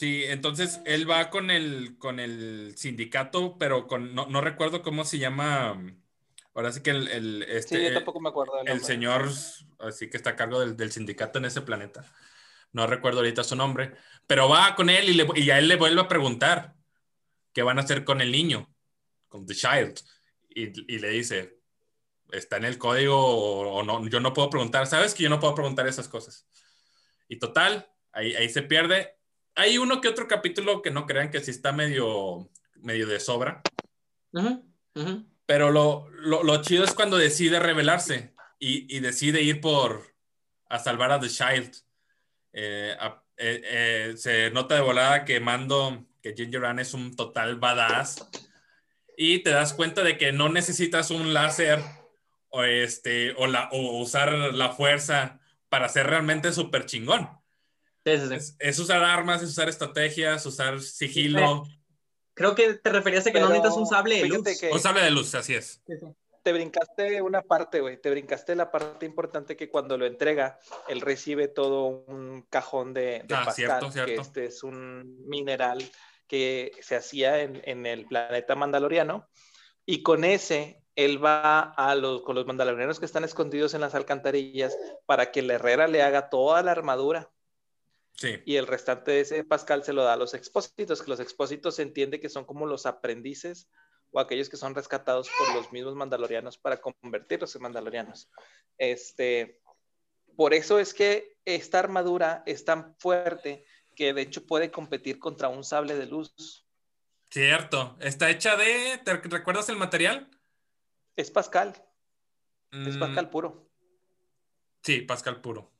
Sí, 0.00 0.24
entonces 0.24 0.80
él 0.86 1.08
va 1.10 1.28
con 1.28 1.50
el, 1.50 1.98
con 1.98 2.20
el 2.20 2.72
sindicato, 2.78 3.58
pero 3.58 3.86
con, 3.86 4.14
no, 4.14 4.40
recuerdo 4.40 4.80
cómo 4.80 5.04
se 5.04 5.18
llama. 5.18 5.78
Ahora 6.54 6.72
sí 6.72 6.82
que 6.82 6.88
el, 6.88 7.42
este, 7.42 7.76
sí, 7.76 7.84
yo 7.84 7.92
tampoco 7.92 8.18
me 8.18 8.30
acuerdo. 8.30 8.54
El 8.64 8.80
señor, 8.80 9.28
así 9.78 10.08
que 10.08 10.16
está 10.16 10.30
a 10.30 10.36
cargo 10.36 10.64
del, 10.64 10.90
sindicato 10.90 11.38
en 11.38 11.44
ese 11.44 11.60
planeta. 11.60 12.06
No 12.72 12.86
recuerdo 12.86 13.18
ahorita 13.18 13.44
su 13.44 13.56
nombre, 13.56 13.92
pero 14.26 14.48
va 14.48 14.74
con 14.74 14.88
él 14.88 15.06
y, 15.10 15.12
le, 15.12 15.26
y 15.34 15.50
a 15.50 15.58
él 15.58 15.68
le 15.68 15.76
vuelve 15.76 16.00
a 16.00 16.08
preguntar 16.08 16.76
qué 17.52 17.62
van 17.62 17.76
a 17.76 17.82
hacer 17.82 18.02
con 18.02 18.22
el 18.22 18.32
niño, 18.32 18.70
con 19.30 19.46
The 19.46 19.54
Child. 19.54 19.98
Y, 20.50 20.94
y 20.94 20.98
le 20.98 21.08
dice, 21.08 21.58
está 22.30 22.58
en 22.58 22.66
el 22.66 22.76
código 22.76 23.16
o, 23.16 23.82
no, 23.82 24.06
yo 24.06 24.20
no 24.20 24.34
puedo 24.34 24.50
preguntar, 24.50 24.86
sabes 24.86 25.14
que 25.14 25.22
yo 25.22 25.30
no 25.30 25.40
puedo 25.40 25.54
preguntar 25.54 25.88
esas 25.88 26.08
cosas. 26.08 26.46
Y 27.26 27.38
total, 27.38 27.88
ahí, 28.12 28.34
ahí 28.34 28.50
se 28.50 28.60
pierde 28.60 29.16
hay 29.54 29.78
uno 29.78 30.00
que 30.00 30.08
otro 30.08 30.26
capítulo 30.28 30.82
que 30.82 30.90
no 30.90 31.06
crean 31.06 31.30
que 31.30 31.40
sí 31.40 31.50
está 31.50 31.72
medio, 31.72 32.50
medio 32.76 33.06
de 33.06 33.20
sobra. 33.20 33.62
Pero 35.46 35.70
lo, 35.70 36.08
lo, 36.12 36.62
chido 36.62 36.84
es 36.84 36.94
cuando 36.94 37.18
decide 37.18 37.58
rebelarse 37.58 38.34
y, 38.58 38.96
y, 38.96 39.00
decide 39.00 39.42
ir 39.42 39.60
por 39.60 40.14
a 40.68 40.78
salvar 40.78 41.12
a 41.12 41.20
The 41.20 41.28
Child. 41.28 41.76
Eh, 42.52 42.96
eh, 43.36 43.62
eh, 43.64 44.14
se 44.16 44.50
nota 44.50 44.76
de 44.76 44.80
volada 44.80 45.24
que 45.24 45.40
Mando, 45.40 46.06
que 46.22 46.34
Ginger 46.34 46.64
Ann 46.64 46.78
es 46.78 46.94
un 46.94 47.16
total 47.16 47.56
badass. 47.56 48.28
Y 49.22 49.40
te 49.40 49.50
das 49.50 49.74
cuenta 49.74 50.02
de 50.02 50.16
que 50.16 50.32
no 50.32 50.48
necesitas 50.48 51.10
un 51.10 51.34
láser 51.34 51.78
o, 52.48 52.64
este, 52.64 53.34
o, 53.36 53.46
la, 53.46 53.68
o 53.70 54.00
usar 54.00 54.32
la 54.32 54.70
fuerza 54.70 55.40
para 55.68 55.90
ser 55.90 56.06
realmente 56.06 56.54
súper 56.54 56.86
chingón. 56.86 57.28
Es, 58.06 58.78
usar 58.78 59.04
armas, 59.04 59.42
es 59.42 59.50
usar 59.50 59.68
estrategias, 59.68 60.46
usar 60.46 60.80
sigilo. 60.80 61.64
Creo 62.32 62.54
que 62.54 62.72
te 62.72 62.88
referías 62.88 63.26
a 63.26 63.30
que 63.30 63.40
no 63.40 63.50
necesitas 63.50 63.76
un 63.76 63.86
sable 63.86 64.22
de 64.22 64.28
luz. 64.28 64.62
Un 64.72 64.80
sable 64.80 65.02
de 65.02 65.10
luz, 65.10 65.34
así 65.34 65.54
es. 65.54 65.82
Te 66.42 66.54
brincaste 66.54 67.20
una 67.20 67.42
parte, 67.42 67.80
güey. 67.80 68.00
Te 68.00 68.08
brincaste 68.08 68.54
la 68.54 68.70
parte 68.70 69.04
importante 69.04 69.54
que 69.54 69.68
cuando 69.68 69.98
lo 69.98 70.06
entrega, 70.06 70.58
él 70.88 71.02
recibe 71.02 71.46
todo 71.46 72.06
un 72.06 72.46
cajón 72.48 72.94
de, 72.94 73.22
de 73.26 73.34
ah, 73.34 73.52
cierto, 73.52 73.90
que 73.92 74.14
este 74.14 74.46
es 74.46 74.62
un 74.62 75.28
mineral 75.28 75.86
que 76.30 76.70
se 76.80 76.94
hacía 76.94 77.42
en, 77.42 77.60
en, 77.64 77.86
el 77.86 78.06
planeta 78.06 78.54
mandaloriano. 78.54 79.28
Y 79.84 80.04
con 80.04 80.22
ese, 80.22 80.80
él 80.94 81.22
va 81.22 81.58
a 81.60 81.96
los, 81.96 82.22
con 82.22 82.36
los 82.36 82.46
mandalorianos 82.46 83.00
que 83.00 83.06
están 83.06 83.24
escondidos 83.24 83.74
en 83.74 83.80
las 83.80 83.96
alcantarillas 83.96 84.78
para 85.06 85.32
que 85.32 85.40
el 85.40 85.50
herrera 85.50 85.88
le 85.88 86.02
haga 86.02 86.30
toda 86.30 86.62
la 86.62 86.70
armadura 86.70 87.32
y 88.44 88.56
el 88.56 88.66
restante 88.66 89.12
de 89.12 89.20
ese 89.20 89.44
Pascal 89.44 89.82
se 89.82 89.92
lo 89.92 90.02
da 90.02 90.12
a 90.12 90.16
los 90.16 90.34
expósitos, 90.34 91.02
que 91.02 91.10
los 91.10 91.20
expósitos 91.20 91.76
se 91.76 91.82
entiende 91.82 92.20
que 92.20 92.28
son 92.28 92.44
como 92.44 92.66
los 92.66 92.86
aprendices 92.86 93.68
o 94.12 94.20
aquellos 94.20 94.48
que 94.48 94.56
son 94.56 94.74
rescatados 94.74 95.28
por 95.36 95.54
los 95.54 95.72
mismos 95.72 95.94
mandalorianos 95.94 96.58
para 96.58 96.80
convertirlos 96.80 97.56
en 97.56 97.62
mandalorianos. 97.62 98.30
Este, 98.76 99.60
por 100.36 100.52
eso 100.52 100.78
es 100.78 100.92
que 100.92 101.38
esta 101.44 101.78
armadura 101.78 102.42
es 102.46 102.64
tan 102.64 102.94
fuerte 102.98 103.64
que 103.94 104.12
de 104.12 104.22
hecho 104.22 104.46
puede 104.46 104.70
competir 104.70 105.18
contra 105.18 105.48
un 105.48 105.64
sable 105.64 105.94
de 105.94 106.06
luz. 106.06 106.66
Cierto. 107.30 107.96
Está 108.00 108.30
hecha 108.30 108.56
de. 108.56 109.00
¿Te 109.04 109.16
recuerdas 109.16 109.68
el 109.68 109.76
material? 109.76 110.28
Es 111.16 111.30
Pascal. 111.30 111.74
Es 112.72 112.96
mm. 112.96 113.00
Pascal 113.00 113.30
puro. 113.30 113.70
Sí, 114.82 115.02
Pascal 115.02 115.40
puro 115.40 115.70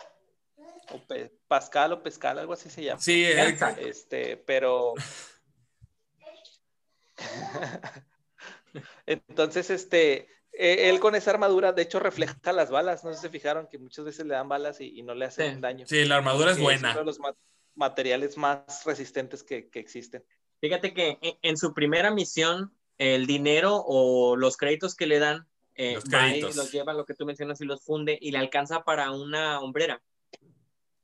o 0.93 1.01
Pascal 1.49 1.93
o 1.93 2.03
Pescal, 2.03 2.39
algo 2.39 2.53
así 2.53 2.69
se 2.71 2.85
llama. 2.85 3.01
Sí, 3.01 3.25
este, 3.25 4.37
pero 4.37 4.95
entonces, 9.07 9.71
este, 9.71 10.29
e, 10.53 10.91
él 10.91 11.01
con 11.01 11.15
esa 11.15 11.31
armadura, 11.31 11.73
de 11.73 11.83
hecho, 11.83 12.01
refleja 12.01 12.53
las 12.53 12.71
balas. 12.71 13.05
No 13.05 13.11
sé 13.11 13.17
si 13.17 13.23
se 13.23 13.29
fijaron 13.31 13.67
que 13.69 13.79
muchas 13.79 14.05
veces 14.05 14.27
le 14.27 14.35
dan 14.35 14.49
balas 14.49 14.81
y, 14.81 15.03
no 15.03 15.15
le 15.15 15.27
hacen 15.27 15.61
daño. 15.61 15.87
Sí, 15.87 16.05
la 16.05 16.17
armadura 16.17 16.53
es 16.53 16.59
buena. 16.59 16.95
Los 17.03 17.19
materiales 17.75 18.37
más 18.37 18.85
resistentes 18.85 19.43
que, 19.43 19.71
existen. 19.75 20.25
Fíjate 20.61 20.93
que 20.93 21.19
en, 21.43 21.57
su 21.57 21.73
primera 21.73 22.11
misión, 22.11 22.73
el 22.99 23.27
dinero 23.27 23.83
o 23.87 24.37
los 24.37 24.57
créditos 24.57 24.95
que 24.95 25.07
le 25.07 25.19
dan, 25.19 25.47
eh, 25.75 25.95
los, 25.95 26.05
créditos. 26.05 26.57
los 26.57 26.73
lleva, 26.73 26.93
lo 26.93 27.07
que 27.07 27.15
tú 27.15 27.25
mencionas, 27.25 27.61
y 27.61 27.65
los 27.65 27.83
funde 27.83 28.19
y 28.21 28.31
le 28.31 28.39
alcanza 28.39 28.83
para 28.85 29.11
una 29.11 29.61
hombrera. 29.61 30.03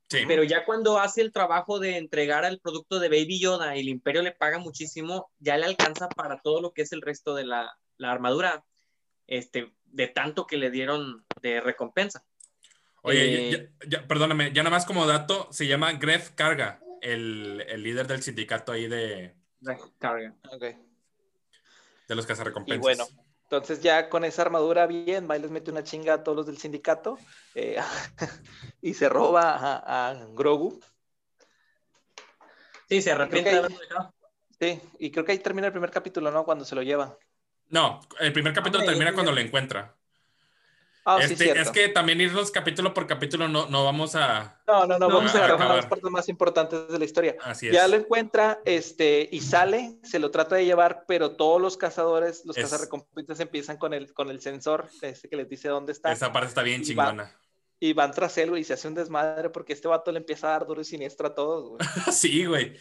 Pero 0.08 0.44
ya 0.44 0.64
cuando 0.64 0.98
hace 0.98 1.20
el 1.20 1.32
trabajo 1.32 1.80
de 1.80 1.96
entregar 1.96 2.44
al 2.44 2.60
producto 2.60 3.00
de 3.00 3.08
Baby 3.08 3.40
Yoda 3.40 3.76
y 3.76 3.80
el 3.80 3.88
Imperio 3.88 4.22
le 4.22 4.30
paga 4.30 4.58
muchísimo, 4.58 5.30
ya 5.40 5.56
le 5.56 5.66
alcanza 5.66 6.08
para 6.08 6.40
todo 6.40 6.60
lo 6.60 6.72
que 6.72 6.82
es 6.82 6.92
el 6.92 7.02
resto 7.02 7.34
de 7.34 7.44
la, 7.44 7.76
armadura, 7.98 8.64
este, 9.26 9.72
de 9.86 10.06
tanto 10.06 10.46
que 10.46 10.58
le 10.58 10.70
dieron 10.70 11.24
de 11.42 11.60
recompensa. 11.60 12.24
Oye, 13.06 13.50
eh, 13.50 13.70
ya, 13.86 14.06
perdóname, 14.06 14.52
ya 14.52 14.64
nada 14.64 14.74
más 14.74 14.84
como 14.84 15.06
dato, 15.06 15.48
se 15.52 15.68
llama 15.68 15.92
Gref 15.92 16.30
Carga, 16.30 16.80
el, 17.00 17.58
líder 17.80 18.08
del 18.08 18.20
sindicato 18.20 18.72
ahí 18.72 18.88
de... 18.88 19.32
Gref 19.60 19.80
Carga. 19.98 20.34
De 22.08 22.14
los 22.14 22.26
cazarrecompensas. 22.26 22.78
Y 22.78 22.80
bueno, 22.80 23.06
entonces 23.44 23.80
ya 23.80 24.08
con 24.08 24.24
esa 24.24 24.42
armadura 24.42 24.88
bien, 24.88 25.28
va 25.30 25.38
les 25.38 25.52
mete 25.52 25.70
una 25.70 25.84
chinga 25.84 26.14
a 26.14 26.24
todos 26.24 26.36
los 26.36 26.46
del 26.46 26.58
sindicato 26.58 27.16
eh, 27.54 27.76
y 28.82 28.94
se 28.94 29.08
roba 29.08 29.54
a, 29.56 30.26
Grogu. 30.32 30.80
Sí, 32.88 33.02
se 33.02 33.12
arrepiente 33.12 33.62
de 33.62 33.68
Sí, 34.58 34.80
y 34.98 35.10
creo 35.12 35.24
que 35.24 35.32
ahí 35.32 35.38
termina 35.38 35.68
el 35.68 35.72
primer 35.72 35.90
capítulo, 35.90 36.30
¿no? 36.32 36.44
Cuando 36.44 36.64
se 36.64 36.74
lo 36.74 36.82
lleva. 36.82 37.16
No, 37.68 38.00
el 38.18 38.32
primer 38.32 38.52
capítulo 38.52 38.82
ah, 38.82 38.86
termina 38.86 39.12
cuando 39.12 39.30
lo 39.30 39.40
encuentra. 39.40 39.94
Ah, 41.08 41.18
este, 41.22 41.56
es 41.60 41.70
que 41.70 41.88
también 41.88 42.20
irnos 42.20 42.50
capítulo 42.50 42.92
por 42.92 43.06
capítulo 43.06 43.46
no, 43.46 43.68
no 43.68 43.84
vamos 43.84 44.16
a. 44.16 44.60
No, 44.66 44.86
no, 44.86 44.98
no, 44.98 45.08
vamos 45.08 45.32
a, 45.36 45.44
acabar 45.44 45.76
las 45.76 45.86
partes 45.86 46.10
más 46.10 46.28
importantes 46.28 46.88
de 46.88 46.98
la 46.98 47.04
historia. 47.04 47.36
Así 47.44 47.68
es. 47.68 47.72
Ya 47.72 47.86
lo 47.86 47.94
encuentra 47.94 48.58
este, 48.64 49.28
y 49.30 49.40
sale, 49.40 50.00
se 50.02 50.18
lo 50.18 50.32
trata 50.32 50.56
de 50.56 50.64
llevar, 50.64 51.04
pero 51.06 51.36
todos 51.36 51.62
los 51.62 51.76
cazadores, 51.76 52.44
los 52.44 52.56
cazarrecompensas 52.56 53.38
empiezan 53.38 53.76
con 53.76 53.94
el, 53.94 54.12
con 54.14 54.30
el 54.30 54.40
sensor 54.40 54.88
ese 55.00 55.28
que 55.28 55.36
les 55.36 55.48
dice 55.48 55.68
dónde 55.68 55.92
está. 55.92 56.10
Esa 56.10 56.32
parte 56.32 56.48
está 56.48 56.62
bien 56.62 56.82
chingona. 56.82 57.32
y 57.78 57.92
van 57.92 58.10
tras 58.10 58.36
él, 58.38 58.50
güey, 58.50 58.62
y 58.62 58.64
se 58.64 58.72
hace 58.72 58.88
un 58.88 58.94
desmadre 58.94 59.50
porque 59.50 59.74
este 59.74 59.86
vato 59.86 60.10
le 60.10 60.18
empieza 60.18 60.48
a 60.48 60.50
dar 60.50 60.66
duro 60.66 60.80
y 60.80 60.84
siniestro 60.84 61.28
a 61.28 61.34
todos, 61.36 61.68
güey. 61.68 61.78
sí, 62.12 62.46
güey. 62.46 62.76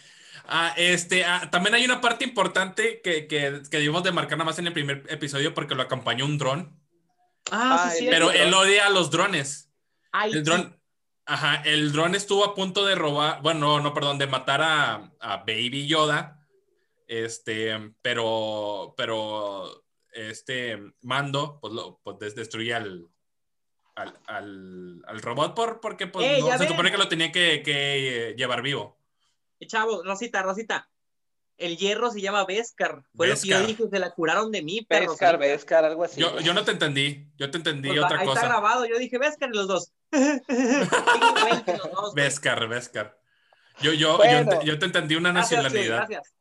Ah, 0.48 0.74
este, 0.78 1.26
ah, 1.26 1.48
también 1.52 1.76
hay 1.76 1.86
una 1.86 2.02
parte 2.02 2.26
importante 2.26 3.02
que, 3.04 3.28
que, 3.28 3.62
que 3.70 3.78
debimos 3.78 4.04
de 4.04 4.12
marcar 4.12 4.40
nada 4.40 4.50
más 4.50 4.58
en 4.58 4.66
el 4.66 4.74
primer 4.74 5.04
episodio 5.10 5.54
porque 5.54 5.76
lo 5.76 5.84
acompañó 5.84 6.26
un 6.26 6.40
dron. 6.40 6.85
Ah, 7.52 7.92
sí, 7.96 8.08
Pero 8.10 8.32
él 8.32 8.54
odia 8.54 8.88
a 8.88 8.90
los 8.90 9.12
drones. 9.12 9.72
el 10.32 10.44
dron, 10.44 10.80
ajá, 11.26 11.62
el 11.66 11.92
dron 11.92 12.16
estuvo 12.16 12.44
a 12.44 12.56
punto 12.56 12.86
de 12.86 12.96
robar, 12.96 13.42
bueno, 13.42 13.80
no, 13.80 13.94
perdón, 13.94 14.18
de 14.18 14.28
matar 14.28 14.62
a, 14.62 15.12
Baby 15.46 15.88
Yoda. 15.88 16.48
Este, 17.08 17.94
pero, 18.02 18.96
pero 18.98 19.86
este 20.12 20.82
mando, 21.02 21.60
pues, 21.62 21.74
lo, 21.74 22.00
pues 22.04 22.36
destruye 22.36 22.74
al, 22.74 23.08
al, 23.96 25.22
robot 25.22 25.54
por, 25.54 25.80
porque 25.82 26.08
pues, 26.08 26.44
se 26.58 26.68
supone 26.68 26.92
que 26.92 26.98
lo 26.98 27.08
tenía 27.08 27.32
que, 27.32 27.62
que 27.64 28.34
llevar 28.38 28.62
vivo. 28.62 28.98
Chavo, 29.68 30.04
Rosita, 30.04 30.42
Rosita, 30.42 30.90
el 31.58 31.78
hierro 31.78 32.12
se 32.12 32.22
llama 32.22 32.46
Vescar. 32.46 33.04
Fue 33.16 33.28
lo 33.28 33.36
que 33.36 33.48
yo 33.48 33.66
dije, 33.66 33.84
se 33.90 34.00
la 34.00 34.12
curaron 34.12 34.52
de 34.52 34.62
mí, 34.62 34.86
pero. 34.88 35.12
Vescar, 35.12 35.38
Vescar, 35.38 35.86
algo 35.86 36.04
así. 36.04 36.20
Yo, 36.20 36.40
yo, 36.40 36.54
no 36.54 36.64
te 36.64 36.72
entendí, 36.72 37.28
yo 37.38 37.50
te 37.52 37.58
entendí 37.58 37.90
pues 37.90 38.04
otra 38.04 38.20
ahí 38.20 38.28
cosa. 38.28 38.42
Está 38.42 38.54
grabado, 38.54 38.86
yo 38.86 38.98
dije 38.98 39.18
Vescar 39.18 39.50
los 39.50 39.68
dos. 39.68 39.92
Vescar, 42.16 42.68
Vescar. 42.68 43.18
Yo, 43.82 43.94
yo, 43.94 44.20
yo, 44.24 44.62
yo, 44.64 44.80
te 44.80 44.86
entendí 44.86 45.16
una 45.16 45.34
nacionalidad. 45.34 46.08
gracias. 46.08 46.34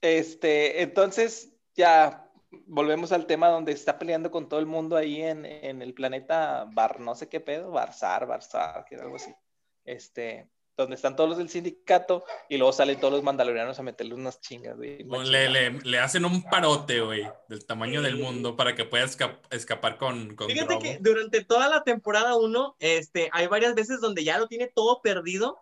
Este, 0.00 0.82
entonces, 0.82 1.52
ya 1.74 2.28
volvemos 2.66 3.12
al 3.12 3.26
tema 3.26 3.48
donde 3.48 3.72
está 3.72 3.98
peleando 3.98 4.30
con 4.30 4.48
todo 4.48 4.60
el 4.60 4.66
mundo 4.66 4.96
ahí 4.96 5.22
en, 5.22 5.44
en 5.44 5.82
el 5.82 5.94
planeta 5.94 6.66
Bar, 6.72 7.00
no 7.00 7.14
sé 7.14 7.28
qué 7.28 7.40
pedo, 7.40 7.70
Barzar, 7.70 8.26
Barzar, 8.26 8.84
que 8.84 8.96
algo 8.96 9.16
así. 9.16 9.34
Este, 9.84 10.48
donde 10.76 10.96
están 10.96 11.16
todos 11.16 11.30
los 11.30 11.38
del 11.38 11.48
sindicato 11.48 12.24
y 12.48 12.58
luego 12.58 12.72
salen 12.72 13.00
todos 13.00 13.14
los 13.14 13.22
mandalorianos 13.22 13.78
a 13.78 13.82
meterle 13.82 14.14
unas 14.14 14.40
chingas, 14.40 14.76
güey. 14.76 15.04
Le, 15.24 15.98
hacen 15.98 16.24
un 16.24 16.42
parote, 16.42 17.00
güey, 17.00 17.26
del 17.48 17.64
tamaño 17.64 18.02
del 18.02 18.16
mundo 18.16 18.56
para 18.56 18.74
que 18.74 18.84
pueda 18.84 19.04
escapar 19.04 19.96
con, 19.96 20.36
con 20.36 20.48
Fíjate 20.48 20.78
que 20.78 20.98
durante 21.00 21.44
toda 21.44 21.68
la 21.68 21.82
temporada 21.82 22.36
1, 22.36 22.76
este, 22.78 23.30
hay 23.32 23.46
varias 23.46 23.74
veces 23.74 24.00
donde 24.00 24.24
ya 24.24 24.38
lo 24.38 24.48
tiene 24.48 24.66
todo 24.66 25.00
perdido 25.00 25.58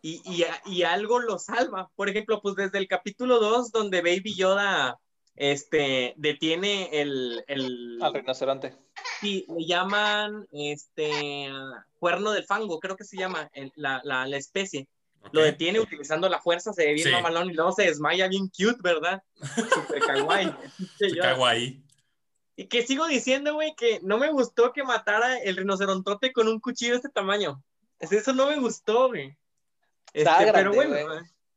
y, 0.00 0.20
y, 0.24 0.44
y, 0.66 0.82
algo 0.82 1.20
lo 1.20 1.38
salva. 1.38 1.90
Por 1.94 2.08
ejemplo, 2.08 2.40
pues 2.42 2.56
desde 2.56 2.78
el 2.78 2.88
capítulo 2.88 3.38
2, 3.38 3.70
donde 3.70 4.00
Baby 4.00 4.34
Yoda 4.34 4.98
este, 5.36 6.14
detiene 6.16 6.88
el, 6.92 7.44
el... 7.46 7.98
Al 8.02 8.14
rinoceronte. 8.14 8.76
Sí, 9.20 9.46
le 9.48 9.66
llaman, 9.66 10.46
este, 10.52 11.48
cuerno 11.98 12.32
del 12.32 12.44
fango, 12.44 12.80
creo 12.80 12.96
que 12.96 13.04
se 13.04 13.16
llama 13.16 13.50
la, 13.76 14.00
la, 14.04 14.26
la, 14.26 14.36
especie. 14.36 14.88
Lo 15.30 15.42
detiene 15.42 15.80
utilizando 15.80 16.28
la 16.28 16.40
fuerza, 16.40 16.72
se 16.72 16.86
ve 16.86 16.94
bien 16.94 17.12
mamalón 17.12 17.50
y 17.50 17.54
luego 17.54 17.72
se 17.72 17.84
desmaya 17.84 18.28
bien 18.28 18.48
cute, 18.48 18.80
¿verdad? 18.82 19.22
Super 19.54 20.00
kawaii. 20.00 20.52
kawaii. 21.20 21.82
Y 22.56 22.66
que 22.66 22.82
sigo 22.82 23.06
diciendo, 23.06 23.54
güey, 23.54 23.74
que 23.76 24.00
no 24.02 24.18
me 24.18 24.30
gustó 24.30 24.72
que 24.72 24.82
matara 24.82 25.38
el 25.38 25.56
rinocerontote 25.56 26.32
con 26.32 26.48
un 26.48 26.60
cuchillo 26.60 26.92
de 26.92 26.96
este 26.96 27.08
tamaño. 27.08 27.62
Eso 27.98 28.32
no 28.32 28.48
me 28.48 28.58
gustó, 28.58 29.08
güey. 29.08 29.36
Este, 30.12 30.52
pero 30.52 30.74
bueno, 30.74 30.96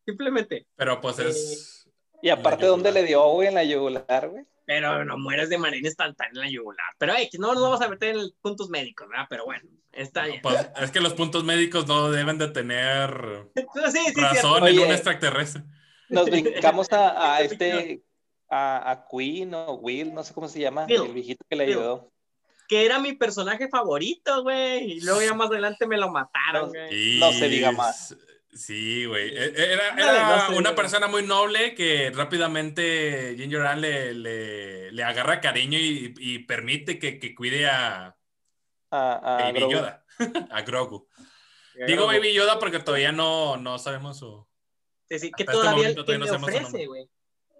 simplemente. 0.05 0.65
Pero 0.75 1.01
pues 1.01 1.19
es. 1.19 1.71
Eh, 1.71 1.74
y 2.25 2.29
aparte, 2.31 2.65
¿dónde 2.65 2.91
le 2.91 3.03
dio, 3.03 3.23
güey, 3.29 3.49
en 3.49 3.53
la 3.53 3.63
yugular, 3.63 4.29
güey? 4.29 4.45
Pero 4.65 5.05
no 5.05 5.15
mueres 5.15 5.47
de 5.47 5.59
manera 5.59 5.87
instantánea 5.87 6.31
en 6.33 6.39
la 6.39 6.49
yugular. 6.49 6.87
Pero 6.97 7.13
hey, 7.15 7.29
no 7.37 7.53
nos 7.53 7.61
vamos 7.61 7.81
a 7.81 7.87
meter 7.87 8.15
en 8.15 8.31
puntos 8.41 8.67
médicos, 8.67 9.07
¿verdad? 9.07 9.27
Pero 9.29 9.45
bueno, 9.45 9.69
está 9.91 10.25
bien. 10.25 10.39
Pues, 10.41 10.67
es 10.81 10.89
que 10.89 11.01
los 11.01 11.13
puntos 11.13 11.43
médicos 11.43 11.85
no 11.85 12.09
deben 12.09 12.39
de 12.39 12.47
tener 12.47 13.11
razón 14.15 14.67
en 14.67 14.79
un 14.79 14.91
extraterrestre. 14.91 15.61
Nos 16.09 16.25
brincamos 16.25 16.91
a, 16.93 17.35
a 17.35 17.41
este 17.41 18.03
a, 18.49 18.89
a, 18.89 19.07
Queen 19.07 19.53
o 19.53 19.73
Will, 19.75 20.11
no 20.11 20.23
sé 20.23 20.33
cómo 20.33 20.47
se 20.47 20.59
llama, 20.59 20.87
el 20.89 21.13
viejito 21.13 21.45
que 21.47 21.55
le 21.55 21.65
ayudó. 21.65 22.11
Que 22.67 22.85
era 22.85 22.97
mi 22.97 23.13
personaje 23.13 23.67
favorito, 23.67 24.41
güey. 24.41 24.93
Y 24.93 25.01
luego 25.01 25.21
ya 25.21 25.35
más 25.35 25.51
adelante 25.51 25.85
me 25.85 25.97
lo 25.97 26.09
mataron, 26.09 26.69
güey. 26.69 27.19
No 27.19 27.31
se 27.31 27.49
diga 27.49 27.71
más. 27.71 28.17
Sí, 28.55 29.05
güey. 29.05 29.35
Era, 29.35 29.89
era 29.97 30.49
una 30.55 30.73
persona 30.73 31.07
muy 31.07 31.23
noble 31.23 31.75
que 31.75 32.09
rápidamente 32.11 33.35
Ginger 33.37 33.61
Ann 33.61 33.81
le, 33.81 34.13
le, 34.13 34.91
le 34.91 35.03
agarra 35.03 35.41
cariño 35.41 35.77
y, 35.77 36.13
y 36.17 36.39
permite 36.39 36.97
que, 36.97 37.19
que, 37.19 37.35
cuide 37.35 37.67
a, 37.67 38.15
a, 38.91 39.37
Baby 39.41 39.59
Grogu. 39.59 39.71
Yoda. 39.73 40.05
a 40.51 40.61
Grogu. 40.61 41.07
Digo 41.85 42.07
Baby 42.07 42.33
Yoda 42.33 42.57
porque 42.57 42.79
todavía 42.79 43.11
no, 43.11 43.57
no 43.57 43.77
sabemos 43.77 44.19
su. 44.19 44.47
Sí, 45.09 45.19
sí, 45.19 45.31
que 45.35 45.43
este 45.43 45.53
todavía, 45.53 45.89
este 45.89 46.05
que 46.05 46.17
le 46.17 46.31
ofrece, 46.31 46.85
güey 46.87 47.09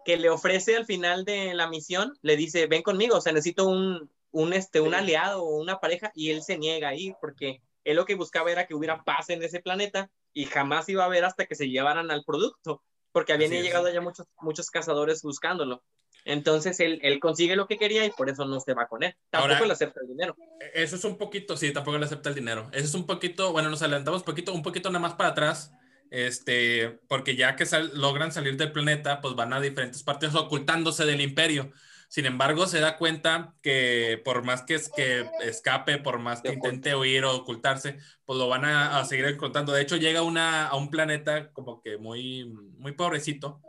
que 0.06 0.18
le 0.18 0.30
ofrece 0.30 0.78
al 0.78 0.86
final 0.86 1.26
de 1.26 1.56
la 1.56 1.68
misión, 1.68 2.14
le 2.22 2.38
dice, 2.38 2.68
ven 2.68 2.84
conmigo, 2.84 3.18
o 3.18 3.22
sea, 3.22 3.34
necesito 3.34 3.68
un, 3.68 4.12
un, 4.32 4.54
este, 4.54 4.80
un 4.80 4.94
aliado 4.94 5.44
o 5.44 5.60
una 5.60 5.80
pareja, 5.80 6.12
y 6.14 6.30
él 6.30 6.44
se 6.44 6.60
niega 6.60 6.90
a 6.90 6.96
ir 6.96 7.16
porque 7.20 7.62
él 7.84 7.96
lo 7.98 8.06
que 8.06 8.14
buscaba 8.14 8.52
era 8.52 8.68
que 8.68 8.76
hubiera 8.76 9.04
paz 9.04 9.32
en 9.32 9.42
ese 9.42 9.60
planeta 9.60 10.12
y 10.36 10.46
jamás 10.46 10.88
iba 10.90 11.02
a 11.02 11.08
haber 11.08 11.26
hasta 11.26 11.48
que 11.48 11.56
se 11.56 11.70
llevaran 11.70 12.12
al 12.12 12.24
producto, 12.24 12.84
porque 13.12 13.34
habían 13.34 13.52
llegado 13.52 13.92
ya 13.92 14.02
muchos, 14.02 14.28
muchos 14.40 14.70
cazadores 14.70 15.24
buscándolo. 15.24 15.84
Entonces 16.26 16.80
él, 16.80 17.00
él, 17.02 17.20
consigue 17.20 17.56
lo 17.56 17.68
que 17.68 17.78
quería 17.78 18.06
y 18.06 18.12
por 18.12 18.30
eso 18.30 18.46
no 18.46 18.60
se 18.60 18.74
va 18.74 18.88
con 18.88 19.04
él. 19.04 19.16
Tampoco 19.30 19.66
le 19.66 19.74
acepta 19.74 20.02
el 20.02 20.08
dinero. 20.08 20.36
E, 20.60 20.84
eso 20.84 20.96
es 20.96 21.04
un 21.04 21.18
poquito, 21.18 21.56
sí, 21.56 21.72
tampoco 21.72 21.98
le 21.98 22.06
acepta 22.06 22.30
el 22.30 22.36
dinero. 22.36 22.68
Eso 22.72 22.86
es 22.86 22.94
un 22.94 23.06
poquito, 23.06 23.52
bueno, 23.52 23.70
nos 23.70 23.82
adelantamos 23.82 24.22
un 24.22 24.26
poquito, 24.26 24.54
un 24.54 24.64
poquito 24.64 24.90
nada 24.90 25.00
más 25.00 25.14
para 25.14 25.30
atrás 25.30 25.72
este, 26.12 27.00
porque 27.08 27.36
ya 27.36 27.56
que 27.56 27.66
logran 27.94 28.32
salir 28.32 28.58
del 28.58 28.72
planeta, 28.72 29.22
pues 29.22 29.36
van 29.36 29.54
a 29.54 29.62
diferentes 29.62 30.04
partes 30.04 30.36
ocultándose 30.36 31.06
del 31.06 31.22
imperio. 31.22 31.72
Sin 32.16 32.26
embargo, 32.26 32.66
se 32.66 32.80
da 32.80 32.98
cuenta 32.98 33.56
que 33.62 34.22
por 34.24 34.42
más 34.46 34.62
que, 34.62 34.76
es 34.76 34.88
que 34.88 35.30
escape, 35.44 35.98
por 35.98 36.18
más 36.18 36.42
que 36.42 36.54
intente 36.54 36.96
huir 36.96 37.26
o 37.26 37.36
ocultarse, 37.36 37.98
pues 38.24 38.40
lo 38.40 38.48
van 38.48 38.64
a, 38.64 39.04
seguir 39.04 39.26
encontrando. 39.26 39.74
De 39.74 39.82
hecho, 39.82 39.98
llega 39.98 40.22
una, 40.22 40.68
a 40.70 40.78
un 40.78 40.90
planeta 40.90 41.52
como 41.52 41.82
que 41.82 41.98
muy, 41.98 42.46
muy 42.78 42.94
pobrecito, 42.94 43.62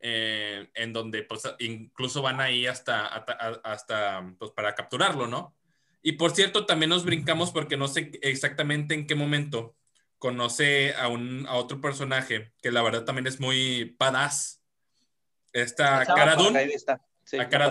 eh, 0.00 0.68
en 0.74 0.92
donde 0.92 1.22
pues 1.22 1.44
incluso 1.60 2.20
van 2.20 2.42
ahí 2.42 2.66
hasta, 2.66 3.06
hasta, 3.06 3.32
hasta 3.64 4.34
pues, 4.38 4.50
para 4.50 4.74
capturarlo, 4.74 5.26
¿no? 5.26 5.56
Y 6.02 6.12
por 6.12 6.32
cierto, 6.32 6.66
también 6.66 6.90
nos 6.90 7.06
brincamos 7.06 7.50
porque 7.50 7.78
no 7.78 7.88
sé 7.88 8.10
exactamente 8.20 8.92
en 8.92 9.06
qué 9.06 9.14
momento 9.14 9.74
conoce 10.18 10.92
a, 10.96 11.08
un, 11.08 11.46
a 11.48 11.54
otro 11.54 11.80
personaje 11.80 12.52
que 12.60 12.72
la 12.72 12.82
verdad 12.82 13.06
también 13.06 13.26
es 13.26 13.40
muy 13.40 13.96
badass. 13.98 14.60
Esta 15.54 16.04
Cara 16.04 16.36
Dune. 16.36 16.68
Sí, 17.28 17.36
a 17.38 17.46
Cara 17.50 17.68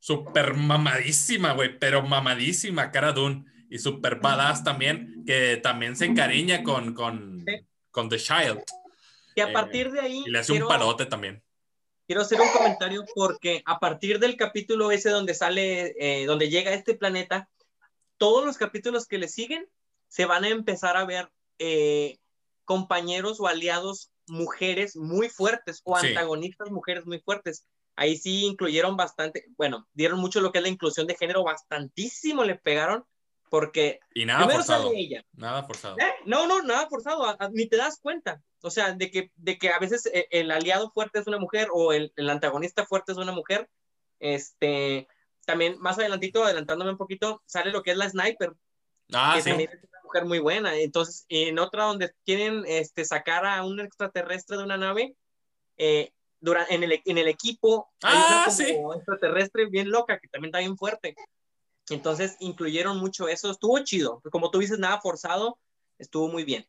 Super 0.00 0.54
mamadísima, 0.54 1.52
güey, 1.52 1.78
pero 1.78 2.00
mamadísima 2.00 2.90
Cara 2.90 3.12
Dune. 3.12 3.44
Y 3.68 3.78
super 3.78 4.18
badass 4.18 4.64
también, 4.64 5.24
que 5.26 5.58
también 5.58 5.94
se 5.94 6.06
encariña 6.06 6.62
con, 6.62 6.94
con, 6.94 7.44
con 7.90 8.08
The 8.08 8.16
Child. 8.16 8.62
Y 9.34 9.42
a 9.42 9.52
partir 9.52 9.92
de 9.92 10.00
ahí. 10.00 10.24
Y 10.26 10.30
le 10.30 10.38
hace 10.38 10.54
un 10.54 10.66
parote 10.66 11.04
también. 11.04 11.42
Quiero 12.06 12.22
hacer 12.22 12.40
un 12.40 12.48
comentario 12.48 13.04
porque 13.14 13.62
a 13.66 13.78
partir 13.78 14.18
del 14.20 14.38
capítulo 14.38 14.90
ese 14.90 15.10
donde 15.10 15.34
sale, 15.34 15.94
eh, 15.98 16.24
donde 16.24 16.48
llega 16.48 16.70
a 16.70 16.74
este 16.74 16.94
planeta, 16.94 17.50
todos 18.16 18.46
los 18.46 18.56
capítulos 18.56 19.06
que 19.06 19.18
le 19.18 19.28
siguen 19.28 19.68
se 20.08 20.24
van 20.24 20.44
a 20.44 20.48
empezar 20.48 20.96
a 20.96 21.04
ver 21.04 21.30
eh, 21.58 22.16
compañeros 22.64 23.38
o 23.38 23.48
aliados 23.48 24.10
mujeres 24.26 24.96
muy 24.96 25.28
fuertes 25.28 25.82
o 25.84 25.94
antagonistas 25.94 26.70
mujeres 26.70 27.04
muy 27.04 27.20
fuertes. 27.20 27.66
Ahí 27.98 28.16
sí 28.16 28.44
incluyeron 28.44 28.96
bastante, 28.96 29.46
bueno, 29.56 29.88
dieron 29.92 30.18
mucho 30.18 30.40
lo 30.40 30.52
que 30.52 30.58
es 30.58 30.62
la 30.62 30.70
inclusión 30.70 31.06
de 31.06 31.16
género, 31.16 31.44
bastantísimo 31.44 32.44
le 32.44 32.54
pegaron 32.54 33.04
porque 33.50 34.00
y 34.14 34.26
nada 34.26 34.48
forzado. 34.48 34.92
Ella. 34.94 35.24
Nada 35.32 35.62
forzado. 35.64 35.96
¿Eh? 35.98 36.14
No, 36.26 36.46
no, 36.46 36.62
nada 36.62 36.88
forzado, 36.88 37.24
ni 37.52 37.66
te 37.66 37.76
das 37.76 37.98
cuenta. 38.00 38.42
O 38.62 38.70
sea, 38.70 38.92
de 38.92 39.10
que, 39.10 39.32
de 39.36 39.58
que 39.58 39.70
a 39.70 39.78
veces 39.78 40.06
eh, 40.12 40.28
el, 40.30 40.50
aliado 40.50 40.90
fuerte 40.90 41.18
es 41.18 41.26
una 41.26 41.38
mujer 41.38 41.68
o 41.72 41.92
el, 41.92 42.12
el, 42.16 42.28
antagonista 42.28 42.84
fuerte 42.86 43.12
es 43.12 43.18
una 43.18 43.32
mujer. 43.32 43.68
Este, 44.20 45.08
también 45.46 45.78
más 45.80 45.98
adelantito, 45.98 46.44
adelantándome 46.44 46.90
un 46.90 46.98
poquito, 46.98 47.42
sale 47.46 47.70
lo 47.70 47.82
que 47.82 47.92
es 47.92 47.96
la 47.96 48.10
sniper. 48.10 48.52
Ah, 49.12 49.40
sí 49.40 49.50
mujer 50.08 50.24
muy 50.24 50.38
buena. 50.38 50.74
Entonces, 50.74 51.26
en 51.28 51.58
otra 51.58 51.84
donde 51.84 52.12
quieren 52.24 52.64
este, 52.66 53.04
sacar 53.04 53.46
a 53.46 53.62
un 53.64 53.78
extraterrestre 53.78 54.56
de 54.56 54.64
una 54.64 54.78
nave, 54.78 55.14
eh, 55.76 56.12
en, 56.40 56.82
el, 56.82 57.00
en 57.04 57.18
el 57.18 57.28
equipo 57.28 57.88
ah, 58.02 58.46
extraterrestre 58.96 59.66
bien 59.66 59.90
loca, 59.90 60.18
que 60.18 60.28
también 60.28 60.50
está 60.50 60.60
bien 60.60 60.76
fuerte. 60.76 61.14
Entonces, 61.90 62.36
incluyeron 62.40 62.98
mucho 62.98 63.28
eso. 63.28 63.50
Estuvo 63.50 63.78
chido. 63.80 64.20
Como 64.30 64.50
tú 64.50 64.58
dices, 64.58 64.78
nada 64.78 65.00
forzado, 65.00 65.58
estuvo 65.98 66.28
muy 66.28 66.44
bien. 66.44 66.66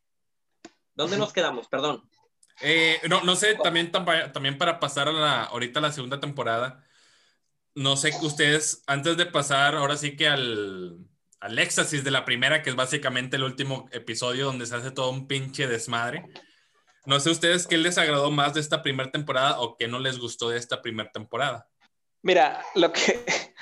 ¿Dónde 0.95 1.17
nos 1.17 1.33
quedamos? 1.33 1.67
Perdón. 1.67 2.09
Eh, 2.61 2.99
no, 3.07 3.21
no 3.23 3.35
sé, 3.35 3.55
también, 3.55 3.91
también 3.91 4.57
para 4.57 4.79
pasar 4.79 5.07
a 5.07 5.13
la, 5.13 5.43
ahorita 5.43 5.79
a 5.79 5.83
la 5.83 5.91
segunda 5.91 6.19
temporada, 6.19 6.85
no 7.73 7.95
sé 7.95 8.11
que 8.11 8.25
ustedes, 8.25 8.83
antes 8.85 9.15
de 9.15 9.25
pasar 9.25 9.75
ahora 9.75 9.95
sí 9.95 10.17
que 10.17 10.27
al, 10.27 10.97
al 11.39 11.59
éxtasis 11.59 12.03
de 12.03 12.11
la 12.11 12.25
primera, 12.25 12.61
que 12.61 12.69
es 12.69 12.75
básicamente 12.75 13.37
el 13.37 13.43
último 13.43 13.87
episodio 13.91 14.45
donde 14.45 14.65
se 14.65 14.75
hace 14.75 14.91
todo 14.91 15.09
un 15.09 15.27
pinche 15.27 15.67
desmadre. 15.67 16.25
No 17.05 17.19
sé 17.19 17.29
ustedes 17.29 17.67
qué 17.67 17.77
les 17.77 17.97
agradó 17.97 18.31
más 18.31 18.53
de 18.53 18.59
esta 18.59 18.81
primera 18.81 19.11
temporada 19.11 19.59
o 19.59 19.77
qué 19.77 19.87
no 19.87 19.99
les 19.99 20.19
gustó 20.19 20.49
de 20.49 20.57
esta 20.57 20.81
primera 20.81 21.11
temporada. 21.11 21.67
Mira, 22.21 22.63
lo 22.75 22.91
que, 22.91 23.19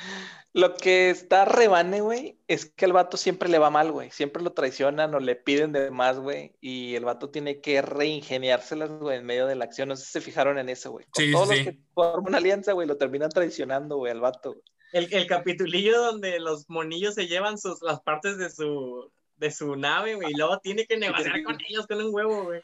lo 0.53 0.75
que 0.75 1.09
está 1.09 1.45
rebane, 1.45 2.01
güey, 2.01 2.39
es 2.47 2.65
que 2.65 2.85
el 2.85 2.93
vato 2.93 3.17
siempre 3.17 3.49
le 3.49 3.59
va 3.59 3.69
mal, 3.69 3.91
güey. 3.91 4.09
Siempre 4.11 4.41
lo 4.41 4.53
traicionan 4.53 5.13
o 5.13 5.19
le 5.19 5.35
piden 5.35 5.71
de 5.71 5.91
más, 5.91 6.19
güey. 6.19 6.55
Y 6.59 6.95
el 6.95 7.05
vato 7.05 7.29
tiene 7.29 7.61
que 7.61 7.81
reingeniárselas, 7.81 8.89
güey, 8.89 9.17
en 9.17 9.25
medio 9.25 9.45
de 9.45 9.55
la 9.55 9.65
acción. 9.65 9.89
No 9.89 9.95
sé 9.95 10.05
si 10.05 10.11
se 10.11 10.21
fijaron 10.21 10.57
en 10.57 10.69
eso, 10.69 10.91
güey. 10.91 11.05
Sí, 11.13 11.31
todos 11.31 11.49
los 11.49 11.57
que 11.59 11.79
forman 11.93 12.29
una 12.29 12.37
alianza, 12.39 12.73
güey, 12.73 12.87
lo 12.87 12.97
terminan 12.97 13.29
traicionando, 13.29 13.97
güey, 13.97 14.11
al 14.11 14.21
vato. 14.21 14.55
El, 14.93 15.13
el 15.13 15.27
capitulillo 15.27 16.01
donde 16.01 16.39
los 16.39 16.69
monillos 16.69 17.13
se 17.13 17.27
llevan 17.27 17.57
sus, 17.57 17.81
las 17.81 18.01
partes 18.01 18.37
de 18.37 18.49
su, 18.49 19.11
de 19.35 19.51
su 19.51 19.75
nave, 19.75 20.15
güey, 20.15 20.31
y 20.31 20.35
luego 20.35 20.59
tiene 20.59 20.85
que 20.85 20.97
negociar 20.97 21.43
con 21.43 21.57
ellos 21.67 21.85
con 21.87 22.01
un 22.01 22.13
huevo, 22.13 22.45
güey. 22.45 22.61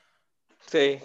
Sí. 0.73 0.97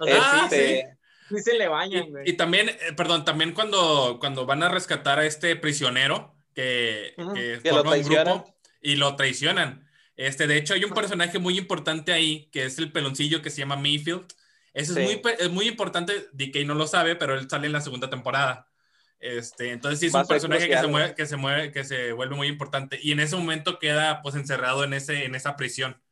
ah, 0.00 0.48
sí. 0.50 0.82
Sí 1.30 1.38
se 1.40 1.54
le 1.54 1.68
bañan, 1.68 2.10
güey. 2.10 2.28
Y, 2.28 2.34
también, 2.34 2.68
eh, 2.68 2.92
perdón, 2.94 3.24
también 3.24 3.52
cuando, 3.52 4.18
cuando 4.20 4.44
van 4.44 4.62
a 4.62 4.68
rescatar 4.68 5.18
a 5.18 5.24
este 5.24 5.56
prisionero 5.56 6.36
que, 6.54 7.14
que, 7.34 7.70
forma 7.70 7.94
un 7.94 8.02
grupo 8.02 8.54
y 8.82 8.96
lo 8.96 9.16
traicionan. 9.16 9.88
Este, 10.16 10.46
de 10.46 10.58
hecho, 10.58 10.74
hay 10.74 10.84
un 10.84 10.92
personaje 10.92 11.38
muy 11.38 11.56
importante 11.56 12.12
ahí, 12.12 12.50
que 12.52 12.66
es 12.66 12.78
el 12.78 12.92
peloncillo 12.92 13.40
que 13.40 13.48
se 13.48 13.60
llama 13.60 13.76
Mayfield. 13.76 14.26
Eso 14.74 14.98
es, 14.98 15.06
muy, 15.06 15.22
es 15.38 15.50
muy 15.50 15.66
importante, 15.66 16.28
DK 16.32 16.66
no 16.66 16.74
lo 16.74 16.86
sabe, 16.86 17.16
pero 17.16 17.34
él 17.34 17.48
sale 17.48 17.66
en 17.66 17.72
la 17.72 17.80
segunda 17.80 18.10
temporada. 18.10 18.68
Este, 19.18 19.70
entonces 19.70 20.00
sí 20.00 20.06
es 20.06 20.14
un 20.14 20.26
personaje 20.26 20.68
que 20.68 20.76
se, 20.76 20.86
mueve, 20.86 21.14
que 21.14 21.26
se 21.26 21.36
mueve, 21.36 21.72
que 21.72 21.84
se 21.84 22.12
vuelve 22.12 22.36
muy 22.36 22.48
importante. 22.48 22.98
Y 23.02 23.12
en 23.12 23.20
ese 23.20 23.36
momento 23.36 23.78
queda 23.78 24.20
pues 24.20 24.34
encerrado 24.34 24.84
en, 24.84 24.92
ese, 24.92 25.24
en 25.24 25.34
esa 25.34 25.56
prisión. 25.56 26.03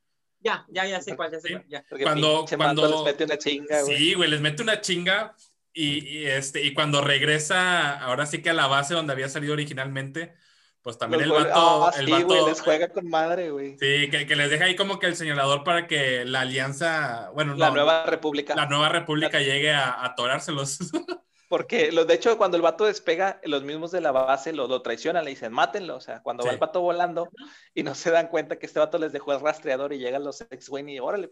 Ya, 0.43 0.66
ya, 0.69 0.86
ya 0.86 1.01
sé 1.01 1.16
cuál, 1.16 1.31
ya 1.31 1.40
sé 1.40 1.64
Ya. 1.69 1.85
Cuando, 2.02 2.44
cuando 2.56 2.89
les 2.89 3.02
mete 3.05 3.24
una 3.24 3.39
chinga, 3.39 3.82
güey. 3.82 3.97
Sí, 3.97 4.14
güey, 4.14 4.31
les 4.31 4.40
mete 4.40 4.62
una 4.62 4.81
chinga. 4.81 5.35
Y, 5.74 6.27
este, 6.27 6.62
y 6.62 6.74
cuando 6.74 7.01
regresa, 7.01 7.98
ahora 7.98 8.27
sí 8.27 8.43
que 8.43 8.51
a 8.51 8.55
la 8.55 8.66
base 8.66 8.93
donde 8.93 9.14
había 9.14 9.31
salido 9.31 9.55
originalmente, 9.55 10.35
pues 10.82 10.98
también 10.98 11.23
el 11.23 11.31
vato, 11.31 11.86
ah, 11.86 11.93
el 11.97 12.10
vato 12.10 12.48
les 12.48 12.60
juega 12.60 12.89
con 12.89 13.09
madre, 13.09 13.51
güey. 13.51 13.78
Sí, 13.78 14.10
que, 14.10 14.27
que, 14.27 14.36
les 14.36 14.51
deja 14.51 14.66
ahí 14.66 14.77
como 14.77 14.98
que 14.98 15.06
el 15.06 15.16
señalador 15.16 15.64
para 15.64 15.86
que 15.86 16.27
la 16.27 16.40
alianza, 16.40 17.31
bueno, 17.35 17.55
la 17.55 17.70
nueva 17.70 18.05
república. 18.05 18.55
La 18.55 18.66
nueva 18.66 18.90
república 18.90 19.40
llegue 19.40 19.73
a 19.73 20.05
atorárselos. 20.05 20.78
Porque, 21.52 21.92
lo, 21.92 22.06
de 22.06 22.14
hecho, 22.14 22.38
cuando 22.38 22.56
el 22.56 22.62
vato 22.62 22.86
despega, 22.86 23.38
los 23.44 23.62
mismos 23.62 23.90
de 23.90 24.00
la 24.00 24.10
base 24.10 24.54
lo, 24.54 24.68
lo 24.68 24.80
traicionan, 24.80 25.22
le 25.22 25.32
dicen, 25.32 25.52
mátenlo. 25.52 25.96
O 25.96 26.00
sea, 26.00 26.22
cuando 26.22 26.46
va 26.46 26.50
el 26.50 26.56
vato 26.56 26.80
volando 26.80 27.28
y 27.74 27.82
no 27.82 27.94
se 27.94 28.10
dan 28.10 28.28
cuenta 28.28 28.58
que 28.58 28.64
este 28.64 28.78
vato 28.78 28.96
les 28.96 29.12
dejó 29.12 29.34
el 29.34 29.40
rastreador 29.40 29.92
y 29.92 29.98
llegan 29.98 30.24
los 30.24 30.40
ex-wing 30.40 30.88
y 30.88 30.98
órale. 30.98 31.28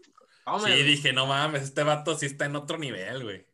Sí, 0.63 0.83
dije, 0.83 1.11
no 1.11 1.25
mames, 1.25 1.63
este 1.63 1.81
vato 1.81 2.15
sí 2.15 2.27
está 2.27 2.45
en 2.45 2.55
otro 2.55 2.77
nivel, 2.77 3.23
güey. 3.23 3.47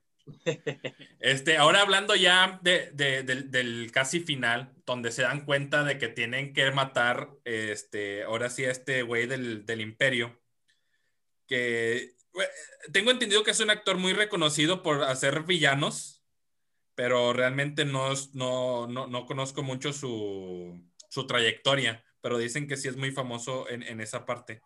Este, 1.22 1.56
ahora 1.56 1.80
hablando 1.80 2.15
ya 2.15 2.60
de, 2.61 2.91
del, 2.91 3.89
casi 3.94 4.19
final, 4.19 4.73
donde 4.85 5.14
se 5.14 5.22
dan 5.22 5.45
cuenta 5.45 5.85
de 5.85 5.98
que 5.98 6.10
tienen 6.10 6.52
que 6.52 6.69
matar, 6.72 7.30
este, 7.45 8.23
ahora 8.23 8.49
sí, 8.49 8.65
a 8.65 8.72
este 8.72 9.03
güey 9.03 9.26
del, 9.26 9.65
del 9.65 9.80
imperio, 9.80 10.38
que 11.48 12.18
tengo 12.91 13.11
entendido 13.11 13.45
que 13.45 13.52
es 13.52 13.60
un 13.61 13.69
actor 13.69 13.95
muy 13.95 14.11
reconocido 14.11 14.84
por 14.84 15.03
hacer 15.03 15.44
villanos, 15.44 16.16
pero 16.98 17.32
realmente 17.32 17.86
no, 17.86 18.10
no, 18.34 18.88
no, 18.88 19.06
no 19.06 19.26
conozco 19.28 19.61
mucho 19.61 19.94
su, 19.94 20.84
su, 21.07 21.28
trayectoria, 21.28 22.03
pero 22.22 22.40
dicen 22.40 22.68
que 22.68 22.76
sí 22.76 22.88
es 22.88 22.98
muy 22.98 23.11
famoso 23.11 23.69
en, 23.69 23.84
en 23.84 24.02
esa 24.02 24.26
parte. 24.26 24.64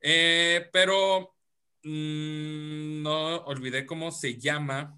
Eh, 0.00 0.70
pero 0.72 1.34
mmm, 1.82 3.02
no 3.02 3.38
olvidé 3.46 3.86
cómo 3.86 4.12
se 4.12 4.38
llama. 4.38 4.96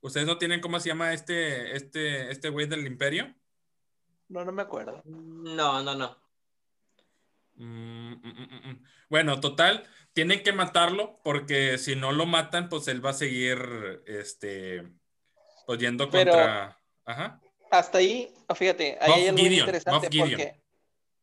¿Ustedes 0.00 0.26
no 0.26 0.38
tienen 0.38 0.60
cómo 0.60 0.80
se 0.80 0.88
llama 0.88 1.12
este, 1.12 1.76
este, 1.76 2.32
este 2.32 2.48
güey 2.48 2.66
del 2.66 2.84
imperio? 2.84 3.32
No, 4.28 4.44
no 4.44 4.50
me 4.50 4.62
acuerdo. 4.62 5.02
No, 5.04 5.84
no, 5.84 5.94
no. 5.94 6.18
Mm, 7.54 8.14
mm, 8.14 8.70
mm, 8.70 8.84
bueno, 9.08 9.38
total, 9.38 9.86
tienen 10.14 10.42
que 10.42 10.52
matarlo 10.52 11.20
porque 11.22 11.78
si 11.78 11.94
no 11.94 12.10
lo 12.10 12.26
matan, 12.26 12.68
pues 12.68 12.88
él 12.88 13.06
va 13.06 13.10
a 13.10 13.12
seguir, 13.12 14.02
este, 14.08 14.82
pues 15.66 15.78
yendo 15.78 16.08
contra. 16.08 16.78
Ajá. 17.04 17.40
Hasta 17.70 17.98
ahí, 17.98 18.32
fíjate, 18.54 18.96
ahí 19.00 19.12
hay 19.12 19.28
algo 19.28 19.42
interesante 19.42 20.08
porque. 20.16 20.62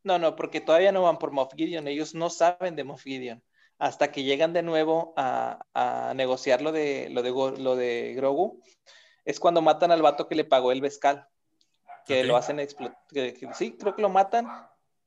No, 0.03 0.19
no, 0.19 0.35
porque 0.35 0.59
todavía 0.59 0.91
no 0.91 1.03
van 1.03 1.17
por 1.17 1.31
Moff 1.31 1.53
Gideon, 1.55 1.87
ellos 1.87 2.13
no 2.13 2.29
saben 2.29 2.75
de 2.75 2.83
Moff 2.83 3.03
Gideon. 3.03 3.41
Hasta 3.79 4.11
que 4.11 4.23
llegan 4.23 4.53
de 4.53 4.61
nuevo 4.61 5.13
a, 5.15 5.65
a 5.73 6.13
negociar 6.13 6.61
lo 6.61 6.71
de, 6.71 7.07
lo, 7.09 7.21
de, 7.23 7.31
lo 7.31 7.75
de 7.75 8.13
Grogu, 8.15 8.61
es 9.25 9.39
cuando 9.39 9.61
matan 9.61 9.91
al 9.91 10.01
vato 10.01 10.27
que 10.27 10.35
le 10.35 10.43
pagó 10.43 10.71
el 10.71 10.81
Vescal. 10.81 11.27
Que 12.05 12.25
lo 12.25 12.35
hacen 12.35 12.59
explotar. 12.59 12.97
Sí, 13.53 13.77
creo 13.79 13.95
que 13.95 14.01
lo 14.01 14.09
matan. 14.09 14.47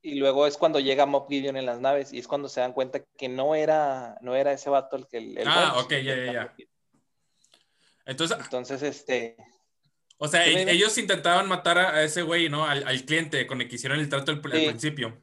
Y 0.01 0.15
luego 0.15 0.47
es 0.47 0.57
cuando 0.57 0.81
llega 0.81 1.05
Moff 1.05 1.29
Gideon 1.29 1.59
en 1.59 1.67
las 1.67 1.79
naves 1.79 2.13
y 2.13 2.19
es 2.19 2.27
cuando 2.27 2.49
se 2.49 2.61
dan 2.61 2.73
cuenta 2.73 3.05
que 3.19 3.29
no 3.29 3.55
era, 3.55 4.17
no 4.23 4.35
era 4.35 4.53
ese 4.53 4.71
vato 4.71 4.97
el 4.97 5.07
que. 5.07 5.19
El, 5.19 5.45
ah, 5.47 5.75
ok, 5.79 5.91
ya, 5.91 6.17
ya, 6.17 6.33
ya. 6.33 6.55
Entonces, 8.07 8.39
Entonces 8.41 8.83
este... 8.83 9.37
O 10.19 10.29
sea, 10.29 10.47
e-, 10.47 10.71
ellos 10.71 10.97
intentaban 10.97 11.49
matar 11.49 11.79
a 11.79 12.03
ese 12.03 12.23
güey, 12.23 12.49
¿no? 12.49 12.65
Al, 12.65 13.05
cliente 13.05 13.47
con 13.47 13.61
el 13.61 13.69
que 13.69 13.75
hicieron 13.75 14.01
el 14.01 14.09
trato 14.09 14.33
al, 14.33 14.41
principio. 14.41 15.21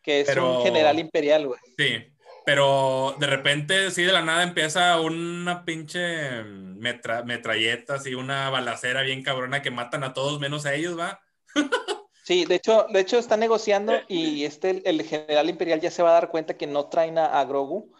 Que 0.00 0.20
es 0.20 0.36
un 0.36 0.62
general 0.62 0.98
imperial, 0.98 1.46
güey. 1.48 1.60
Sí, 1.76 2.12
pero 2.44 3.16
de 3.18 3.26
repente, 3.26 3.90
sí, 3.90 4.02
de 4.02 4.12
la 4.12 4.22
nada 4.22 4.42
empieza 4.42 5.00
una 5.00 5.64
pinche 5.64 6.42
metra, 6.44 7.22
metralleta, 7.22 7.94
así, 7.94 8.14
una 8.14 8.50
balacera 8.50 9.02
bien 9.02 9.22
cabrona 9.22 9.62
que 9.62 9.70
matan 9.70 10.04
a 10.04 10.12
todos 10.12 10.40
menos 10.40 10.66
a 10.66 10.74
ellos, 10.74 10.98
¿va? 10.98 11.20
sí, 12.24 12.44
de 12.44 12.56
hecho, 12.56 12.86
de 12.92 13.00
hecho 13.00 13.18
está 13.18 13.36
negociando 13.36 13.94
y 14.08 14.44
este, 14.44 14.88
el 14.88 15.02
general 15.02 15.48
imperial 15.48 15.80
ya 15.80 15.90
se 15.90 16.02
va 16.02 16.10
a 16.10 16.14
dar 16.14 16.30
cuenta 16.30 16.56
que 16.56 16.66
no 16.66 16.88
traen 16.88 17.18
a, 17.18 17.44
Grogu, 17.44 17.92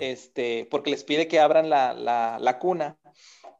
este, 0.00 0.66
porque 0.70 0.90
les 0.90 1.04
pide 1.04 1.28
que 1.28 1.40
abran 1.40 1.68
la, 1.68 1.92
la, 1.92 2.38
la 2.40 2.58
cuna 2.58 2.96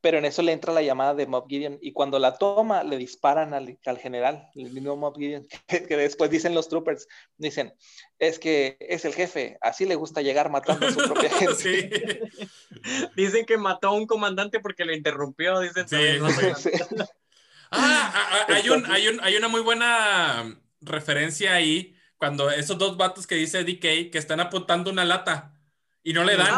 pero 0.04 0.18
en 0.18 0.26
eso 0.26 0.42
le 0.42 0.52
entra 0.52 0.74
la 0.74 0.82
llamada 0.82 1.14
de 1.14 1.26
Mob 1.26 1.48
Gideon 1.48 1.78
y 1.80 1.94
cuando 1.94 2.18
la 2.18 2.36
toma 2.36 2.84
le 2.84 2.98
disparan 2.98 3.54
al, 3.54 3.78
general, 3.98 4.50
el 4.54 4.70
mismo 4.70 4.96
Mob 4.96 5.16
Gideon, 5.16 5.46
que, 5.66 5.96
después 5.96 6.30
dicen 6.30 6.54
los 6.54 6.68
troopers, 6.68 7.08
dicen, 7.38 7.72
es 8.18 8.38
que 8.38 8.76
es 8.80 9.06
el 9.06 9.14
jefe, 9.14 9.56
así 9.62 9.86
le 9.86 9.94
gusta 9.94 10.20
llegar 10.20 10.50
matando 10.50 10.88
a 10.88 10.90
su 10.92 10.98
propia 10.98 11.30
gente. 11.38 12.20
dicen 13.16 13.46
que 13.46 13.56
mató 13.56 13.88
a 13.88 13.92
un 13.92 14.06
comandante 14.06 14.60
porque 14.60 14.84
lo 14.84 14.94
interrumpió, 14.94 15.60
dicen. 15.60 15.86
ah, 17.70 18.12
ah, 18.12 18.12
ah 18.30 18.46
hay, 18.48 18.68
un, 18.68 18.84
hay, 18.84 19.08
un, 19.08 19.20
hay 19.22 19.36
una 19.36 19.48
muy 19.48 19.62
buena 19.62 20.54
referencia 20.82 21.54
ahí, 21.54 21.96
cuando 22.18 22.50
esos 22.50 22.76
dos 22.76 22.98
vatos 22.98 23.26
que 23.26 23.36
dice 23.36 23.64
DK 23.64 24.10
que 24.12 24.18
están 24.18 24.40
apuntando 24.40 24.90
una 24.90 25.06
lata 25.06 25.54
y 26.02 26.12
no 26.12 26.24
le 26.24 26.36
dan. 26.36 26.52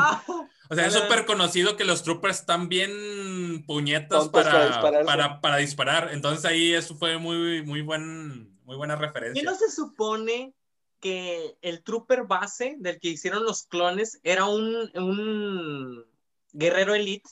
O 0.69 0.75
sea, 0.75 0.87
es 0.87 0.95
súper 0.95 1.27
conocido 1.27 1.77
que 1.77 1.85
los 1.85 2.03
troopers 2.03 2.41
están 2.41 2.69
bien 2.69 3.65
puñetas 3.67 4.29
para, 4.29 4.81
para, 5.05 5.41
para, 5.41 5.57
disparar. 5.59 6.11
Entonces 6.13 6.45
ahí 6.45 6.73
eso 6.73 6.97
fue 6.97 7.19
muy, 7.19 7.63
muy, 7.63 7.83
buen, 7.83 8.59
muy 8.65 8.77
buena 8.77 8.97
referencia. 8.97 9.41
¿Y 9.41 9.45
no 9.45 9.55
se 9.55 9.71
supone 9.71 10.55
que 11.01 11.57
el 11.63 11.83
trooper 11.83 12.25
base 12.25 12.77
del 12.79 12.99
que 12.99 13.09
hicieron 13.09 13.45
los 13.45 13.65
clones 13.65 14.21
era 14.23 14.47
un, 14.47 14.91
un 14.95 16.05
guerrero 16.53 16.95
elite? 16.95 17.29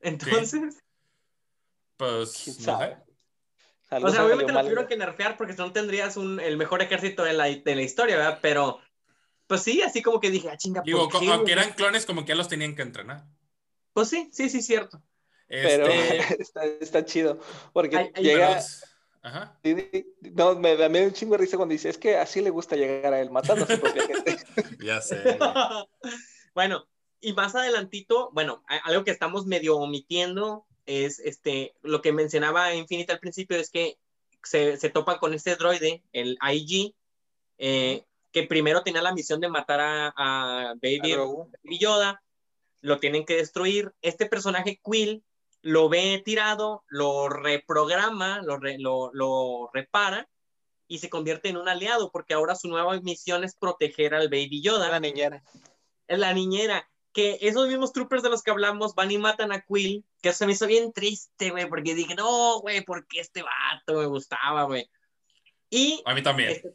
Entonces... 0.00 0.82
Pues, 1.96 2.58
no 2.60 2.78
sé. 2.78 2.96
O 3.90 4.08
sea, 4.08 4.24
obviamente 4.24 4.52
lo 4.52 4.60
tuvieron 4.60 4.86
que 4.86 4.96
nerfear 4.96 5.36
porque 5.36 5.54
no 5.54 5.72
tendrías 5.72 6.16
un, 6.16 6.38
el 6.38 6.56
mejor 6.56 6.80
ejército 6.80 7.24
de 7.24 7.32
la, 7.32 7.44
de 7.46 7.74
la 7.74 7.82
historia, 7.82 8.16
¿verdad? 8.16 8.38
Pero 8.40 8.78
pues 9.50 9.64
sí, 9.64 9.82
así 9.82 10.00
como 10.00 10.20
que 10.20 10.30
dije, 10.30 10.48
ah, 10.48 10.56
chinga. 10.56 10.80
Digo, 10.82 11.08
aunque 11.12 11.50
eran 11.50 11.72
clones, 11.72 12.06
como 12.06 12.22
que 12.22 12.28
ya 12.28 12.34
los 12.36 12.46
tenían 12.46 12.76
que 12.76 12.82
entrenar. 12.82 13.24
Pues 13.92 14.08
sí, 14.08 14.30
sí, 14.32 14.48
sí, 14.48 14.62
cierto. 14.62 15.02
Pero 15.48 15.88
este, 15.88 16.78
está, 16.80 17.04
chido, 17.04 17.40
porque 17.72 18.12
llega... 18.14 18.62
Ajá. 19.22 19.58
No, 20.36 20.54
me 20.54 20.76
da 20.76 20.86
un 20.86 21.12
chingo 21.12 21.32
de 21.32 21.38
risa 21.38 21.56
cuando 21.56 21.72
dice, 21.72 21.88
es 21.88 21.98
que 21.98 22.16
así 22.16 22.40
le 22.40 22.50
gusta 22.50 22.76
llegar 22.76 23.12
a 23.12 23.20
él, 23.20 23.32
matando 23.32 23.64
a 23.64 23.66
su 23.66 23.80
propia 23.80 24.06
gente. 24.06 24.36
ya 24.84 25.00
sé. 25.00 25.36
bueno, 26.54 26.86
y 27.20 27.32
más 27.32 27.52
adelantito, 27.56 28.30
bueno, 28.32 28.62
algo 28.84 29.02
que 29.02 29.10
estamos 29.10 29.46
medio 29.46 29.78
omitiendo 29.78 30.64
es 30.86 31.18
este, 31.18 31.74
lo 31.82 32.02
que 32.02 32.12
mencionaba 32.12 32.72
Infinite 32.72 33.10
al 33.10 33.18
principio, 33.18 33.56
es 33.56 33.70
que 33.70 33.98
se, 34.44 34.76
se 34.76 34.90
topan 34.90 35.18
con 35.18 35.34
este 35.34 35.56
droide, 35.56 36.04
el 36.12 36.38
IG, 36.40 36.94
eh, 37.58 38.04
que 38.32 38.44
primero 38.44 38.82
tenía 38.82 39.02
la 39.02 39.14
misión 39.14 39.40
de 39.40 39.48
matar 39.48 39.80
a, 39.80 40.74
Baby, 40.80 41.78
Yoda, 41.78 42.22
lo 42.80 42.98
tienen 42.98 43.24
que 43.24 43.36
destruir. 43.36 43.92
Este 44.02 44.26
personaje 44.26 44.80
Quill 44.82 45.24
lo 45.62 45.88
ve 45.88 46.22
tirado, 46.24 46.84
lo 46.88 47.28
reprograma, 47.28 48.40
lo, 48.42 48.58
lo, 49.12 49.70
repara 49.72 50.28
y 50.88 50.98
se 50.98 51.10
convierte 51.10 51.48
en 51.48 51.56
un 51.56 51.68
aliado 51.68 52.10
porque 52.10 52.34
ahora 52.34 52.54
su 52.54 52.68
nueva 52.68 52.98
misión 53.00 53.44
es 53.44 53.54
proteger 53.54 54.14
al 54.14 54.28
Baby 54.28 54.62
Yoda. 54.62 54.88
La 54.88 55.00
niñera. 55.00 55.42
Es 56.06 56.18
la 56.18 56.32
niñera. 56.32 56.88
Que 57.12 57.38
esos 57.40 57.68
mismos 57.68 57.92
troopers 57.92 58.22
de 58.22 58.30
los 58.30 58.42
que 58.42 58.52
hablamos 58.52 58.94
van 58.94 59.10
y 59.10 59.18
matan 59.18 59.50
a 59.50 59.62
Quill, 59.62 60.04
que 60.22 60.28
eso 60.28 60.46
me 60.46 60.52
hizo 60.52 60.68
bien 60.68 60.92
triste, 60.92 61.50
güey, 61.50 61.68
porque 61.68 61.96
dije, 61.96 62.14
no, 62.14 62.60
güey, 62.60 62.82
porque 62.84 63.18
este 63.18 63.42
vato 63.42 63.98
me 63.98 64.06
gustaba, 64.06 64.62
güey. 64.62 64.88
Y 65.70 66.00
a 66.04 66.14
mí 66.14 66.22
también. 66.22 66.50
Este, 66.50 66.72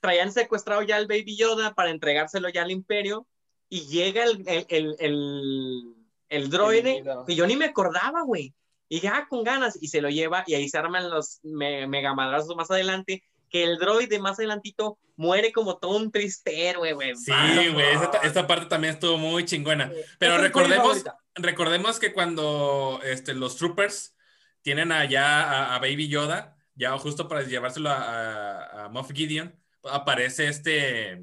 traían 0.00 0.32
secuestrado 0.32 0.82
ya 0.82 0.96
al 0.96 1.06
Baby 1.06 1.36
Yoda 1.36 1.74
para 1.74 1.90
entregárselo 1.90 2.48
ya 2.48 2.62
al 2.62 2.70
Imperio 2.70 3.26
y 3.68 3.86
llega 3.86 4.24
el, 4.24 4.44
el, 4.46 4.96
el, 4.98 5.94
el, 6.28 6.50
droide 6.50 7.02
que 7.26 7.34
yo 7.34 7.46
ni 7.46 7.56
me 7.56 7.66
acordaba, 7.66 8.22
güey. 8.22 8.54
Y 8.88 9.00
ya 9.00 9.26
con 9.28 9.42
ganas 9.42 9.76
y 9.80 9.88
se 9.88 10.00
lo 10.00 10.08
lleva 10.08 10.44
y 10.46 10.54
ahí 10.54 10.68
se 10.68 10.78
arman 10.78 11.10
los 11.10 11.40
me, 11.42 11.88
megamadrazos 11.88 12.54
más 12.54 12.70
adelante 12.70 13.24
que 13.50 13.64
el 13.64 13.78
droide 13.78 14.18
más 14.18 14.38
adelantito 14.38 14.98
muere 15.16 15.52
como 15.52 15.78
todo 15.78 15.96
un 15.96 16.12
tristero, 16.12 16.80
güey. 16.80 17.16
Sí, 17.16 17.32
güey, 17.72 17.86
esta, 18.22 18.46
parte 18.46 18.66
también 18.66 18.94
estuvo 18.94 19.18
muy 19.18 19.44
chingona. 19.44 19.90
Pero 20.18 20.38
recordemos, 20.38 21.04
recordemos 21.34 21.98
que 21.98 22.12
cuando 22.12 23.00
este, 23.04 23.34
los 23.34 23.56
troopers 23.56 24.14
tienen 24.62 24.92
allá 24.92 25.74
a, 25.74 25.78
Baby 25.78 26.08
Yoda, 26.08 26.56
ya 26.74 26.96
justo 26.98 27.28
para 27.28 27.42
llevárselo 27.42 27.88
a, 27.90 28.02
a, 28.02 28.84
a 28.84 28.88
Moff 28.88 29.12
Gideon, 29.12 29.54
aparece 29.90 30.48
este, 30.48 31.22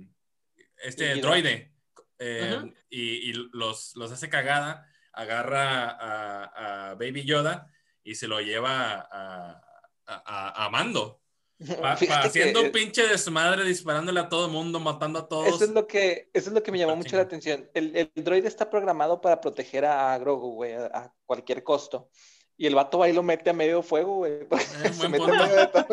este 0.78 1.16
droide 1.16 1.74
eh, 2.20 2.74
y, 2.90 3.34
los, 3.54 3.96
los, 3.96 4.12
hace 4.12 4.30
cagada, 4.30 4.88
agarra 5.12 6.90
a, 6.90 6.96
Baby 6.96 7.26
Yoda 7.26 7.72
y 8.04 8.16
se 8.16 8.28
lo 8.28 8.40
lleva 8.42 9.08
a, 9.12 10.66
a 10.66 10.70
Mando. 10.70 11.24
haciendo 12.10 12.62
un 12.62 12.72
pinche 12.72 13.08
desmadre, 13.08 13.64
disparándole 13.64 14.20
a 14.20 14.30
todo 14.30 14.46
el 14.48 14.52
mundo, 14.52 14.80
matando 14.80 15.20
a 15.20 15.28
todos. 15.28 15.48
Eso 15.48 15.64
es 15.64 15.70
lo 15.72 15.88
que, 15.88 16.30
eso 16.34 16.50
es 16.50 16.54
lo 16.54 16.64
que 16.64 16.72
me 16.72 16.80
llamó 16.80 16.96
mucho 16.96 17.16
la 17.16 17.24
atención. 17.24 17.70
El, 17.74 17.96
el, 17.96 18.12
droide 18.16 18.48
está 18.48 18.70
programado 18.70 19.22
para 19.22 19.40
proteger 19.40 19.86
a 19.86 20.18
Grogu, 20.18 20.56
güey, 20.56 20.74
a, 20.74 21.14
cualquier 21.26 21.64
costo. 21.64 22.10
Y 22.58 22.68
el 22.68 22.76
vato 22.76 23.00
va 23.00 23.10
y 23.10 23.14
lo 23.14 23.24
mete 23.24 23.50
a 23.50 23.54
medio 23.54 23.82
fuego, 23.82 24.18
güey. 24.18 24.48
Eh, 24.84 24.94
se 24.94 25.10
mete 25.10 25.24
a 25.24 25.88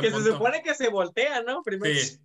que 0.00 0.10
se 0.10 0.22
supone 0.22 0.62
que 0.62 0.74
se 0.74 0.88
voltea, 0.88 1.42
¿no? 1.42 1.62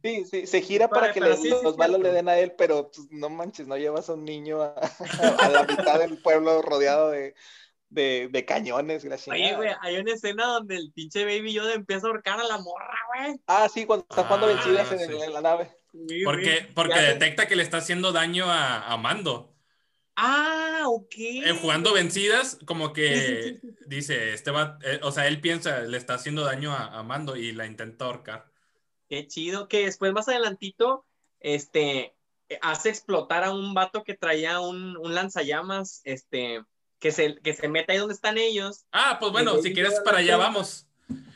Sí. 0.02 0.26
sí, 0.26 0.48
se 0.48 0.61
gira 0.61 0.88
para, 0.88 1.11
que 1.11 1.20
los 1.20 1.76
balos 1.78 2.02
le 2.02 2.11
den 2.11 2.30
a 2.30 2.38
él, 2.38 2.53
pero 2.57 2.91
pues, 2.91 3.07
no 3.11 3.30
manches, 3.30 3.68
no 3.68 3.78
llevas 3.78 4.10
a 4.10 4.14
un 4.14 4.26
niño 4.26 4.61
a, 4.61 4.76
la 5.52 5.64
mitad 5.64 5.99
del 5.99 6.18
pueblo 6.18 6.61
rodeado 6.61 7.11
de, 7.11 7.36
de, 7.94 8.30
de 8.32 8.45
cañones. 8.45 9.06
Oye, 9.28 9.56
güey, 9.56 9.70
hay 9.82 9.98
una 9.98 10.14
escena 10.14 10.45
donde 10.45 10.76
el 10.76 10.91
pinche 10.94 11.26
Baby 11.26 11.53
Yoda 11.53 11.74
empieza 11.74 12.07
a 12.07 12.10
ahorcar 12.10 12.40
a 12.40 12.44
la 12.44 12.57
morra, 12.57 12.98
güey. 13.14 13.40
Ah, 13.48 13.68
sí, 13.74 13.86
cuando 13.86 14.06
está 14.10 14.24
jugando 14.24 14.48
ah, 14.48 14.53
vencidas 14.53 14.91
en, 14.91 15.34
la 15.34 15.41
nave. 15.41 15.72
porque 16.24 16.68
porque 16.74 16.99
detecta 16.99 17.48
que 17.48 17.56
le 17.56 17.64
está 17.64 17.78
haciendo 17.78 18.11
daño 18.11 18.45
a, 18.48 18.98
Mando. 18.98 19.52
Ah, 20.15 20.84
ok. 20.88 21.15
Eh, 21.18 21.57
jugando 21.60 21.94
vencidas, 21.94 22.60
como 22.65 22.94
que 22.94 23.60
dice, 23.88 24.34
este 24.34 24.52
va, 24.52 24.77
eh, 24.84 24.99
o 25.02 25.11
sea, 25.11 25.27
él 25.27 25.41
piensa, 25.41 25.81
le 25.81 25.98
está 25.98 26.14
haciendo 26.14 26.44
daño 26.44 26.72
a, 26.72 26.99
a, 26.99 27.03
Mando 27.03 27.35
y 27.35 27.52
la 27.52 27.65
intenta 27.65 28.06
ahorcar. 28.06 28.52
Qué 29.10 29.27
chido, 29.27 29.68
que 29.68 29.85
después 29.85 30.14
más 30.14 30.27
adelantito, 30.27 31.06
este, 31.40 32.15
hace 32.61 32.90
explotar 32.90 33.44
a 33.44 33.52
un 33.52 33.73
vato 33.73 34.03
que 34.03 34.14
traía 34.14 34.60
un, 34.60 34.98
un 34.98 35.15
lanzallamas, 35.15 36.02
este, 36.03 36.64
que 36.99 37.11
se, 37.11 37.35
que 37.35 37.53
se 37.53 37.68
meta 37.68 37.94
ahí 37.94 37.99
donde 37.99 38.14
están 38.14 38.38
ellos. 38.38 38.85
Ah, 38.91 39.18
pues 39.19 39.31
bueno, 39.31 39.57
si 39.61 39.73
quieres 39.73 39.99
para 40.06 40.19
allá 40.19 40.38
vamos. 40.38 40.88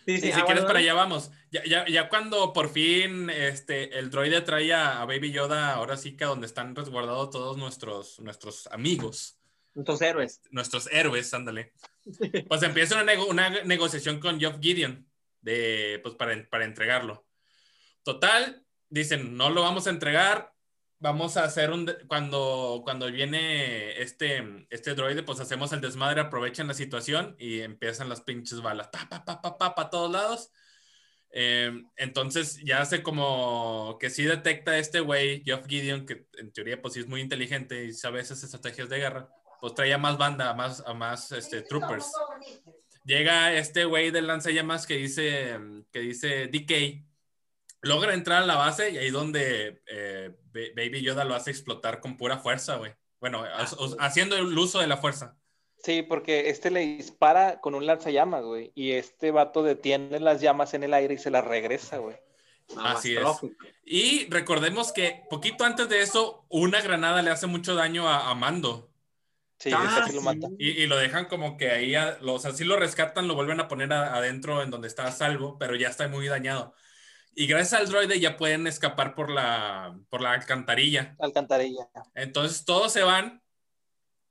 Sí, 0.08 0.22
sí, 0.22 0.32
si 0.32 0.40
ah, 0.40 0.46
quieres 0.46 0.64
para 0.64 0.80
allá 0.80 0.94
vamos. 0.94 1.32
Ya, 1.52 1.66
ya, 1.66 1.86
ya, 1.86 2.08
cuando 2.08 2.54
por 2.54 2.70
fin 2.70 3.30
este, 3.30 4.00
el 4.00 4.10
droide 4.10 4.40
trae 4.40 4.74
a, 4.74 5.04
Baby 5.04 5.34
Yoda, 5.34 5.74
ahora 5.74 5.98
sí 5.98 6.16
que 6.16 6.24
donde 6.24 6.48
están 6.48 6.74
resguardados 6.78 7.30
todos 7.30 7.58
nuestros, 7.58 8.18
nuestros 8.22 8.68
amigos. 8.68 9.38
Nuestros 9.74 10.02
héroes. 10.02 10.42
Nuestros 10.50 10.88
héroes, 10.94 11.34
ándale. 11.34 11.74
Pues 12.48 12.64
empieza 12.64 13.04
una, 13.04 13.22
una 13.26 13.50
negociación 13.66 14.22
con 14.22 14.40
Geoff 14.40 14.62
Gideon 14.62 15.06
de, 15.42 16.00
pues, 16.02 16.16
para, 16.16 16.42
para 16.50 16.64
entregarlo. 16.64 17.28
Total, 18.04 18.64
dicen, 18.88 19.36
no 19.36 19.50
lo 19.50 19.64
vamos 19.64 19.88
a 19.88 19.90
entregar, 19.90 20.54
vamos 20.99 21.38
a 21.38 21.44
hacer 21.44 21.72
un, 21.72 21.91
cuando, 22.07 22.82
cuando 22.84 23.11
viene 23.11 24.02
este, 24.02 24.68
este 24.69 24.95
droide, 24.95 25.24
pues 25.24 25.40
hacemos 25.40 25.72
el 25.74 25.82
desmadre, 25.82 26.22
aprovechan 26.22 26.68
la 26.68 26.74
situación 26.74 27.36
y 27.38 27.61
empiezan 27.61 28.10
las 28.10 28.22
pinches 28.22 28.61
balas, 28.61 28.88
pa, 28.88 29.07
pa, 29.10 29.24
pa, 29.24 29.41
pa, 29.41 29.57
pa, 29.57 29.76
pa 29.76 29.90
todos 29.90 30.11
lados. 30.11 30.52
Em, 31.32 31.90
entonces 31.98 32.60
ya 32.64 32.82
hace 32.82 33.03
como 33.03 33.98
que 33.99 34.10
sí 34.10 34.24
detecta 34.24 34.78
este 34.78 35.02
güey, 35.02 35.44
Geoff 35.44 35.68
Gideon, 35.68 36.06
que 36.06 36.26
en 36.38 36.52
teoría 36.52 36.82
pues 36.82 36.94
sí 36.94 37.02
es 37.02 37.07
muy 37.07 37.22
inteligente 37.22 37.86
y 37.86 37.94
sabe 37.94 38.22
esas 38.22 38.44
estrategias 38.44 38.90
de 38.90 38.98
guerra, 38.98 39.30
pues 39.61 39.76
traía 39.76 39.98
más 39.98 40.18
banda, 40.18 40.49
a 40.49 40.53
más, 40.53 40.84
a 40.86 40.94
más 40.94 41.32
este, 41.32 41.61
troopers. 41.61 42.11
Llega 43.03 43.53
este 43.53 43.86
güey 43.86 44.11
del 44.11 44.28
lanzallamas 44.28 44.86
que 44.88 44.95
dice, 44.95 45.57
que 45.91 45.99
dice 45.99 46.48
DK, 46.48 47.07
logra 47.88 48.14
entrar 48.14 48.43
a 48.43 48.45
la 48.45 48.55
base 48.55 48.91
y 48.91 48.97
ahí 48.97 49.09
donde 49.09 49.81
eh, 49.88 50.35
Baby 50.76 51.01
Yoda 51.01 51.23
lo 51.23 51.35
hace 51.35 51.51
explotar 51.51 51.99
con 51.99 52.18
pura 52.18 52.38
fuerza, 52.38 52.76
güey. 52.76 52.93
Bueno, 53.19 53.43
ah, 53.43 53.65
haciendo 53.99 54.35
el 54.35 54.57
uso 54.57 54.80
de 54.80 54.88
la 54.88 54.97
fuerza. 54.97 55.35
Sí, 55.84 56.01
porque 56.01 56.49
este 56.49 56.72
le 56.72 56.81
dispara 56.81 57.59
con 57.61 57.76
un 57.76 57.85
lanzallamas, 57.85 58.43
güey. 58.43 58.72
Y 58.76 58.91
este 58.91 59.31
vato 59.31 59.64
detiene 59.64 60.19
las 60.19 60.41
llamas 60.41 60.73
en 60.73 60.84
el 60.84 60.93
aire 60.93 61.15
y 61.15 61.18
se 61.18 61.31
las 61.31 61.45
regresa, 61.45 61.97
güey. 61.97 62.18
Así 62.77 63.15
es. 63.15 63.26
Y 63.85 64.27
recordemos 64.30 64.91
que 64.91 65.23
poquito 65.30 65.64
antes 65.64 65.88
de 65.88 66.01
eso, 66.01 66.45
una 66.49 66.81
granada 66.81 67.22
le 67.22 67.31
hace 67.31 67.47
mucho 67.47 67.76
daño 67.76 68.09
a, 68.09 68.34
Mando. 68.35 68.91
Sí, 69.59 69.72
ah, 69.73 70.07
Lo 70.14 70.22
mata. 70.22 70.47
Y, 70.59 70.85
lo 70.85 70.97
dejan 70.97 71.26
como 71.26 71.57
que 71.57 71.72
ahí, 71.72 71.95
o 71.95 72.39
sea, 72.39 72.51
sí 72.51 72.64
lo 72.64 72.77
rescatan, 72.77 73.27
lo 73.27 73.35
vuelven 73.35 73.59
a 73.59 73.68
poner 73.68 73.91
adentro 73.93 74.61
en 74.61 74.69
donde 74.69 74.88
está 74.88 75.07
a 75.07 75.11
salvo, 75.11 75.57
pero 75.57 75.76
ya 75.76 75.88
está 75.88 76.07
muy 76.07 76.27
dañado. 76.27 76.76
Y 77.39 77.45
gracias 77.45 77.80
al 77.80 77.88
droide 77.88 78.19
ya 78.19 78.35
pueden 78.35 78.65
escapar 78.65 79.14
por 79.14 79.30
la, 79.30 79.95
por 80.09 80.22
la 80.22 80.31
alcantarilla. 80.31 81.15
Alcantarilla. 81.19 81.88
Entonces 82.15 82.65
todos 82.65 82.91
se 82.91 83.03
van. 83.03 83.43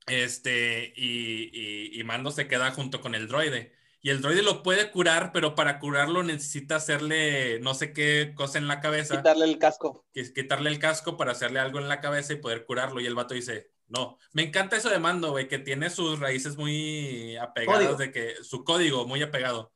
Este, 0.07 0.91
y, 0.93 1.97
y, 1.97 2.03
Mando 2.03 2.31
se 2.31 2.49
queda 2.49 2.71
junto 2.71 2.99
con 2.99 3.15
el 3.15 3.29
droide. 3.29 3.71
Y 4.01 4.09
el 4.09 4.21
droide 4.21 4.41
lo 4.41 4.61
puede 4.61 4.91
curar, 4.91 5.31
pero 5.31 5.55
para 5.55 5.79
curarlo 5.79 6.21
necesita 6.21 6.75
hacerle 6.75 7.61
no 7.61 7.75
sé 7.75 7.93
qué 7.93 8.33
cosa 8.35 8.57
en 8.57 8.67
la 8.67 8.81
cabeza. 8.81 9.15
Quitarle 9.15 9.45
el 9.45 9.57
casco. 9.57 10.05
Quitarle 10.11 10.69
el 10.69 10.79
casco 10.79 11.15
para 11.15 11.31
hacerle 11.31 11.61
algo 11.61 11.79
en 11.79 11.87
la 11.87 12.01
cabeza 12.01 12.33
y 12.33 12.41
poder 12.41 12.65
curarlo. 12.65 12.99
Y 12.99 13.05
el 13.05 13.15
vato 13.15 13.33
dice, 13.35 13.71
no. 13.87 14.17
Me 14.33 14.43
encanta 14.43 14.75
eso 14.75 14.89
de 14.89 14.99
Mando, 14.99 15.31
güey, 15.31 15.47
que 15.47 15.59
tiene 15.59 15.89
sus 15.89 16.19
raíces 16.19 16.57
muy 16.57 17.37
apegadas, 17.37 17.97
de 17.97 18.11
que 18.11 18.35
su 18.43 18.65
código 18.65 19.07
muy 19.07 19.23
apegado 19.23 19.71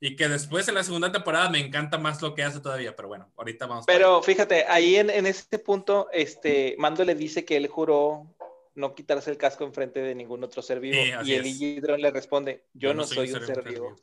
y 0.00 0.16
que 0.16 0.28
después 0.28 0.68
en 0.68 0.74
la 0.74 0.84
segunda 0.84 1.10
temporada 1.10 1.48
me 1.48 1.58
encanta 1.58 1.98
más 1.98 2.20
lo 2.20 2.34
que 2.34 2.42
hace 2.42 2.60
todavía, 2.60 2.94
pero 2.94 3.08
bueno, 3.08 3.32
ahorita 3.36 3.66
vamos. 3.66 3.86
Pero 3.86 4.22
fíjate, 4.22 4.64
ahí 4.68 4.96
en, 4.96 5.10
en 5.10 5.26
este 5.26 5.58
punto, 5.58 6.08
este, 6.12 6.74
Mando 6.78 7.04
le 7.04 7.14
dice 7.14 7.44
que 7.44 7.56
él 7.56 7.66
juró 7.68 8.36
no 8.74 8.94
quitarse 8.94 9.30
el 9.30 9.38
casco 9.38 9.64
enfrente 9.64 10.00
de 10.00 10.14
ningún 10.14 10.44
otro 10.44 10.62
ser 10.62 10.80
vivo. 10.80 10.98
y 11.24 11.32
el 11.32 11.46
Hidron 11.46 12.00
le 12.00 12.10
responde, 12.10 12.66
yo, 12.74 12.94
no, 12.94 13.04
soy, 13.04 13.32
un 13.32 13.44
ser, 13.44 13.62
vivo. 13.62 13.96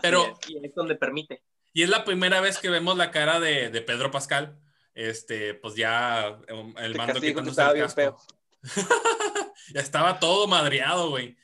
Pero, 0.00 0.38
y 0.48 0.64
es 0.64 0.74
donde 0.74 0.94
permite. 0.96 1.42
Y 1.72 1.82
es 1.82 1.90
la 1.90 2.04
primera 2.04 2.40
vez 2.40 2.58
que 2.58 2.70
vemos 2.70 2.96
la 2.96 3.10
cara 3.10 3.38
de, 3.38 3.68
de 3.68 3.82
Pedro 3.82 4.10
Pascal, 4.10 4.58
este, 4.94 5.54
pues 5.54 5.74
ya 5.74 6.38
um, 6.50 6.74
el 6.78 6.94
mando 6.94 7.20
quitándose 7.20 7.62
el 7.62 7.82
casco. 7.82 8.16
ya 9.74 9.80
estaba 9.80 10.18
todo 10.18 10.46
madreado, 10.46 11.10
güey. 11.10 11.36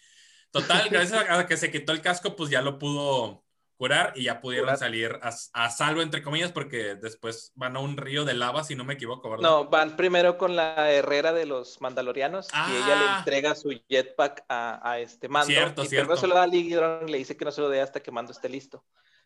Total, 0.51 0.89
gracias 0.89 1.24
a 1.28 1.47
que 1.47 1.56
se 1.56 1.70
quitó 1.70 1.93
el 1.93 2.01
casco, 2.01 2.35
pues 2.35 2.48
ya 2.48 2.62
lo 2.62 2.78
pudo 2.78 3.44
curar 3.81 4.12
y 4.15 4.24
ya 4.24 4.43
pudieron 4.43 4.77
salir 4.77 5.19
a, 5.23 5.70
salvo, 5.70 6.02
entre 6.02 6.23
comillas, 6.23 6.52
porque 6.52 6.97
después 6.97 7.51
van 7.55 7.78
a 7.78 7.81
un 7.81 7.97
río 7.97 8.27
de 8.27 8.35
lava, 8.35 8.62
si 8.62 8.74
no 8.74 8.85
me 8.85 8.93
equivoco, 8.93 9.31
¿verdad? 9.31 9.48
No, 9.48 9.70
van 9.70 9.97
primero 9.97 10.36
con 10.36 10.55
la 10.55 10.90
herrera 10.90 11.32
de 11.32 11.47
los 11.47 11.81
mandalorianos 11.81 12.48
y 12.52 12.77
ella 12.77 12.94
le 12.94 13.07
ah. 13.09 13.16
entrega 13.20 13.55
su 13.55 13.70
jetpack 13.89 14.44
a, 14.51 14.98
este 14.98 15.31
mando. 15.31 15.47
Cierto, 15.47 15.82
y 15.82 15.86
cierto. 15.86 16.15
se 16.19 16.27
lo 16.27 16.35
da 16.35 16.43
a 16.43 16.47
Ligidron 16.47 17.09
y 17.09 17.12
le 17.12 17.16
dice 17.16 17.39
que 17.39 17.47
no 17.47 17.51
se 17.52 17.62
lo 17.62 17.70
dé 17.70 17.81
hasta 17.81 18.01
que 18.01 18.11
mando 18.11 18.32
esté 18.32 18.51
listo. 18.51 18.85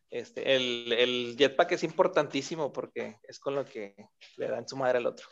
Este, 0.08 0.54
el, 0.54 0.92
el, 0.92 1.34
jetpack 1.36 1.72
es 1.72 1.82
importantísimo 1.82 2.72
porque 2.72 3.18
es 3.24 3.40
con 3.40 3.56
lo 3.56 3.64
que 3.64 3.96
le 4.36 4.46
dan 4.46 4.68
su 4.68 4.76
madre 4.76 4.98
al 4.98 5.06
otro. 5.06 5.26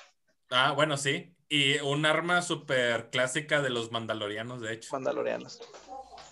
Ah, 0.51 0.73
bueno, 0.73 0.97
sí. 0.97 1.33
Y 1.49 1.79
un 1.79 2.07
arma 2.07 2.43
súper 2.43 3.09
clásica 3.11 3.63
de 3.63 3.71
los 3.71 3.93
mandalorianos, 3.93 4.61
de 4.63 4.73
hecho. 4.73 4.89
Mandalorianos. 4.91 5.61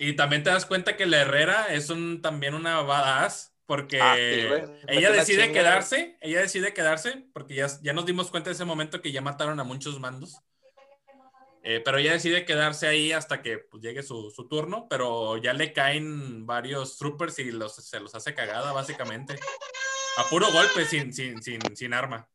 Y 0.00 0.14
también 0.14 0.42
te 0.42 0.48
das 0.48 0.64
cuenta 0.64 0.96
que 0.96 1.04
la 1.04 1.18
Herrera 1.18 1.66
es 1.74 1.90
un, 1.90 2.22
también 2.22 2.54
una 2.54 2.80
badass, 2.80 3.54
porque 3.66 4.00
ah, 4.00 4.16
ella 4.88 5.12
decide 5.12 5.52
quedarse, 5.52 6.16
ella 6.22 6.40
decide 6.40 6.72
quedarse, 6.72 7.26
porque 7.34 7.54
ya, 7.54 7.66
ya 7.82 7.92
nos 7.92 8.06
dimos 8.06 8.30
cuenta 8.30 8.48
en 8.48 8.54
ese 8.54 8.64
momento 8.64 9.02
que 9.02 9.12
ya 9.12 9.20
mataron 9.20 9.60
a 9.60 9.64
muchos 9.64 10.00
mandos. 10.00 10.40
Eh, 11.62 11.82
pero 11.84 11.98
ella 11.98 12.14
decide 12.14 12.46
quedarse 12.46 12.88
ahí 12.88 13.12
hasta 13.12 13.42
que 13.42 13.58
pues, 13.58 13.82
llegue 13.82 14.02
su, 14.02 14.30
su, 14.30 14.48
turno, 14.48 14.86
pero 14.88 15.36
ya 15.36 15.52
le 15.52 15.74
caen 15.74 16.46
varios 16.46 16.96
troopers 16.96 17.38
y 17.38 17.52
los, 17.52 17.74
se 17.74 18.00
los 18.00 18.14
hace 18.14 18.34
cagada, 18.34 18.72
básicamente. 18.72 19.38
A 20.16 20.24
puro 20.30 20.50
golpe, 20.50 20.86
sin, 20.86 21.12
sin, 21.12 21.42
sin, 21.42 21.60
sin 21.76 21.92
arma. 21.92 22.26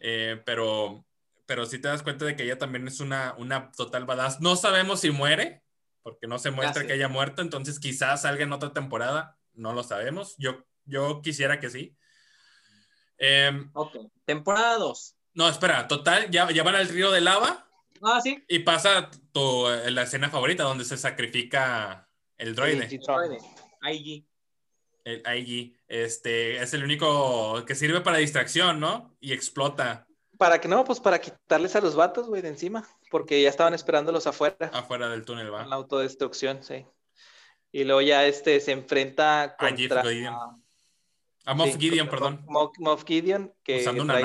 Eh, 0.00 0.42
pero, 0.44 1.06
pero 1.46 1.66
sí 1.66 1.78
te 1.78 1.86
das 1.86 2.02
cuenta 2.02 2.24
de 2.24 2.34
que 2.34 2.42
ella 2.42 2.58
también 2.58 2.88
es 2.88 2.98
una, 2.98 3.36
una 3.38 3.70
total 3.70 4.06
badass. 4.06 4.40
No 4.40 4.56
sabemos 4.56 5.00
si 5.00 5.12
muere, 5.12 5.63
porque 6.04 6.26
no 6.26 6.38
se 6.38 6.50
muestra 6.50 6.86
que 6.86 6.92
haya 6.92 7.08
muerto, 7.08 7.40
entonces 7.40 7.80
quizás 7.80 8.22
salga 8.22 8.44
en 8.44 8.52
otra 8.52 8.74
temporada, 8.74 9.38
no 9.54 9.72
lo 9.72 9.82
sabemos. 9.82 10.36
Yo, 10.36 10.64
yo 10.84 11.22
quisiera 11.22 11.58
que 11.58 11.70
sí. 11.70 11.96
Em, 13.16 13.70
ok, 13.72 13.96
temporada 14.26 14.76
2. 14.76 15.16
No, 15.32 15.48
espera, 15.48 15.88
total, 15.88 16.30
ya, 16.30 16.50
ya 16.50 16.62
van 16.62 16.74
al 16.74 16.88
río 16.88 17.10
de 17.10 17.22
lava. 17.22 17.66
Ah, 18.02 18.20
sí. 18.20 18.44
Y 18.48 18.58
pasa 18.60 19.10
tu, 19.32 19.66
la 19.88 20.02
escena 20.02 20.28
favorita 20.28 20.62
donde 20.64 20.84
se 20.84 20.98
sacrifica 20.98 22.06
el 22.36 22.54
droide. 22.54 22.86
Sí, 22.88 22.98
droide. 22.98 23.38
IG. 23.82 24.26
El 25.04 25.22
IG. 25.38 25.74
Este, 25.88 26.62
es 26.62 26.74
el 26.74 26.84
único 26.84 27.64
que 27.64 27.74
sirve 27.74 28.02
para 28.02 28.18
distracción, 28.18 28.78
¿no? 28.78 29.16
Y 29.20 29.32
explota. 29.32 30.06
¿Para 30.38 30.60
que 30.60 30.68
no? 30.68 30.84
Pues 30.84 31.00
para 31.00 31.20
quitarles 31.20 31.76
a 31.76 31.80
los 31.80 31.94
vatos, 31.94 32.28
güey, 32.28 32.42
de 32.42 32.48
encima 32.48 32.86
porque 33.14 33.40
ya 33.40 33.48
estaban 33.48 33.74
esperándolos 33.74 34.26
afuera. 34.26 34.72
Afuera 34.72 35.08
del 35.08 35.24
túnel, 35.24 35.54
va. 35.54 35.64
La 35.66 35.76
autodestrucción, 35.76 36.64
sí. 36.64 36.84
Y 37.70 37.84
luego 37.84 38.00
ya 38.00 38.26
este 38.26 38.58
se 38.58 38.72
enfrenta 38.72 39.54
contra... 39.56 40.02
A 41.46 41.54
Moff 41.54 41.76
Gideon, 41.78 42.08
perdón. 42.08 42.44
Moff, 42.48 43.04
Gideon, 43.06 43.54
que 43.62 43.84
trae 43.84 44.24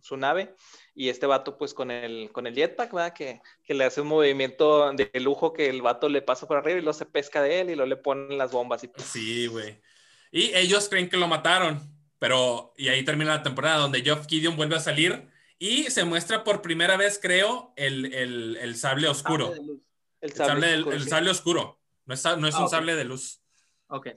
Su, 0.00 0.16
nave. 0.16 0.56
Y 0.92 1.08
este 1.08 1.26
vato, 1.26 1.56
pues, 1.56 1.72
con 1.72 1.92
el, 1.92 2.32
con 2.32 2.48
el 2.48 2.54
jetpack, 2.56 2.92
¿verdad? 2.92 3.12
Que, 3.12 3.40
que, 3.62 3.74
le 3.74 3.84
hace 3.84 4.00
un 4.00 4.08
movimiento 4.08 4.92
de 4.92 5.08
lujo 5.20 5.52
que 5.52 5.68
el 5.68 5.80
vato 5.80 6.08
le 6.08 6.22
pasa 6.22 6.48
por 6.48 6.56
arriba 6.56 6.80
y 6.80 6.82
luego 6.82 6.98
se 6.98 7.06
pesca 7.06 7.40
de 7.42 7.60
él 7.60 7.70
y 7.70 7.76
luego 7.76 7.90
le 7.90 7.96
ponen 7.96 8.38
las 8.38 8.50
bombas. 8.50 8.82
Y. 8.82 8.90
Sí, 8.96 9.46
güey. 9.46 9.80
Y 10.32 10.52
ellos 10.56 10.88
creen 10.88 11.08
que 11.08 11.16
lo 11.16 11.28
mataron, 11.28 11.80
pero... 12.20 12.72
Y 12.76 12.86
ahí 12.88 13.04
termina 13.04 13.34
la 13.34 13.42
temporada 13.42 13.78
donde 13.78 14.02
Geoff 14.02 14.28
Gideon 14.28 14.56
vuelve 14.56 14.76
a 14.76 14.80
salir 14.80 15.28
y 15.58 15.84
se 15.90 16.04
muestra 16.04 16.44
por 16.44 16.62
primera 16.62 16.96
vez, 16.96 17.18
creo, 17.20 17.72
el, 17.76 18.74
sable 18.76 19.08
oscuro. 19.08 19.52
El 20.20 20.32
sable, 20.32 21.30
oscuro, 21.30 21.78
No 22.06 22.14
es, 22.14 22.24
no 22.24 22.46
es 22.46 22.54
un 22.54 22.64
ah, 22.64 22.68
sable 22.68 22.94
de 22.94 23.04
luz. 23.04 23.42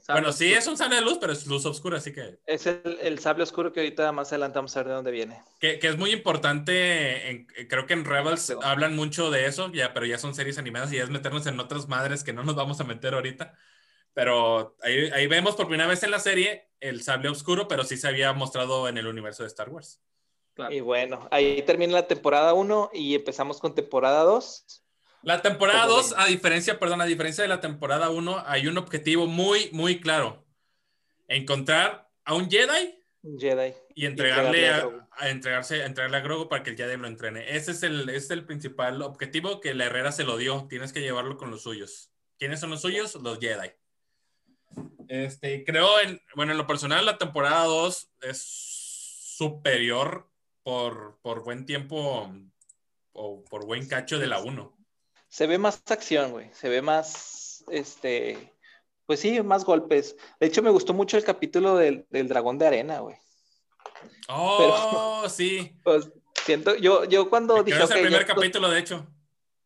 bueno, 0.08 0.32
sí 0.32 0.52
es 0.52 0.66
un 0.66 0.78
sable 0.78 0.96
de 0.96 1.02
luz, 1.02 1.18
pero 1.20 1.34
es 1.34 1.46
luz 1.46 1.66
oscura, 1.66 1.98
así 1.98 2.12
que... 2.12 2.38
Es 2.46 2.66
el, 2.66 3.18
sable 3.18 3.42
oscuro 3.42 3.74
que 3.74 3.80
ahorita 3.80 4.10
más 4.12 4.32
adelante 4.32 4.58
vamos 4.58 4.74
a 4.74 4.80
ver 4.80 4.88
de 4.88 4.94
dónde 4.94 5.10
viene. 5.10 5.42
Que, 5.60 5.78
es 5.82 5.98
muy 5.98 6.12
importante, 6.12 7.46
creo 7.68 7.86
que 7.86 7.92
en 7.92 8.06
Rebels 8.06 8.54
hablan 8.62 8.96
mucho 8.96 9.30
de 9.30 9.44
eso, 9.44 9.70
ya, 9.70 9.92
pero 9.92 10.06
ya 10.06 10.16
son 10.16 10.34
series 10.34 10.56
animadas 10.56 10.92
y 10.92 10.96
ya 10.96 11.04
es 11.04 11.10
meternos 11.10 11.46
en 11.46 11.60
otras 11.60 11.88
madres 11.88 12.24
que 12.24 12.32
no 12.32 12.42
nos 12.42 12.54
vamos 12.54 12.80
a 12.80 12.84
meter 12.84 13.12
ahorita. 13.12 13.54
Pero 14.14 14.76
ahí, 14.82 15.26
vemos 15.26 15.56
por 15.56 15.66
primera 15.66 15.88
vez 15.88 16.02
en 16.04 16.12
la 16.12 16.20
serie 16.20 16.68
el 16.80 17.02
sable 17.02 17.28
oscuro, 17.28 17.66
pero 17.66 17.82
sí 17.84 17.96
se 17.96 18.06
había 18.06 18.32
mostrado 18.32 18.88
en 18.88 18.96
el 18.96 19.08
universo 19.08 19.42
de 19.42 19.48
Star 19.48 19.68
Wars. 19.68 20.00
Y 20.70 20.80
bueno, 20.80 21.26
ahí 21.32 21.62
termina 21.62 21.94
la 21.94 22.06
temporada 22.06 22.54
1 22.54 22.90
y 22.94 23.16
empezamos 23.16 23.58
con 23.58 23.74
temporada 23.74 24.22
2. 24.22 24.84
La 25.22 25.42
temporada 25.42 25.86
2, 25.86 26.14
a 26.16 26.26
diferencia, 26.26 26.78
perdón, 26.78 27.00
a 27.00 27.06
diferencia 27.06 27.42
de 27.42 27.48
la 27.48 27.60
temporada 27.60 28.10
1, 28.10 28.44
hay 28.46 28.68
un 28.68 28.78
objetivo 28.78 29.26
muy, 29.26 29.68
muy 29.72 30.00
claro. 30.00 30.44
Encontrar 31.26 32.08
a 32.24 32.34
un 32.34 32.48
Jedi. 32.48 33.02
Jedi. 33.38 33.72
Y 33.96 34.06
entregarle, 34.06 34.68
a, 34.68 35.30
entregarse, 35.30 35.82
entregarle 35.82 36.18
a 36.18 36.20
Grogu 36.20 36.48
para 36.48 36.62
que 36.62 36.70
el 36.70 36.76
Jedi 36.76 36.98
lo 36.98 37.08
entrene. 37.08 37.56
Ese 37.56 37.72
es 37.72 37.82
el, 37.82 38.08
es 38.10 38.30
el 38.30 38.44
principal 38.44 39.02
objetivo 39.02 39.60
que 39.60 39.74
la 39.74 39.86
Herrera 39.86 40.12
se 40.12 40.24
lo 40.24 40.36
dio. 40.36 40.66
Tienes 40.68 40.92
que 40.92 41.00
llevarlo 41.00 41.36
con 41.36 41.50
los 41.50 41.62
suyos. 41.62 42.12
¿Quiénes 42.38 42.60
son 42.60 42.70
los 42.70 42.82
suyos? 42.82 43.14
Los 43.16 43.40
Jedi. 43.40 43.70
Este, 45.08 45.64
creo, 45.64 46.00
en, 46.00 46.20
bueno, 46.34 46.52
en 46.52 46.58
lo 46.58 46.66
personal, 46.66 47.04
la 47.04 47.18
temporada 47.18 47.64
2 47.64 48.10
es 48.22 48.42
superior 49.36 50.28
por, 50.62 51.18
por 51.22 51.44
buen 51.44 51.66
tiempo 51.66 52.30
o 53.12 53.44
por 53.44 53.66
buen 53.66 53.86
cacho 53.86 54.18
de 54.18 54.26
la 54.26 54.40
1 54.40 54.74
se 55.34 55.48
ve 55.48 55.58
más 55.58 55.82
acción, 55.88 56.30
güey. 56.30 56.48
Se 56.52 56.68
ve 56.68 56.80
más, 56.80 57.64
este, 57.68 58.52
pues 59.04 59.18
sí, 59.18 59.42
más 59.42 59.64
golpes. 59.64 60.14
De 60.38 60.46
hecho, 60.46 60.62
me 60.62 60.70
gustó 60.70 60.94
mucho 60.94 61.16
el 61.16 61.24
capítulo 61.24 61.74
del, 61.76 62.06
dragón 62.08 62.56
de 62.56 62.68
arena, 62.68 63.00
güey. 63.00 63.16
Oh, 64.28 65.26
sí. 65.28 65.76
Pues 65.82 66.08
siento, 66.44 66.76
yo, 66.76 67.04
yo 67.06 67.28
cuando 67.30 67.64
dije. 67.64 67.82
Es 67.82 67.90
el 67.90 68.02
primer 68.02 68.26
capítulo, 68.26 68.70
de 68.70 68.78
hecho. 68.78 69.08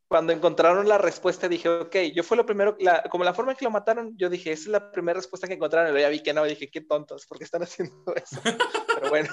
Cuando 0.08 0.32
encontraron 0.32 0.88
la 0.88 0.96
respuesta, 0.96 1.48
dije, 1.48 1.68
ok, 1.68 1.96
yo 2.14 2.22
fue 2.22 2.38
lo 2.38 2.46
primero, 2.46 2.76
como 3.10 3.24
la 3.24 3.34
forma 3.34 3.52
en 3.52 3.58
que 3.58 3.66
lo 3.66 3.70
mataron, 3.70 4.16
yo 4.16 4.30
dije, 4.30 4.52
esa 4.52 4.62
es 4.62 4.68
la 4.68 4.90
primera 4.90 5.18
respuesta 5.18 5.46
que 5.46 5.54
encontraron. 5.54 5.96
Y 5.96 6.00
ya 6.00 6.08
vi 6.08 6.22
que 6.22 6.32
no, 6.32 6.44
dije, 6.44 6.70
qué 6.70 6.80
tontos, 6.80 7.26
¿por 7.26 7.36
qué 7.36 7.44
están 7.44 7.62
haciendo 7.62 7.94
eso? 8.16 8.40
Pero 8.42 9.10
bueno. 9.10 9.28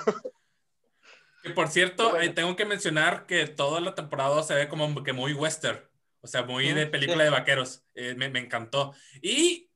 Que 1.41 1.51
por 1.51 1.69
cierto, 1.69 2.13
tengo 2.33 2.55
que 2.55 2.65
mencionar 2.65 3.25
que 3.25 3.47
toda 3.47 3.79
la 3.79 3.95
temporada 3.95 4.43
se 4.43 4.55
ve 4.55 4.67
como 4.67 5.03
que 5.03 5.13
muy 5.13 5.33
western. 5.33 5.79
O 6.25 6.27
sea, 6.27 6.41
muy 6.41 6.73
de 6.73 6.87
película 6.87 7.23
de 7.23 7.29
vaqueros. 7.29 7.85
Eh, 7.93 8.15
me, 8.15 8.25
encantó. 8.25 8.95
Y 9.21 9.69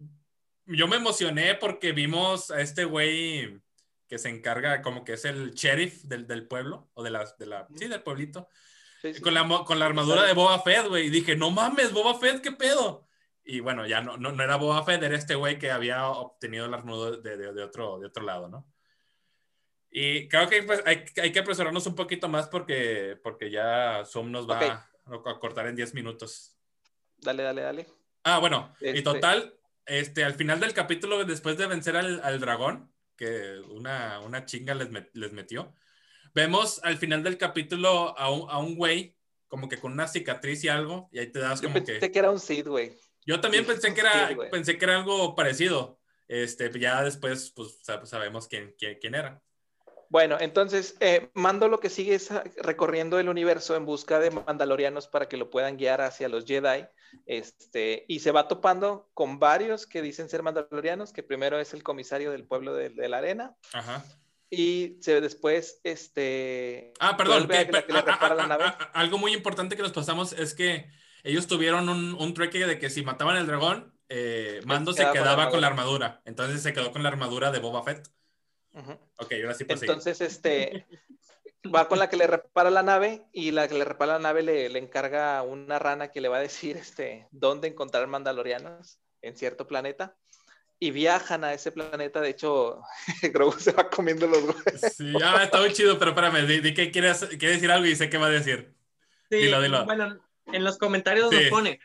yo 0.66 0.88
me 0.88 0.96
emocioné 0.96 1.54
porque 1.54 1.92
vimos 1.92 2.50
a 2.50 2.60
este 2.60 2.86
güey 2.86 3.62
que 4.08 4.18
se 4.18 4.30
encarga, 4.30 4.82
como 4.82 5.04
que 5.04 5.14
es 5.14 5.26
el 5.26 5.52
sheriff 5.52 6.02
del, 6.06 6.26
del 6.26 6.48
pueblo, 6.48 6.90
o 6.96 7.04
de 7.04 7.12
la, 7.12 7.32
de 7.38 7.46
la, 7.46 7.68
sí, 7.76 7.88
del 7.88 8.02
pueblito. 8.02 8.50
Con, 9.22 9.34
la, 9.34 9.48
con 9.66 9.80
la 9.80 9.86
armadura 9.86 10.24
de 10.24 10.34
Boba 10.34 10.60
Fett, 10.62 10.88
güey. 10.88 11.08
Y 11.08 11.10
dije, 11.10 11.36
no 11.36 11.52
mames, 11.52 11.94
Boba 11.94 12.20
Fett, 12.20 12.42
¿qué 12.42 12.52
pedo? 12.52 13.08
Y 13.44 13.62
bueno, 13.62 13.88
ya 13.88 14.02
no, 14.02 14.18
no, 14.18 14.32
no 14.32 14.44
era 14.44 14.58
Boba 14.58 14.84
Fett, 14.84 15.02
era 15.02 15.16
este 15.16 15.36
güey 15.36 15.58
que 15.58 15.72
había 15.72 16.08
obtenido 16.08 16.68
la 16.68 16.78
armadura 16.78 17.18
de, 17.18 17.38
de, 17.38 17.64
otro, 17.64 18.00
de 18.00 18.08
otro 18.08 18.24
lado, 18.24 18.48
¿no? 18.48 18.68
Y 19.92 20.28
creo 20.28 20.48
que 20.48 20.62
pues, 20.64 20.84
hay, 20.86 21.04
hay, 21.22 21.32
que 21.32 21.40
apresurarnos 21.40 21.86
un 21.88 21.96
poquito 21.96 22.28
más 22.30 22.48
porque, 22.48 23.18
porque 23.24 23.50
ya 23.50 24.04
Zoom 24.06 24.32
nos 24.32 24.48
va 24.48 24.88
a 25.08 25.40
cortar 25.40 25.68
en 25.68 25.76
10 25.76 25.96
minutos. 25.96 26.56
Dale, 27.18 27.44
dale, 27.44 27.62
dale. 27.62 27.88
Ah, 28.24 28.40
bueno, 28.40 28.76
y 28.80 28.90
este 28.90 29.02
total, 29.02 29.56
este, 29.86 30.24
al 30.24 30.36
final 30.36 30.60
del 30.60 30.74
capítulo, 30.74 31.24
después 31.26 31.58
de 31.58 31.68
vencer 31.68 31.96
al, 31.98 32.40
dragón, 32.40 32.92
que 33.16 33.60
una, 33.70 34.20
una 34.20 34.46
chinga 34.46 34.76
les, 34.76 34.90
les, 35.14 35.32
metió, 35.34 35.74
vemos 36.34 36.80
al 36.84 36.98
final 36.98 37.24
del 37.24 37.38
capítulo 37.38 38.18
a 38.18 38.32
un, 38.32 38.50
a 38.50 38.58
un 38.60 38.76
güey 38.76 39.16
como 39.50 39.68
que 39.68 39.78
con 39.78 39.92
una 39.92 40.08
cicatriz 40.08 40.64
y 40.64 40.70
algo, 40.70 41.10
y 41.12 41.20
ahí 41.20 41.32
te 41.32 41.40
das 41.40 41.60
como 41.60 41.76
Yo 41.80 41.84
pensé 41.84 42.12
que... 42.12 42.20
era 42.20 42.32
un 42.32 42.40
Sid, 42.40 42.68
güey. 42.68 42.94
Yo 43.26 43.42
también 43.42 43.66
pensé, 43.66 43.94
que 43.94 44.02
era, 44.02 44.30
pensé 44.50 44.78
que 44.78 44.86
era 44.86 44.98
algo 44.98 45.36
parecido. 45.36 46.00
Este, 46.28 46.72
ya 46.80 47.04
después, 47.04 47.52
pues 47.56 47.80
sabemos 48.04 48.48
quién, 48.48 48.74
quién, 48.78 48.98
quién 49.00 49.16
era. 49.16 49.42
Bueno, 50.10 50.38
entonces, 50.40 50.96
eh, 51.00 51.30
Mando 51.34 51.68
lo 51.68 51.80
que 51.80 51.90
sigue 51.90 52.16
es 52.16 52.30
recorriendo 52.58 53.20
el 53.20 53.30
universo 53.30 53.76
en 53.76 53.86
busca 53.86 54.20
de 54.20 54.32
mandalorianos 54.32 55.08
para 55.08 55.28
que 55.28 55.38
lo 55.38 55.50
puedan 55.50 55.78
guiar 55.78 56.02
hacia 56.02 56.30
los 56.30 56.46
Jedi. 56.46 56.88
Este, 57.26 58.06
y 58.08 58.20
se 58.20 58.32
va 58.32 58.48
topando 58.48 59.10
con 59.14 59.40
varios 59.40 59.86
que 59.86 60.02
dicen 60.02 60.30
ser 60.30 60.44
mandalorianos, 60.44 61.12
que 61.12 61.24
primero 61.24 61.60
es 61.60 61.74
el 61.74 61.84
comisario 61.84 62.32
del 62.32 62.46
pueblo 62.46 62.74
de, 62.74 62.90
la 63.10 63.18
arena. 63.18 63.56
Ajá. 63.74 64.04
Y 64.50 64.98
se, 65.02 65.22
después, 65.22 65.80
este... 65.84 66.94
Ah, 67.00 67.16
perdón, 67.18 67.48
algo 68.94 69.18
muy 69.18 69.34
importante 69.34 69.76
que 69.76 69.84
nos 69.84 69.92
pasamos 69.92 70.34
es 70.34 70.56
que 70.56 70.90
ellos 71.24 71.48
tuvieron 71.48 71.90
un, 71.90 72.16
un 72.16 72.34
trueque 72.34 72.66
de 72.66 72.80
que 72.80 72.90
si 72.90 73.04
mataban 73.04 73.36
al 73.36 73.46
dragón, 73.46 73.94
eh, 74.10 74.62
Mando 74.66 74.92
se 74.92 75.10
quedaba 75.12 75.50
con 75.50 75.62
la 75.62 75.68
armadura. 75.68 76.22
Entonces 76.26 76.62
se 76.62 76.74
quedó 76.74 76.92
con 76.92 77.04
la 77.04 77.10
armadura 77.10 77.52
de 77.52 77.60
Boba 77.60 77.84
Fett. 77.84 78.10
Ok, 79.18 79.34
ahora 79.34 79.54
sí 79.54 79.66
Entonces, 79.68 80.22
este, 80.22 80.88
va 81.74 81.88
con 81.88 82.00
la 82.00 82.10
que 82.10 82.18
le 82.18 82.28
repara 82.28 82.72
la 82.72 82.84
nave 82.84 83.26
y 83.32 83.52
la 83.52 83.68
que 83.68 83.76
le 83.76 83.86
repara 83.86 84.14
la 84.14 84.20
nave 84.20 84.42
le, 84.42 84.70
le, 84.70 84.80
encarga 84.80 85.42
una 85.44 85.78
rana 85.80 86.12
que 86.12 86.22
le 86.22 86.30
va 86.30 86.38
a 86.38 86.42
decir 86.42 86.78
este, 86.78 87.28
dónde 87.32 87.68
encontrar 87.68 88.08
mandalorianos 88.08 89.00
en 89.22 89.36
cierto 89.36 89.68
planeta. 89.68 90.18
Y 90.80 90.92
viajan 90.92 91.44
a 91.44 91.54
ese 91.54 91.72
planeta. 91.72 92.22
De 92.22 92.30
hecho, 92.30 92.82
Grogu 93.34 93.60
se 93.60 93.72
va 93.72 93.90
comiendo 93.90 94.28
los 94.28 94.44
huevos. 94.44 94.64
Sí, 94.96 95.14
ah, 95.24 95.44
está 95.44 95.60
muy 95.60 95.74
chido, 95.74 96.00
pero 96.00 96.12
espérame, 96.12 96.48
di, 96.48 96.74
que 96.74 96.92
quiere, 96.92 97.10
decir 97.10 97.72
algo 97.72 97.86
y 97.86 97.96
sé 97.96 98.10
qué 98.10 98.18
va 98.18 98.28
a 98.28 98.32
decir. 98.32 98.74
Sí, 99.30 99.38
dilo, 99.38 99.62
dilo. 99.62 99.86
Bueno, 99.86 100.20
en 100.48 100.64
los 100.64 100.78
comentarios 100.78 101.32
nos 101.32 101.44
pone. 101.50 101.80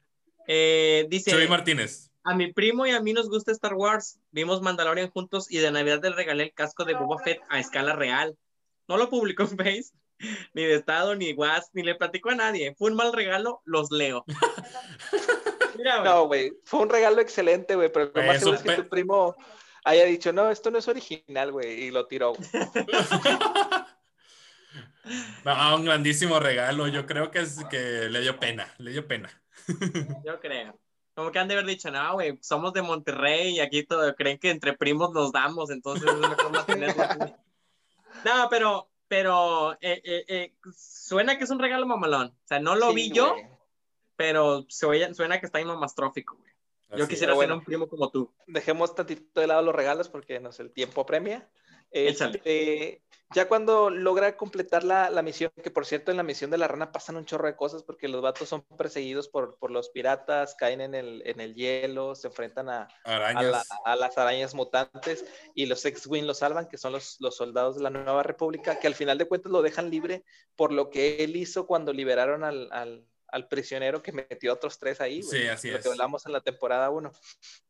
Eh, 0.46 1.06
dice. 1.08 1.30
Soy 1.30 1.48
Martínez. 1.48 2.10
A 2.22 2.34
mi 2.34 2.52
primo 2.52 2.86
y 2.86 2.90
a 2.90 3.00
mí 3.00 3.12
nos 3.12 3.28
gusta 3.28 3.52
Star 3.52 3.74
Wars. 3.74 4.18
Vimos 4.30 4.62
Mandalorian 4.62 5.10
juntos 5.10 5.50
y 5.50 5.58
de 5.58 5.70
Navidad 5.70 6.00
le 6.02 6.10
regalé 6.10 6.44
el 6.44 6.54
casco 6.54 6.84
de 6.84 6.94
Boba 6.94 7.22
Fett 7.22 7.40
a 7.50 7.60
escala 7.60 7.94
real. 7.94 8.36
No 8.88 8.96
lo 8.96 9.10
publicó 9.10 9.42
en 9.42 9.56
Face, 9.58 9.90
ni 10.54 10.64
de 10.64 10.74
Estado, 10.74 11.14
ni 11.14 11.32
WhatsApp, 11.32 11.74
ni 11.74 11.82
le 11.82 11.94
platicó 11.94 12.30
a 12.30 12.34
nadie. 12.34 12.74
Fue 12.76 12.90
un 12.90 12.96
mal 12.96 13.12
regalo, 13.12 13.62
los 13.64 13.90
leo. 13.90 14.24
no, 16.04 16.26
güey, 16.26 16.52
fue 16.64 16.80
un 16.80 16.88
regalo 16.88 17.20
excelente, 17.20 17.74
güey, 17.74 17.92
pero 17.92 18.10
lo 18.14 18.22
más 18.22 18.38
seguro 18.38 18.56
es 18.56 18.62
que 18.62 18.82
tu 18.82 18.88
primo 18.88 19.36
haya 19.84 20.04
dicho, 20.04 20.32
no, 20.32 20.50
esto 20.50 20.70
no 20.70 20.78
es 20.78 20.88
original, 20.88 21.52
güey, 21.52 21.84
y 21.84 21.90
lo 21.90 22.06
tiró. 22.06 22.32
no, 25.44 25.76
un 25.76 25.84
grandísimo 25.84 26.40
regalo. 26.40 26.88
Yo 26.88 27.06
creo 27.06 27.30
que 27.30 27.40
es 27.40 27.64
que 27.70 28.08
le 28.08 28.20
dio 28.20 28.38
pena, 28.38 28.72
le 28.78 28.92
dio 28.92 29.06
pena. 29.06 29.30
Yo 30.24 30.40
creo. 30.40 30.78
Como 31.14 31.30
que 31.30 31.38
han 31.38 31.46
de 31.46 31.54
haber 31.54 31.66
dicho, 31.66 31.90
no, 31.92 32.14
güey, 32.14 32.36
somos 32.42 32.72
de 32.72 32.82
Monterrey 32.82 33.56
y 33.56 33.60
aquí 33.60 33.84
todo, 33.84 34.12
creen 34.16 34.38
que 34.38 34.50
entre 34.50 34.72
primos 34.72 35.12
nos 35.12 35.30
damos, 35.30 35.70
entonces 35.70 36.10
es 36.10 36.16
mejor 36.16 36.50
no 36.50 36.64
tenerlo. 36.64 37.04
no, 38.24 38.48
pero, 38.50 38.90
pero 39.08 39.74
eh, 39.80 40.00
eh, 40.04 40.24
eh, 40.28 40.54
suena 40.74 41.38
que 41.38 41.44
es 41.44 41.50
un 41.50 41.58
regalo 41.58 41.86
mamalón. 41.86 42.28
O 42.28 42.46
sea, 42.46 42.60
no 42.60 42.74
lo 42.74 42.92
vi 42.92 43.10
yo, 43.10 43.36
pero 44.16 44.66
suena 44.68 45.40
que 45.40 45.46
está 45.46 45.58
ahí 45.58 45.64
mamastrófico, 45.64 46.36
güey. 46.36 46.52
Yo 46.96 47.08
quisiera 47.08 47.34
ser 47.34 47.52
un 47.52 47.64
primo 47.64 47.88
como 47.88 48.10
tú. 48.10 48.32
Dejemos 48.46 48.94
tantito 48.94 49.40
de 49.40 49.48
lado 49.48 49.62
los 49.62 49.74
regalos 49.74 50.08
porque 50.08 50.38
no 50.38 50.52
sé, 50.52 50.62
el 50.62 50.70
tiempo 50.70 51.04
premia. 51.04 51.48
Este, 51.94 53.04
ya 53.32 53.46
cuando 53.46 53.88
logra 53.88 54.36
completar 54.36 54.82
la, 54.82 55.10
la, 55.10 55.22
misión, 55.22 55.52
que 55.62 55.70
por 55.70 55.86
cierto 55.86 56.10
en 56.10 56.16
la 56.16 56.24
misión 56.24 56.50
de 56.50 56.58
la 56.58 56.66
rana 56.66 56.90
pasan 56.90 57.14
un 57.16 57.24
chorro 57.24 57.46
de 57.46 57.54
cosas 57.54 57.84
porque 57.84 58.08
los 58.08 58.20
vatos 58.20 58.48
son 58.48 58.62
perseguidos 58.62 59.28
por, 59.28 59.58
por 59.58 59.70
los 59.70 59.90
piratas, 59.90 60.56
caen 60.56 60.80
en 60.80 60.96
el, 60.96 61.22
en 61.24 61.38
el 61.40 61.54
hielo, 61.54 62.16
se 62.16 62.26
enfrentan 62.26 62.68
a, 62.68 62.88
a, 63.04 63.96
las 63.96 64.18
arañas 64.18 64.54
mutantes 64.54 65.24
y 65.54 65.66
los 65.66 65.84
X-Wing 65.84 66.26
los 66.26 66.38
salvan, 66.38 66.68
que 66.68 66.78
son 66.78 66.92
los, 66.92 67.16
los, 67.20 67.36
soldados 67.36 67.76
de 67.76 67.82
la 67.84 67.90
Nueva 67.90 68.24
República, 68.24 68.80
que 68.80 68.88
al 68.88 68.96
final 68.96 69.16
de 69.16 69.26
cuentas 69.28 69.52
lo 69.52 69.62
dejan 69.62 69.88
libre 69.88 70.24
por 70.56 70.72
lo 70.72 70.90
que 70.90 71.22
él 71.22 71.36
hizo 71.36 71.68
cuando 71.68 71.92
liberaron 71.92 72.42
al, 72.42 72.68
al, 72.72 73.06
al 73.28 73.46
prisionero 73.46 74.02
que 74.02 74.10
metió 74.10 74.50
a 74.50 74.54
otros 74.54 74.80
tres 74.80 75.00
ahí. 75.00 75.22
Sí, 75.22 75.46
así 75.46 75.70
lo 75.70 75.80
que 75.80 75.88
hablamos 75.88 76.26
en 76.26 76.32
la 76.32 76.40
temporada 76.40 76.90
1. 76.90 77.12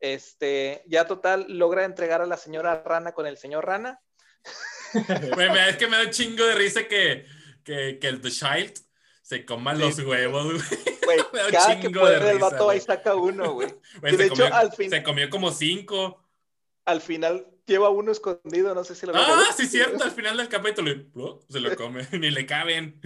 Este, 0.01 0.83
ya 0.87 1.07
total, 1.07 1.45
logra 1.49 1.85
entregar 1.85 2.23
a 2.23 2.27
la 2.27 2.39
señora 2.39 2.83
Rana 2.83 3.13
con 3.13 3.27
el 3.27 3.37
señor 3.37 3.67
Rana 3.67 4.01
es 4.95 5.77
que 5.77 5.87
me 5.87 5.97
da 5.97 6.05
un 6.05 6.11
chingo 6.11 6.45
de 6.45 6.55
risa 6.55 6.87
que, 6.87 7.27
que, 7.65 7.99
que 7.99 8.09
el 8.09 8.21
The 8.21 8.31
Child 8.31 8.85
se 9.23 9.45
coma 9.47 9.75
los 9.75 9.99
huevos, 9.99 10.45
güey. 10.45 11.19
cada 11.51 11.81
que 11.81 11.91
puede 11.91 12.31
el 12.31 12.39
vato 12.39 12.69
ahí 12.69 12.81
saca 12.81 13.15
uno, 13.15 13.55
güey. 13.55 13.69
de 14.03 14.17
se 14.17 14.27
hecho, 14.27 14.35
comió, 14.35 14.55
al 14.55 14.73
final... 14.73 14.99
Se 14.99 15.03
comió 15.03 15.31
como 15.31 15.51
cinco. 15.51 16.23
Al 16.85 17.01
final 17.01 17.47
lleva 17.67 17.89
uno 17.89 18.13
escondido, 18.13 18.75
no 18.75 18.85
sé 18.85 18.95
si 18.95 19.07
lo 19.07 19.15
Ah, 19.17 19.47
sí, 19.57 19.67
cierto, 19.67 20.05
al 20.05 20.11
final 20.11 20.37
del 20.37 20.49
capítulo 20.49 21.41
se 21.49 21.61
lo 21.61 21.75
come, 21.77 22.07
ni 22.13 22.31
le 22.31 22.45
caben. 22.45 23.01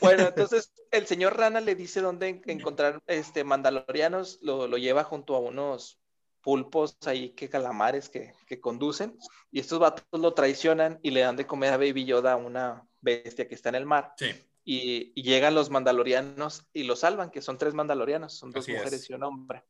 Bueno, 0.00 0.24
entonces 0.28 0.70
el 0.90 1.06
señor 1.06 1.38
Rana 1.38 1.62
le 1.62 1.74
dice 1.74 2.02
dónde 2.02 2.42
encontrar 2.44 3.02
este 3.06 3.42
Mandalorianos, 3.42 4.38
lo, 4.42 4.68
lo 4.68 4.76
lleva 4.76 5.02
junto 5.02 5.34
a 5.34 5.40
unos 5.40 6.01
pulpos 6.42 6.96
ahí 7.06 7.30
que 7.30 7.48
calamares 7.48 8.08
que, 8.08 8.34
que, 8.46 8.60
conducen 8.60 9.16
y 9.50 9.60
estos 9.60 9.78
vatos 9.78 10.04
lo 10.12 10.34
traicionan 10.34 10.98
y 11.02 11.10
le 11.10 11.20
dan 11.20 11.36
de 11.36 11.46
comer 11.46 11.72
a 11.72 11.76
Baby 11.76 12.04
Yoda 12.04 12.36
una 12.36 12.84
bestia 13.00 13.48
que 13.48 13.54
está 13.54 13.68
en 13.68 13.76
el 13.76 13.86
mar. 13.86 14.12
Sí. 14.16 14.30
Y, 14.64 15.12
y, 15.14 15.22
llegan 15.22 15.54
los 15.54 15.70
mandalorianos 15.70 16.66
y 16.72 16.84
lo 16.84 16.94
salvan, 16.94 17.30
que 17.30 17.42
son 17.42 17.58
tres 17.58 17.74
mandalorianos, 17.74 18.34
son 18.36 18.50
dos 18.52 18.64
Así 18.64 18.72
mujeres 18.72 19.02
es. 19.02 19.10
y 19.10 19.14
un 19.14 19.24
hombre. 19.24 19.64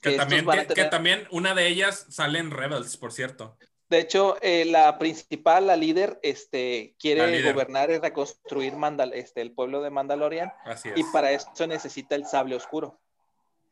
Que, 0.00 0.12
Que 0.12 0.16
también, 0.16 0.46
que, 0.74 0.84
también 0.84 1.28
una 1.30 1.54
de 1.54 1.68
ellas 1.68 2.06
sale 2.10 2.38
en 2.38 2.50
Rebels, 2.50 2.96
por 2.96 3.12
cierto. 3.12 3.56
De 3.90 3.98
hecho, 3.98 4.36
eh, 4.40 4.64
la 4.66 4.98
principal, 4.98 5.66
la 5.66 5.76
líder, 5.76 6.20
este, 6.22 6.94
quiere 6.98 7.26
líder. 7.26 7.52
gobernar 7.52 7.90
y 7.90 7.98
reconstruir 7.98 8.76
Mandal 8.76 9.12
este, 9.14 9.40
el 9.40 9.52
pueblo 9.52 9.82
de 9.82 9.90
Mandalorian 9.90 10.52
Así 10.64 10.90
es. 10.90 10.98
y 10.98 11.04
para 11.12 11.32
eso 11.32 11.66
necesita 11.66 12.14
el 12.14 12.24
sable 12.24 12.54
oscuro. 12.54 13.00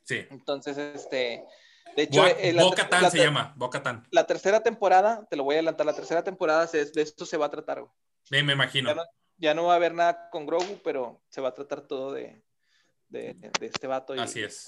Sí. 0.05 0.27
Entonces, 0.31 0.77
este, 0.77 1.45
de 1.99 2.05
hecho, 2.05 2.21
Bo- 2.23 2.29
eh, 2.29 2.53
la, 2.53 3.11
se 3.11 3.19
llama, 3.19 3.53
Bo-Katan. 3.57 4.07
la 4.13 4.25
tercera 4.25 4.63
temporada, 4.63 5.27
te 5.29 5.35
lo 5.37 5.43
voy 5.43 5.57
a 5.57 5.59
adelantar, 5.59 5.85
la 5.85 5.95
tercera 5.97 6.23
temporada 6.23 6.69
se- 6.69 6.85
de 6.93 7.03
esto 7.03 7.27
se 7.27 7.37
va 7.37 7.47
a 7.47 7.51
tratar. 7.51 7.81
güey. 7.81 7.91
Sí, 8.23 8.41
me 8.45 8.53
imagino. 8.53 8.91
Ya 8.91 8.95
no, 8.95 9.03
ya 9.37 9.55
no 9.55 9.65
va 9.65 9.73
a 9.73 9.77
haber 9.77 9.95
nada 9.95 10.31
con 10.31 10.47
Grogu, 10.47 10.79
pero 10.85 11.21
se 11.29 11.41
va 11.41 11.49
a 11.49 11.55
tratar 11.55 11.81
todo 11.89 12.13
de, 12.13 12.41
de, 13.09 13.35
de 13.59 13.67
este 13.67 13.89
vato. 13.89 14.15
Y, 14.15 14.21
Así 14.21 14.45
es. 14.45 14.65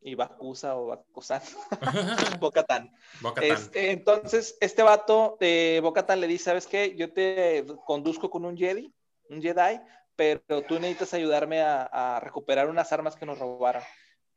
Y 0.00 0.14
Bakusa 0.14 0.76
o 0.76 0.86
Bakusan. 0.86 1.42
Bo-Katan. 2.40 2.90
Este, 3.42 3.90
entonces, 3.90 4.56
este 4.62 4.82
vato 4.82 5.36
de 5.38 5.80
Bo-Katan 5.82 6.22
le 6.22 6.26
dice, 6.26 6.44
¿sabes 6.44 6.66
qué? 6.66 6.96
Yo 6.96 7.12
te 7.12 7.66
conduzco 7.84 8.30
con 8.30 8.46
un 8.46 8.56
Jedi, 8.56 8.90
un 9.28 9.42
Jedi, 9.42 9.78
pero 10.14 10.62
tú 10.66 10.80
necesitas 10.80 11.12
ayudarme 11.12 11.60
a, 11.60 11.82
a 12.16 12.18
recuperar 12.20 12.70
unas 12.70 12.90
armas 12.92 13.14
que 13.14 13.26
nos 13.26 13.38
robaron. 13.38 13.82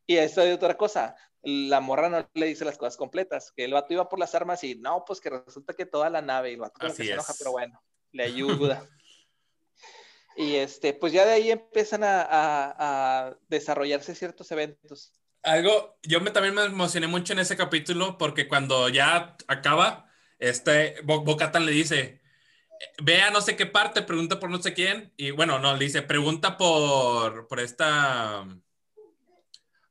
Y 0.05 0.17
esto 0.17 0.41
es 0.41 0.53
otra 0.55 0.75
cosa, 0.75 1.15
la 1.43 1.79
morra 1.79 2.09
no 2.09 2.29
le 2.33 2.45
dice 2.47 2.65
las 2.65 2.77
cosas 2.77 2.97
completas, 2.97 3.53
que 3.55 3.63
el 3.65 3.73
vato 3.73 3.93
iba 3.93 4.09
por 4.09 4.19
las 4.19 4.35
armas 4.35 4.63
y 4.63 4.75
no, 4.75 5.03
pues 5.05 5.19
que 5.21 5.29
resulta 5.29 5.73
que 5.73 5.85
toda 5.85 6.09
la 6.09 6.21
nave, 6.21 6.51
y 6.51 6.53
el 6.55 6.59
vato 6.59 6.89
se 6.89 7.11
enoja, 7.13 7.33
pero 7.37 7.51
bueno, 7.51 7.81
le 8.11 8.23
ayuda. 8.25 8.85
y 10.35 10.55
este, 10.55 10.93
pues 10.93 11.13
ya 11.13 11.25
de 11.25 11.33
ahí 11.33 11.51
empiezan 11.51 12.03
a, 12.03 12.21
a- 12.21 13.27
a 13.27 13.37
desarrollarse 13.47 14.15
ciertos 14.15 14.51
eventos. 14.51 15.13
Algo, 15.43 15.97
yo 16.03 16.19
me, 16.19 16.31
también 16.31 16.53
me 16.53 16.65
emocioné 16.65 17.07
mucho 17.07 17.31
en 17.33 17.39
ese 17.39 17.55
capítulo 17.55 18.17
porque 18.17 18.47
cuando 18.49 18.89
ya 18.89 19.37
acaba, 19.47 20.09
este, 20.37 20.95
Bo- 21.03 21.21
Bo-Katan 21.23 21.65
le 21.65 21.71
dice, 21.71 22.21
ve 23.01 23.21
a 23.21 23.31
no 23.31 23.39
sé 23.39 23.55
qué 23.55 23.65
parte, 23.65 24.01
pregunta 24.01 24.39
por 24.39 24.49
no 24.49 24.61
sé 24.61 24.73
quién, 24.73 25.13
y 25.15 25.31
bueno, 25.31 25.57
no, 25.59 25.73
le 25.77 25.85
dice, 25.85 26.01
pregunta 26.01 26.57
por, 26.57 27.47
por 27.47 27.61
esta... 27.61 28.45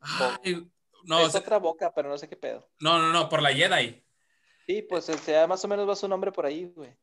Ay, 0.00 0.70
no, 1.04 1.20
es 1.20 1.28
o 1.28 1.30
sea, 1.30 1.40
otra 1.40 1.58
boca, 1.58 1.92
pero 1.94 2.08
no 2.08 2.18
sé 2.18 2.28
qué 2.28 2.36
pedo. 2.36 2.68
no, 2.80 2.98
no, 2.98 3.12
no, 3.12 3.28
por 3.28 3.42
la 3.42 3.52
Jedi. 3.52 4.04
Sí, 4.66 4.82
pues 4.82 5.08
o 5.08 5.16
sea, 5.16 5.46
más 5.46 5.64
o 5.64 5.68
menos 5.68 5.88
va 5.88 5.96
su 5.96 6.08
nombre 6.08 6.30
por 6.30 6.44
ahí, 6.44 6.66
güey. 6.66 6.94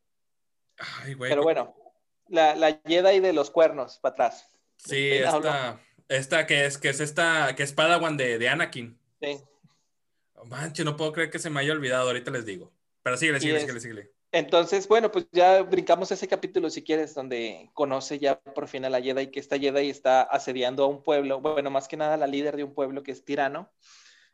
Ay, 0.77 1.13
güey. 1.13 1.31
Pero 1.31 1.43
bueno, 1.43 1.75
la, 2.27 2.55
la 2.55 2.79
Jedi 2.85 3.19
de 3.19 3.33
los 3.33 3.49
cuernos, 3.49 3.99
para 3.99 4.13
atrás. 4.13 4.55
Sí, 4.77 5.09
esta, 5.11 5.79
esta 6.07 6.45
que 6.45 6.65
es, 6.65 6.77
que 6.77 6.89
es 6.89 6.99
esta, 6.99 7.55
que 7.55 7.63
es 7.63 7.73
Padawan 7.73 8.17
de, 8.17 8.37
de 8.37 8.49
Anakin. 8.49 8.99
Sí. 9.21 9.39
Oh, 10.33 10.45
manche, 10.45 10.83
no 10.83 10.95
puedo 10.95 11.11
creer 11.13 11.29
que 11.29 11.39
se 11.39 11.49
me 11.49 11.61
haya 11.61 11.71
olvidado, 11.71 12.07
ahorita 12.07 12.31
les 12.31 12.45
digo. 12.45 12.71
Pero 13.01 13.17
síguele, 13.17 13.39
síguele, 13.39 13.61
síguele, 13.61 13.79
síguele. 13.79 14.14
Entonces, 14.35 14.87
bueno, 14.89 15.11
pues 15.11 15.27
ya 15.31 15.61
brincamos 15.63 16.11
ese 16.11 16.27
capítulo, 16.27 16.69
si 16.69 16.83
quieres, 16.83 17.15
donde 17.15 17.69
conoce 17.73 18.19
ya 18.19 18.37
por 18.39 18.67
fin 18.67 18.83
a 18.83 18.89
la 18.89 19.01
Jedi, 19.01 19.27
que 19.27 19.39
esta 19.39 19.57
Jedi 19.57 19.89
está 19.89 20.23
asediando 20.23 20.83
a 20.83 20.87
un 20.87 21.01
pueblo, 21.01 21.39
bueno, 21.39 21.71
más 21.71 21.87
que 21.87 21.95
nada 21.95 22.17
la 22.17 22.27
líder 22.27 22.57
de 22.57 22.65
un 22.65 22.73
pueblo 22.73 23.01
que 23.01 23.13
es 23.13 23.23
tirano, 23.23 23.69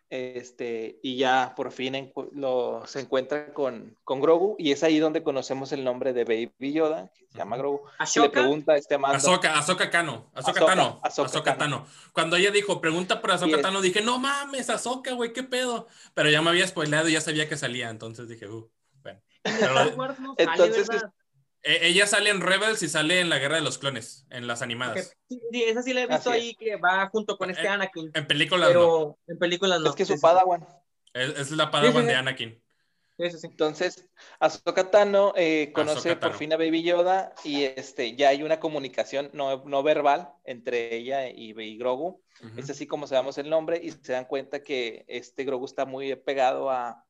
este, 0.10 1.00
y 1.04 1.18
ya 1.18 1.54
por 1.56 1.72
fin 1.72 1.94
encu- 1.94 2.30
lo, 2.34 2.84
se 2.88 3.00
encuentra 3.00 3.54
con, 3.54 3.96
con 4.04 4.20
Grogu, 4.22 4.56
y 4.58 4.72
es 4.72 4.82
ahí 4.84 4.98
donde 4.98 5.22
conocemos 5.22 5.72
el 5.72 5.84
nombre 5.84 6.14
de 6.14 6.24
Baby 6.26 6.74
Yoda, 6.74 7.12
que 7.16 7.28
se 7.28 7.38
llama. 7.38 7.56
Grogu, 7.58 7.82
y 8.16 8.20
le 8.20 8.30
pregunta 8.30 8.74
a 8.74 8.78
este 8.78 8.98
mando. 8.98 9.18
Ahsoka, 9.18 9.56
Ahsoka 9.58 9.90
Kano, 9.92 10.32
Ahsoka 10.34 10.52
Ahsoka, 10.60 10.66
Tano, 10.66 11.00
Ahsoka 11.04 11.28
Ahsoka 11.30 11.58
Tano. 11.58 11.86
Cuando 12.12 12.38
ella 12.38 12.50
dijo, 12.50 12.82
pregunta 12.82 13.22
por 13.22 13.30
es- 13.32 13.62
Tano, 13.62 13.82
dije, 13.82 14.02
no 14.02 14.18
mames, 14.18 14.72
Ahsoka, 14.72 15.14
güey, 15.14 15.32
qué 15.32 15.44
pedo. 15.44 15.88
Pero 16.16 16.32
ya 16.32 16.42
me 16.42 16.50
había 16.50 16.66
spoileado 16.66 17.08
y 17.08 17.14
ya 17.14 17.22
sabía 17.22 17.48
que 17.48 17.56
salía, 17.56 17.90
entonces 17.90 18.28
dije, 18.28 18.48
uh. 18.48 18.68
En 19.44 19.54
Pero- 19.60 19.80
Star 19.82 19.96
Wars 19.98 20.20
no 20.20 20.36
sale, 20.38 20.52
Entonces, 20.52 20.88
¿verdad? 20.88 21.12
Eh, 21.64 21.80
ella 21.84 22.08
sale 22.08 22.32
en 22.32 22.42
Rebels 22.42 22.82
y 22.82 22.90
sale 22.90 23.20
en 23.20 23.30
la 23.30 23.38
Guerra 23.38 23.56
de 23.58 23.62
los 23.62 23.78
Clones, 23.78 24.26
en 24.32 24.48
las 24.48 24.64
animadas. 24.64 25.16
sí, 25.30 25.40
sí, 25.52 25.64
esa 25.64 25.84
sí 25.84 25.94
la 25.94 26.02
he 26.02 26.08
visto 26.08 26.32
ahí 26.32 26.56
que 26.56 26.76
va 26.78 27.08
junto 27.10 27.38
con 27.38 27.52
este 27.52 27.68
Anakin. 27.68 28.10
En 28.16 28.26
películas 28.26 28.70
no. 28.70 28.74
Pero 28.74 29.20
en 29.28 29.38
películas 29.38 29.80
no. 29.80 29.90
es 29.92 29.96
que 29.96 30.06
su 30.06 30.14
sí, 30.16 30.20
Padawan. 30.20 30.66
Es, 31.14 31.30
es 31.38 31.52
la 31.52 31.70
Padawan 31.70 32.02
sí, 32.02 32.08
de 32.08 32.14
sí. 32.14 32.18
Anakin. 32.18 32.64
Sí, 33.20 33.30
sí, 33.30 33.38
sí. 33.38 33.48
Entonces, 33.48 34.10
Ahsoka 34.40 34.90
Tano 34.90 35.34
eh, 35.36 35.72
conoce 35.76 36.10
Ahsoka 36.10 36.20
Tano. 36.22 36.32
por 36.32 36.40
fin 36.40 36.52
a 36.54 36.58
Baby 36.58 36.82
Yoda 36.82 37.36
y 37.44 37.66
este, 37.66 38.16
ya 38.16 38.30
hay 38.30 38.42
una 38.42 38.60
comunicación 38.60 39.30
no, 39.34 39.64
no 39.66 39.84
verbal 39.84 40.34
entre 40.46 40.96
ella 40.96 41.30
y, 41.30 41.52
y 41.56 41.78
Grogu. 41.78 42.24
Es 42.58 42.72
así 42.72 42.88
como 42.88 43.06
sabemos 43.06 43.38
el 43.38 43.52
nombre 43.52 43.80
y 43.84 43.92
se 43.92 44.14
dan 44.14 44.26
cuenta 44.26 44.64
que 44.64 45.06
este 45.08 45.44
Grogu 45.44 45.66
está 45.66 45.86
muy 45.86 46.16
pegado 46.16 46.72
a, 46.72 47.06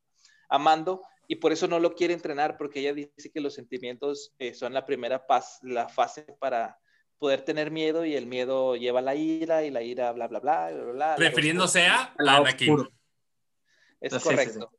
a 0.50 0.58
Mando 0.58 1.02
y 1.32 1.38
por 1.38 1.54
eso 1.54 1.66
no 1.70 1.80
lo 1.80 1.96
quiere 1.96 2.14
entrenar 2.14 2.58
porque 2.58 2.82
ella 2.82 2.94
dice 2.94 3.32
que 3.34 3.40
los 3.40 3.54
sentimientos 3.54 4.34
eh, 4.38 4.54
son 4.54 4.74
la 4.74 4.86
primera 4.86 5.26
paz, 5.28 5.60
la 5.62 5.88
fase 5.88 6.24
para 6.42 6.78
poder 7.20 7.44
tener 7.44 7.72
miedo 7.72 8.04
y 8.04 8.18
el 8.18 8.26
miedo 8.26 8.76
lleva 8.76 9.00
a 9.00 9.02
la 9.02 9.16
ira 9.16 9.64
y 9.64 9.72
la 9.72 9.82
ira 9.82 10.12
bla 10.12 10.28
bla 10.28 10.42
bla 10.42 10.72
bla 10.72 10.84
bla. 10.84 10.92
bla 10.92 11.16
Refiriéndose 11.16 11.88
a 11.88 12.14
Anakin. 12.18 12.86
Es 14.02 14.12
Sí, 14.12 14.20
sí, 14.20 14.26
correcto. 14.26 14.72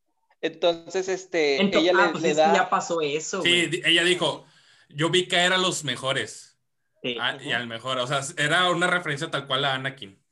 Entonces, 0.43 1.09
este, 1.09 1.59
Ento- 1.59 1.79
ella 1.79 1.93
ah, 1.97 2.07
le, 2.07 2.11
pues 2.11 2.23
le 2.23 2.31
es 2.33 2.37
que 2.37 2.43
da... 2.43 2.55
ya 2.55 2.69
pasó 2.69 3.01
eso, 3.01 3.41
Sí, 3.41 3.71
ella 3.87 4.05
dijo, 4.05 4.45
yo 4.91 5.09
vi 5.09 5.29
caer 5.29 5.55
a 5.55 5.59
los 5.59 5.85
mejores. 5.85 6.61
Sí. 7.03 7.17
Ah, 7.19 7.39
y 7.43 7.53
al 7.53 7.67
mejor, 7.67 7.97
o 7.99 8.07
sea, 8.07 8.21
era 8.37 8.69
una 8.69 8.89
referencia 8.89 9.31
tal 9.31 9.47
cual 9.47 9.65
a 9.65 9.73
Anakin, 9.73 10.23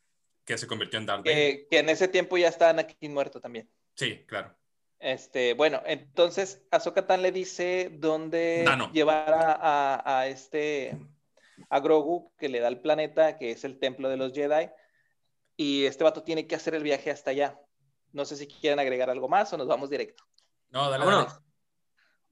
que 0.45 0.59
se 0.59 0.67
convirtió 0.67 0.99
en 0.99 1.07
Darth 1.07 1.25
Vader. 1.25 1.35
que, 1.61 1.67
que 1.71 1.79
en 1.79 1.89
ese 1.89 2.09
tiempo 2.09 2.37
ya 2.37 2.49
está 2.49 2.69
Anakin 2.69 3.15
muerto 3.15 3.41
también. 3.41 3.71
Sí, 3.95 4.23
claro. 4.27 4.60
Este, 5.01 5.55
bueno, 5.55 5.83
entonces 5.87 6.63
Ahsoka 6.71 7.07
Tan 7.07 7.23
le 7.23 7.33
dice 7.33 7.91
dónde 7.91 8.65
Dano. 8.67 8.91
llevar 8.93 9.33
a, 9.33 9.53
a- 9.55 10.19
a 10.21 10.27
este 10.29 10.97
a 11.71 11.81
Grogu, 11.81 12.33
que 12.37 12.49
le 12.49 12.61
da 12.61 12.69
el 12.69 12.81
planeta, 12.81 13.39
que 13.39 13.51
es 13.53 13.65
el 13.65 13.79
templo 13.79 14.09
de 14.09 14.17
los 14.17 14.33
Jedi, 14.33 14.69
y 15.57 15.85
este 15.87 16.05
vato 16.05 16.23
tiene 16.23 16.47
que 16.47 16.55
hacer 16.55 16.75
el 16.75 16.83
viaje 16.83 17.11
hasta 17.11 17.31
allá. 17.31 17.59
No 18.13 18.25
sé 18.25 18.37
si 18.37 18.47
quieren 18.47 18.79
agregar 18.79 19.09
algo 19.09 19.29
más 19.29 19.53
o 19.53 19.57
nos 19.57 19.69
vamos 19.69 19.89
directo. 19.89 20.25
No, 20.71 20.91
dale, 20.91 21.05
Vámonos. 21.05 21.33
dale. 21.35 21.47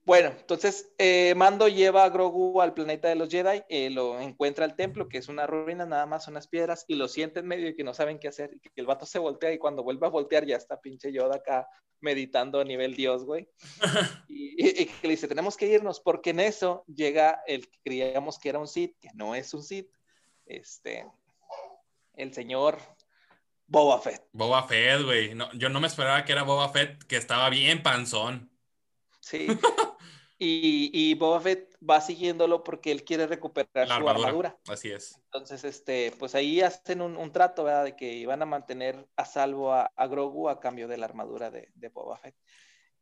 Bueno, 0.09 0.31
entonces 0.31 0.91
eh, 0.97 1.35
Mando 1.37 1.69
lleva 1.69 2.03
a 2.03 2.09
Grogu 2.09 2.63
al 2.63 2.73
planeta 2.73 3.09
de 3.09 3.15
los 3.15 3.29
Jedi, 3.29 3.63
eh, 3.69 3.91
lo 3.91 4.19
encuentra 4.19 4.65
el 4.65 4.75
templo, 4.75 5.07
que 5.07 5.19
es 5.19 5.29
una 5.29 5.47
ruina, 5.47 5.85
nada 5.85 6.07
más 6.07 6.27
unas 6.29 6.49
piedras, 6.49 6.87
y 6.89 6.95
lo 6.95 7.09
siente 7.09 7.41
en 7.41 7.47
medio 7.47 7.69
y 7.69 7.77
que 7.77 7.85
no 7.85 7.93
saben 7.93 8.19
qué 8.19 8.29
hacer, 8.29 8.55
y 8.55 8.59
que 8.59 8.71
el 8.77 8.87
vato 8.87 9.05
se 9.05 9.19
voltea 9.19 9.53
y 9.53 9.59
cuando 9.59 9.83
vuelve 9.83 10.07
a 10.07 10.09
voltear 10.09 10.47
ya 10.47 10.57
está 10.57 10.81
pinche 10.81 11.13
Yoda 11.13 11.37
acá 11.37 11.69
meditando 12.01 12.59
a 12.59 12.65
nivel 12.65 12.97
Dios, 12.97 13.27
güey. 13.27 13.51
Y 14.31 14.87
que 14.87 15.09
le 15.09 15.11
dice, 15.11 15.29
tenemos 15.29 15.59
que 15.59 15.67
irnos, 15.67 16.01
porque 16.01 16.31
en 16.31 16.41
eso 16.41 16.85
llega 16.87 17.43
el 17.47 17.69
que 17.69 17.79
creíamos 17.85 18.39
que 18.39 18.49
era 18.49 18.59
un 18.59 18.67
Sith, 18.67 18.97
que 18.99 19.11
no 19.13 19.35
es 19.35 19.53
un 19.53 19.63
Sith, 19.63 19.91
este, 20.47 21.07
el 22.15 22.33
señor 22.33 22.79
Boba 23.67 24.01
Fett. 24.01 24.27
Boba 24.33 24.63
Fett, 24.63 25.03
güey. 25.03 25.35
No, 25.35 25.53
yo 25.53 25.69
no 25.69 25.81
me 25.81 25.87
esperaba 25.87 26.25
que 26.25 26.33
era 26.33 26.45
Boba 26.45 26.71
Fett, 26.71 27.05
que 27.05 27.19
estaba 27.19 27.51
bien 27.51 27.83
panzón. 27.83 28.51
Sí. 29.21 29.49
y, 30.39 30.91
y 30.93 31.15
Boba 31.15 31.41
Fett 31.41 31.77
va 31.83 32.01
siguiéndolo 32.01 32.63
porque 32.63 32.93
él 32.93 33.05
quiere 33.05 33.27
recuperar 33.27 33.69
La 33.75 33.87
su 33.87 33.93
armadura. 33.95 34.27
armadura. 34.29 34.59
Así 34.69 34.91
es. 34.91 35.17
Entonces, 35.25 35.65
este, 35.65 36.13
pues 36.19 36.35
ahí 36.35 36.61
hacen 36.61 37.03
un, 37.03 37.17
un 37.17 37.33
trato, 37.33 37.65
¿verdad? 37.65 37.85
De 37.85 37.97
que 37.97 38.13
iban 38.15 38.41
a 38.43 38.47
mantener 38.47 39.09
a 39.17 39.25
salvo 39.25 39.73
a, 39.73 39.91
a 39.97 40.07
Grogu 40.07 40.49
a 40.49 40.61
cambio 40.61 40.87
de 40.89 40.97
la 40.97 41.07
armadura 41.07 41.51
de, 41.51 41.71
de 41.75 41.89
Boba 41.89 42.17
Fett. 42.19 42.37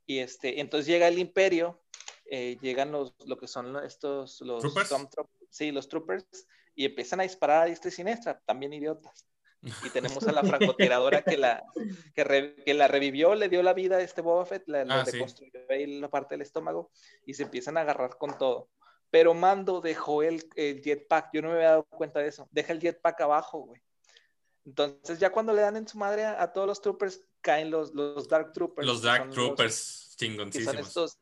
Y 0.06 0.18
este, 0.18 0.60
entonces 0.60 0.86
llega 0.86 1.08
el 1.08 1.18
Imperio, 1.18 1.82
eh, 2.30 2.56
llegan 2.60 2.92
los, 2.92 3.14
lo 3.26 3.36
que 3.36 3.48
son 3.48 3.76
estos, 3.84 4.40
los 4.40 4.62
¿Troopers? 4.62 4.90
Sí, 5.50 5.70
los 5.72 5.88
troopers, 5.88 6.26
y 6.74 6.84
empiezan 6.84 7.20
a 7.20 7.22
disparar 7.22 7.62
a 7.62 7.66
diestra 7.66 7.88
y 7.88 7.92
siniestra, 7.92 8.40
también 8.44 8.72
idiotas. 8.72 9.26
Y 9.62 9.90
tenemos 9.90 10.26
a 10.28 10.32
la 10.32 10.42
francotiradora 10.78 11.22
que 11.22 11.36
la, 11.36 11.64
que, 12.14 12.24
re- 12.24 12.56
que 12.64 12.74
la 12.74 12.88
revivió, 12.88 13.34
le 13.34 13.48
dio 13.48 13.62
la 13.62 13.72
vida 13.74 13.96
a 13.96 14.00
este 14.00 14.20
Boba 14.20 14.44
Fett, 14.46 14.64
la, 14.68 14.84
la 14.84 15.00
Ah, 15.00 15.04
sí. 15.04 15.12
reconstruyó 15.12 15.52
ahí 15.68 15.98
la 16.00 16.08
parte 16.08 16.34
del 16.34 16.42
estómago, 16.42 16.90
y 17.24 17.34
se 17.34 17.44
empiezan 17.44 17.76
a 17.76 17.80
agarrar 17.82 18.16
con 18.18 18.36
todo. 18.38 18.68
Pero 19.10 19.34
Mando 19.34 19.80
dejó 19.80 20.22
el, 20.22 20.48
el 20.56 20.82
jetpack, 20.82 21.30
yo 21.32 21.42
no 21.42 21.48
me 21.48 21.54
había 21.56 21.70
dado 21.70 21.84
cuenta 21.84 22.20
de 22.20 22.28
eso, 22.28 22.48
deja 22.50 22.72
el 22.72 22.80
jetpack 22.80 23.20
abajo, 23.22 23.60
güey. 23.60 23.80
Entonces 24.64 25.18
ya 25.20 25.30
cuando 25.30 25.52
le 25.52 25.62
dan 25.62 25.76
en 25.76 25.86
su 25.86 25.96
madre 25.96 26.24
a, 26.24 26.42
a 26.42 26.52
todos 26.52 26.66
los 26.66 26.80
troopers, 26.80 27.22
caen 27.40 27.70
los, 27.70 27.94
los 27.94 28.28
Dark 28.28 28.52
Troopers. 28.52 28.86
Los 28.86 29.02
Dark 29.02 29.30
Troopers, 29.30 30.16
que 30.18 30.26
son 30.26 30.32
chingoncísimos. 30.32 30.88
estos 30.88 31.18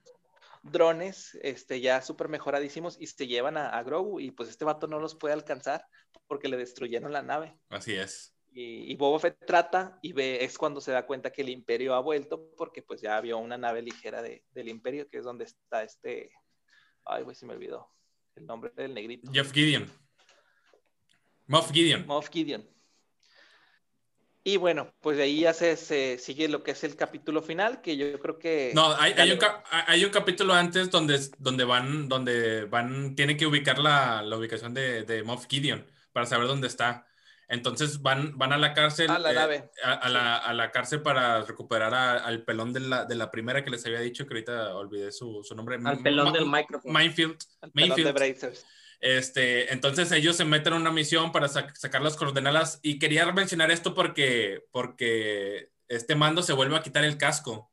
drones 0.65 1.39
este, 1.43 1.81
ya 1.81 2.03
súper 2.03 2.29
mejoradísimos 2.29 2.97
y 2.99 3.07
se 3.07 3.27
llevan 3.27 3.57
a, 3.57 3.69
a 3.69 3.83
Grogu 3.83 4.21
y 4.21 4.31
pues 4.31 4.49
este 4.49 4.65
vato 4.65 4.87
no 4.87 4.99
los 4.99 5.15
puede 5.15 5.35
alcanzar 5.35 5.87
porque 6.27 6.49
le 6.49 6.57
destruyeron 6.57 7.13
la 7.13 7.23
nave. 7.23 7.59
Así 7.69 7.95
es. 7.95 8.35
Y, 8.57 8.95
Boba 8.95 9.19
Fett 9.19 9.45
trata 9.45 9.99
y 10.01 10.13
ve, 10.13 10.45
es 10.45 10.57
cuando 10.57 10.81
se 10.81 10.93
da 10.93 11.07
cuenta 11.07 11.33
que 11.33 11.43
el 11.43 11.49
imperio 11.49 11.95
ha 11.95 12.01
vuelto 12.01 12.51
porque 12.57 12.83
pues 12.83 13.01
ya 13.01 13.17
había 13.17 13.35
una 13.35 13.59
nave 13.59 13.83
ligera 13.83 14.23
del 14.23 14.69
imperio 14.69 15.09
que 15.09 15.19
es 15.19 15.25
donde 15.25 15.45
está 15.45 15.83
este, 15.83 16.31
ay 17.05 17.25
güey, 17.25 17.35
se 17.35 17.47
me 17.47 17.55
olvidó 17.55 17.91
el 18.37 18.47
nombre 18.47 18.71
del 18.77 18.95
negrito. 18.95 19.31
Jeff 19.33 19.53
Gideon. 19.53 19.91
Moff 21.47 21.73
Gideon. 21.73 22.07
Moff 22.07 22.31
Gideon. 22.31 22.69
Y 24.47 24.59
bueno, 24.59 24.93
pues 25.01 25.17
de 25.17 25.23
ahí 25.23 25.41
ya 25.41 25.55
se, 25.55 26.19
sigue 26.19 26.49
lo 26.49 26.63
que 26.63 26.73
es 26.73 26.85
el 26.85 26.97
capítulo 26.97 27.41
final, 27.41 27.81
que 27.81 27.97
yo 27.97 28.21
creo 28.21 28.39
que... 28.39 28.73
No, 28.75 28.95
hay, 28.95 29.33
un, 30.05 30.11
capítulo 30.11 30.53
antes 30.53 30.91
donde, 30.91 31.19
donde 31.39 31.65
van, 31.65 32.11
donde 32.11 32.67
van, 32.67 33.17
tienen 33.17 33.39
que 33.39 33.47
ubicar 33.47 33.79
la, 33.79 34.23
ubicación 34.37 34.75
de, 34.75 35.05
de, 35.05 35.23
Moff 35.23 35.47
Gideon 35.49 35.87
para 36.13 36.27
saber 36.27 36.47
dónde 36.47 36.67
está. 36.67 37.07
Entonces 37.49 38.03
van, 38.03 38.37
van 38.37 38.53
a 38.53 38.59
la 38.59 38.75
cárcel. 38.75 39.11
A 39.11 39.19
la 39.19 39.33
eh, 39.33 39.35
nave. 39.35 39.71
A, 39.83 40.53
la, 40.53 40.71
cárcel 40.71 41.01
para 41.01 41.43
recuperar 41.43 41.95
al 41.95 42.45
pelón 42.45 42.75
de 42.75 42.81
la, 42.81 43.07
de 43.07 43.15
la, 43.15 43.31
primera 43.31 43.65
que 43.65 43.71
les 43.71 43.87
había 43.87 44.01
dicho, 44.01 44.27
que 44.27 44.35
ahorita 44.35 44.75
olvidé 44.75 45.11
su, 45.11 45.43
su 45.43 45.55
nombre. 45.55 45.79
Al 45.83 46.03
pelón 46.03 46.35
del 46.35 46.45
micrófono. 46.45 46.93
Minefield. 46.93 47.39
Este, 49.01 49.73
entonces 49.73 50.11
ellos 50.13 50.37
se 50.37 50.45
meten 50.45 50.73
en 50.73 50.81
una 50.81 50.93
misión 50.93 51.33
para 51.33 51.49
sacar 51.49 52.03
las 52.03 52.17
coordenadas 52.17 52.81
y 52.83 52.99
quería 52.99 53.31
mencionar 53.33 53.71
esto 53.71 53.95
porque, 53.95 54.65
porque 54.71 55.71
este 55.89 56.15
mando 56.15 56.43
se 56.43 56.53
vuelve 56.53 56.77
a 56.77 56.83
quitar 56.83 57.05
el 57.05 57.19
casco 57.19 57.71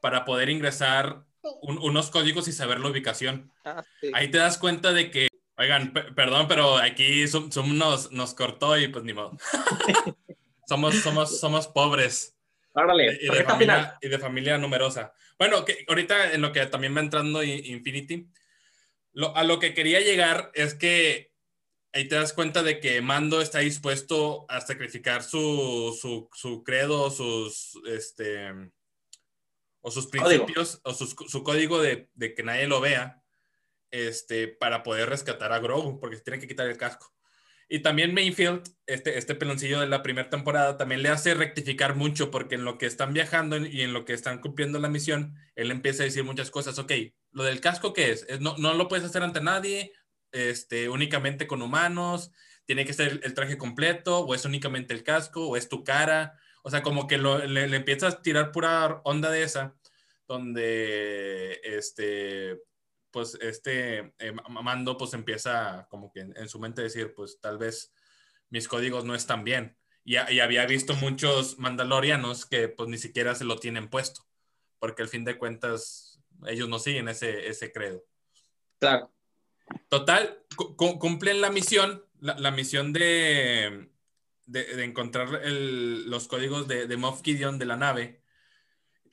para 0.00 0.24
poder 0.24 0.50
ingresar 0.50 1.24
unos 1.62 2.10
códigos 2.10 2.48
y 2.48 2.52
saber 2.52 2.80
la 2.80 2.88
ubicación. 2.88 3.50
Ah, 3.64 3.82
Ahí 4.14 4.30
te 4.30 4.38
das 4.38 4.58
cuenta 4.58 4.92
de 4.92 5.10
que, 5.10 5.28
oigan, 5.56 5.92
perdón, 5.92 6.46
pero 6.48 6.76
aquí 6.76 7.24
nos, 7.72 8.12
nos 8.12 8.34
cortó 8.34 8.78
y 8.78 8.88
pues 8.88 9.04
ni 9.04 9.12
modo. 9.12 9.36
somos, 10.68 10.94
somos, 10.96 11.40
somos 11.40 11.68
pobres. 11.68 12.36
y, 13.20 13.28
de 13.28 13.44
familia, 13.44 13.98
y 14.00 14.08
de 14.08 14.18
familia 14.18 14.58
numerosa. 14.58 15.12
Bueno, 15.38 15.64
que 15.64 15.84
ahorita 15.88 16.32
en 16.32 16.42
lo 16.42 16.52
que 16.52 16.64
también 16.66 16.96
va 16.96 17.00
entrando 17.00 17.42
Infinity, 17.42 18.28
a 19.34 19.44
lo 19.44 19.58
que 19.58 19.74
quería 19.74 20.00
llegar 20.00 20.50
es 20.54 20.74
que 20.74 21.32
ahí 21.92 22.08
te 22.08 22.14
das 22.14 22.32
cuenta 22.32 22.62
de 22.62 22.80
que 22.80 23.00
Mando 23.02 23.40
está 23.40 23.58
dispuesto 23.58 24.46
a 24.48 24.60
sacrificar 24.60 25.22
su, 25.22 25.96
su, 26.00 26.28
su 26.32 26.64
credo, 26.64 27.10
sus, 27.10 27.78
este, 27.86 28.50
o 29.80 29.90
sus 29.90 30.06
principios, 30.06 30.80
o 30.84 30.94
su 30.94 31.42
código 31.42 31.80
de, 31.80 32.08
de, 32.14 32.34
que 32.34 32.42
nadie 32.42 32.66
lo 32.66 32.80
vea, 32.80 33.22
este, 33.90 34.48
para 34.48 34.82
poder 34.82 35.08
rescatar 35.08 35.52
a 35.52 35.58
Grogu, 35.58 36.00
porque 36.00 36.16
se 36.16 36.22
tiene 36.22 36.40
que 36.40 36.48
quitar 36.48 36.68
el 36.68 36.78
casco. 36.78 37.12
Y 37.68 37.80
también 37.80 38.12
Mayfield, 38.12 38.62
este, 38.86 39.16
este 39.16 39.34
peloncillo 39.34 39.80
de 39.80 39.86
la 39.86 40.02
primera 40.02 40.28
temporada, 40.28 40.76
también 40.76 41.02
le 41.02 41.08
hace 41.08 41.34
rectificar 41.34 41.94
mucho, 41.94 42.30
porque 42.30 42.54
en 42.54 42.64
lo 42.64 42.78
que 42.78 42.86
están 42.86 43.12
viajando 43.12 43.56
y 43.56 43.82
en 43.82 43.92
lo 43.92 44.04
que 44.04 44.12
están 44.12 44.40
cumpliendo 44.40 44.78
la 44.78 44.88
misión, 44.88 45.36
él 45.56 45.70
empieza 45.70 46.02
a 46.02 46.06
decir 46.06 46.24
muchas 46.24 46.50
cosas. 46.50 46.78
Ok, 46.78 46.92
lo 47.32 47.44
del 47.44 47.60
casco, 47.60 47.92
¿qué 47.92 48.12
es? 48.12 48.26
no, 48.40 48.56
no 48.58 48.74
lo 48.74 48.88
puedes 48.88 49.04
hacer 49.04 49.22
ante 49.22 49.40
nadie, 49.40 49.92
este, 50.32 50.88
únicamente 50.88 51.46
con 51.46 51.62
humanos, 51.62 52.32
tiene 52.64 52.84
que 52.84 52.92
ser 52.92 53.20
el 53.22 53.34
traje 53.34 53.58
completo, 53.58 54.20
o 54.20 54.34
es 54.34 54.44
únicamente 54.44 54.94
el 54.94 55.02
casco, 55.02 55.48
o 55.48 55.56
es 55.56 55.68
tu 55.68 55.84
cara. 55.84 56.38
O 56.62 56.70
sea, 56.70 56.82
como 56.82 57.06
que 57.06 57.18
le, 57.18 57.68
le, 57.68 57.76
empiezas 57.76 58.14
a 58.14 58.22
tirar 58.22 58.52
pura 58.52 59.00
onda 59.04 59.30
de 59.30 59.42
esa, 59.42 59.74
donde 60.28 61.60
este, 61.64 62.62
pues 63.10 63.36
este 63.40 64.14
eh, 64.18 64.32
Mando 64.48 64.96
pues 64.96 65.12
empieza 65.14 65.86
como 65.90 66.10
que 66.12 66.20
en, 66.20 66.48
su 66.48 66.58
mente 66.60 66.82
decir, 66.82 67.14
pues 67.14 67.40
tal 67.40 67.58
vez 67.58 67.92
mis 68.48 68.68
códigos 68.68 69.04
no 69.04 69.14
están 69.14 69.44
bien. 69.44 69.76
Y, 70.04 70.14
y, 70.14 70.40
había 70.40 70.66
visto 70.66 70.94
muchos 70.94 71.58
mandalorianos 71.58 72.46
que 72.46 72.68
pues 72.68 72.88
ni 72.88 72.98
siquiera 72.98 73.34
se 73.34 73.44
lo 73.44 73.56
tienen 73.56 73.88
puesto, 73.88 74.26
porque 74.78 75.02
al 75.02 75.08
fin 75.08 75.24
de 75.24 75.38
cuentas 75.38 76.11
ellos 76.46 76.68
no 76.68 76.78
siguen 76.78 77.08
ese, 77.08 77.48
ese 77.48 77.72
credo. 77.72 78.04
Claro. 78.78 79.12
Total, 79.88 80.44
cumplen 80.76 81.40
la 81.40 81.50
misión, 81.50 82.04
la, 82.20 82.50
misión 82.50 82.92
de, 82.92 83.88
de, 84.46 84.84
encontrar 84.84 85.40
los 85.44 86.28
códigos 86.28 86.68
de, 86.68 86.86
de 86.86 86.96
Moff 86.96 87.22
Gideon 87.22 87.58
de 87.58 87.66
la 87.66 87.76
nave. 87.76 88.22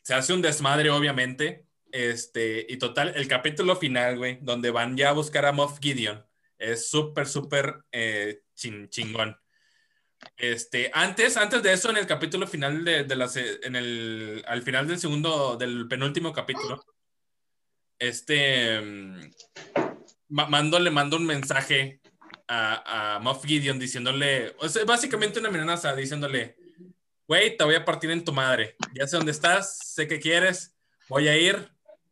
Se 0.02 0.14
hace 0.14 0.34
un 0.34 0.42
desmadre, 0.42 0.90
obviamente. 0.90 1.68
Este, 1.92 2.66
y 2.70 2.78
total, 2.78 3.14
el 3.16 3.28
capítulo 3.28 3.76
final, 3.76 4.18
güey, 4.18 4.40
donde 4.42 4.72
van 4.72 4.96
ya 4.96 5.10
a 5.10 5.14
buscar 5.14 5.46
a 5.46 5.52
Moff 5.52 5.80
Gideon, 5.80 6.24
es 6.58 6.90
súper, 6.90 7.28
súper 7.28 7.84
eh, 7.92 8.42
chingón. 8.54 9.38
Este, 10.38 10.92
antes, 10.94 11.38
antes 11.38 11.64
de 11.64 11.74
eso, 11.74 11.90
en 11.90 11.98
el 11.98 12.06
capítulo 12.06 12.46
final 12.46 12.84
de, 12.84 13.06
de 13.06 13.16
la, 13.16 13.30
en 13.64 13.76
el, 13.76 14.44
al 14.48 14.62
final 14.62 14.88
del 14.88 15.00
segundo, 15.00 15.56
del 15.58 15.88
penúltimo 15.88 16.34
capítulo, 16.34 16.84
este, 18.00 18.82
mm, 18.82 19.32
Mando 20.30 20.80
le 20.80 20.92
manda 20.92 21.18
un 21.18 21.26
mensaje 21.26 22.02
a, 22.48 23.16
a 23.16 23.20
Moff 23.20 23.44
Gideon 23.46 23.80
diciéndole, 23.80 24.56
o 24.60 24.70
sea, 24.70 24.86
básicamente 24.86 25.40
una 25.40 25.50
amenaza, 25.50 25.96
diciéndole, 25.96 26.56
güey, 27.28 27.58
te 27.58 27.64
voy 27.64 27.76
a 27.76 27.84
partir 27.84 28.12
en 28.12 28.24
tu 28.24 28.32
madre, 28.32 28.76
ya 28.94 29.08
sé 29.08 29.18
dónde 29.18 29.32
estás, 29.32 29.80
sé 29.96 30.08
que 30.08 30.20
quieres, 30.20 30.76
voy 31.08 31.28
a 31.28 31.38
ir 31.38 31.72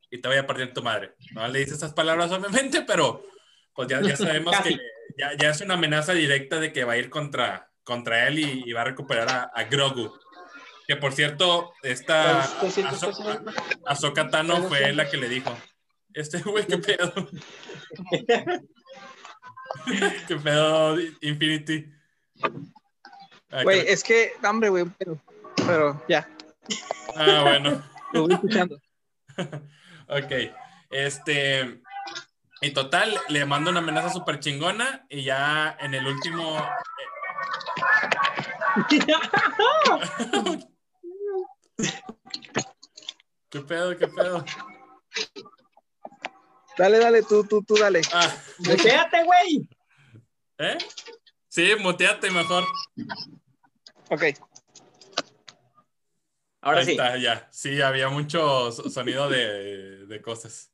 y 0.09 0.19
te 0.19 0.27
voy 0.27 0.37
a 0.37 0.47
partir 0.47 0.67
en 0.67 0.73
tu 0.73 0.81
madre. 0.81 1.13
No 1.31 1.47
le 1.47 1.59
dice 1.59 1.75
esas 1.75 1.93
palabras 1.93 2.31
obviamente, 2.31 2.81
pero 2.81 3.23
pues 3.73 3.87
ya, 3.87 4.01
ya 4.01 4.15
sabemos 4.15 4.55
que 4.63 4.77
ya, 5.17 5.37
ya, 5.37 5.51
es 5.51 5.61
una 5.61 5.75
amenaza 5.75 6.13
directa 6.13 6.59
de 6.59 6.73
que 6.73 6.83
va 6.83 6.93
a 6.93 6.97
ir 6.97 7.09
contra, 7.09 7.71
contra 7.83 8.27
él 8.27 8.39
y, 8.39 8.73
va 8.73 8.81
a 8.81 8.85
recuperar 8.85 9.29
a, 9.29 9.43
a 9.53 9.63
Grogu. 9.65 10.11
Que 10.87 10.95
por 10.95 11.13
cierto, 11.13 11.73
esta 11.83 12.47
Ahsoka 13.85 14.29
Tano 14.29 14.63
fue 14.63 14.93
la 14.93 15.09
que 15.09 15.17
le 15.17 15.27
dijo, 15.27 15.55
este 16.17 16.41
güey, 16.41 16.65
qué 16.65 16.79
pedo. 16.79 17.13
qué 20.27 20.35
pedo, 20.35 20.99
Infinity. 21.21 21.93
Güey, 23.63 23.87
es 23.87 24.03
que, 24.03 24.33
hambre, 24.41 24.69
güey, 24.69 24.85
pero, 24.97 25.21
pero 25.55 26.03
ya. 26.09 26.27
Ah, 27.15 27.43
bueno. 27.43 27.83
Lo 28.13 28.23
voy 28.23 28.33
escuchando. 28.33 28.81
ok. 30.07 30.31
Este. 30.89 31.83
Y 32.61 32.71
total, 32.71 33.15
le 33.29 33.45
mando 33.45 33.69
una 33.69 33.81
amenaza 33.81 34.09
súper 34.09 34.39
chingona 34.39 35.05
y 35.09 35.23
ya 35.23 35.77
en 35.79 35.93
el 35.93 36.07
último. 36.07 36.57
¿Qué 43.49 43.61
pedo? 43.61 43.95
¿Qué 43.95 44.07
pedo? 44.07 44.43
Dale, 46.77 46.99
dale, 46.99 47.23
tú, 47.23 47.43
tú, 47.43 47.63
tú, 47.63 47.75
dale. 47.75 48.01
Ah. 48.13 48.37
Muteate, 48.59 49.23
güey. 49.23 49.69
¿Eh? 50.59 50.77
Sí, 51.47 51.71
muteate 51.79 52.29
mejor. 52.29 52.65
Ok. 54.09 54.23
Ahora 56.61 56.79
Ahí 56.79 56.85
sí. 56.85 56.91
Está, 56.91 57.17
ya. 57.17 57.47
Sí, 57.51 57.81
había 57.81 58.09
mucho 58.09 58.71
sonido 58.71 59.29
de, 59.29 60.05
de 60.05 60.21
cosas. 60.21 60.71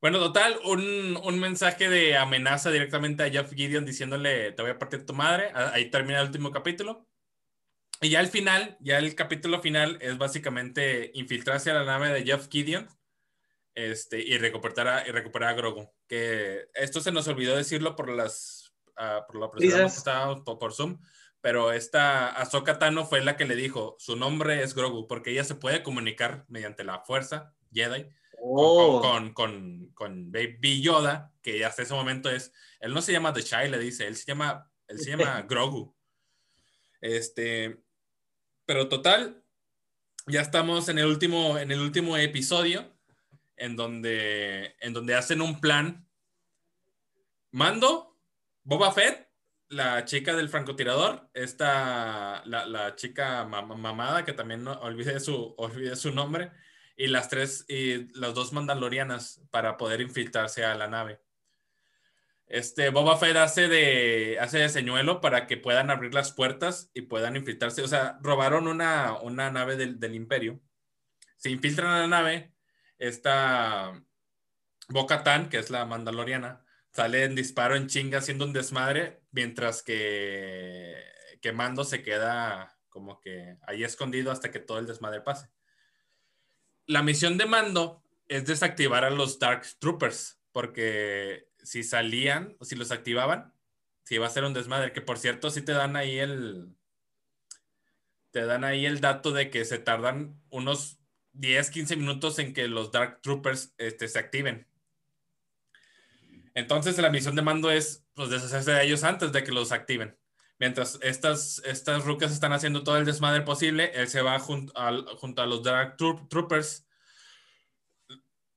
Bueno, 0.00 0.18
total, 0.18 0.58
un, 0.64 1.16
un, 1.16 1.40
mensaje 1.40 1.88
de 1.88 2.16
amenaza 2.16 2.70
directamente 2.70 3.22
a 3.22 3.30
Jeff 3.30 3.52
Gideon 3.52 3.84
diciéndole, 3.84 4.52
te 4.52 4.62
voy 4.62 4.72
a 4.72 4.78
partir 4.78 5.06
tu 5.06 5.14
madre. 5.14 5.50
Ahí 5.54 5.90
termina 5.90 6.20
el 6.20 6.26
último 6.26 6.50
capítulo. 6.50 7.08
Y 8.00 8.10
ya 8.10 8.20
al 8.20 8.28
final, 8.28 8.76
ya 8.80 8.98
el 8.98 9.14
capítulo 9.14 9.60
final 9.60 9.98
es 10.00 10.18
básicamente 10.18 11.12
infiltrarse 11.14 11.70
a 11.70 11.74
la 11.74 11.84
nave 11.84 12.10
de 12.10 12.24
Jeff 12.24 12.48
Gideon 12.50 12.88
este, 13.76 14.20
y, 14.20 14.38
recuperar 14.38 14.88
a, 14.88 15.06
y 15.06 15.12
recuperar 15.12 15.50
a 15.50 15.54
Grogu. 15.54 15.92
Que 16.08 16.68
esto 16.74 17.00
se 17.00 17.12
nos 17.12 17.28
olvidó 17.28 17.54
decirlo 17.54 17.94
por 17.94 18.08
las 18.08 18.74
uh, 18.98 19.24
por 19.26 19.36
la 19.36 19.50
que 19.50 19.84
estábamos 19.84 20.40
por, 20.40 20.72
Zoom, 20.72 20.98
pero 21.42 21.70
esta 21.72 22.28
Ahsoka 22.28 22.78
Tano 22.78 23.04
fue 23.04 23.22
la 23.22 23.36
que 23.36 23.44
le 23.44 23.54
dijo, 23.54 23.94
su 23.98 24.16
nombre 24.16 24.62
es 24.62 24.74
Grogu, 24.74 25.06
porque 25.06 25.30
ella 25.30 25.44
se 25.44 25.54
puede 25.54 25.82
comunicar 25.82 26.46
mediante 26.48 26.84
la 26.84 27.00
fuerza 27.00 27.54
Jedi 27.70 28.08
oh. 28.42 29.00
con, 29.02 29.34
con, 29.34 29.90
con, 29.92 30.32
Baby 30.32 30.80
Yoda, 30.80 31.34
que 31.42 31.62
hasta 31.64 31.82
ese 31.82 31.94
momento 31.94 32.30
es, 32.30 32.52
él 32.80 32.94
no 32.94 33.02
se 33.02 33.12
llama 33.12 33.34
The 33.34 33.42
Child, 33.42 33.72
le 33.72 33.78
dice, 33.78 34.06
él 34.06 34.16
se 34.16 34.24
llama, 34.24 34.70
él 34.88 34.98
se 34.98 35.10
llama 35.10 35.42
Grogu. 35.48 35.94
Este, 37.02 37.78
pero 38.64 38.88
total, 38.88 39.44
ya 40.26 40.40
estamos 40.40 40.88
en 40.88 40.98
el 40.98 41.06
último, 41.06 41.58
en 41.58 41.70
el 41.70 41.80
último 41.80 42.16
episodio 42.16 42.95
en 43.56 43.76
donde, 43.76 44.76
en 44.80 44.92
donde 44.92 45.14
hacen 45.14 45.40
un 45.40 45.60
plan. 45.60 46.06
Mando, 47.50 48.18
Boba 48.62 48.92
Fett, 48.92 49.28
la 49.68 50.04
chica 50.04 50.34
del 50.34 50.48
francotirador, 50.48 51.28
esta, 51.34 52.42
la, 52.46 52.66
la 52.66 52.94
chica 52.94 53.44
mamada, 53.44 54.24
que 54.24 54.32
también 54.32 54.64
no, 54.64 54.72
olvide, 54.80 55.18
su, 55.20 55.54
olvide 55.56 55.96
su 55.96 56.12
nombre, 56.12 56.52
y 56.96 57.08
las 57.08 57.28
tres, 57.28 57.64
y 57.68 58.12
las 58.18 58.34
dos 58.34 58.52
mandalorianas 58.52 59.42
para 59.50 59.76
poder 59.76 60.00
infiltrarse 60.00 60.64
a 60.64 60.74
la 60.74 60.88
nave. 60.88 61.20
Este 62.46 62.90
Boba 62.90 63.16
Fett 63.16 63.36
hace 63.36 63.66
de, 63.66 64.38
hace 64.40 64.58
de 64.58 64.68
señuelo 64.68 65.20
para 65.20 65.48
que 65.48 65.56
puedan 65.56 65.90
abrir 65.90 66.14
las 66.14 66.30
puertas 66.32 66.90
y 66.94 67.02
puedan 67.02 67.34
infiltrarse. 67.36 67.82
O 67.82 67.88
sea, 67.88 68.18
robaron 68.22 68.68
una, 68.68 69.18
una 69.20 69.50
nave 69.50 69.76
del, 69.76 69.98
del 69.98 70.14
imperio. 70.14 70.60
Se 71.36 71.50
infiltran 71.50 71.90
a 71.90 72.00
la 72.00 72.06
nave. 72.06 72.52
Esta 72.98 74.02
Boca 74.88 75.22
Tan, 75.22 75.48
que 75.48 75.58
es 75.58 75.70
la 75.70 75.84
mandaloriana, 75.84 76.64
sale 76.92 77.24
en 77.24 77.34
disparo 77.34 77.76
en 77.76 77.88
chinga 77.88 78.18
haciendo 78.18 78.44
un 78.44 78.52
desmadre, 78.52 79.22
mientras 79.30 79.82
que, 79.82 81.02
que 81.42 81.52
Mando 81.52 81.84
se 81.84 82.02
queda 82.02 82.78
como 82.88 83.20
que 83.20 83.58
ahí 83.66 83.84
escondido 83.84 84.32
hasta 84.32 84.50
que 84.50 84.58
todo 84.58 84.78
el 84.78 84.86
desmadre 84.86 85.20
pase. 85.20 85.50
La 86.86 87.02
misión 87.02 87.36
de 87.36 87.46
Mando 87.46 88.02
es 88.28 88.46
desactivar 88.46 89.04
a 89.04 89.10
los 89.10 89.38
Dark 89.38 89.66
Troopers, 89.78 90.40
porque 90.52 91.50
si 91.62 91.82
salían, 91.82 92.56
o 92.58 92.64
si 92.64 92.76
los 92.76 92.90
activaban, 92.90 93.52
si 94.04 94.14
iba 94.14 94.26
a 94.26 94.30
ser 94.30 94.44
un 94.44 94.54
desmadre, 94.54 94.92
que 94.92 95.02
por 95.02 95.18
cierto, 95.18 95.50
si 95.50 95.62
te 95.62 95.72
dan 95.72 95.96
ahí 95.96 96.18
el, 96.18 96.74
te 98.30 98.46
dan 98.46 98.64
ahí 98.64 98.86
el 98.86 99.00
dato 99.00 99.32
de 99.32 99.50
que 99.50 99.64
se 99.64 99.78
tardan 99.78 100.40
unos 100.48 101.00
10, 101.38 101.70
15 101.70 101.96
minutos 101.96 102.38
en 102.38 102.52
que 102.52 102.68
los 102.68 102.92
Dark 102.92 103.20
Troopers 103.22 103.74
este, 103.78 104.08
se 104.08 104.18
activen. 104.18 104.66
Entonces 106.54 106.96
la 106.98 107.10
misión 107.10 107.36
de 107.36 107.42
mando 107.42 107.70
es 107.70 108.06
pues, 108.14 108.30
deshacerse 108.30 108.72
de 108.72 108.84
ellos 108.84 109.04
antes 109.04 109.32
de 109.32 109.44
que 109.44 109.52
los 109.52 109.72
activen. 109.72 110.16
Mientras 110.58 110.98
estas, 111.02 111.60
estas 111.66 112.04
rucas 112.06 112.32
están 112.32 112.54
haciendo 112.54 112.82
todo 112.82 112.96
el 112.96 113.04
desmadre 113.04 113.42
posible, 113.42 113.92
él 113.94 114.08
se 114.08 114.22
va 114.22 114.38
junto 114.38 114.72
a, 114.74 114.90
los 115.46 115.62
Dark 115.62 115.98
Troopers. 115.98 116.86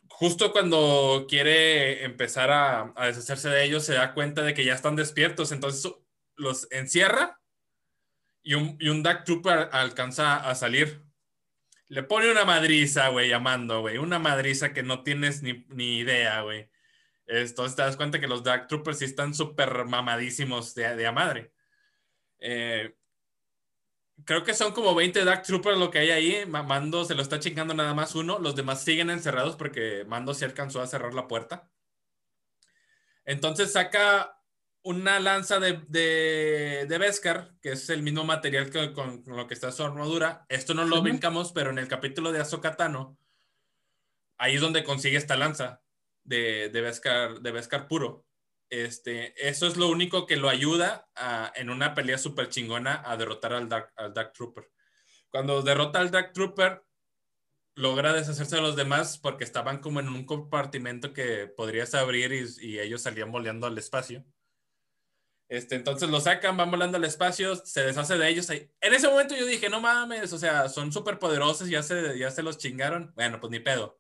Justo 0.08 0.54
cuando 0.54 1.26
quiere 1.28 2.06
empezar 2.06 2.52
a, 2.52 2.94
deshacerse 3.06 3.50
de 3.50 3.66
ellos, 3.66 3.84
se 3.84 3.96
da 3.96 4.14
cuenta 4.14 4.44
de 4.44 4.54
que 4.54 4.64
ya 4.64 4.76
están 4.76 4.96
despiertos. 4.96 5.52
Entonces 5.52 5.92
los 6.38 6.72
encierra 6.72 7.42
y 8.44 8.54
y 8.54 8.88
un 8.90 9.04
Dark 9.04 9.26
Trooper 9.26 9.68
alcanza 9.74 10.38
a 10.38 10.56
salir. 10.56 11.09
Le 11.90 12.04
pone 12.04 12.32
una 12.32 12.46
madriza, 12.46 13.10
güey, 13.10 13.30
llamando, 13.30 13.82
güey. 13.82 13.98
Una 13.98 14.20
madriza 14.20 14.74
que 14.74 14.84
no 14.84 15.04
tienes 15.04 15.42
ni, 15.42 15.66
ni 15.70 15.98
idea, 16.00 16.42
güey. 16.42 16.70
Entonces 17.26 17.76
te 17.76 17.82
das 17.82 17.98
cuenta 17.98 18.20
que 18.20 18.28
los 18.28 18.44
Dark 18.44 18.68
Troopers 18.68 19.00
sí 19.00 19.06
están 19.06 19.34
súper 19.34 19.86
mamadísimos 19.86 20.74
de, 20.76 20.96
de 20.96 21.08
a 21.08 21.12
madre. 21.12 21.52
Eh, 22.40 22.96
creo 24.24 24.44
que 24.44 24.54
son 24.54 24.72
como 24.74 24.96
20 24.96 25.24
Dark 25.26 25.44
Troopers 25.44 25.78
lo 25.78 25.92
que 25.92 26.00
hay 26.00 26.12
ahí. 26.12 26.46
Mando 26.46 27.06
se 27.06 27.16
lo 27.16 27.22
está 27.24 27.40
chingando 27.40 27.74
nada 27.74 27.94
más 27.94 28.16
uno. 28.16 28.40
Los 28.40 28.56
demás 28.56 28.84
siguen 28.84 29.10
encerrados 29.10 29.56
porque 29.56 30.06
Mando 30.08 30.34
sí 30.34 30.46
alcanzó 30.46 30.82
a 30.82 30.88
cerrar 30.88 31.14
la 31.14 31.28
puerta. 31.28 31.72
Entonces 33.26 33.72
saca 33.74 34.39
una 34.84 35.20
lanza 35.20 35.60
de, 35.60 35.82
de, 35.88 36.86
de 36.88 36.98
Beskar, 36.98 37.54
que 37.62 37.74
es 37.74 37.90
el 37.90 38.02
mismo 38.02 38.24
material 38.24 38.70
que 38.70 38.94
con, 38.94 39.22
con, 39.24 39.36
lo 39.36 39.48
que 39.48 39.54
está 39.54 39.72
su 39.72 39.84
armadura. 39.84 40.46
Esto 40.50 40.74
no 40.74 40.86
lo 40.86 41.02
brincamos, 41.02 41.52
pero 41.52 41.70
en 41.70 41.80
el 41.80 41.88
capítulo 41.88 42.32
de 42.32 42.40
Azokatano, 42.40 43.18
ahí 44.38 44.56
es 44.56 44.62
donde 44.62 44.84
consigue 44.84 45.18
esta 45.18 45.36
lanza 45.36 45.82
de, 46.24 46.70
de, 46.70 46.82
Beskar, 46.82 47.42
de 47.42 47.52
Beskar 47.52 47.88
puro. 47.88 48.26
Este, 48.70 49.34
eso 49.48 49.68
es 49.68 49.78
lo 49.78 49.90
único 49.90 50.28
que 50.28 50.38
lo 50.38 50.48
ayuda 50.48 51.10
a, 51.16 51.52
en 51.56 51.70
una 51.70 51.94
pelea 51.96 52.18
súper 52.18 52.50
chingona 52.50 53.02
a 53.06 53.18
derrotar 53.18 53.54
al 53.54 53.68
Dark, 53.68 53.92
al 53.96 54.14
Dark 54.14 54.34
Trooper. 54.34 54.72
Cuando 55.30 55.62
derrota 55.62 56.00
al 56.00 56.12
Dark 56.12 56.34
Trooper, 56.34 56.84
logra 57.76 58.14
deshacerse 58.14 58.58
de 58.58 58.62
los 58.62 58.76
demás 58.76 59.18
porque 59.18 59.44
estaban 59.44 59.80
como 59.80 60.00
en 60.00 60.10
un 60.10 60.26
compartimento 60.26 61.14
que 61.14 61.48
podrías 61.48 61.96
abrir 61.96 62.32
y, 62.32 62.66
y 62.66 62.80
ellos 62.80 63.02
salían 63.02 63.32
volando 63.32 63.68
al 63.68 63.78
espacio. 63.78 64.24
Este, 65.50 65.76
entonces 65.76 66.10
lo 66.10 66.22
sacan, 66.22 66.56
van 66.56 66.72
volando 66.72 66.98
al 66.98 67.04
espacio, 67.04 67.56
se 67.56 67.82
deshace 67.84 68.18
de 68.18 68.30
ellos. 68.30 68.50
En 68.50 68.94
ese 68.94 69.10
momento 69.10 69.36
yo 69.36 69.46
dije, 69.46 69.68
no 69.68 69.82
mames, 69.82 70.32
o 70.32 70.38
sea, 70.38 70.70
son 70.70 70.94
súper 70.94 71.20
poderosos, 71.20 71.68
ya 71.70 71.84
se, 71.84 72.18
ya 72.18 72.32
se 72.32 72.44
los 72.44 72.58
chingaron. 72.58 73.12
Bueno, 73.16 73.40
pues 73.40 73.52
ni 73.52 73.60
pedo 73.60 74.00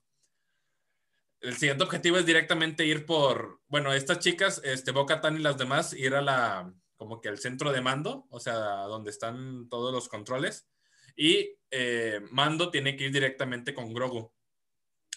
el 1.41 1.55
siguiente 1.55 1.83
objetivo 1.83 2.17
es 2.17 2.25
directamente 2.25 2.85
ir 2.85 3.05
por, 3.05 3.61
bueno, 3.67 3.93
estas 3.93 4.19
chicas, 4.19 4.61
este, 4.63 4.91
Boca 4.91 5.21
Tan 5.21 5.37
y 5.37 5.39
las 5.39 5.57
demás, 5.57 5.93
ir 5.93 6.15
a 6.15 6.21
la, 6.21 6.73
como 6.97 7.21
que 7.21 7.29
al 7.29 7.39
centro 7.39 7.71
de 7.71 7.81
mando, 7.81 8.27
o 8.29 8.39
sea, 8.39 8.55
donde 8.55 9.09
están 9.09 9.69
todos 9.69 9.93
los 9.93 10.09
controles. 10.09 10.67
Y 11.15 11.57
eh, 11.71 12.21
Mando 12.31 12.71
tiene 12.71 12.95
que 12.95 13.05
ir 13.05 13.11
directamente 13.11 13.73
con 13.73 13.93
Grogu. 13.93 14.31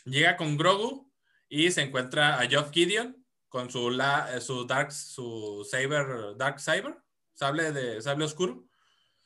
Llega 0.04 0.36
con 0.36 0.56
Grogu 0.56 1.12
y 1.48 1.70
se 1.70 1.82
encuentra 1.82 2.40
a 2.40 2.46
Geoff 2.46 2.70
Gideon 2.72 3.21
con 3.52 3.70
su, 3.70 3.90
la, 3.90 4.40
su 4.40 4.64
Dark, 4.64 4.92
su 4.92 5.62
Saber, 5.70 6.34
Dark 6.38 6.58
Saber, 6.58 6.96
sable, 7.34 7.70
de, 7.70 8.00
sable 8.00 8.24
oscuro, 8.24 8.64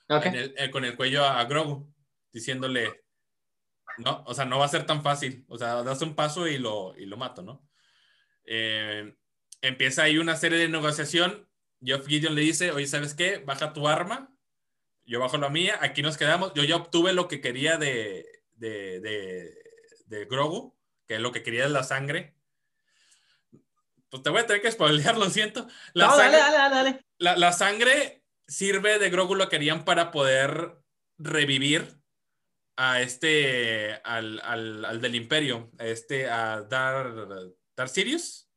okay. 0.09 0.33
el, 0.35 0.55
eh, 0.59 0.69
con 0.69 0.85
el 0.85 0.97
cuello 0.97 1.25
a, 1.25 1.39
a 1.39 1.45
Grogu, 1.45 1.95
diciéndole, 2.33 3.05
no, 3.99 4.25
o 4.27 4.35
sea, 4.35 4.45
no 4.45 4.59
va 4.59 4.65
a 4.65 4.69
ser 4.69 4.85
tan 4.85 5.05
fácil. 5.05 5.45
O 5.49 5.57
sea, 5.57 5.85
das 5.85 6.03
un 6.03 6.17
paso 6.17 6.49
y 6.49 6.59
lo, 6.59 6.99
y 6.99 7.07
lo 7.07 7.17
mato, 7.17 7.43
¿no? 7.43 7.69
Eh, 8.47 9.15
empieza 9.63 10.03
ahí 10.03 10.19
una 10.19 10.35
serie 10.35 10.59
de 10.59 10.69
negociación. 10.69 11.49
Geoff 11.81 12.09
Gideon 12.09 12.35
le 12.35 12.41
dice, 12.41 12.73
oye, 12.73 12.89
¿sabes 12.89 13.15
qué? 13.15 13.39
Baja 13.39 13.73
tu 13.73 13.87
arma, 13.87 14.37
yo 15.05 15.21
bajo 15.21 15.39
la 15.39 15.51
mía, 15.51 15.79
aquí 15.83 16.03
nos 16.03 16.17
quedamos. 16.17 16.53
Yo 16.55 16.65
ya 16.65 16.75
obtuve 16.75 17.13
lo 17.13 17.29
que 17.29 17.41
quería 17.41 17.79
de, 17.79 18.27
de, 18.55 18.99
de, 18.99 19.55
de 20.07 20.25
Grogu, 20.25 20.77
que 21.07 21.15
es 21.15 21.21
lo 21.21 21.31
que 21.31 21.45
quería 21.45 21.63
de 21.63 21.71
la 21.71 21.85
sangre. 21.85 22.36
Pues 24.11 24.23
te 24.23 24.31
voy 24.31 24.41
a 24.41 24.47
tener 24.47 24.63
que 24.63 24.71
spoilear, 24.71 25.17
lo 25.19 25.29
siento. 25.31 25.67
La, 25.93 26.07
no, 26.07 26.17
sangre, 26.17 26.39
dale, 26.39 26.57
dale, 26.57 26.75
dale. 26.75 27.01
La, 27.19 27.37
la 27.37 27.53
sangre 27.53 28.23
sirve 28.47 28.99
de 28.99 29.11
Grogu, 29.11 29.35
lo 29.35 29.49
querían 29.49 29.85
para 29.85 30.11
poder 30.11 30.79
revivir 31.19 32.01
a 32.77 33.01
este, 33.01 33.95
al, 34.05 34.41
al, 34.45 34.85
al, 34.85 35.01
del 35.01 35.15
Imperio, 35.15 35.71
a 35.79 35.87
este, 35.87 36.29
a 36.29 36.63
Dar, 36.63 37.15
Dar 37.77 37.89
Sirius. 37.89 38.51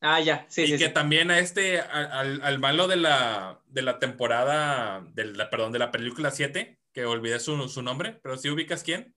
Ah, 0.00 0.20
ya, 0.20 0.44
sí, 0.50 0.62
y 0.62 0.66
sí. 0.66 0.72
que 0.72 0.88
sí. 0.88 0.92
también 0.92 1.30
a 1.30 1.38
este, 1.38 1.80
al, 1.80 2.42
al 2.42 2.58
malo 2.58 2.88
de 2.88 2.96
la, 2.96 3.62
de 3.66 3.82
la 3.82 3.98
temporada, 3.98 5.02
de 5.14 5.24
la, 5.26 5.48
perdón, 5.48 5.72
de 5.72 5.78
la 5.78 5.90
película 5.90 6.30
7, 6.30 6.78
que 6.92 7.06
olvidé 7.06 7.40
su, 7.40 7.68
su 7.68 7.80
nombre, 7.82 8.18
pero 8.22 8.36
si 8.36 8.50
ubicas 8.50 8.82
quién. 8.82 9.13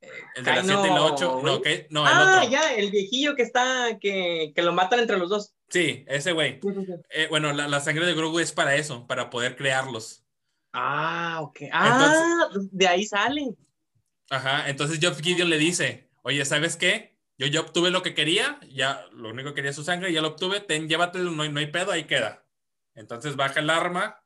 El 0.00 0.44
de 0.44 0.50
la 0.50 0.64
7 0.64 0.80
y 0.84 0.90
la 0.90 1.02
8. 1.02 1.40
No, 1.44 1.62
¿qué? 1.62 1.86
no, 1.90 2.02
el 2.02 2.12
ah, 2.12 2.36
otro. 2.36 2.50
ya, 2.50 2.74
el 2.74 2.90
viejillo 2.90 3.34
que 3.34 3.42
está, 3.42 3.98
que, 4.00 4.52
que 4.54 4.62
lo 4.62 4.72
matan 4.72 5.00
entre 5.00 5.18
los 5.18 5.28
dos. 5.28 5.54
Sí, 5.68 6.04
ese 6.08 6.32
güey. 6.32 6.60
Sí, 6.62 6.68
sí, 6.74 6.86
sí. 6.86 6.92
Eh, 7.10 7.26
bueno, 7.28 7.52
la, 7.52 7.68
la, 7.68 7.80
sangre 7.80 8.06
de 8.06 8.14
Grogu 8.14 8.38
es 8.38 8.52
para 8.52 8.76
eso, 8.76 9.06
para 9.06 9.28
poder 9.30 9.56
crearlos. 9.56 10.24
Ah, 10.72 11.38
ok. 11.42 11.60
Ah, 11.72 12.46
entonces, 12.48 12.68
de 12.72 12.88
ahí 12.88 13.04
sale. 13.04 13.54
Ajá, 14.30 14.68
entonces 14.68 15.00
Geoff 15.00 15.20
Gideon 15.20 15.48
le 15.48 15.58
dice, 15.58 16.10
oye, 16.22 16.44
¿sabes 16.44 16.76
qué? 16.76 17.16
Yo 17.38 17.46
ya 17.46 17.60
obtuve 17.60 17.90
lo 17.90 18.02
que 18.02 18.14
quería, 18.14 18.58
ya 18.70 19.04
lo 19.12 19.30
único 19.30 19.50
que 19.50 19.56
quería 19.56 19.70
es 19.70 19.76
su 19.76 19.84
sangre, 19.84 20.12
ya 20.12 20.20
lo 20.20 20.28
obtuve, 20.28 20.60
ten, 20.60 20.88
llévatelo, 20.88 21.30
no 21.30 21.48
no 21.48 21.60
hay 21.60 21.66
pedo, 21.68 21.92
ahí 21.92 22.04
queda. 22.04 22.44
Entonces 22.94 23.36
baja 23.36 23.60
el 23.60 23.70
arma, 23.70 24.22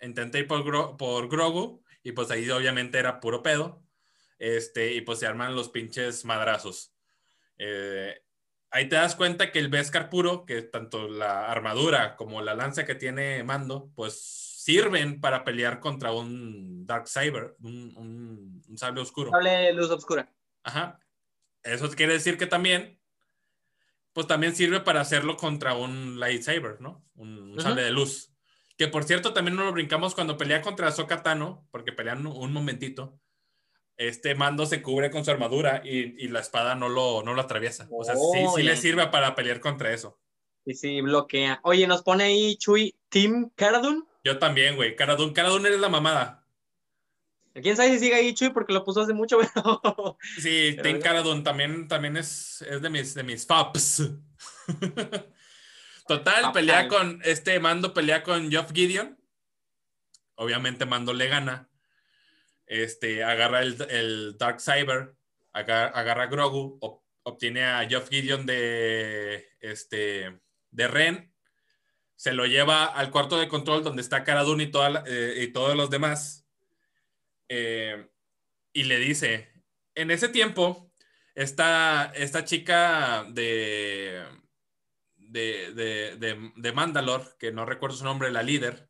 intenté 0.00 0.40
ir 0.40 0.46
por, 0.46 0.62
Gro 0.62 0.96
por 0.96 1.28
Grogu, 1.28 1.82
y 2.02 2.12
pues 2.12 2.30
ahí 2.30 2.48
obviamente 2.50 2.98
era 2.98 3.18
puro 3.18 3.42
pedo, 3.42 3.82
este, 4.40 4.94
y 4.94 5.02
pues 5.02 5.20
se 5.20 5.28
arman 5.28 5.54
los 5.54 5.68
pinches 5.68 6.24
madrazos. 6.24 6.92
Eh, 7.58 8.20
ahí 8.70 8.88
te 8.88 8.96
das 8.96 9.14
cuenta 9.14 9.52
que 9.52 9.60
el 9.60 9.68
Beskar 9.68 10.10
puro, 10.10 10.44
que 10.46 10.62
tanto 10.62 11.06
la 11.08 11.50
armadura 11.52 12.16
como 12.16 12.42
la 12.42 12.54
lanza 12.54 12.84
que 12.84 12.96
tiene 12.96 13.44
Mando, 13.44 13.92
pues 13.94 14.14
sirven 14.60 15.20
para 15.20 15.44
pelear 15.44 15.78
contra 15.78 16.12
un 16.12 16.86
Dark 16.86 17.06
Saber, 17.06 17.54
un, 17.60 17.94
un, 17.96 18.62
un 18.66 18.78
sable 18.78 19.00
oscuro. 19.02 19.30
Sable 19.30 19.72
luz 19.72 19.90
oscura. 19.90 20.32
Ajá. 20.62 20.98
Eso 21.62 21.90
quiere 21.90 22.14
decir 22.14 22.38
que 22.38 22.46
también, 22.46 22.98
pues 24.12 24.26
también 24.26 24.56
sirve 24.56 24.80
para 24.80 25.02
hacerlo 25.02 25.36
contra 25.36 25.74
un 25.74 26.18
lightsaber, 26.18 26.80
¿no? 26.80 27.04
Un, 27.14 27.38
un 27.38 27.52
uh 27.52 27.56
-huh. 27.56 27.62
sable 27.62 27.82
de 27.82 27.90
luz. 27.90 28.32
Que 28.78 28.88
por 28.88 29.04
cierto, 29.04 29.34
también 29.34 29.56
no 29.56 29.64
lo 29.64 29.72
brincamos 29.72 30.14
cuando 30.14 30.38
pelea 30.38 30.62
contra 30.62 30.88
Ahsoka 30.88 31.22
Tano, 31.22 31.66
porque 31.70 31.92
pelean 31.92 32.26
un 32.26 32.52
momentito. 32.52 33.20
Este 34.00 34.34
mando 34.34 34.64
se 34.64 34.80
cubre 34.80 35.10
con 35.10 35.26
su 35.26 35.30
armadura 35.30 35.82
y, 35.84 36.24
y 36.24 36.28
la 36.28 36.40
espada 36.40 36.74
no 36.74 36.88
lo, 36.88 37.22
no 37.22 37.34
lo 37.34 37.42
atraviesa. 37.42 37.86
O 37.90 38.02
sea, 38.02 38.14
oh, 38.16 38.32
sí, 38.32 38.40
sí 38.56 38.62
le 38.62 38.74
sirve 38.74 39.06
para 39.08 39.34
pelear 39.34 39.60
contra 39.60 39.92
eso. 39.92 40.18
Y 40.64 40.74
sí, 40.74 41.02
bloquea. 41.02 41.60
Oye, 41.64 41.86
nos 41.86 42.02
pone 42.02 42.24
ahí 42.24 42.56
Chuy, 42.56 42.96
Team 43.10 43.50
Caradun. 43.54 44.08
Yo 44.24 44.38
también, 44.38 44.76
güey. 44.76 44.96
Caradun, 44.96 45.34
Caradun 45.34 45.66
eres 45.66 45.80
la 45.80 45.90
mamada. 45.90 46.46
¿Quién 47.52 47.76
sabe 47.76 47.90
si 47.90 47.98
sigue 47.98 48.14
ahí, 48.14 48.32
Chuy? 48.32 48.48
Porque 48.48 48.72
lo 48.72 48.84
puso 48.84 49.02
hace 49.02 49.12
mucho, 49.12 49.38
pero... 49.54 50.16
Sí, 50.38 50.78
Team 50.82 51.00
Caradun 51.00 51.44
también, 51.44 51.86
también 51.86 52.16
es, 52.16 52.62
es 52.62 52.80
de 52.80 52.88
mis, 52.88 53.12
de 53.14 53.22
mis 53.22 53.46
faps. 53.46 54.12
Total, 56.06 56.52
pelea 56.52 56.88
con, 56.88 57.20
este 57.22 57.60
Mando 57.60 57.92
pelea 57.92 58.22
con 58.22 58.50
Geoff 58.50 58.72
Gideon. 58.72 59.18
Obviamente 60.36 60.86
Mando 60.86 61.12
le 61.12 61.28
gana. 61.28 61.69
Este, 62.70 63.24
agarra 63.24 63.62
el, 63.62 63.76
el 63.90 64.38
Dark 64.38 64.60
Cyber, 64.60 65.16
agarra, 65.52 65.88
agarra 65.88 66.22
a 66.22 66.26
Grogu, 66.28 66.78
ob, 66.80 67.00
obtiene 67.24 67.64
a 67.64 67.84
Geoff 67.88 68.08
Gideon 68.08 68.46
de, 68.46 69.44
este, 69.58 70.40
de 70.70 70.86
Ren, 70.86 71.34
se 72.14 72.32
lo 72.32 72.46
lleva 72.46 72.84
al 72.84 73.10
cuarto 73.10 73.40
de 73.40 73.48
control 73.48 73.82
donde 73.82 74.02
está 74.02 74.22
Cara 74.22 74.44
Dune 74.44 74.62
y, 74.62 74.70
eh, 75.06 75.34
y 75.42 75.52
todos 75.52 75.74
los 75.74 75.90
demás. 75.90 76.46
Eh, 77.48 78.08
y 78.72 78.84
le 78.84 79.00
dice, 79.00 79.50
en 79.96 80.12
ese 80.12 80.28
tiempo, 80.28 80.92
esta, 81.34 82.12
esta 82.14 82.44
chica 82.44 83.26
de, 83.30 84.24
de, 85.16 85.74
de, 85.74 86.52
de, 86.54 86.72
Mandalore, 86.72 87.24
que 87.36 87.50
no 87.50 87.66
recuerdo 87.66 87.96
su 87.96 88.04
nombre, 88.04 88.30
la 88.30 88.44
líder, 88.44 88.88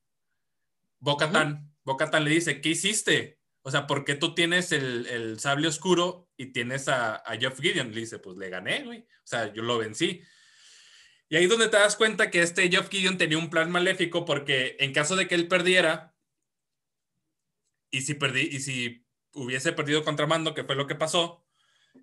Bocatan, 0.99 1.73
Bocatan 1.83 2.25
le 2.25 2.31
dice, 2.31 2.61
¿qué 2.61 2.69
hiciste? 2.69 3.40
O 3.63 3.71
sea, 3.71 3.87
¿por 3.87 4.05
qué 4.05 4.15
tú 4.15 4.35
tienes 4.35 4.73
el, 4.73 5.07
el 5.07 5.39
sable 5.39 5.69
oscuro 5.69 6.29
y 6.37 6.47
tienes 6.47 6.89
a, 6.89 7.17
a 7.17 7.37
Jeff 7.37 7.61
Gideon? 7.61 7.93
Le 7.93 8.01
dice, 8.01 8.19
pues 8.19 8.37
le 8.39 8.49
gané, 8.49 8.85
güey. 8.85 9.01
O 9.01 9.27
sea, 9.27 9.53
yo 9.53 9.63
lo 9.63 9.79
vencí. 9.79 10.23
Y 11.29 11.37
ahí 11.37 11.45
es 11.45 11.51
donde 11.51 11.69
te 11.69 11.77
das 11.77 11.95
cuenta 11.95 12.31
que 12.31 12.43
este 12.43 12.69
Jeff 12.71 12.89
Gideon 12.89 13.19
tenía 13.19 13.39
un 13.39 13.51
plan 13.51 13.71
maléfico 13.71 14.25
porque 14.25 14.77
en 14.81 14.93
caso 14.93 15.15
de 15.15 15.29
que 15.29 15.37
él 15.37 15.47
perdiera, 15.47 16.15
y 17.91 18.03
si, 18.03 18.15
perdí, 18.15 18.49
y 18.51 18.61
si 18.61 19.07
hubiese 19.33 19.73
perdido 19.73 20.03
contra 20.05 20.27
Mando, 20.27 20.55
que 20.55 20.65
fue 20.65 20.75
lo 20.75 20.87
que 20.87 20.97
pasó, 20.97 21.45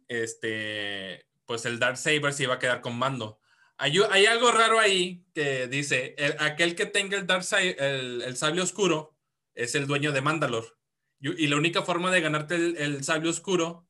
este, 0.08 1.28
pues 1.46 1.66
el 1.66 1.80
Dark 1.80 1.98
Saber 1.98 2.34
se 2.34 2.44
iba 2.44 2.56
a 2.56 2.60
quedar 2.60 2.82
con 2.82 2.98
Mando. 2.98 3.40
Hay, 3.78 3.98
hay 4.12 4.26
algo 4.28 4.52
raro 4.52 4.80
ahí 4.80 5.26
que 5.34 5.68
dice, 5.68 6.16
aquel 6.40 6.76
que 6.76 6.86
tenga 6.86 7.18
el, 7.18 7.28
Dark 7.28 7.46
el, 7.52 8.22
el 8.22 8.38
sable 8.38 8.62
oscuro 8.62 9.18
es 9.56 9.76
el 9.76 9.88
dueño 9.88 10.12
de 10.12 10.22
Mandalore. 10.22 10.77
Y, 11.19 11.48
la 11.48 11.57
única 11.57 11.81
forma 11.81 12.11
de 12.11 12.22
ganarte 12.22 12.56
el, 12.56 12.77
el, 12.77 13.03
sable 13.03 13.30
oscuro 13.30 13.88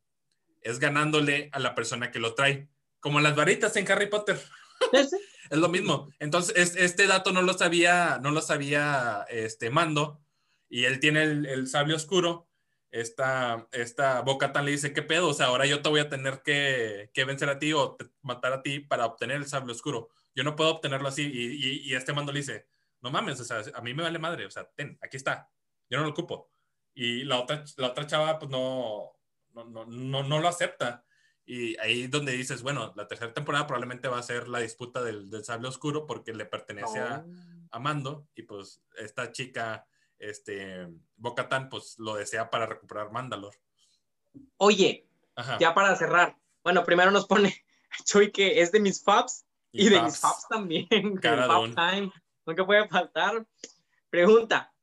es 0.61 0.79
ganándole 0.79 1.49
a 1.51 1.59
la 1.59 1.75
persona 1.75 2.11
que 2.11 2.19
lo 2.19 2.35
trae. 2.35 2.69
Como 2.99 3.19
las 3.19 3.35
varitas 3.35 3.75
en 3.75 3.89
Harry 3.91 4.07
Potter. 4.07 4.41
es 4.93 5.57
lo 5.57 5.69
mismo. 5.69 6.09
Entonces, 6.19 6.75
este 6.75 7.07
dato 7.07 7.31
no 7.31 7.41
lo 7.41 7.53
sabía, 7.53 8.19
no 8.21 8.31
lo 8.31 8.41
sabía 8.41 9.25
este 9.29 9.69
Mando. 9.69 10.21
Y 10.69 10.85
él 10.85 10.99
tiene 10.99 11.23
el, 11.23 11.45
el 11.45 11.67
sable 11.67 11.93
oscuro 11.93 12.47
esta, 12.91 13.67
esta 13.71 14.21
Boca 14.21 14.53
Tan 14.53 14.65
le 14.65 14.71
dice, 14.71 14.93
¿qué 14.93 15.01
pedo? 15.01 15.29
O 15.29 15.33
sea, 15.33 15.47
ahora 15.47 15.65
yo 15.65 15.81
te 15.81 15.89
voy 15.89 15.99
a 15.99 16.09
tener 16.09 16.41
que, 16.43 17.11
que 17.13 17.25
vencer 17.25 17.49
a 17.49 17.59
ti 17.59 17.73
o 17.73 17.97
matar 18.21 18.53
a 18.53 18.61
ti 18.61 18.79
para 18.79 19.05
obtener 19.05 19.37
el 19.37 19.47
sable 19.47 19.73
oscuro. 19.73 20.09
Yo 20.35 20.43
no 20.43 20.55
puedo 20.55 20.71
obtenerlo 20.71 21.07
así. 21.07 21.23
Y, 21.23 21.89
y, 21.89 21.95
este 21.95 22.13
mando 22.13 22.31
le 22.31 22.39
dice, 22.39 22.67
no 23.01 23.11
mames, 23.11 23.39
o 23.39 23.43
sea, 23.43 23.61
a 23.73 23.81
mí 23.81 23.93
me 23.93 24.03
vale 24.03 24.19
madre, 24.19 24.45
o 24.45 24.51
sea, 24.51 24.69
ten, 24.75 24.97
aquí 25.01 25.17
está, 25.17 25.49
yo 25.89 25.97
no 25.97 26.05
lo 26.05 26.11
ocupo. 26.11 26.51
Y 26.99 27.25
la 27.25 27.39
otra, 27.39 27.63
la 27.75 27.89
otra 27.89 28.07
chava, 28.07 28.39
pues 28.39 28.49
no, 28.49 29.11
no, 29.53 29.65
no, 29.65 29.85
no, 29.85 30.23
no 30.23 30.39
lo 30.39 30.47
acepta. 30.47 31.05
Y 31.45 31.77
ahí 31.77 32.07
donde 32.07 32.31
dices, 32.31 32.63
bueno, 32.63 32.91
la 32.95 33.07
tercera 33.07 33.35
temporada 33.35 33.67
probablemente 33.67 34.07
va 34.07 34.17
a 34.17 34.23
ser 34.23 34.47
la 34.47 34.57
disputa 34.57 35.03
del, 35.03 35.29
del 35.29 35.45
sable 35.45 35.67
oscuro 35.67 36.07
porque 36.07 36.33
le 36.33 36.45
pertenece 36.45 36.97
a, 36.97 37.23
oh. 37.23 37.67
a 37.69 37.79
Mando 37.79 38.27
y 38.33 38.41
pues 38.41 38.81
esta 38.97 39.31
chica 39.31 39.85
este, 40.17 40.87
Bocatan 41.17 41.69
pues 41.69 41.99
lo 41.99 42.15
desea 42.15 42.49
para 42.49 42.65
recuperar 42.65 43.11
Mandalore. 43.11 43.61
Oye, 44.57 45.07
ya 45.59 45.75
para 45.75 45.95
cerrar, 45.95 46.35
bueno, 46.63 46.83
primero 46.83 47.11
nos 47.11 47.27
pone 47.27 47.63
Chuy 48.05 48.31
que 48.31 48.59
es 48.59 48.71
de 48.71 48.79
mis 48.79 49.03
faps 49.03 49.45
y, 49.71 49.87
de 49.89 50.01
mis 50.01 50.17
faps 50.17 50.47
también. 50.47 50.87
time, 51.21 52.11
nunca 52.43 52.65
puede 52.65 52.87
faltar. 52.87 53.45
Pregunta. 54.09 54.73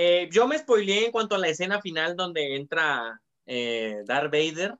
Eh, 0.00 0.28
yo 0.30 0.46
me 0.46 0.56
spoileé 0.56 1.06
en 1.06 1.10
cuanto 1.10 1.34
a 1.34 1.38
la 1.38 1.48
escena 1.48 1.82
final 1.82 2.14
donde 2.14 2.54
entra 2.54 3.20
eh, 3.46 4.04
Darth 4.04 4.30
Vader. 4.30 4.78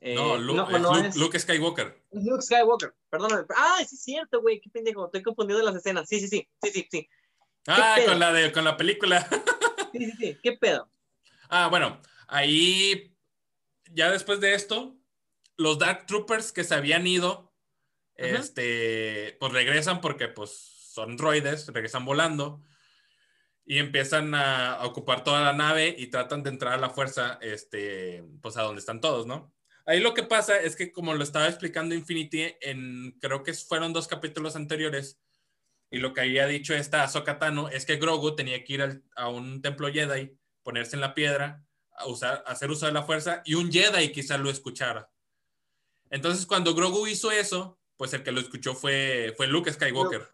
Eh, 0.00 0.14
no, 0.14 0.38
Luke, 0.38 1.40
Skywalker. 1.40 2.00
Luke 2.12 2.42
Skywalker, 2.42 2.94
perdón. 3.10 3.44
Ah, 3.56 3.78
sí 3.78 3.96
es 3.96 4.02
cierto, 4.04 4.40
güey, 4.40 4.60
qué 4.60 4.70
pendejo. 4.70 5.06
Estoy 5.06 5.24
confundiendo 5.24 5.64
las 5.64 5.74
escenas. 5.74 6.08
Sí, 6.08 6.20
sí, 6.20 6.28
sí, 6.28 6.48
sí, 6.62 6.70
sí, 6.70 6.88
sí. 6.88 7.08
Ah, 7.66 7.96
con 8.06 8.20
la, 8.20 8.32
de, 8.32 8.52
con 8.52 8.62
la 8.62 8.76
película. 8.76 9.28
Sí, 9.90 10.04
sí, 10.04 10.12
sí. 10.18 10.38
¿Qué 10.42 10.52
pedo? 10.52 10.88
Ah, 11.48 11.68
bueno, 11.68 11.98
ahí 12.28 13.16
ya 13.90 14.10
después 14.10 14.38
de 14.38 14.54
esto, 14.54 14.98
los 15.56 15.78
Dark 15.78 16.04
Troopers 16.06 16.52
que 16.52 16.62
se 16.62 16.74
habían 16.74 17.06
ido, 17.06 17.54
este, 18.14 19.36
pues 19.40 19.52
regresan 19.52 20.02
porque 20.02 20.28
pues 20.28 20.50
son 20.92 21.16
droides, 21.16 21.66
regresan 21.68 22.04
volando 22.04 22.62
y 23.70 23.78
empiezan 23.78 24.34
a, 24.34 24.78
ocupar 24.86 25.22
toda 25.22 25.42
la 25.42 25.52
nave 25.52 25.94
y 25.96 26.06
tratan 26.06 26.42
de 26.42 26.48
entrar 26.48 26.72
a 26.72 26.78
la 26.78 26.88
fuerza, 26.88 27.38
este, 27.42 28.24
pues 28.40 28.56
a 28.56 28.62
donde 28.62 28.80
están 28.80 29.02
todos, 29.02 29.26
¿no? 29.26 29.52
Ahí 29.84 30.00
lo 30.00 30.14
que 30.14 30.22
pasa 30.22 30.58
es 30.58 30.74
que 30.74 30.90
como 30.90 31.12
lo 31.12 31.22
estaba 31.22 31.46
explicando 31.46 31.94
Infinity 31.94 32.46
en, 32.62 33.18
creo 33.20 33.42
que 33.42 33.52
fueron 33.52 33.92
dos 33.92 34.08
capítulos 34.08 34.56
anteriores, 34.56 35.20
y 35.90 35.98
lo 35.98 36.14
que 36.14 36.22
había 36.22 36.46
dicho 36.46 36.74
esta 36.74 37.02
Ahsoka 37.02 37.38
es 37.70 37.84
que 37.84 37.96
Grogu 37.96 38.34
tenía 38.34 38.64
que 38.64 38.72
ir 38.72 39.02
a 39.14 39.28
un 39.28 39.60
templo 39.60 39.92
Jedi, 39.92 40.34
ponerse 40.62 40.96
en 40.96 41.02
la 41.02 41.12
piedra, 41.12 41.62
a 41.92 42.06
usar, 42.06 42.42
hacer 42.46 42.70
uso 42.70 42.86
de 42.86 42.92
la 42.92 43.02
fuerza, 43.02 43.42
y 43.44 43.52
un 43.52 43.70
Jedi 43.70 44.12
quizás 44.12 44.40
lo 44.40 44.48
escuchara. 44.48 45.10
Entonces, 46.08 46.46
cuando 46.46 46.74
Grogu 46.74 47.06
hizo 47.06 47.30
eso, 47.30 47.78
pues 47.98 48.14
el 48.14 48.22
que 48.22 48.32
lo 48.32 48.40
escuchó 48.40 48.74
fue, 48.74 49.34
fue 49.36 49.46
Luke 49.46 49.70
Skywalker. 49.70 50.26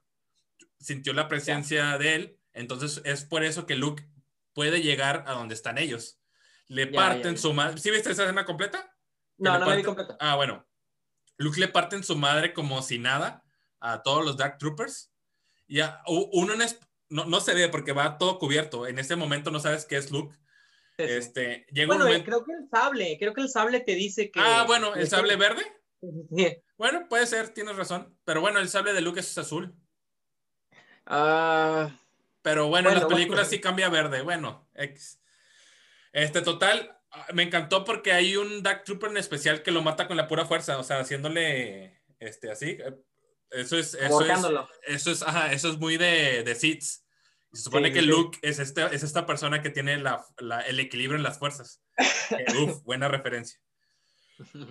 Sintió 0.79 1.13
la 1.13 1.27
presencia 1.27 1.99
de 1.99 2.15
él, 2.15 2.39
entonces 2.55 3.03
es 3.05 3.25
por 3.25 3.45
eso 3.45 3.67
que 3.67 3.77
Luke 3.77 4.09
puede 4.53 4.83
llegar 4.83 5.25
a 5.27 5.33
donde 5.33 5.55
están 5.55 5.79
ellos. 5.79 6.21
Le 6.69 6.87
parten 6.87 7.37
su 7.37 7.53
madre. 7.53 7.79
¿Sí 7.79 7.91
viste 7.91 8.11
esa 8.11 8.23
escena 8.23 8.47
completa? 8.47 8.97
No, 9.37 9.59
no 9.59 9.67
me 9.67 9.77
vi 9.77 9.83
completa. 9.83 10.17
Ah, 10.21 10.37
bueno. 10.37 10.67
Luke 11.37 11.61
le 11.61 11.69
parten 11.69 12.03
su 12.03 12.17
madre 12.17 12.55
como 12.55 12.81
si 12.81 12.99
nada 12.99 13.45
a 13.81 14.03
todos 14.03 14.25
los 14.25 14.37
Dark 14.37 14.59
Troopers 14.59 15.11
ya, 15.69 16.03
uno 16.07 16.55
no, 17.09 17.25
no, 17.25 17.41
se 17.41 17.55
ve 17.55 17.69
porque 17.69 17.93
va 17.93 18.19
todo 18.19 18.39
cubierto. 18.39 18.87
En 18.87 18.99
ese 18.99 19.17
momento 19.17 19.51
no 19.51 19.61
sabes 19.61 19.85
qué 19.85 19.97
es 19.97 20.11
Luke. 20.11 20.35
Este, 20.97 21.67
llega 21.73 21.97
bueno, 21.97 22.25
creo 22.25 22.45
que 22.45 22.53
el 22.53 22.69
sable, 22.71 23.17
creo 23.19 23.35
que 23.35 23.41
el 23.41 23.49
sable 23.49 23.81
te 23.81 23.95
dice 23.95 24.31
que... 24.31 24.41
Ah, 24.41 24.65
bueno, 24.67 24.95
el 24.95 25.09
sable 25.09 25.37
verde. 25.37 25.63
Bueno, 26.77 27.09
puede 27.09 27.27
ser, 27.27 27.49
tienes 27.49 27.77
razón. 27.77 28.17
Pero 28.25 28.41
bueno, 28.41 28.61
el 28.61 28.69
sable 28.69 28.93
de 28.93 29.01
Luke 29.01 29.21
es 29.21 29.37
azul. 29.39 29.75
Ah. 31.07 31.91
Pero 32.45 32.69
bueno, 32.69 32.91
en 32.91 32.97
las 32.97 33.07
películas 33.07 33.49
sí 33.49 33.59
cambia 33.59 33.89
verde. 33.89 34.21
Bueno, 34.21 34.69
X. 34.75 35.19
Este, 36.13 36.43
total, 36.43 36.95
me 37.33 37.43
encantó 37.43 37.87
porque 37.87 38.13
hay 38.13 38.37
un 38.37 38.63
Dark 38.63 38.85
Trooper 38.85 39.11
en 39.11 39.17
especial 39.17 39.63
que 39.63 39.71
lo 39.71 39.81
mata 39.81 40.07
con 40.07 40.19
la 40.19 40.29
pura 40.29 40.45
fuerza, 40.45 40.79
o 40.79 40.85
sea, 40.85 41.01
haciéndole 41.01 42.03
este, 42.21 42.51
así, 42.51 42.77
eso 43.51 43.79
es, 43.79 43.95
eso 43.95 44.23
es, 44.23 45.25
eso 45.53 45.69
es, 45.71 45.79
muy 45.79 45.97
de, 45.97 46.43
de 46.43 46.55
Se 46.55 47.01
supone 47.53 47.93
que 47.93 48.03
Luke 48.03 48.39
es, 48.43 48.59
este, 48.59 48.95
es 48.95 49.03
esta 49.03 49.25
persona 49.25 49.63
que 49.63 49.71
tiene 49.71 49.97
la, 49.97 50.23
el 50.67 50.79
equilibrio 50.81 51.17
en 51.17 51.23
las 51.23 51.39
fuerzas. 51.39 51.81
Eh, 51.97 52.45
uf, 52.63 52.83
buena 52.83 53.09
referencia. 53.09 53.59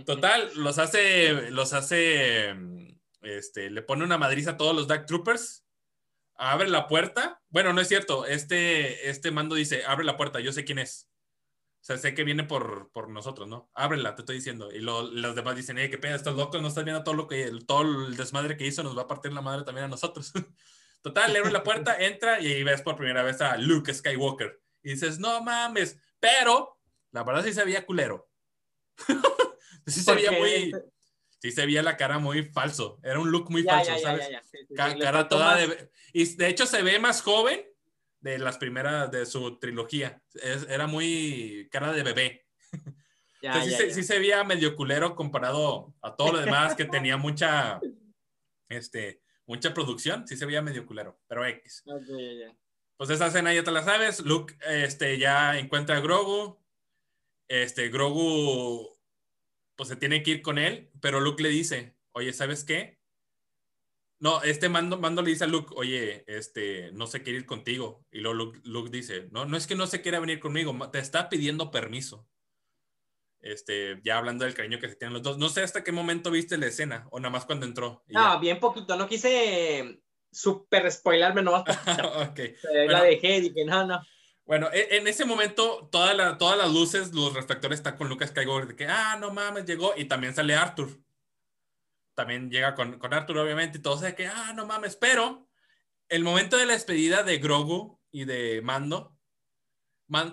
Total, 0.06 0.52
los 0.58 0.78
hace, 0.78 1.50
los 1.50 1.74
hace, 1.74 2.56
este, 3.24 3.72
le 3.72 3.82
pone 3.82 4.04
una 4.04 4.20
madriza 4.20 4.52
a 4.52 4.58
todos 4.58 4.76
los 4.76 4.88
Dark 4.88 5.08
Troopers, 5.08 5.63
abre 6.36 6.70
la 6.70 6.88
puerta. 6.88 7.42
Bueno, 7.50 7.74
no 7.74 7.82
es 7.82 7.88
cierto, 7.88 8.26
este, 8.26 9.10
este 9.10 9.32
mando 9.32 9.56
dice, 9.56 9.86
abre 9.86 10.06
la 10.06 10.18
puerta, 10.18 10.40
yo 10.40 10.52
sé 10.52 10.64
quién 10.66 10.80
es. 10.80 11.10
O 11.84 11.86
sea, 11.86 11.98
sé 11.98 12.14
que 12.14 12.24
viene 12.24 12.46
por, 12.46 12.92
por 12.94 13.10
nosotros, 13.10 13.50
¿no? 13.50 13.70
Ábrela, 13.74 14.16
te 14.16 14.22
estoy 14.22 14.38
diciendo. 14.38 14.72
Y 14.72 14.80
los 14.80 15.36
demás 15.36 15.58
dicen, 15.58 15.78
eh, 15.78 15.90
qué 15.90 15.98
pena, 15.98 16.16
estos 16.16 16.38
locos, 16.38 16.62
no 16.62 16.70
estás 16.70 16.86
viendo 16.86 17.04
todo 17.04 17.14
lo 17.14 17.28
que, 17.28 17.52
todo 17.68 17.82
el 17.82 18.16
desmadre 18.16 18.56
que 18.56 18.66
hizo, 18.66 18.84
nos 18.84 18.98
va 18.98 19.02
a 19.02 19.08
partir 19.08 19.34
la 19.34 19.42
madre 19.42 19.66
también 19.66 19.86
a 19.86 19.90
nosotros. 19.90 20.32
Total, 21.02 21.34
le 21.34 21.40
abre 21.40 21.52
la 21.52 21.64
puerta, 21.64 21.98
entra 22.00 22.40
y 22.40 22.54
ahí 22.54 22.64
ves 22.64 22.82
por 22.82 22.96
primera 22.96 23.22
vez 23.22 23.42
a 23.42 23.58
Luke 23.58 23.94
Skywalker. 23.94 24.62
Y 24.82 24.92
dices, 24.92 25.20
no 25.20 25.44
mames, 25.44 26.00
pero 26.22 26.80
la 27.12 27.24
verdad 27.24 27.44
sí 27.44 27.52
se 27.52 27.66
veía 27.66 27.86
culero. 27.86 28.30
sí 29.86 30.02
se 30.02 30.16
veía 30.16 30.32
muy... 30.32 30.72
Sí 31.44 31.52
se 31.52 31.66
veía 31.66 31.84
la 31.84 31.98
cara 31.98 32.20
muy 32.20 32.44
falso. 32.44 33.02
Era 33.04 33.20
un 33.20 33.30
look 33.30 33.52
muy 33.52 33.64
falso, 33.64 33.92
¿sabes? 33.98 34.30
cara 34.74 35.28
toda 35.28 35.58
de... 35.58 35.92
Y 36.14 36.24
de 36.36 36.48
hecho 36.48 36.66
se 36.66 36.82
ve 36.82 37.00
más 37.00 37.22
joven 37.22 37.66
de 38.22 38.40
las 38.40 38.58
primeras 38.58 39.12
de 39.12 39.26
su 39.26 39.60
trilogía. 39.60 40.24
era 40.70 40.88
muy 40.88 41.68
cara 41.70 41.92
de 41.92 42.04
bebé. 42.04 42.48
sí, 43.92 44.04
se, 44.04 44.20
veía 44.20 44.46
medio 44.46 44.74
culero 44.78 45.18
comparado 45.18 45.94
a 46.02 46.16
todo 46.16 46.32
lo 46.32 46.40
demás 46.40 46.76
que 46.76 46.86
tenía 47.02 47.18
mucha, 47.18 47.82
este, 48.70 49.22
mucha 49.46 49.74
producción. 49.74 50.26
Sí 50.26 50.38
se 50.38 50.46
veía 50.46 50.62
medio 50.62 50.86
culero, 50.86 51.20
pero 51.28 51.46
X. 51.46 51.84
pues 52.96 53.10
esa 53.10 53.28
escena 53.28 53.54
ya 53.54 53.66
te 53.66 53.72
la 53.72 53.84
sabes. 53.84 54.22
Luke 54.22 54.56
este, 54.66 55.18
ya 55.18 55.60
encuentra 55.60 55.98
a 55.98 56.00
Grogu. 56.00 56.58
Este, 57.50 57.90
Grogu 57.90 58.93
pues 59.84 59.90
se 59.90 59.96
tiene 59.98 60.24
que 60.24 60.32
ir 60.32 60.42
con 60.42 60.58
él, 60.58 60.90
pero 61.02 61.20
Luke 61.20 61.44
le 61.44 61.50
dice, 61.50 61.98
oye, 62.14 62.32
¿sabes 62.32 62.64
qué? 62.64 63.02
No, 64.18 64.42
este 64.42 64.70
mando, 64.70 64.98
mando 64.98 65.22
le 65.22 65.32
dice 65.32 65.44
a 65.44 65.48
Luke, 65.48 65.74
oye, 65.76 66.24
este, 66.26 66.94
no 66.94 67.06
se 67.06 67.22
quiere 67.22 67.40
ir 67.40 67.46
contigo. 67.46 68.06
Y 68.10 68.22
luego 68.22 68.54
Luke, 68.64 68.90
dice, 68.90 69.28
no, 69.32 69.44
no 69.44 69.58
es 69.58 69.68
que 69.68 69.76
no 69.76 69.86
se 69.86 70.02
quiera 70.02 70.22
venir 70.22 70.40
conmigo, 70.40 70.74
te 70.90 71.00
está 71.00 71.28
pidiendo 71.28 71.70
permiso. 71.70 72.26
Este, 73.42 74.00
ya 74.06 74.20
hablando 74.20 74.46
del 74.46 74.54
cariño 74.54 74.80
que 74.80 74.88
se 74.88 74.96
tienen 74.96 75.16
los 75.16 75.22
dos. 75.22 75.38
No 75.38 75.50
sé 75.50 75.64
hasta 75.64 75.84
qué 75.84 75.92
momento 75.92 76.32
viste 76.32 76.58
la 76.58 76.68
escena 76.68 77.06
o 77.12 77.20
nada 77.20 77.32
más 77.32 77.44
cuando 77.44 77.66
entró. 77.66 78.06
No, 78.08 78.40
bien 78.40 78.62
poquito. 78.62 78.96
No 78.96 79.06
quise 79.06 80.02
super 80.32 80.90
spoilarme 80.90 81.42
nomás. 81.42 81.66
okay. 82.32 82.56
La 82.88 83.04
dejé, 83.04 83.42
dije, 83.42 83.66
no, 83.66 83.86
no. 83.86 84.02
Bueno, 84.46 84.70
e, 84.74 84.98
en 84.98 85.08
ese 85.08 85.26
momento 85.26 85.88
toda 85.92 86.14
la, 86.14 86.38
todas 86.38 86.58
las 86.58 86.72
luces, 86.72 87.14
los 87.14 87.34
reflectores 87.34 87.80
están 87.80 87.98
con 87.98 88.10
Lucas 88.10 88.30
Skywalker 88.30 88.68
de 88.70 88.76
que, 88.76 88.88
ah, 88.88 89.18
no 89.20 89.32
mames, 89.32 89.66
llegó 89.66 89.94
y 89.96 90.06
también 90.06 90.34
sale 90.34 90.56
Arthur. 90.56 90.90
También 92.16 92.52
llega 92.52 92.76
con, 92.76 93.00
con 93.00 93.14
Arthur, 93.14 93.40
obviamente, 93.40 93.80
y 93.80 93.82
todos 93.82 94.02
de 94.02 94.16
que, 94.16 94.28
ah, 94.28 94.54
no 94.54 94.66
mames, 94.66 94.96
pero 94.96 95.48
el 96.10 96.24
momento 96.24 96.58
de 96.58 96.66
la 96.66 96.74
despedida 96.74 97.24
de 97.24 97.40
Grogu 97.40 98.00
y 98.12 98.26
de 98.26 98.62
Mando, 98.62 99.18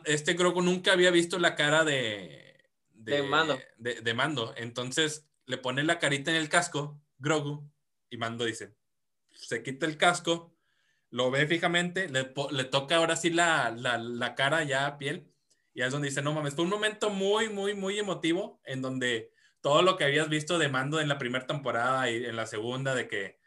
este 0.05 0.35
Grogu 0.35 0.61
nunca 0.61 0.93
había 0.93 1.11
visto 1.11 1.39
la 1.39 1.55
cara 1.55 1.85
de, 1.85 2.69
de, 2.93 3.23
Mando. 3.23 3.59
De, 3.78 4.15
Mando. 4.15 4.55
Entonces 4.57 5.27
le 5.47 5.59
pone 5.59 5.82
la 5.82 5.99
carita 5.99 6.31
en 6.31 6.37
el 6.37 6.49
casco, 6.49 7.01
Grogu, 7.19 7.70
y 8.11 8.16
Mando 8.16 8.45
dice, 8.45 8.74
se 9.31 9.62
quita 9.62 9.87
el 9.87 9.97
casco, 9.97 10.50
lo 11.11 11.31
ve 11.31 11.47
fijamente, 11.47 12.09
le, 12.09 12.32
le 12.51 12.65
toca 12.65 12.97
ahora 12.97 13.16
sí 13.16 13.31
la, 13.31 13.70
la, 13.70 13.99
la, 13.99 14.35
cara 14.35 14.62
ya 14.65 14.87
a 14.87 14.99
piel, 14.99 15.31
y 15.74 15.82
es 15.82 15.93
donde 15.93 16.09
dice, 16.09 16.23
no 16.23 16.32
mames, 16.32 16.55
fue 16.55 16.65
un 16.65 16.70
momento 16.70 17.11
muy, 17.11 17.49
muy, 17.49 17.74
muy 17.74 17.99
emotivo, 17.99 18.61
en 18.65 18.81
donde 18.81 19.32
todo 19.61 19.82
lo 19.82 19.97
que 19.97 20.05
habías 20.05 20.28
visto 20.28 20.59
de 20.59 20.69
Mando 20.69 21.01
en 21.01 21.09
la 21.09 21.19
primera 21.19 21.47
temporada 21.47 22.11
y 22.11 22.24
en 22.24 22.37
la 22.37 22.47
segunda, 22.47 22.95
de 22.95 23.09
que 23.09 23.39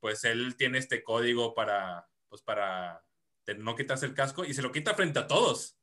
pues 0.00 0.24
él 0.24 0.56
tiene 0.56 0.78
este 0.78 1.02
código 1.02 1.54
para, 1.54 2.08
pues 2.28 2.42
para 2.42 3.04
no 3.56 3.74
quitarse 3.74 4.06
el 4.06 4.14
casco 4.14 4.44
y 4.44 4.54
se 4.54 4.62
lo 4.62 4.72
quita 4.72 4.94
frente 4.94 5.18
a 5.18 5.26
todos. 5.26 5.76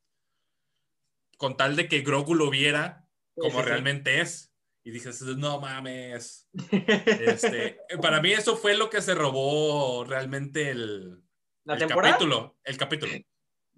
Con 1.36 1.56
tal 1.56 1.76
de 1.76 1.88
que 1.88 2.00
Grogu 2.00 2.34
lo 2.34 2.48
viera 2.48 3.08
como 3.34 3.60
realmente 3.60 4.20
es. 4.20 4.52
Y 4.86 4.92
dices, 4.92 5.20
no 5.22 5.60
mames. 5.60 6.48
Este, 6.70 7.80
para 8.00 8.22
mí 8.22 8.30
eso 8.30 8.56
fue 8.56 8.76
lo 8.76 8.88
que 8.88 9.02
se 9.02 9.16
robó 9.16 10.04
realmente 10.04 10.70
el, 10.70 11.24
el 11.64 11.86
capítulo. 11.88 12.56
El 12.62 12.76
capítulo. 12.76 13.12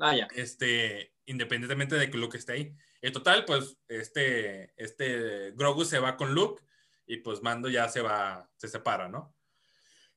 Ah, 0.01 0.14
ya. 0.14 0.28
Este, 0.36 1.12
independientemente 1.26 1.97
de 1.97 2.09
que 2.09 2.18
Luke 2.18 2.39
esté 2.39 2.52
ahí. 2.52 2.76
En 3.02 3.12
total, 3.12 3.44
pues, 3.44 3.76
este, 3.89 4.72
este 4.76 5.51
Grogu 5.56 5.85
se 5.85 5.98
va 5.98 6.16
con 6.16 6.36
Luke 6.36 6.62
y 7.05 7.16
pues 7.16 7.43
Mando 7.43 7.68
ya 7.68 7.89
se 7.89 8.01
va, 8.01 8.48
se 8.55 8.68
separa, 8.68 9.09
¿no? 9.09 9.35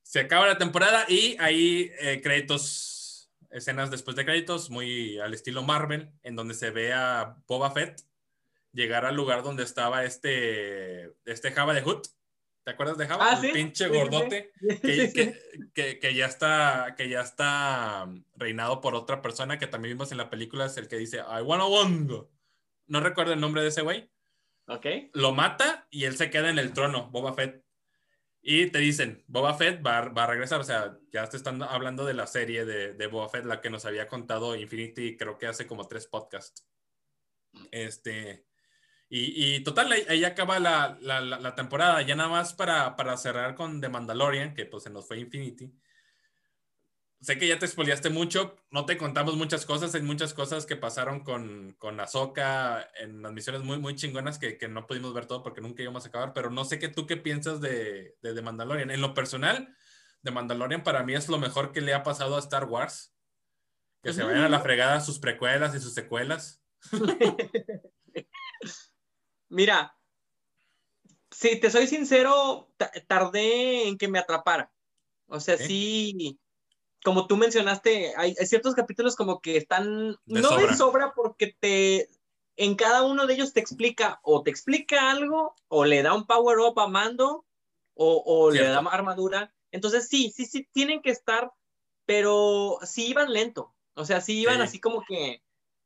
Se 0.04 0.20
acaba 0.20 0.46
la 0.46 0.56
temporada 0.56 1.04
y 1.08 1.36
hay 1.40 1.90
eh, 1.98 2.20
créditos, 2.22 3.28
escenas 3.50 3.90
después 3.90 4.14
de 4.14 4.24
créditos, 4.24 4.70
muy 4.70 5.18
al 5.18 5.34
estilo 5.34 5.64
Marvel, 5.64 6.12
en 6.22 6.36
donde 6.36 6.54
se 6.54 6.70
ve 6.70 6.92
a 6.92 7.34
Boba 7.48 7.72
Fett 7.72 8.04
llegar 8.72 9.04
al 9.04 9.16
lugar 9.16 9.42
donde 9.42 9.62
estaba 9.62 10.04
este, 10.04 11.12
este 11.24 11.52
Java 11.52 11.74
de 11.74 11.82
Hood. 11.82 12.02
¿Te 12.64 12.70
acuerdas 12.70 12.96
de 12.96 13.06
Java? 13.06 13.26
Ah, 13.30 13.40
el 13.42 13.52
pinche 13.52 13.88
gordote 13.88 14.52
que, 15.74 15.98
que, 16.00 16.14
ya 16.14 16.26
está, 16.26 16.94
que 16.96 17.08
ya 17.08 17.20
está 17.20 18.08
reinado 18.36 18.80
por 18.80 18.94
otra 18.94 19.20
persona 19.20 19.58
que 19.58 19.66
también 19.66 19.96
vimos 19.96 20.12
en 20.12 20.18
la 20.18 20.30
película, 20.30 20.66
es 20.66 20.76
el 20.76 20.86
que 20.86 20.96
dice, 20.96 21.18
I 21.18 21.42
wanna 21.42 21.66
wongo. 21.66 22.30
No 22.86 23.00
recuerdo 23.00 23.32
el 23.32 23.40
nombre 23.40 23.62
de 23.62 23.68
ese 23.68 23.82
güey. 23.82 24.10
Ok. 24.66 24.86
Lo 25.12 25.32
mata 25.32 25.88
y 25.90 26.04
él 26.04 26.16
se 26.16 26.30
queda 26.30 26.50
en 26.50 26.58
el 26.58 26.72
trono, 26.72 27.10
Boba 27.10 27.34
Fett. 27.34 27.64
Y 28.44 28.70
te 28.70 28.78
dicen, 28.78 29.24
Boba 29.26 29.54
Fett 29.54 29.84
va, 29.84 30.08
va, 30.08 30.24
a 30.24 30.26
regresar, 30.26 30.60
o 30.60 30.64
sea, 30.64 30.98
ya 31.12 31.28
te 31.28 31.36
están 31.36 31.62
hablando 31.62 32.04
de 32.04 32.14
la 32.14 32.26
serie 32.26 32.64
de, 32.64 32.92
de, 32.92 33.06
Boba 33.06 33.28
Fett, 33.28 33.44
la 33.44 33.60
que 33.60 33.70
nos 33.70 33.84
había 33.84 34.08
contado 34.08 34.56
Infinity, 34.56 35.16
creo 35.16 35.38
que 35.38 35.46
hace 35.46 35.66
como 35.66 35.86
tres 35.86 36.06
podcasts. 36.06 36.66
Este, 37.70 38.46
y, 39.14 39.56
y 39.56 39.60
total, 39.62 39.92
ahí, 40.08 40.24
acaba 40.24 40.58
la, 40.58 40.98
la, 41.00 41.20
la, 41.20 41.54
temporada, 41.54 42.00
ya 42.02 42.16
nada 42.16 42.28
más 42.28 42.54
para, 42.54 42.96
para 42.96 43.16
cerrar 43.16 43.54
con 43.54 43.80
The 43.80 43.88
Mandalorian, 43.88 44.54
que 44.54 44.64
pues 44.64 44.84
se 44.84 44.90
nos 44.90 45.06
fue 45.06 45.20
Infinity 45.20 45.72
sé 47.22 47.38
que 47.38 47.46
ya 47.46 47.58
te 47.58 47.66
expoliaste 47.66 48.10
mucho, 48.10 48.56
no 48.70 48.84
te 48.84 48.98
contamos 48.98 49.36
muchas 49.36 49.64
cosas, 49.64 49.94
hay 49.94 50.02
muchas 50.02 50.34
cosas 50.34 50.66
que 50.66 50.76
pasaron 50.76 51.20
con, 51.20 51.76
con 51.78 52.00
Ahsoka 52.00 52.90
en 52.98 53.22
las 53.22 53.32
misiones 53.32 53.62
muy, 53.62 53.78
muy 53.78 53.94
chingonas 53.94 54.40
que, 54.40 54.58
que, 54.58 54.66
no 54.66 54.88
pudimos 54.88 55.14
ver 55.14 55.26
todo 55.26 55.42
porque 55.42 55.60
nunca 55.60 55.82
íbamos 55.82 56.04
a 56.04 56.08
acabar, 56.08 56.32
pero 56.32 56.50
no 56.50 56.64
sé 56.64 56.80
qué 56.80 56.88
tú 56.88 57.06
qué 57.06 57.16
piensas 57.16 57.60
de, 57.60 58.16
de, 58.22 58.34
de, 58.34 58.42
Mandalorian. 58.42 58.90
En 58.90 59.00
lo 59.00 59.14
personal, 59.14 59.72
de 60.22 60.30
Mandalorian 60.32 60.82
para 60.82 61.04
mí 61.04 61.14
es 61.14 61.28
lo 61.28 61.38
mejor 61.38 61.70
que 61.70 61.80
le 61.80 61.94
ha 61.94 62.02
pasado 62.02 62.34
a 62.34 62.40
Star 62.40 62.64
Wars. 62.64 63.14
Que 64.02 64.12
se 64.12 64.24
vayan 64.24 64.42
a 64.42 64.48
la 64.48 64.58
fregada 64.58 65.00
sus 65.00 65.20
precuelas 65.20 65.76
y 65.76 65.80
sus 65.80 65.94
secuelas. 65.94 66.60
Mira, 69.52 69.94
si 71.30 71.60
te 71.60 71.70
soy 71.70 71.86
sincero, 71.86 72.70
tardé 73.06 73.86
en 73.86 73.98
que 73.98 74.08
me 74.08 74.18
atrapara. 74.18 74.72
O 75.26 75.40
sea, 75.40 75.58
sí, 75.58 76.38
como 77.04 77.26
tú 77.26 77.36
mencionaste, 77.36 78.14
hay, 78.16 78.34
ciertos 78.34 78.74
capítulos 78.74 79.14
como 79.14 79.42
que 79.42 79.58
están, 79.58 80.16
no 80.24 80.56
de 80.56 80.74
sobra 80.74 81.12
porque 81.14 81.54
te, 81.60 82.08
en 82.56 82.76
cada 82.76 83.02
uno 83.02 83.26
de 83.26 83.34
ellos 83.34 83.52
te 83.52 83.60
explica 83.60 84.20
o 84.22 84.42
te 84.42 84.50
explica 84.50 85.10
algo 85.10 85.54
o 85.68 85.84
le 85.84 86.02
da 86.02 86.14
un 86.14 86.26
power 86.26 86.58
up 86.58 86.80
a 86.80 86.86
Mando 86.86 87.44
o, 87.92 88.22
o 88.24 88.50
le 88.50 88.62
da 88.62 88.78
armadura. 88.78 89.54
Entonces 89.70 90.08
sí, 90.08 90.32
sí, 90.34 90.46
sí, 90.46 90.66
tienen 90.72 91.02
que 91.02 91.10
estar, 91.10 91.52
pero 92.06 92.78
sí 92.84 93.08
iban 93.08 93.30
lento. 93.30 93.74
O 93.94 94.06
sea, 94.06 94.22
sí 94.22 94.40
iban 94.40 94.62
así 94.62 94.80
como 94.80 95.04
que, 95.04 95.42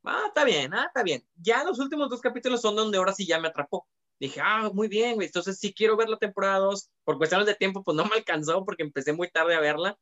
ah, 0.07 0.25
está 0.29 0.45
bien, 0.45 0.73
ah, 0.75 0.87
está 0.87 1.03
bien. 1.03 1.25
Ya 1.37 1.65
los 1.65 1.79
últimos 1.79 2.09
dos 2.09 2.21
capítulos 2.21 2.61
son 2.61 2.77
donde 2.77 2.99
ahora 2.99 3.13
sí 3.13 3.27
ya 3.27 3.39
me 3.39 3.49
atrapó. 3.49 3.87
Dije, 4.19 4.41
ah, 4.43 4.71
muy 4.73 4.89
bien, 4.89 5.15
güey. 5.17 5.27
Entonces 5.27 5.59
sí 5.59 5.75
quiero 5.75 5.97
ver 5.97 6.09
la 6.09 6.17
temporada 6.17 6.59
2. 6.59 6.91
Por 7.05 7.19
cuestiones 7.19 7.47
de 7.47 7.55
tiempo, 7.55 7.83
pues 7.85 7.97
no 7.97 8.05
me 8.07 8.17
alcanzó 8.17 8.65
porque 8.65 8.83
empecé 8.83 9.13
muy 9.13 9.31
tarde 9.31 9.55
a 9.55 9.61
verla 9.61 9.99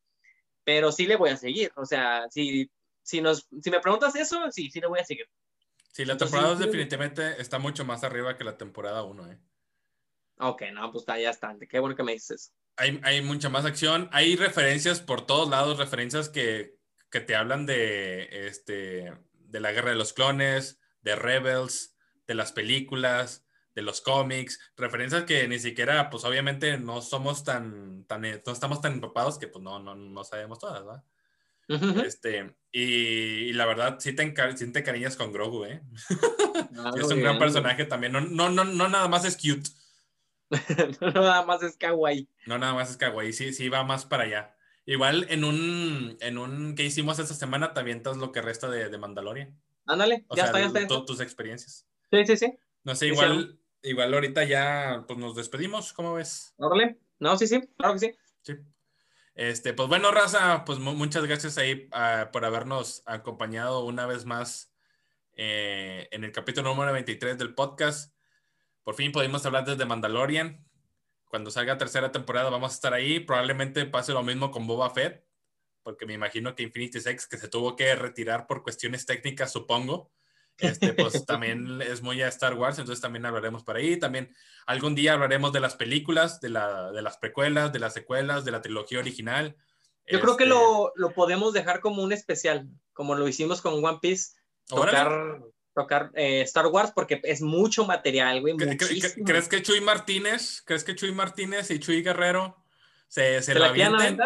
pero 0.65 0.91
sí 0.91 1.07
le 1.07 1.17
voy 1.17 1.31
a 1.31 1.37
seguir. 1.37 1.71
O 1.77 1.85
sea, 1.85 2.27
si, 2.31 2.71
si, 3.03 3.21
nos, 3.21 3.47
si 3.63 3.71
me 3.71 3.81
preguntas 3.81 4.17
eso, 4.17 4.51
sí, 4.51 4.71
sí 4.71 4.81
le 4.81 4.89
voy 4.89 5.01
a 5.01 5.05
seguir. 5.05 5.29
Sí, 5.93 6.05
la 6.05 6.17
temporada 6.17 6.51
2 6.51 6.59
definitivamente 6.59 7.41
está 7.41 7.59
mucho 7.59 7.85
más 7.85 8.03
arriba 8.03 8.37
que 8.37 8.43
la 8.43 8.57
temporada 8.57 9.05
1, 9.05 9.31
¿eh? 9.31 9.39
Ok, 10.39 10.63
no, 10.73 10.91
pues 10.91 11.03
está, 11.03 11.19
ya 11.21 11.31
está. 11.31 11.57
Qué 11.69 11.79
bueno 11.79 11.95
que 11.95 12.03
me 12.03 12.13
dices 12.13 12.31
eso. 12.43 12.53
Hay, 12.77 13.01
hay 13.05 13.23
mucha 13.23 13.49
más 13.49 13.65
acción. 13.65 14.09
Hay 14.11 14.35
referencias 14.35 15.01
por 15.01 15.25
todos 15.25 15.49
lados, 15.49 15.79
referencias 15.79 16.29
que, 16.29 16.77
que 17.11 17.21
te 17.21 17.37
hablan 17.37 17.67
de, 17.67 18.49
este, 18.49 19.13
de 19.55 19.61
la 19.61 19.71
guerra 19.71 19.91
de 19.91 19.97
los 19.97 20.13
clones, 20.13 20.81
de 21.03 21.15
Rebels, 21.15 21.97
de 22.27 22.35
las 22.35 22.51
películas, 22.51 23.47
de 23.77 23.83
los 23.83 24.01
cómics, 24.01 24.59
referencias 24.77 25.23
que 25.23 25.47
ni 25.47 25.61
siquiera, 25.61 26.11
pues 26.11 26.25
obviamente 26.25 26.77
no 26.77 27.01
somos 27.01 27.45
tan, 27.45 28.05
tan 28.07 28.23
no 28.23 28.53
estamos 28.53 28.81
tan 28.81 28.95
empapados 28.95 29.39
que 29.39 29.47
pues 29.47 29.63
no, 29.63 29.79
no, 29.79 29.95
no 29.95 30.25
sabemos 30.25 30.59
todas, 30.59 30.85
¿verdad? 30.85 31.05
este, 32.05 32.57
y, 32.73 33.53
la 33.53 33.65
verdad, 33.65 33.99
sí 34.01 34.13
te, 34.13 34.35
sí 34.57 34.73
te 34.73 34.83
cariñas 34.83 35.17
con 35.17 35.33
Grogu, 35.33 35.67
¿eh? 35.67 35.83
Es 36.99 37.05
un 37.05 37.21
gran 37.21 37.39
personaje 37.39 37.85
también. 37.85 38.13
No, 38.13 38.21
no, 38.21 38.51
no, 38.51 38.65
no 38.65 38.89
nada 38.89 39.07
más 39.07 39.25
es 39.25 39.37
cute. 39.37 39.71
no 41.01 41.11
nada 41.13 41.47
más 41.47 41.63
es 41.63 41.77
kawaii. 41.77 42.29
No 42.47 42.59
nada 42.59 42.75
más 42.75 42.91
es 42.91 42.97
kawaii, 42.97 43.33
sí, 43.33 43.53
sí 43.53 43.69
va 43.69 43.85
más 43.85 44.05
para 44.05 44.25
allá. 44.25 44.54
Igual 44.87 45.27
en 45.31 45.45
un, 45.45 46.17
en 46.21 46.39
un 46.39 46.75
que 46.75 46.85
hicimos 46.85 47.19
esta 47.19 47.35
semana 47.35 47.73
te 47.73 47.81
avientas 47.81 48.17
lo 48.17 48.33
que 48.33 48.43
resta 48.43 48.69
de, 48.69 48.89
de 48.89 48.99
Mandalorian. 48.99 49.59
Ándale, 49.87 50.25
ya 50.35 50.45
está, 50.45 50.61
ya 50.61 50.67
está. 50.67 51.05
tus 51.05 51.21
experiencias. 51.21 51.87
Sí, 52.11 52.27
sí, 52.27 52.37
sí. 52.37 52.59
No 52.85 52.95
sé, 52.95 53.07
igual, 53.09 53.59
igual 53.83 54.13
ahorita 54.13 54.45
ya 54.45 55.05
pues 55.07 55.19
nos 55.19 55.35
despedimos, 55.35 55.93
¿cómo 55.93 56.15
ves? 56.15 56.55
Órale. 56.59 56.99
No, 57.19 57.37
sí, 57.39 57.47
sí, 57.47 57.61
claro 57.77 57.95
que 57.95 58.01
sí. 58.01 58.15
Sí. 58.43 58.55
Este, 59.35 59.73
pues 59.73 59.89
bueno, 59.89 60.13
Raza, 60.13 60.65
pues 60.65 60.79
muchas 60.79 61.25
gracias 61.25 61.59
ahí 61.59 61.89
uh, 61.93 62.31
por 62.31 62.45
habernos 62.45 63.03
acompañado 63.07 63.85
una 63.85 64.07
vez 64.07 64.27
más 64.27 64.73
eh, 65.33 66.09
en 66.13 66.25
el 66.25 66.33
capítulo 66.33 66.71
número 66.71 66.93
23 66.93 67.39
del 67.39 67.55
podcast. 67.55 68.15
Por 68.83 68.95
fin 68.95 69.13
pudimos 69.13 69.45
hablar 69.47 69.65
desde 69.65 69.87
Mandalorian. 69.87 70.65
Cuando 71.35 71.51
salga 71.51 71.77
tercera 71.77 72.13
temporada 72.13 72.49
vamos 72.49 72.71
a 72.71 72.75
estar 72.77 72.95
ahí. 72.95 73.19
Probablemente 73.19 73.85
pase 73.87 74.13
lo 74.13 74.23
mismo 74.23 74.53
con 74.53 74.69
Boba 74.69 74.89
Fett, 74.91 75.27
porque 75.83 76.07
me 76.07 76.15
imagino 76.15 76.55
que 76.55 76.63
Infinity 76.63 77.01
Sex, 77.01 77.27
que 77.27 77.39
se 77.39 77.49
tuvo 77.49 77.75
que 77.75 77.93
retirar 77.97 78.47
por 78.47 78.63
cuestiones 78.63 79.05
técnicas, 79.05 79.51
supongo, 79.51 80.13
este, 80.59 80.93
pues 80.93 81.27
también 81.27 81.83
es 81.83 82.03
muy 82.03 82.23
a 82.23 82.29
Star 82.29 82.55
Wars, 82.55 82.79
entonces 82.79 83.03
también 83.03 83.27
hablaremos 83.27 83.65
por 83.65 83.75
ahí. 83.75 83.97
También 83.99 84.33
algún 84.65 84.95
día 84.95 85.15
hablaremos 85.15 85.53
de 85.53 85.59
las 85.59 85.75
películas, 85.75 86.41
de, 86.41 86.51
la, 86.51 86.93
de 86.93 87.03
las 87.03 87.17
precuelas, 87.17 87.73
de 87.73 87.81
las 87.81 87.95
secuelas, 87.95 88.45
de 88.45 88.53
la 88.53 88.63
trilogía 88.63 89.01
original. 89.01 89.57
Yo 90.07 90.21
creo 90.21 90.37
que 90.37 90.47
lo, 90.47 90.91
este 90.91 91.01
lo, 91.01 91.15
podemos 91.15 91.53
dejar 91.53 91.81
como 91.81 92.05
un 92.05 92.13
especial, 92.13 92.69
como 92.93 93.17
lo 93.17 93.27
hicimos 93.27 93.61
con 93.61 93.85
One 93.85 93.99
Piece, 94.01 94.37
tocar, 94.69 95.41
tocar 95.75 96.11
eh, 96.15 96.43
Star 96.43 96.67
Wars, 96.67 96.93
porque 96.95 97.21
es 97.25 97.43
mucho 97.43 97.85
material, 97.85 98.41
güey. 98.41 98.57
¿Crees 98.57 99.49
que 99.49 99.63
Chuy 99.63 99.81
Martínez, 99.81 100.63
crees 100.65 100.85
que 100.85 100.95
Chuy 100.95 101.13
Martínez 101.13 101.71
y 101.71 101.79
Chuy 101.79 102.03
Guerrero 102.03 102.57
se, 103.09 103.43
se, 103.43 103.53
¿Se 103.53 103.59
la 103.59 103.69
avienten? 103.69 104.19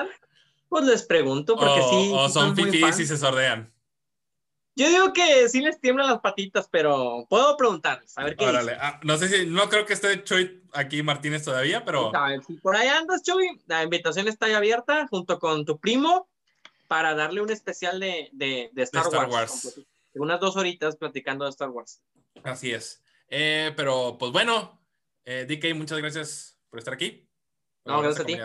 Pues 0.68 0.84
les 0.84 1.02
pregunto, 1.02 1.56
porque 1.56 1.80
o, 1.80 1.90
sí. 1.90 2.10
O 2.14 2.28
son 2.28 2.54
fifís 2.54 3.00
y 3.00 3.06
se 3.06 3.16
sordean. 3.16 3.72
Yo 4.76 4.88
digo 4.88 5.12
que 5.12 5.48
sí 5.48 5.60
les 5.60 5.80
tiemblan 5.80 6.06
las 6.06 6.20
patitas, 6.20 6.68
pero 6.70 7.26
puedo 7.28 7.56
preguntarles, 7.56 8.16
a 8.16 8.22
ver 8.22 8.36
qué 8.36 8.46
ah, 8.80 9.00
no 9.02 9.16
sé 9.16 9.28
si, 9.28 9.46
no 9.46 9.68
creo 9.68 9.84
que 9.84 9.94
esté 9.94 10.22
Choy 10.22 10.62
aquí 10.72 11.02
Martínez 11.02 11.42
todavía, 11.42 11.84
pero... 11.84 12.12
si 12.46 12.52
por 12.54 12.76
ahí 12.76 12.86
andas, 12.86 13.24
Choy, 13.24 13.60
la 13.66 13.82
invitación 13.82 14.28
está 14.28 14.48
ya 14.48 14.58
abierta 14.58 15.08
junto 15.08 15.40
con 15.40 15.64
tu 15.64 15.80
primo 15.80 16.28
para 16.86 17.16
darle 17.16 17.42
un 17.42 17.50
especial 17.50 17.98
de, 17.98 18.30
de, 18.32 18.70
Star, 18.84 19.08
Wars. 19.28 19.80
Unas 20.18 20.40
dos 20.40 20.56
horitas 20.56 20.96
platicando 20.96 21.44
de 21.44 21.50
Star 21.50 21.70
Wars. 21.70 22.02
Así 22.44 22.72
es. 22.72 23.02
Eh, 23.28 23.72
pero, 23.76 24.16
pues 24.18 24.32
bueno, 24.32 24.80
eh, 25.24 25.46
DK, 25.48 25.74
muchas 25.76 25.98
gracias 25.98 26.60
por 26.70 26.78
estar 26.78 26.94
aquí. 26.94 27.28
No, 27.84 28.00
gracias 28.02 28.20
a 28.20 28.26
ti. 28.26 28.36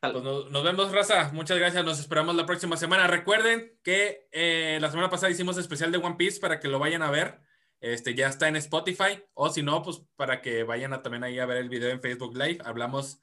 Pues 0.00 0.24
nos, 0.24 0.64
vemos, 0.64 0.92
raza. 0.92 1.30
Muchas 1.32 1.58
gracias. 1.58 1.84
Nos 1.84 2.00
esperamos 2.00 2.34
la 2.34 2.46
próxima 2.46 2.76
semana. 2.76 3.06
Recuerden 3.06 3.78
que 3.82 4.28
eh, 4.32 4.78
la 4.80 4.90
semana 4.90 5.10
pasada 5.10 5.30
hicimos 5.30 5.58
especial 5.58 5.92
de 5.92 5.98
One 5.98 6.16
Piece 6.16 6.40
para 6.40 6.58
que 6.58 6.68
lo 6.68 6.78
vayan 6.78 7.02
a 7.02 7.10
ver. 7.10 7.40
Este 7.80 8.14
ya 8.14 8.28
está 8.28 8.48
en 8.48 8.56
Spotify. 8.56 9.22
O 9.34 9.50
si 9.50 9.62
no, 9.62 9.82
pues 9.82 10.02
para 10.16 10.40
que 10.40 10.62
vayan 10.62 10.94
a, 10.94 11.02
también 11.02 11.24
ahí 11.24 11.38
a 11.38 11.46
ver 11.46 11.58
el 11.58 11.68
video 11.68 11.90
en 11.90 12.00
Facebook 12.00 12.34
Live. 12.34 12.60
Hablamos 12.64 13.20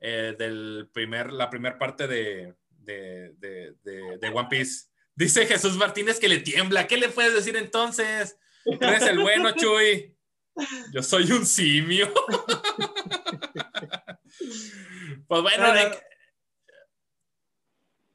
eh, 0.00 0.34
del 0.38 0.88
primer, 0.92 1.30
la 1.30 1.50
primera 1.50 1.78
parte 1.78 2.06
de, 2.06 2.54
de, 2.70 3.34
de, 3.82 4.28
One 4.32 4.48
Piece. 4.48 4.86
Dice 5.18 5.46
Jesús 5.46 5.76
Martínez 5.76 6.20
que 6.20 6.28
le 6.28 6.38
tiembla. 6.38 6.86
¿Qué 6.86 6.96
le 6.96 7.08
puedes 7.08 7.34
decir 7.34 7.56
entonces? 7.56 8.38
eres 8.64 9.02
el 9.02 9.18
bueno, 9.18 9.50
Chuy. 9.50 10.16
Yo 10.92 11.02
soy 11.02 11.32
un 11.32 11.44
simio. 11.44 12.12
Pues 15.26 15.42
bueno, 15.42 15.66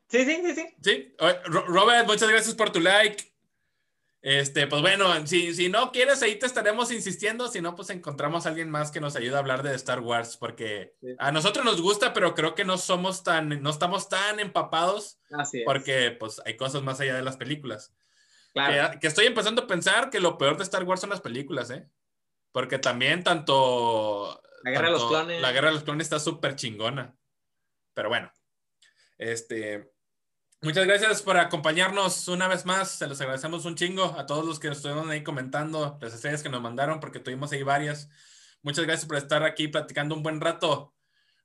Sí, 0.10 0.26
sí, 0.26 0.42
sí, 0.44 0.56
sí. 0.56 0.76
Sí, 0.82 1.16
Robert, 1.48 2.08
muchas 2.08 2.30
gracias 2.30 2.56
por 2.56 2.72
tu 2.72 2.80
like. 2.80 3.33
Este, 4.24 4.68
pues 4.68 4.82
bueno, 4.82 5.28
si, 5.28 5.54
si 5.54 5.68
no 5.68 5.92
quieres, 5.92 6.24
ahí 6.24 6.40
te 6.40 6.46
estaremos 6.46 6.94
insistiendo. 6.94 7.50
Si 7.50 7.60
no, 7.60 7.76
pues 7.76 7.90
encontramos 7.90 8.46
a 8.46 8.50
alguien 8.50 8.72
más 8.72 8.90
que 8.90 9.02
nos 9.02 9.18
ayude 9.18 9.36
a 9.36 9.40
hablar 9.40 9.64
de 9.64 9.76
Star 9.76 10.00
Wars, 10.00 10.38
porque 10.38 10.96
a 11.20 11.34
nosotros 11.34 11.66
nos 11.66 11.82
gusta, 11.82 12.14
pero 12.14 12.34
creo 12.34 12.56
que 12.56 12.64
no 12.64 12.78
somos 12.78 13.24
tan, 13.24 13.62
no 13.62 13.70
estamos 13.70 14.08
tan 14.08 14.40
empapados. 14.40 15.20
Así 15.30 15.60
es. 15.60 15.66
Porque 15.66 16.16
pues 16.18 16.42
hay 16.46 16.56
cosas 16.56 16.84
más 16.84 17.02
allá 17.02 17.16
de 17.16 17.22
las 17.22 17.36
películas. 17.36 17.94
Claro. 18.54 18.98
Que, 19.02 19.08
estoy 19.08 19.26
empezando 19.26 19.64
a 19.64 19.68
pensar 19.68 20.10
que 20.10 20.22
lo 20.22 20.38
peor 20.38 20.56
de 20.56 20.64
Star 20.64 20.86
Wars 20.86 21.02
son 21.02 21.10
las 21.10 21.22
películas, 21.22 21.70
¿eh? 21.72 21.86
Porque 22.54 22.80
también 22.80 23.26
tanto 23.26 24.42
la 24.64 24.72
guerra 24.72 24.86
de 24.86 24.94
los 24.94 25.06
clones. 25.06 25.42
La 25.42 25.52
guerra 25.52 25.68
de 25.68 25.74
los 25.74 25.84
clones 25.84 26.06
está 26.06 26.20
súper 26.20 26.56
chingona. 26.56 27.14
Pero 27.94 28.08
bueno. 28.08 28.32
Este. 29.18 29.93
Muchas 30.64 30.86
gracias 30.86 31.22
por 31.22 31.36
acompañarnos 31.36 32.30
una 32.30 32.48
vez 32.48 32.66
más. 32.66 32.92
Se 32.92 33.06
los 33.06 33.20
agradecemos 33.20 33.66
un 33.66 33.76
chingo 33.76 34.16
a 34.18 34.26
todos 34.26 34.46
los 34.46 34.62
que 34.62 34.70
estuvieron 34.70 35.10
ahí 35.10 35.22
comentando, 35.22 35.98
las 36.00 36.14
estrellas 36.14 36.42
que 36.42 36.48
nos 36.48 36.62
mandaron, 36.62 37.02
porque 37.02 37.20
tuvimos 37.20 37.52
ahí 37.52 37.64
varias. 37.64 38.10
Muchas 38.62 38.86
gracias 38.86 39.06
por 39.06 39.18
estar 39.18 39.44
aquí 39.44 39.68
platicando 39.68 40.16
un 40.16 40.24
buen 40.24 40.40
rato. 40.40 40.94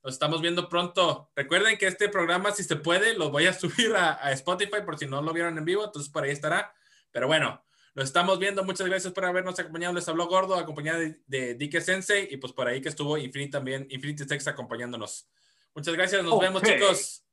Nos 0.04 0.14
estamos 0.14 0.40
viendo 0.40 0.68
pronto. 0.68 1.32
Recuerden 1.34 1.76
que 1.78 1.88
este 1.88 2.08
programa, 2.08 2.52
si 2.52 2.62
se 2.62 2.76
puede, 2.76 3.14
lo 3.14 3.30
voy 3.30 3.46
a 3.46 3.52
subir 3.58 3.96
a, 3.96 4.24
a 4.24 4.30
Spotify 4.30 4.82
por 4.84 4.96
si 4.96 5.06
no 5.06 5.20
lo 5.20 5.32
vieron 5.32 5.58
en 5.58 5.64
vivo, 5.64 5.84
entonces 5.84 6.12
por 6.12 6.22
ahí 6.22 6.30
estará. 6.30 6.72
Pero 7.10 7.26
bueno, 7.26 7.60
nos 7.96 8.04
estamos 8.04 8.38
viendo. 8.38 8.62
Muchas 8.62 8.86
gracias 8.86 9.12
por 9.12 9.24
habernos 9.24 9.58
acompañado. 9.58 9.94
Les 9.94 10.08
habló 10.08 10.28
Gordo, 10.28 10.54
acompañado 10.54 11.00
de, 11.00 11.20
de 11.26 11.54
Dike 11.56 11.80
Sensei. 11.80 12.28
Y 12.30 12.36
pues 12.36 12.52
por 12.52 12.68
ahí 12.68 12.80
que 12.80 12.88
estuvo 12.88 13.18
Infinity 13.18 13.50
también, 13.50 13.84
Infinity 13.90 14.26
Text 14.26 14.46
acompañándonos. 14.46 15.28
Muchas 15.74 15.94
gracias. 15.94 16.22
Nos 16.22 16.38
vemos, 16.38 16.62
chicos. 16.62 17.27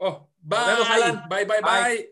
Oh, 0.00 0.26
bye. 0.42 0.64
bye, 1.28 1.44
bye, 1.44 1.60
bye. 1.60 2.06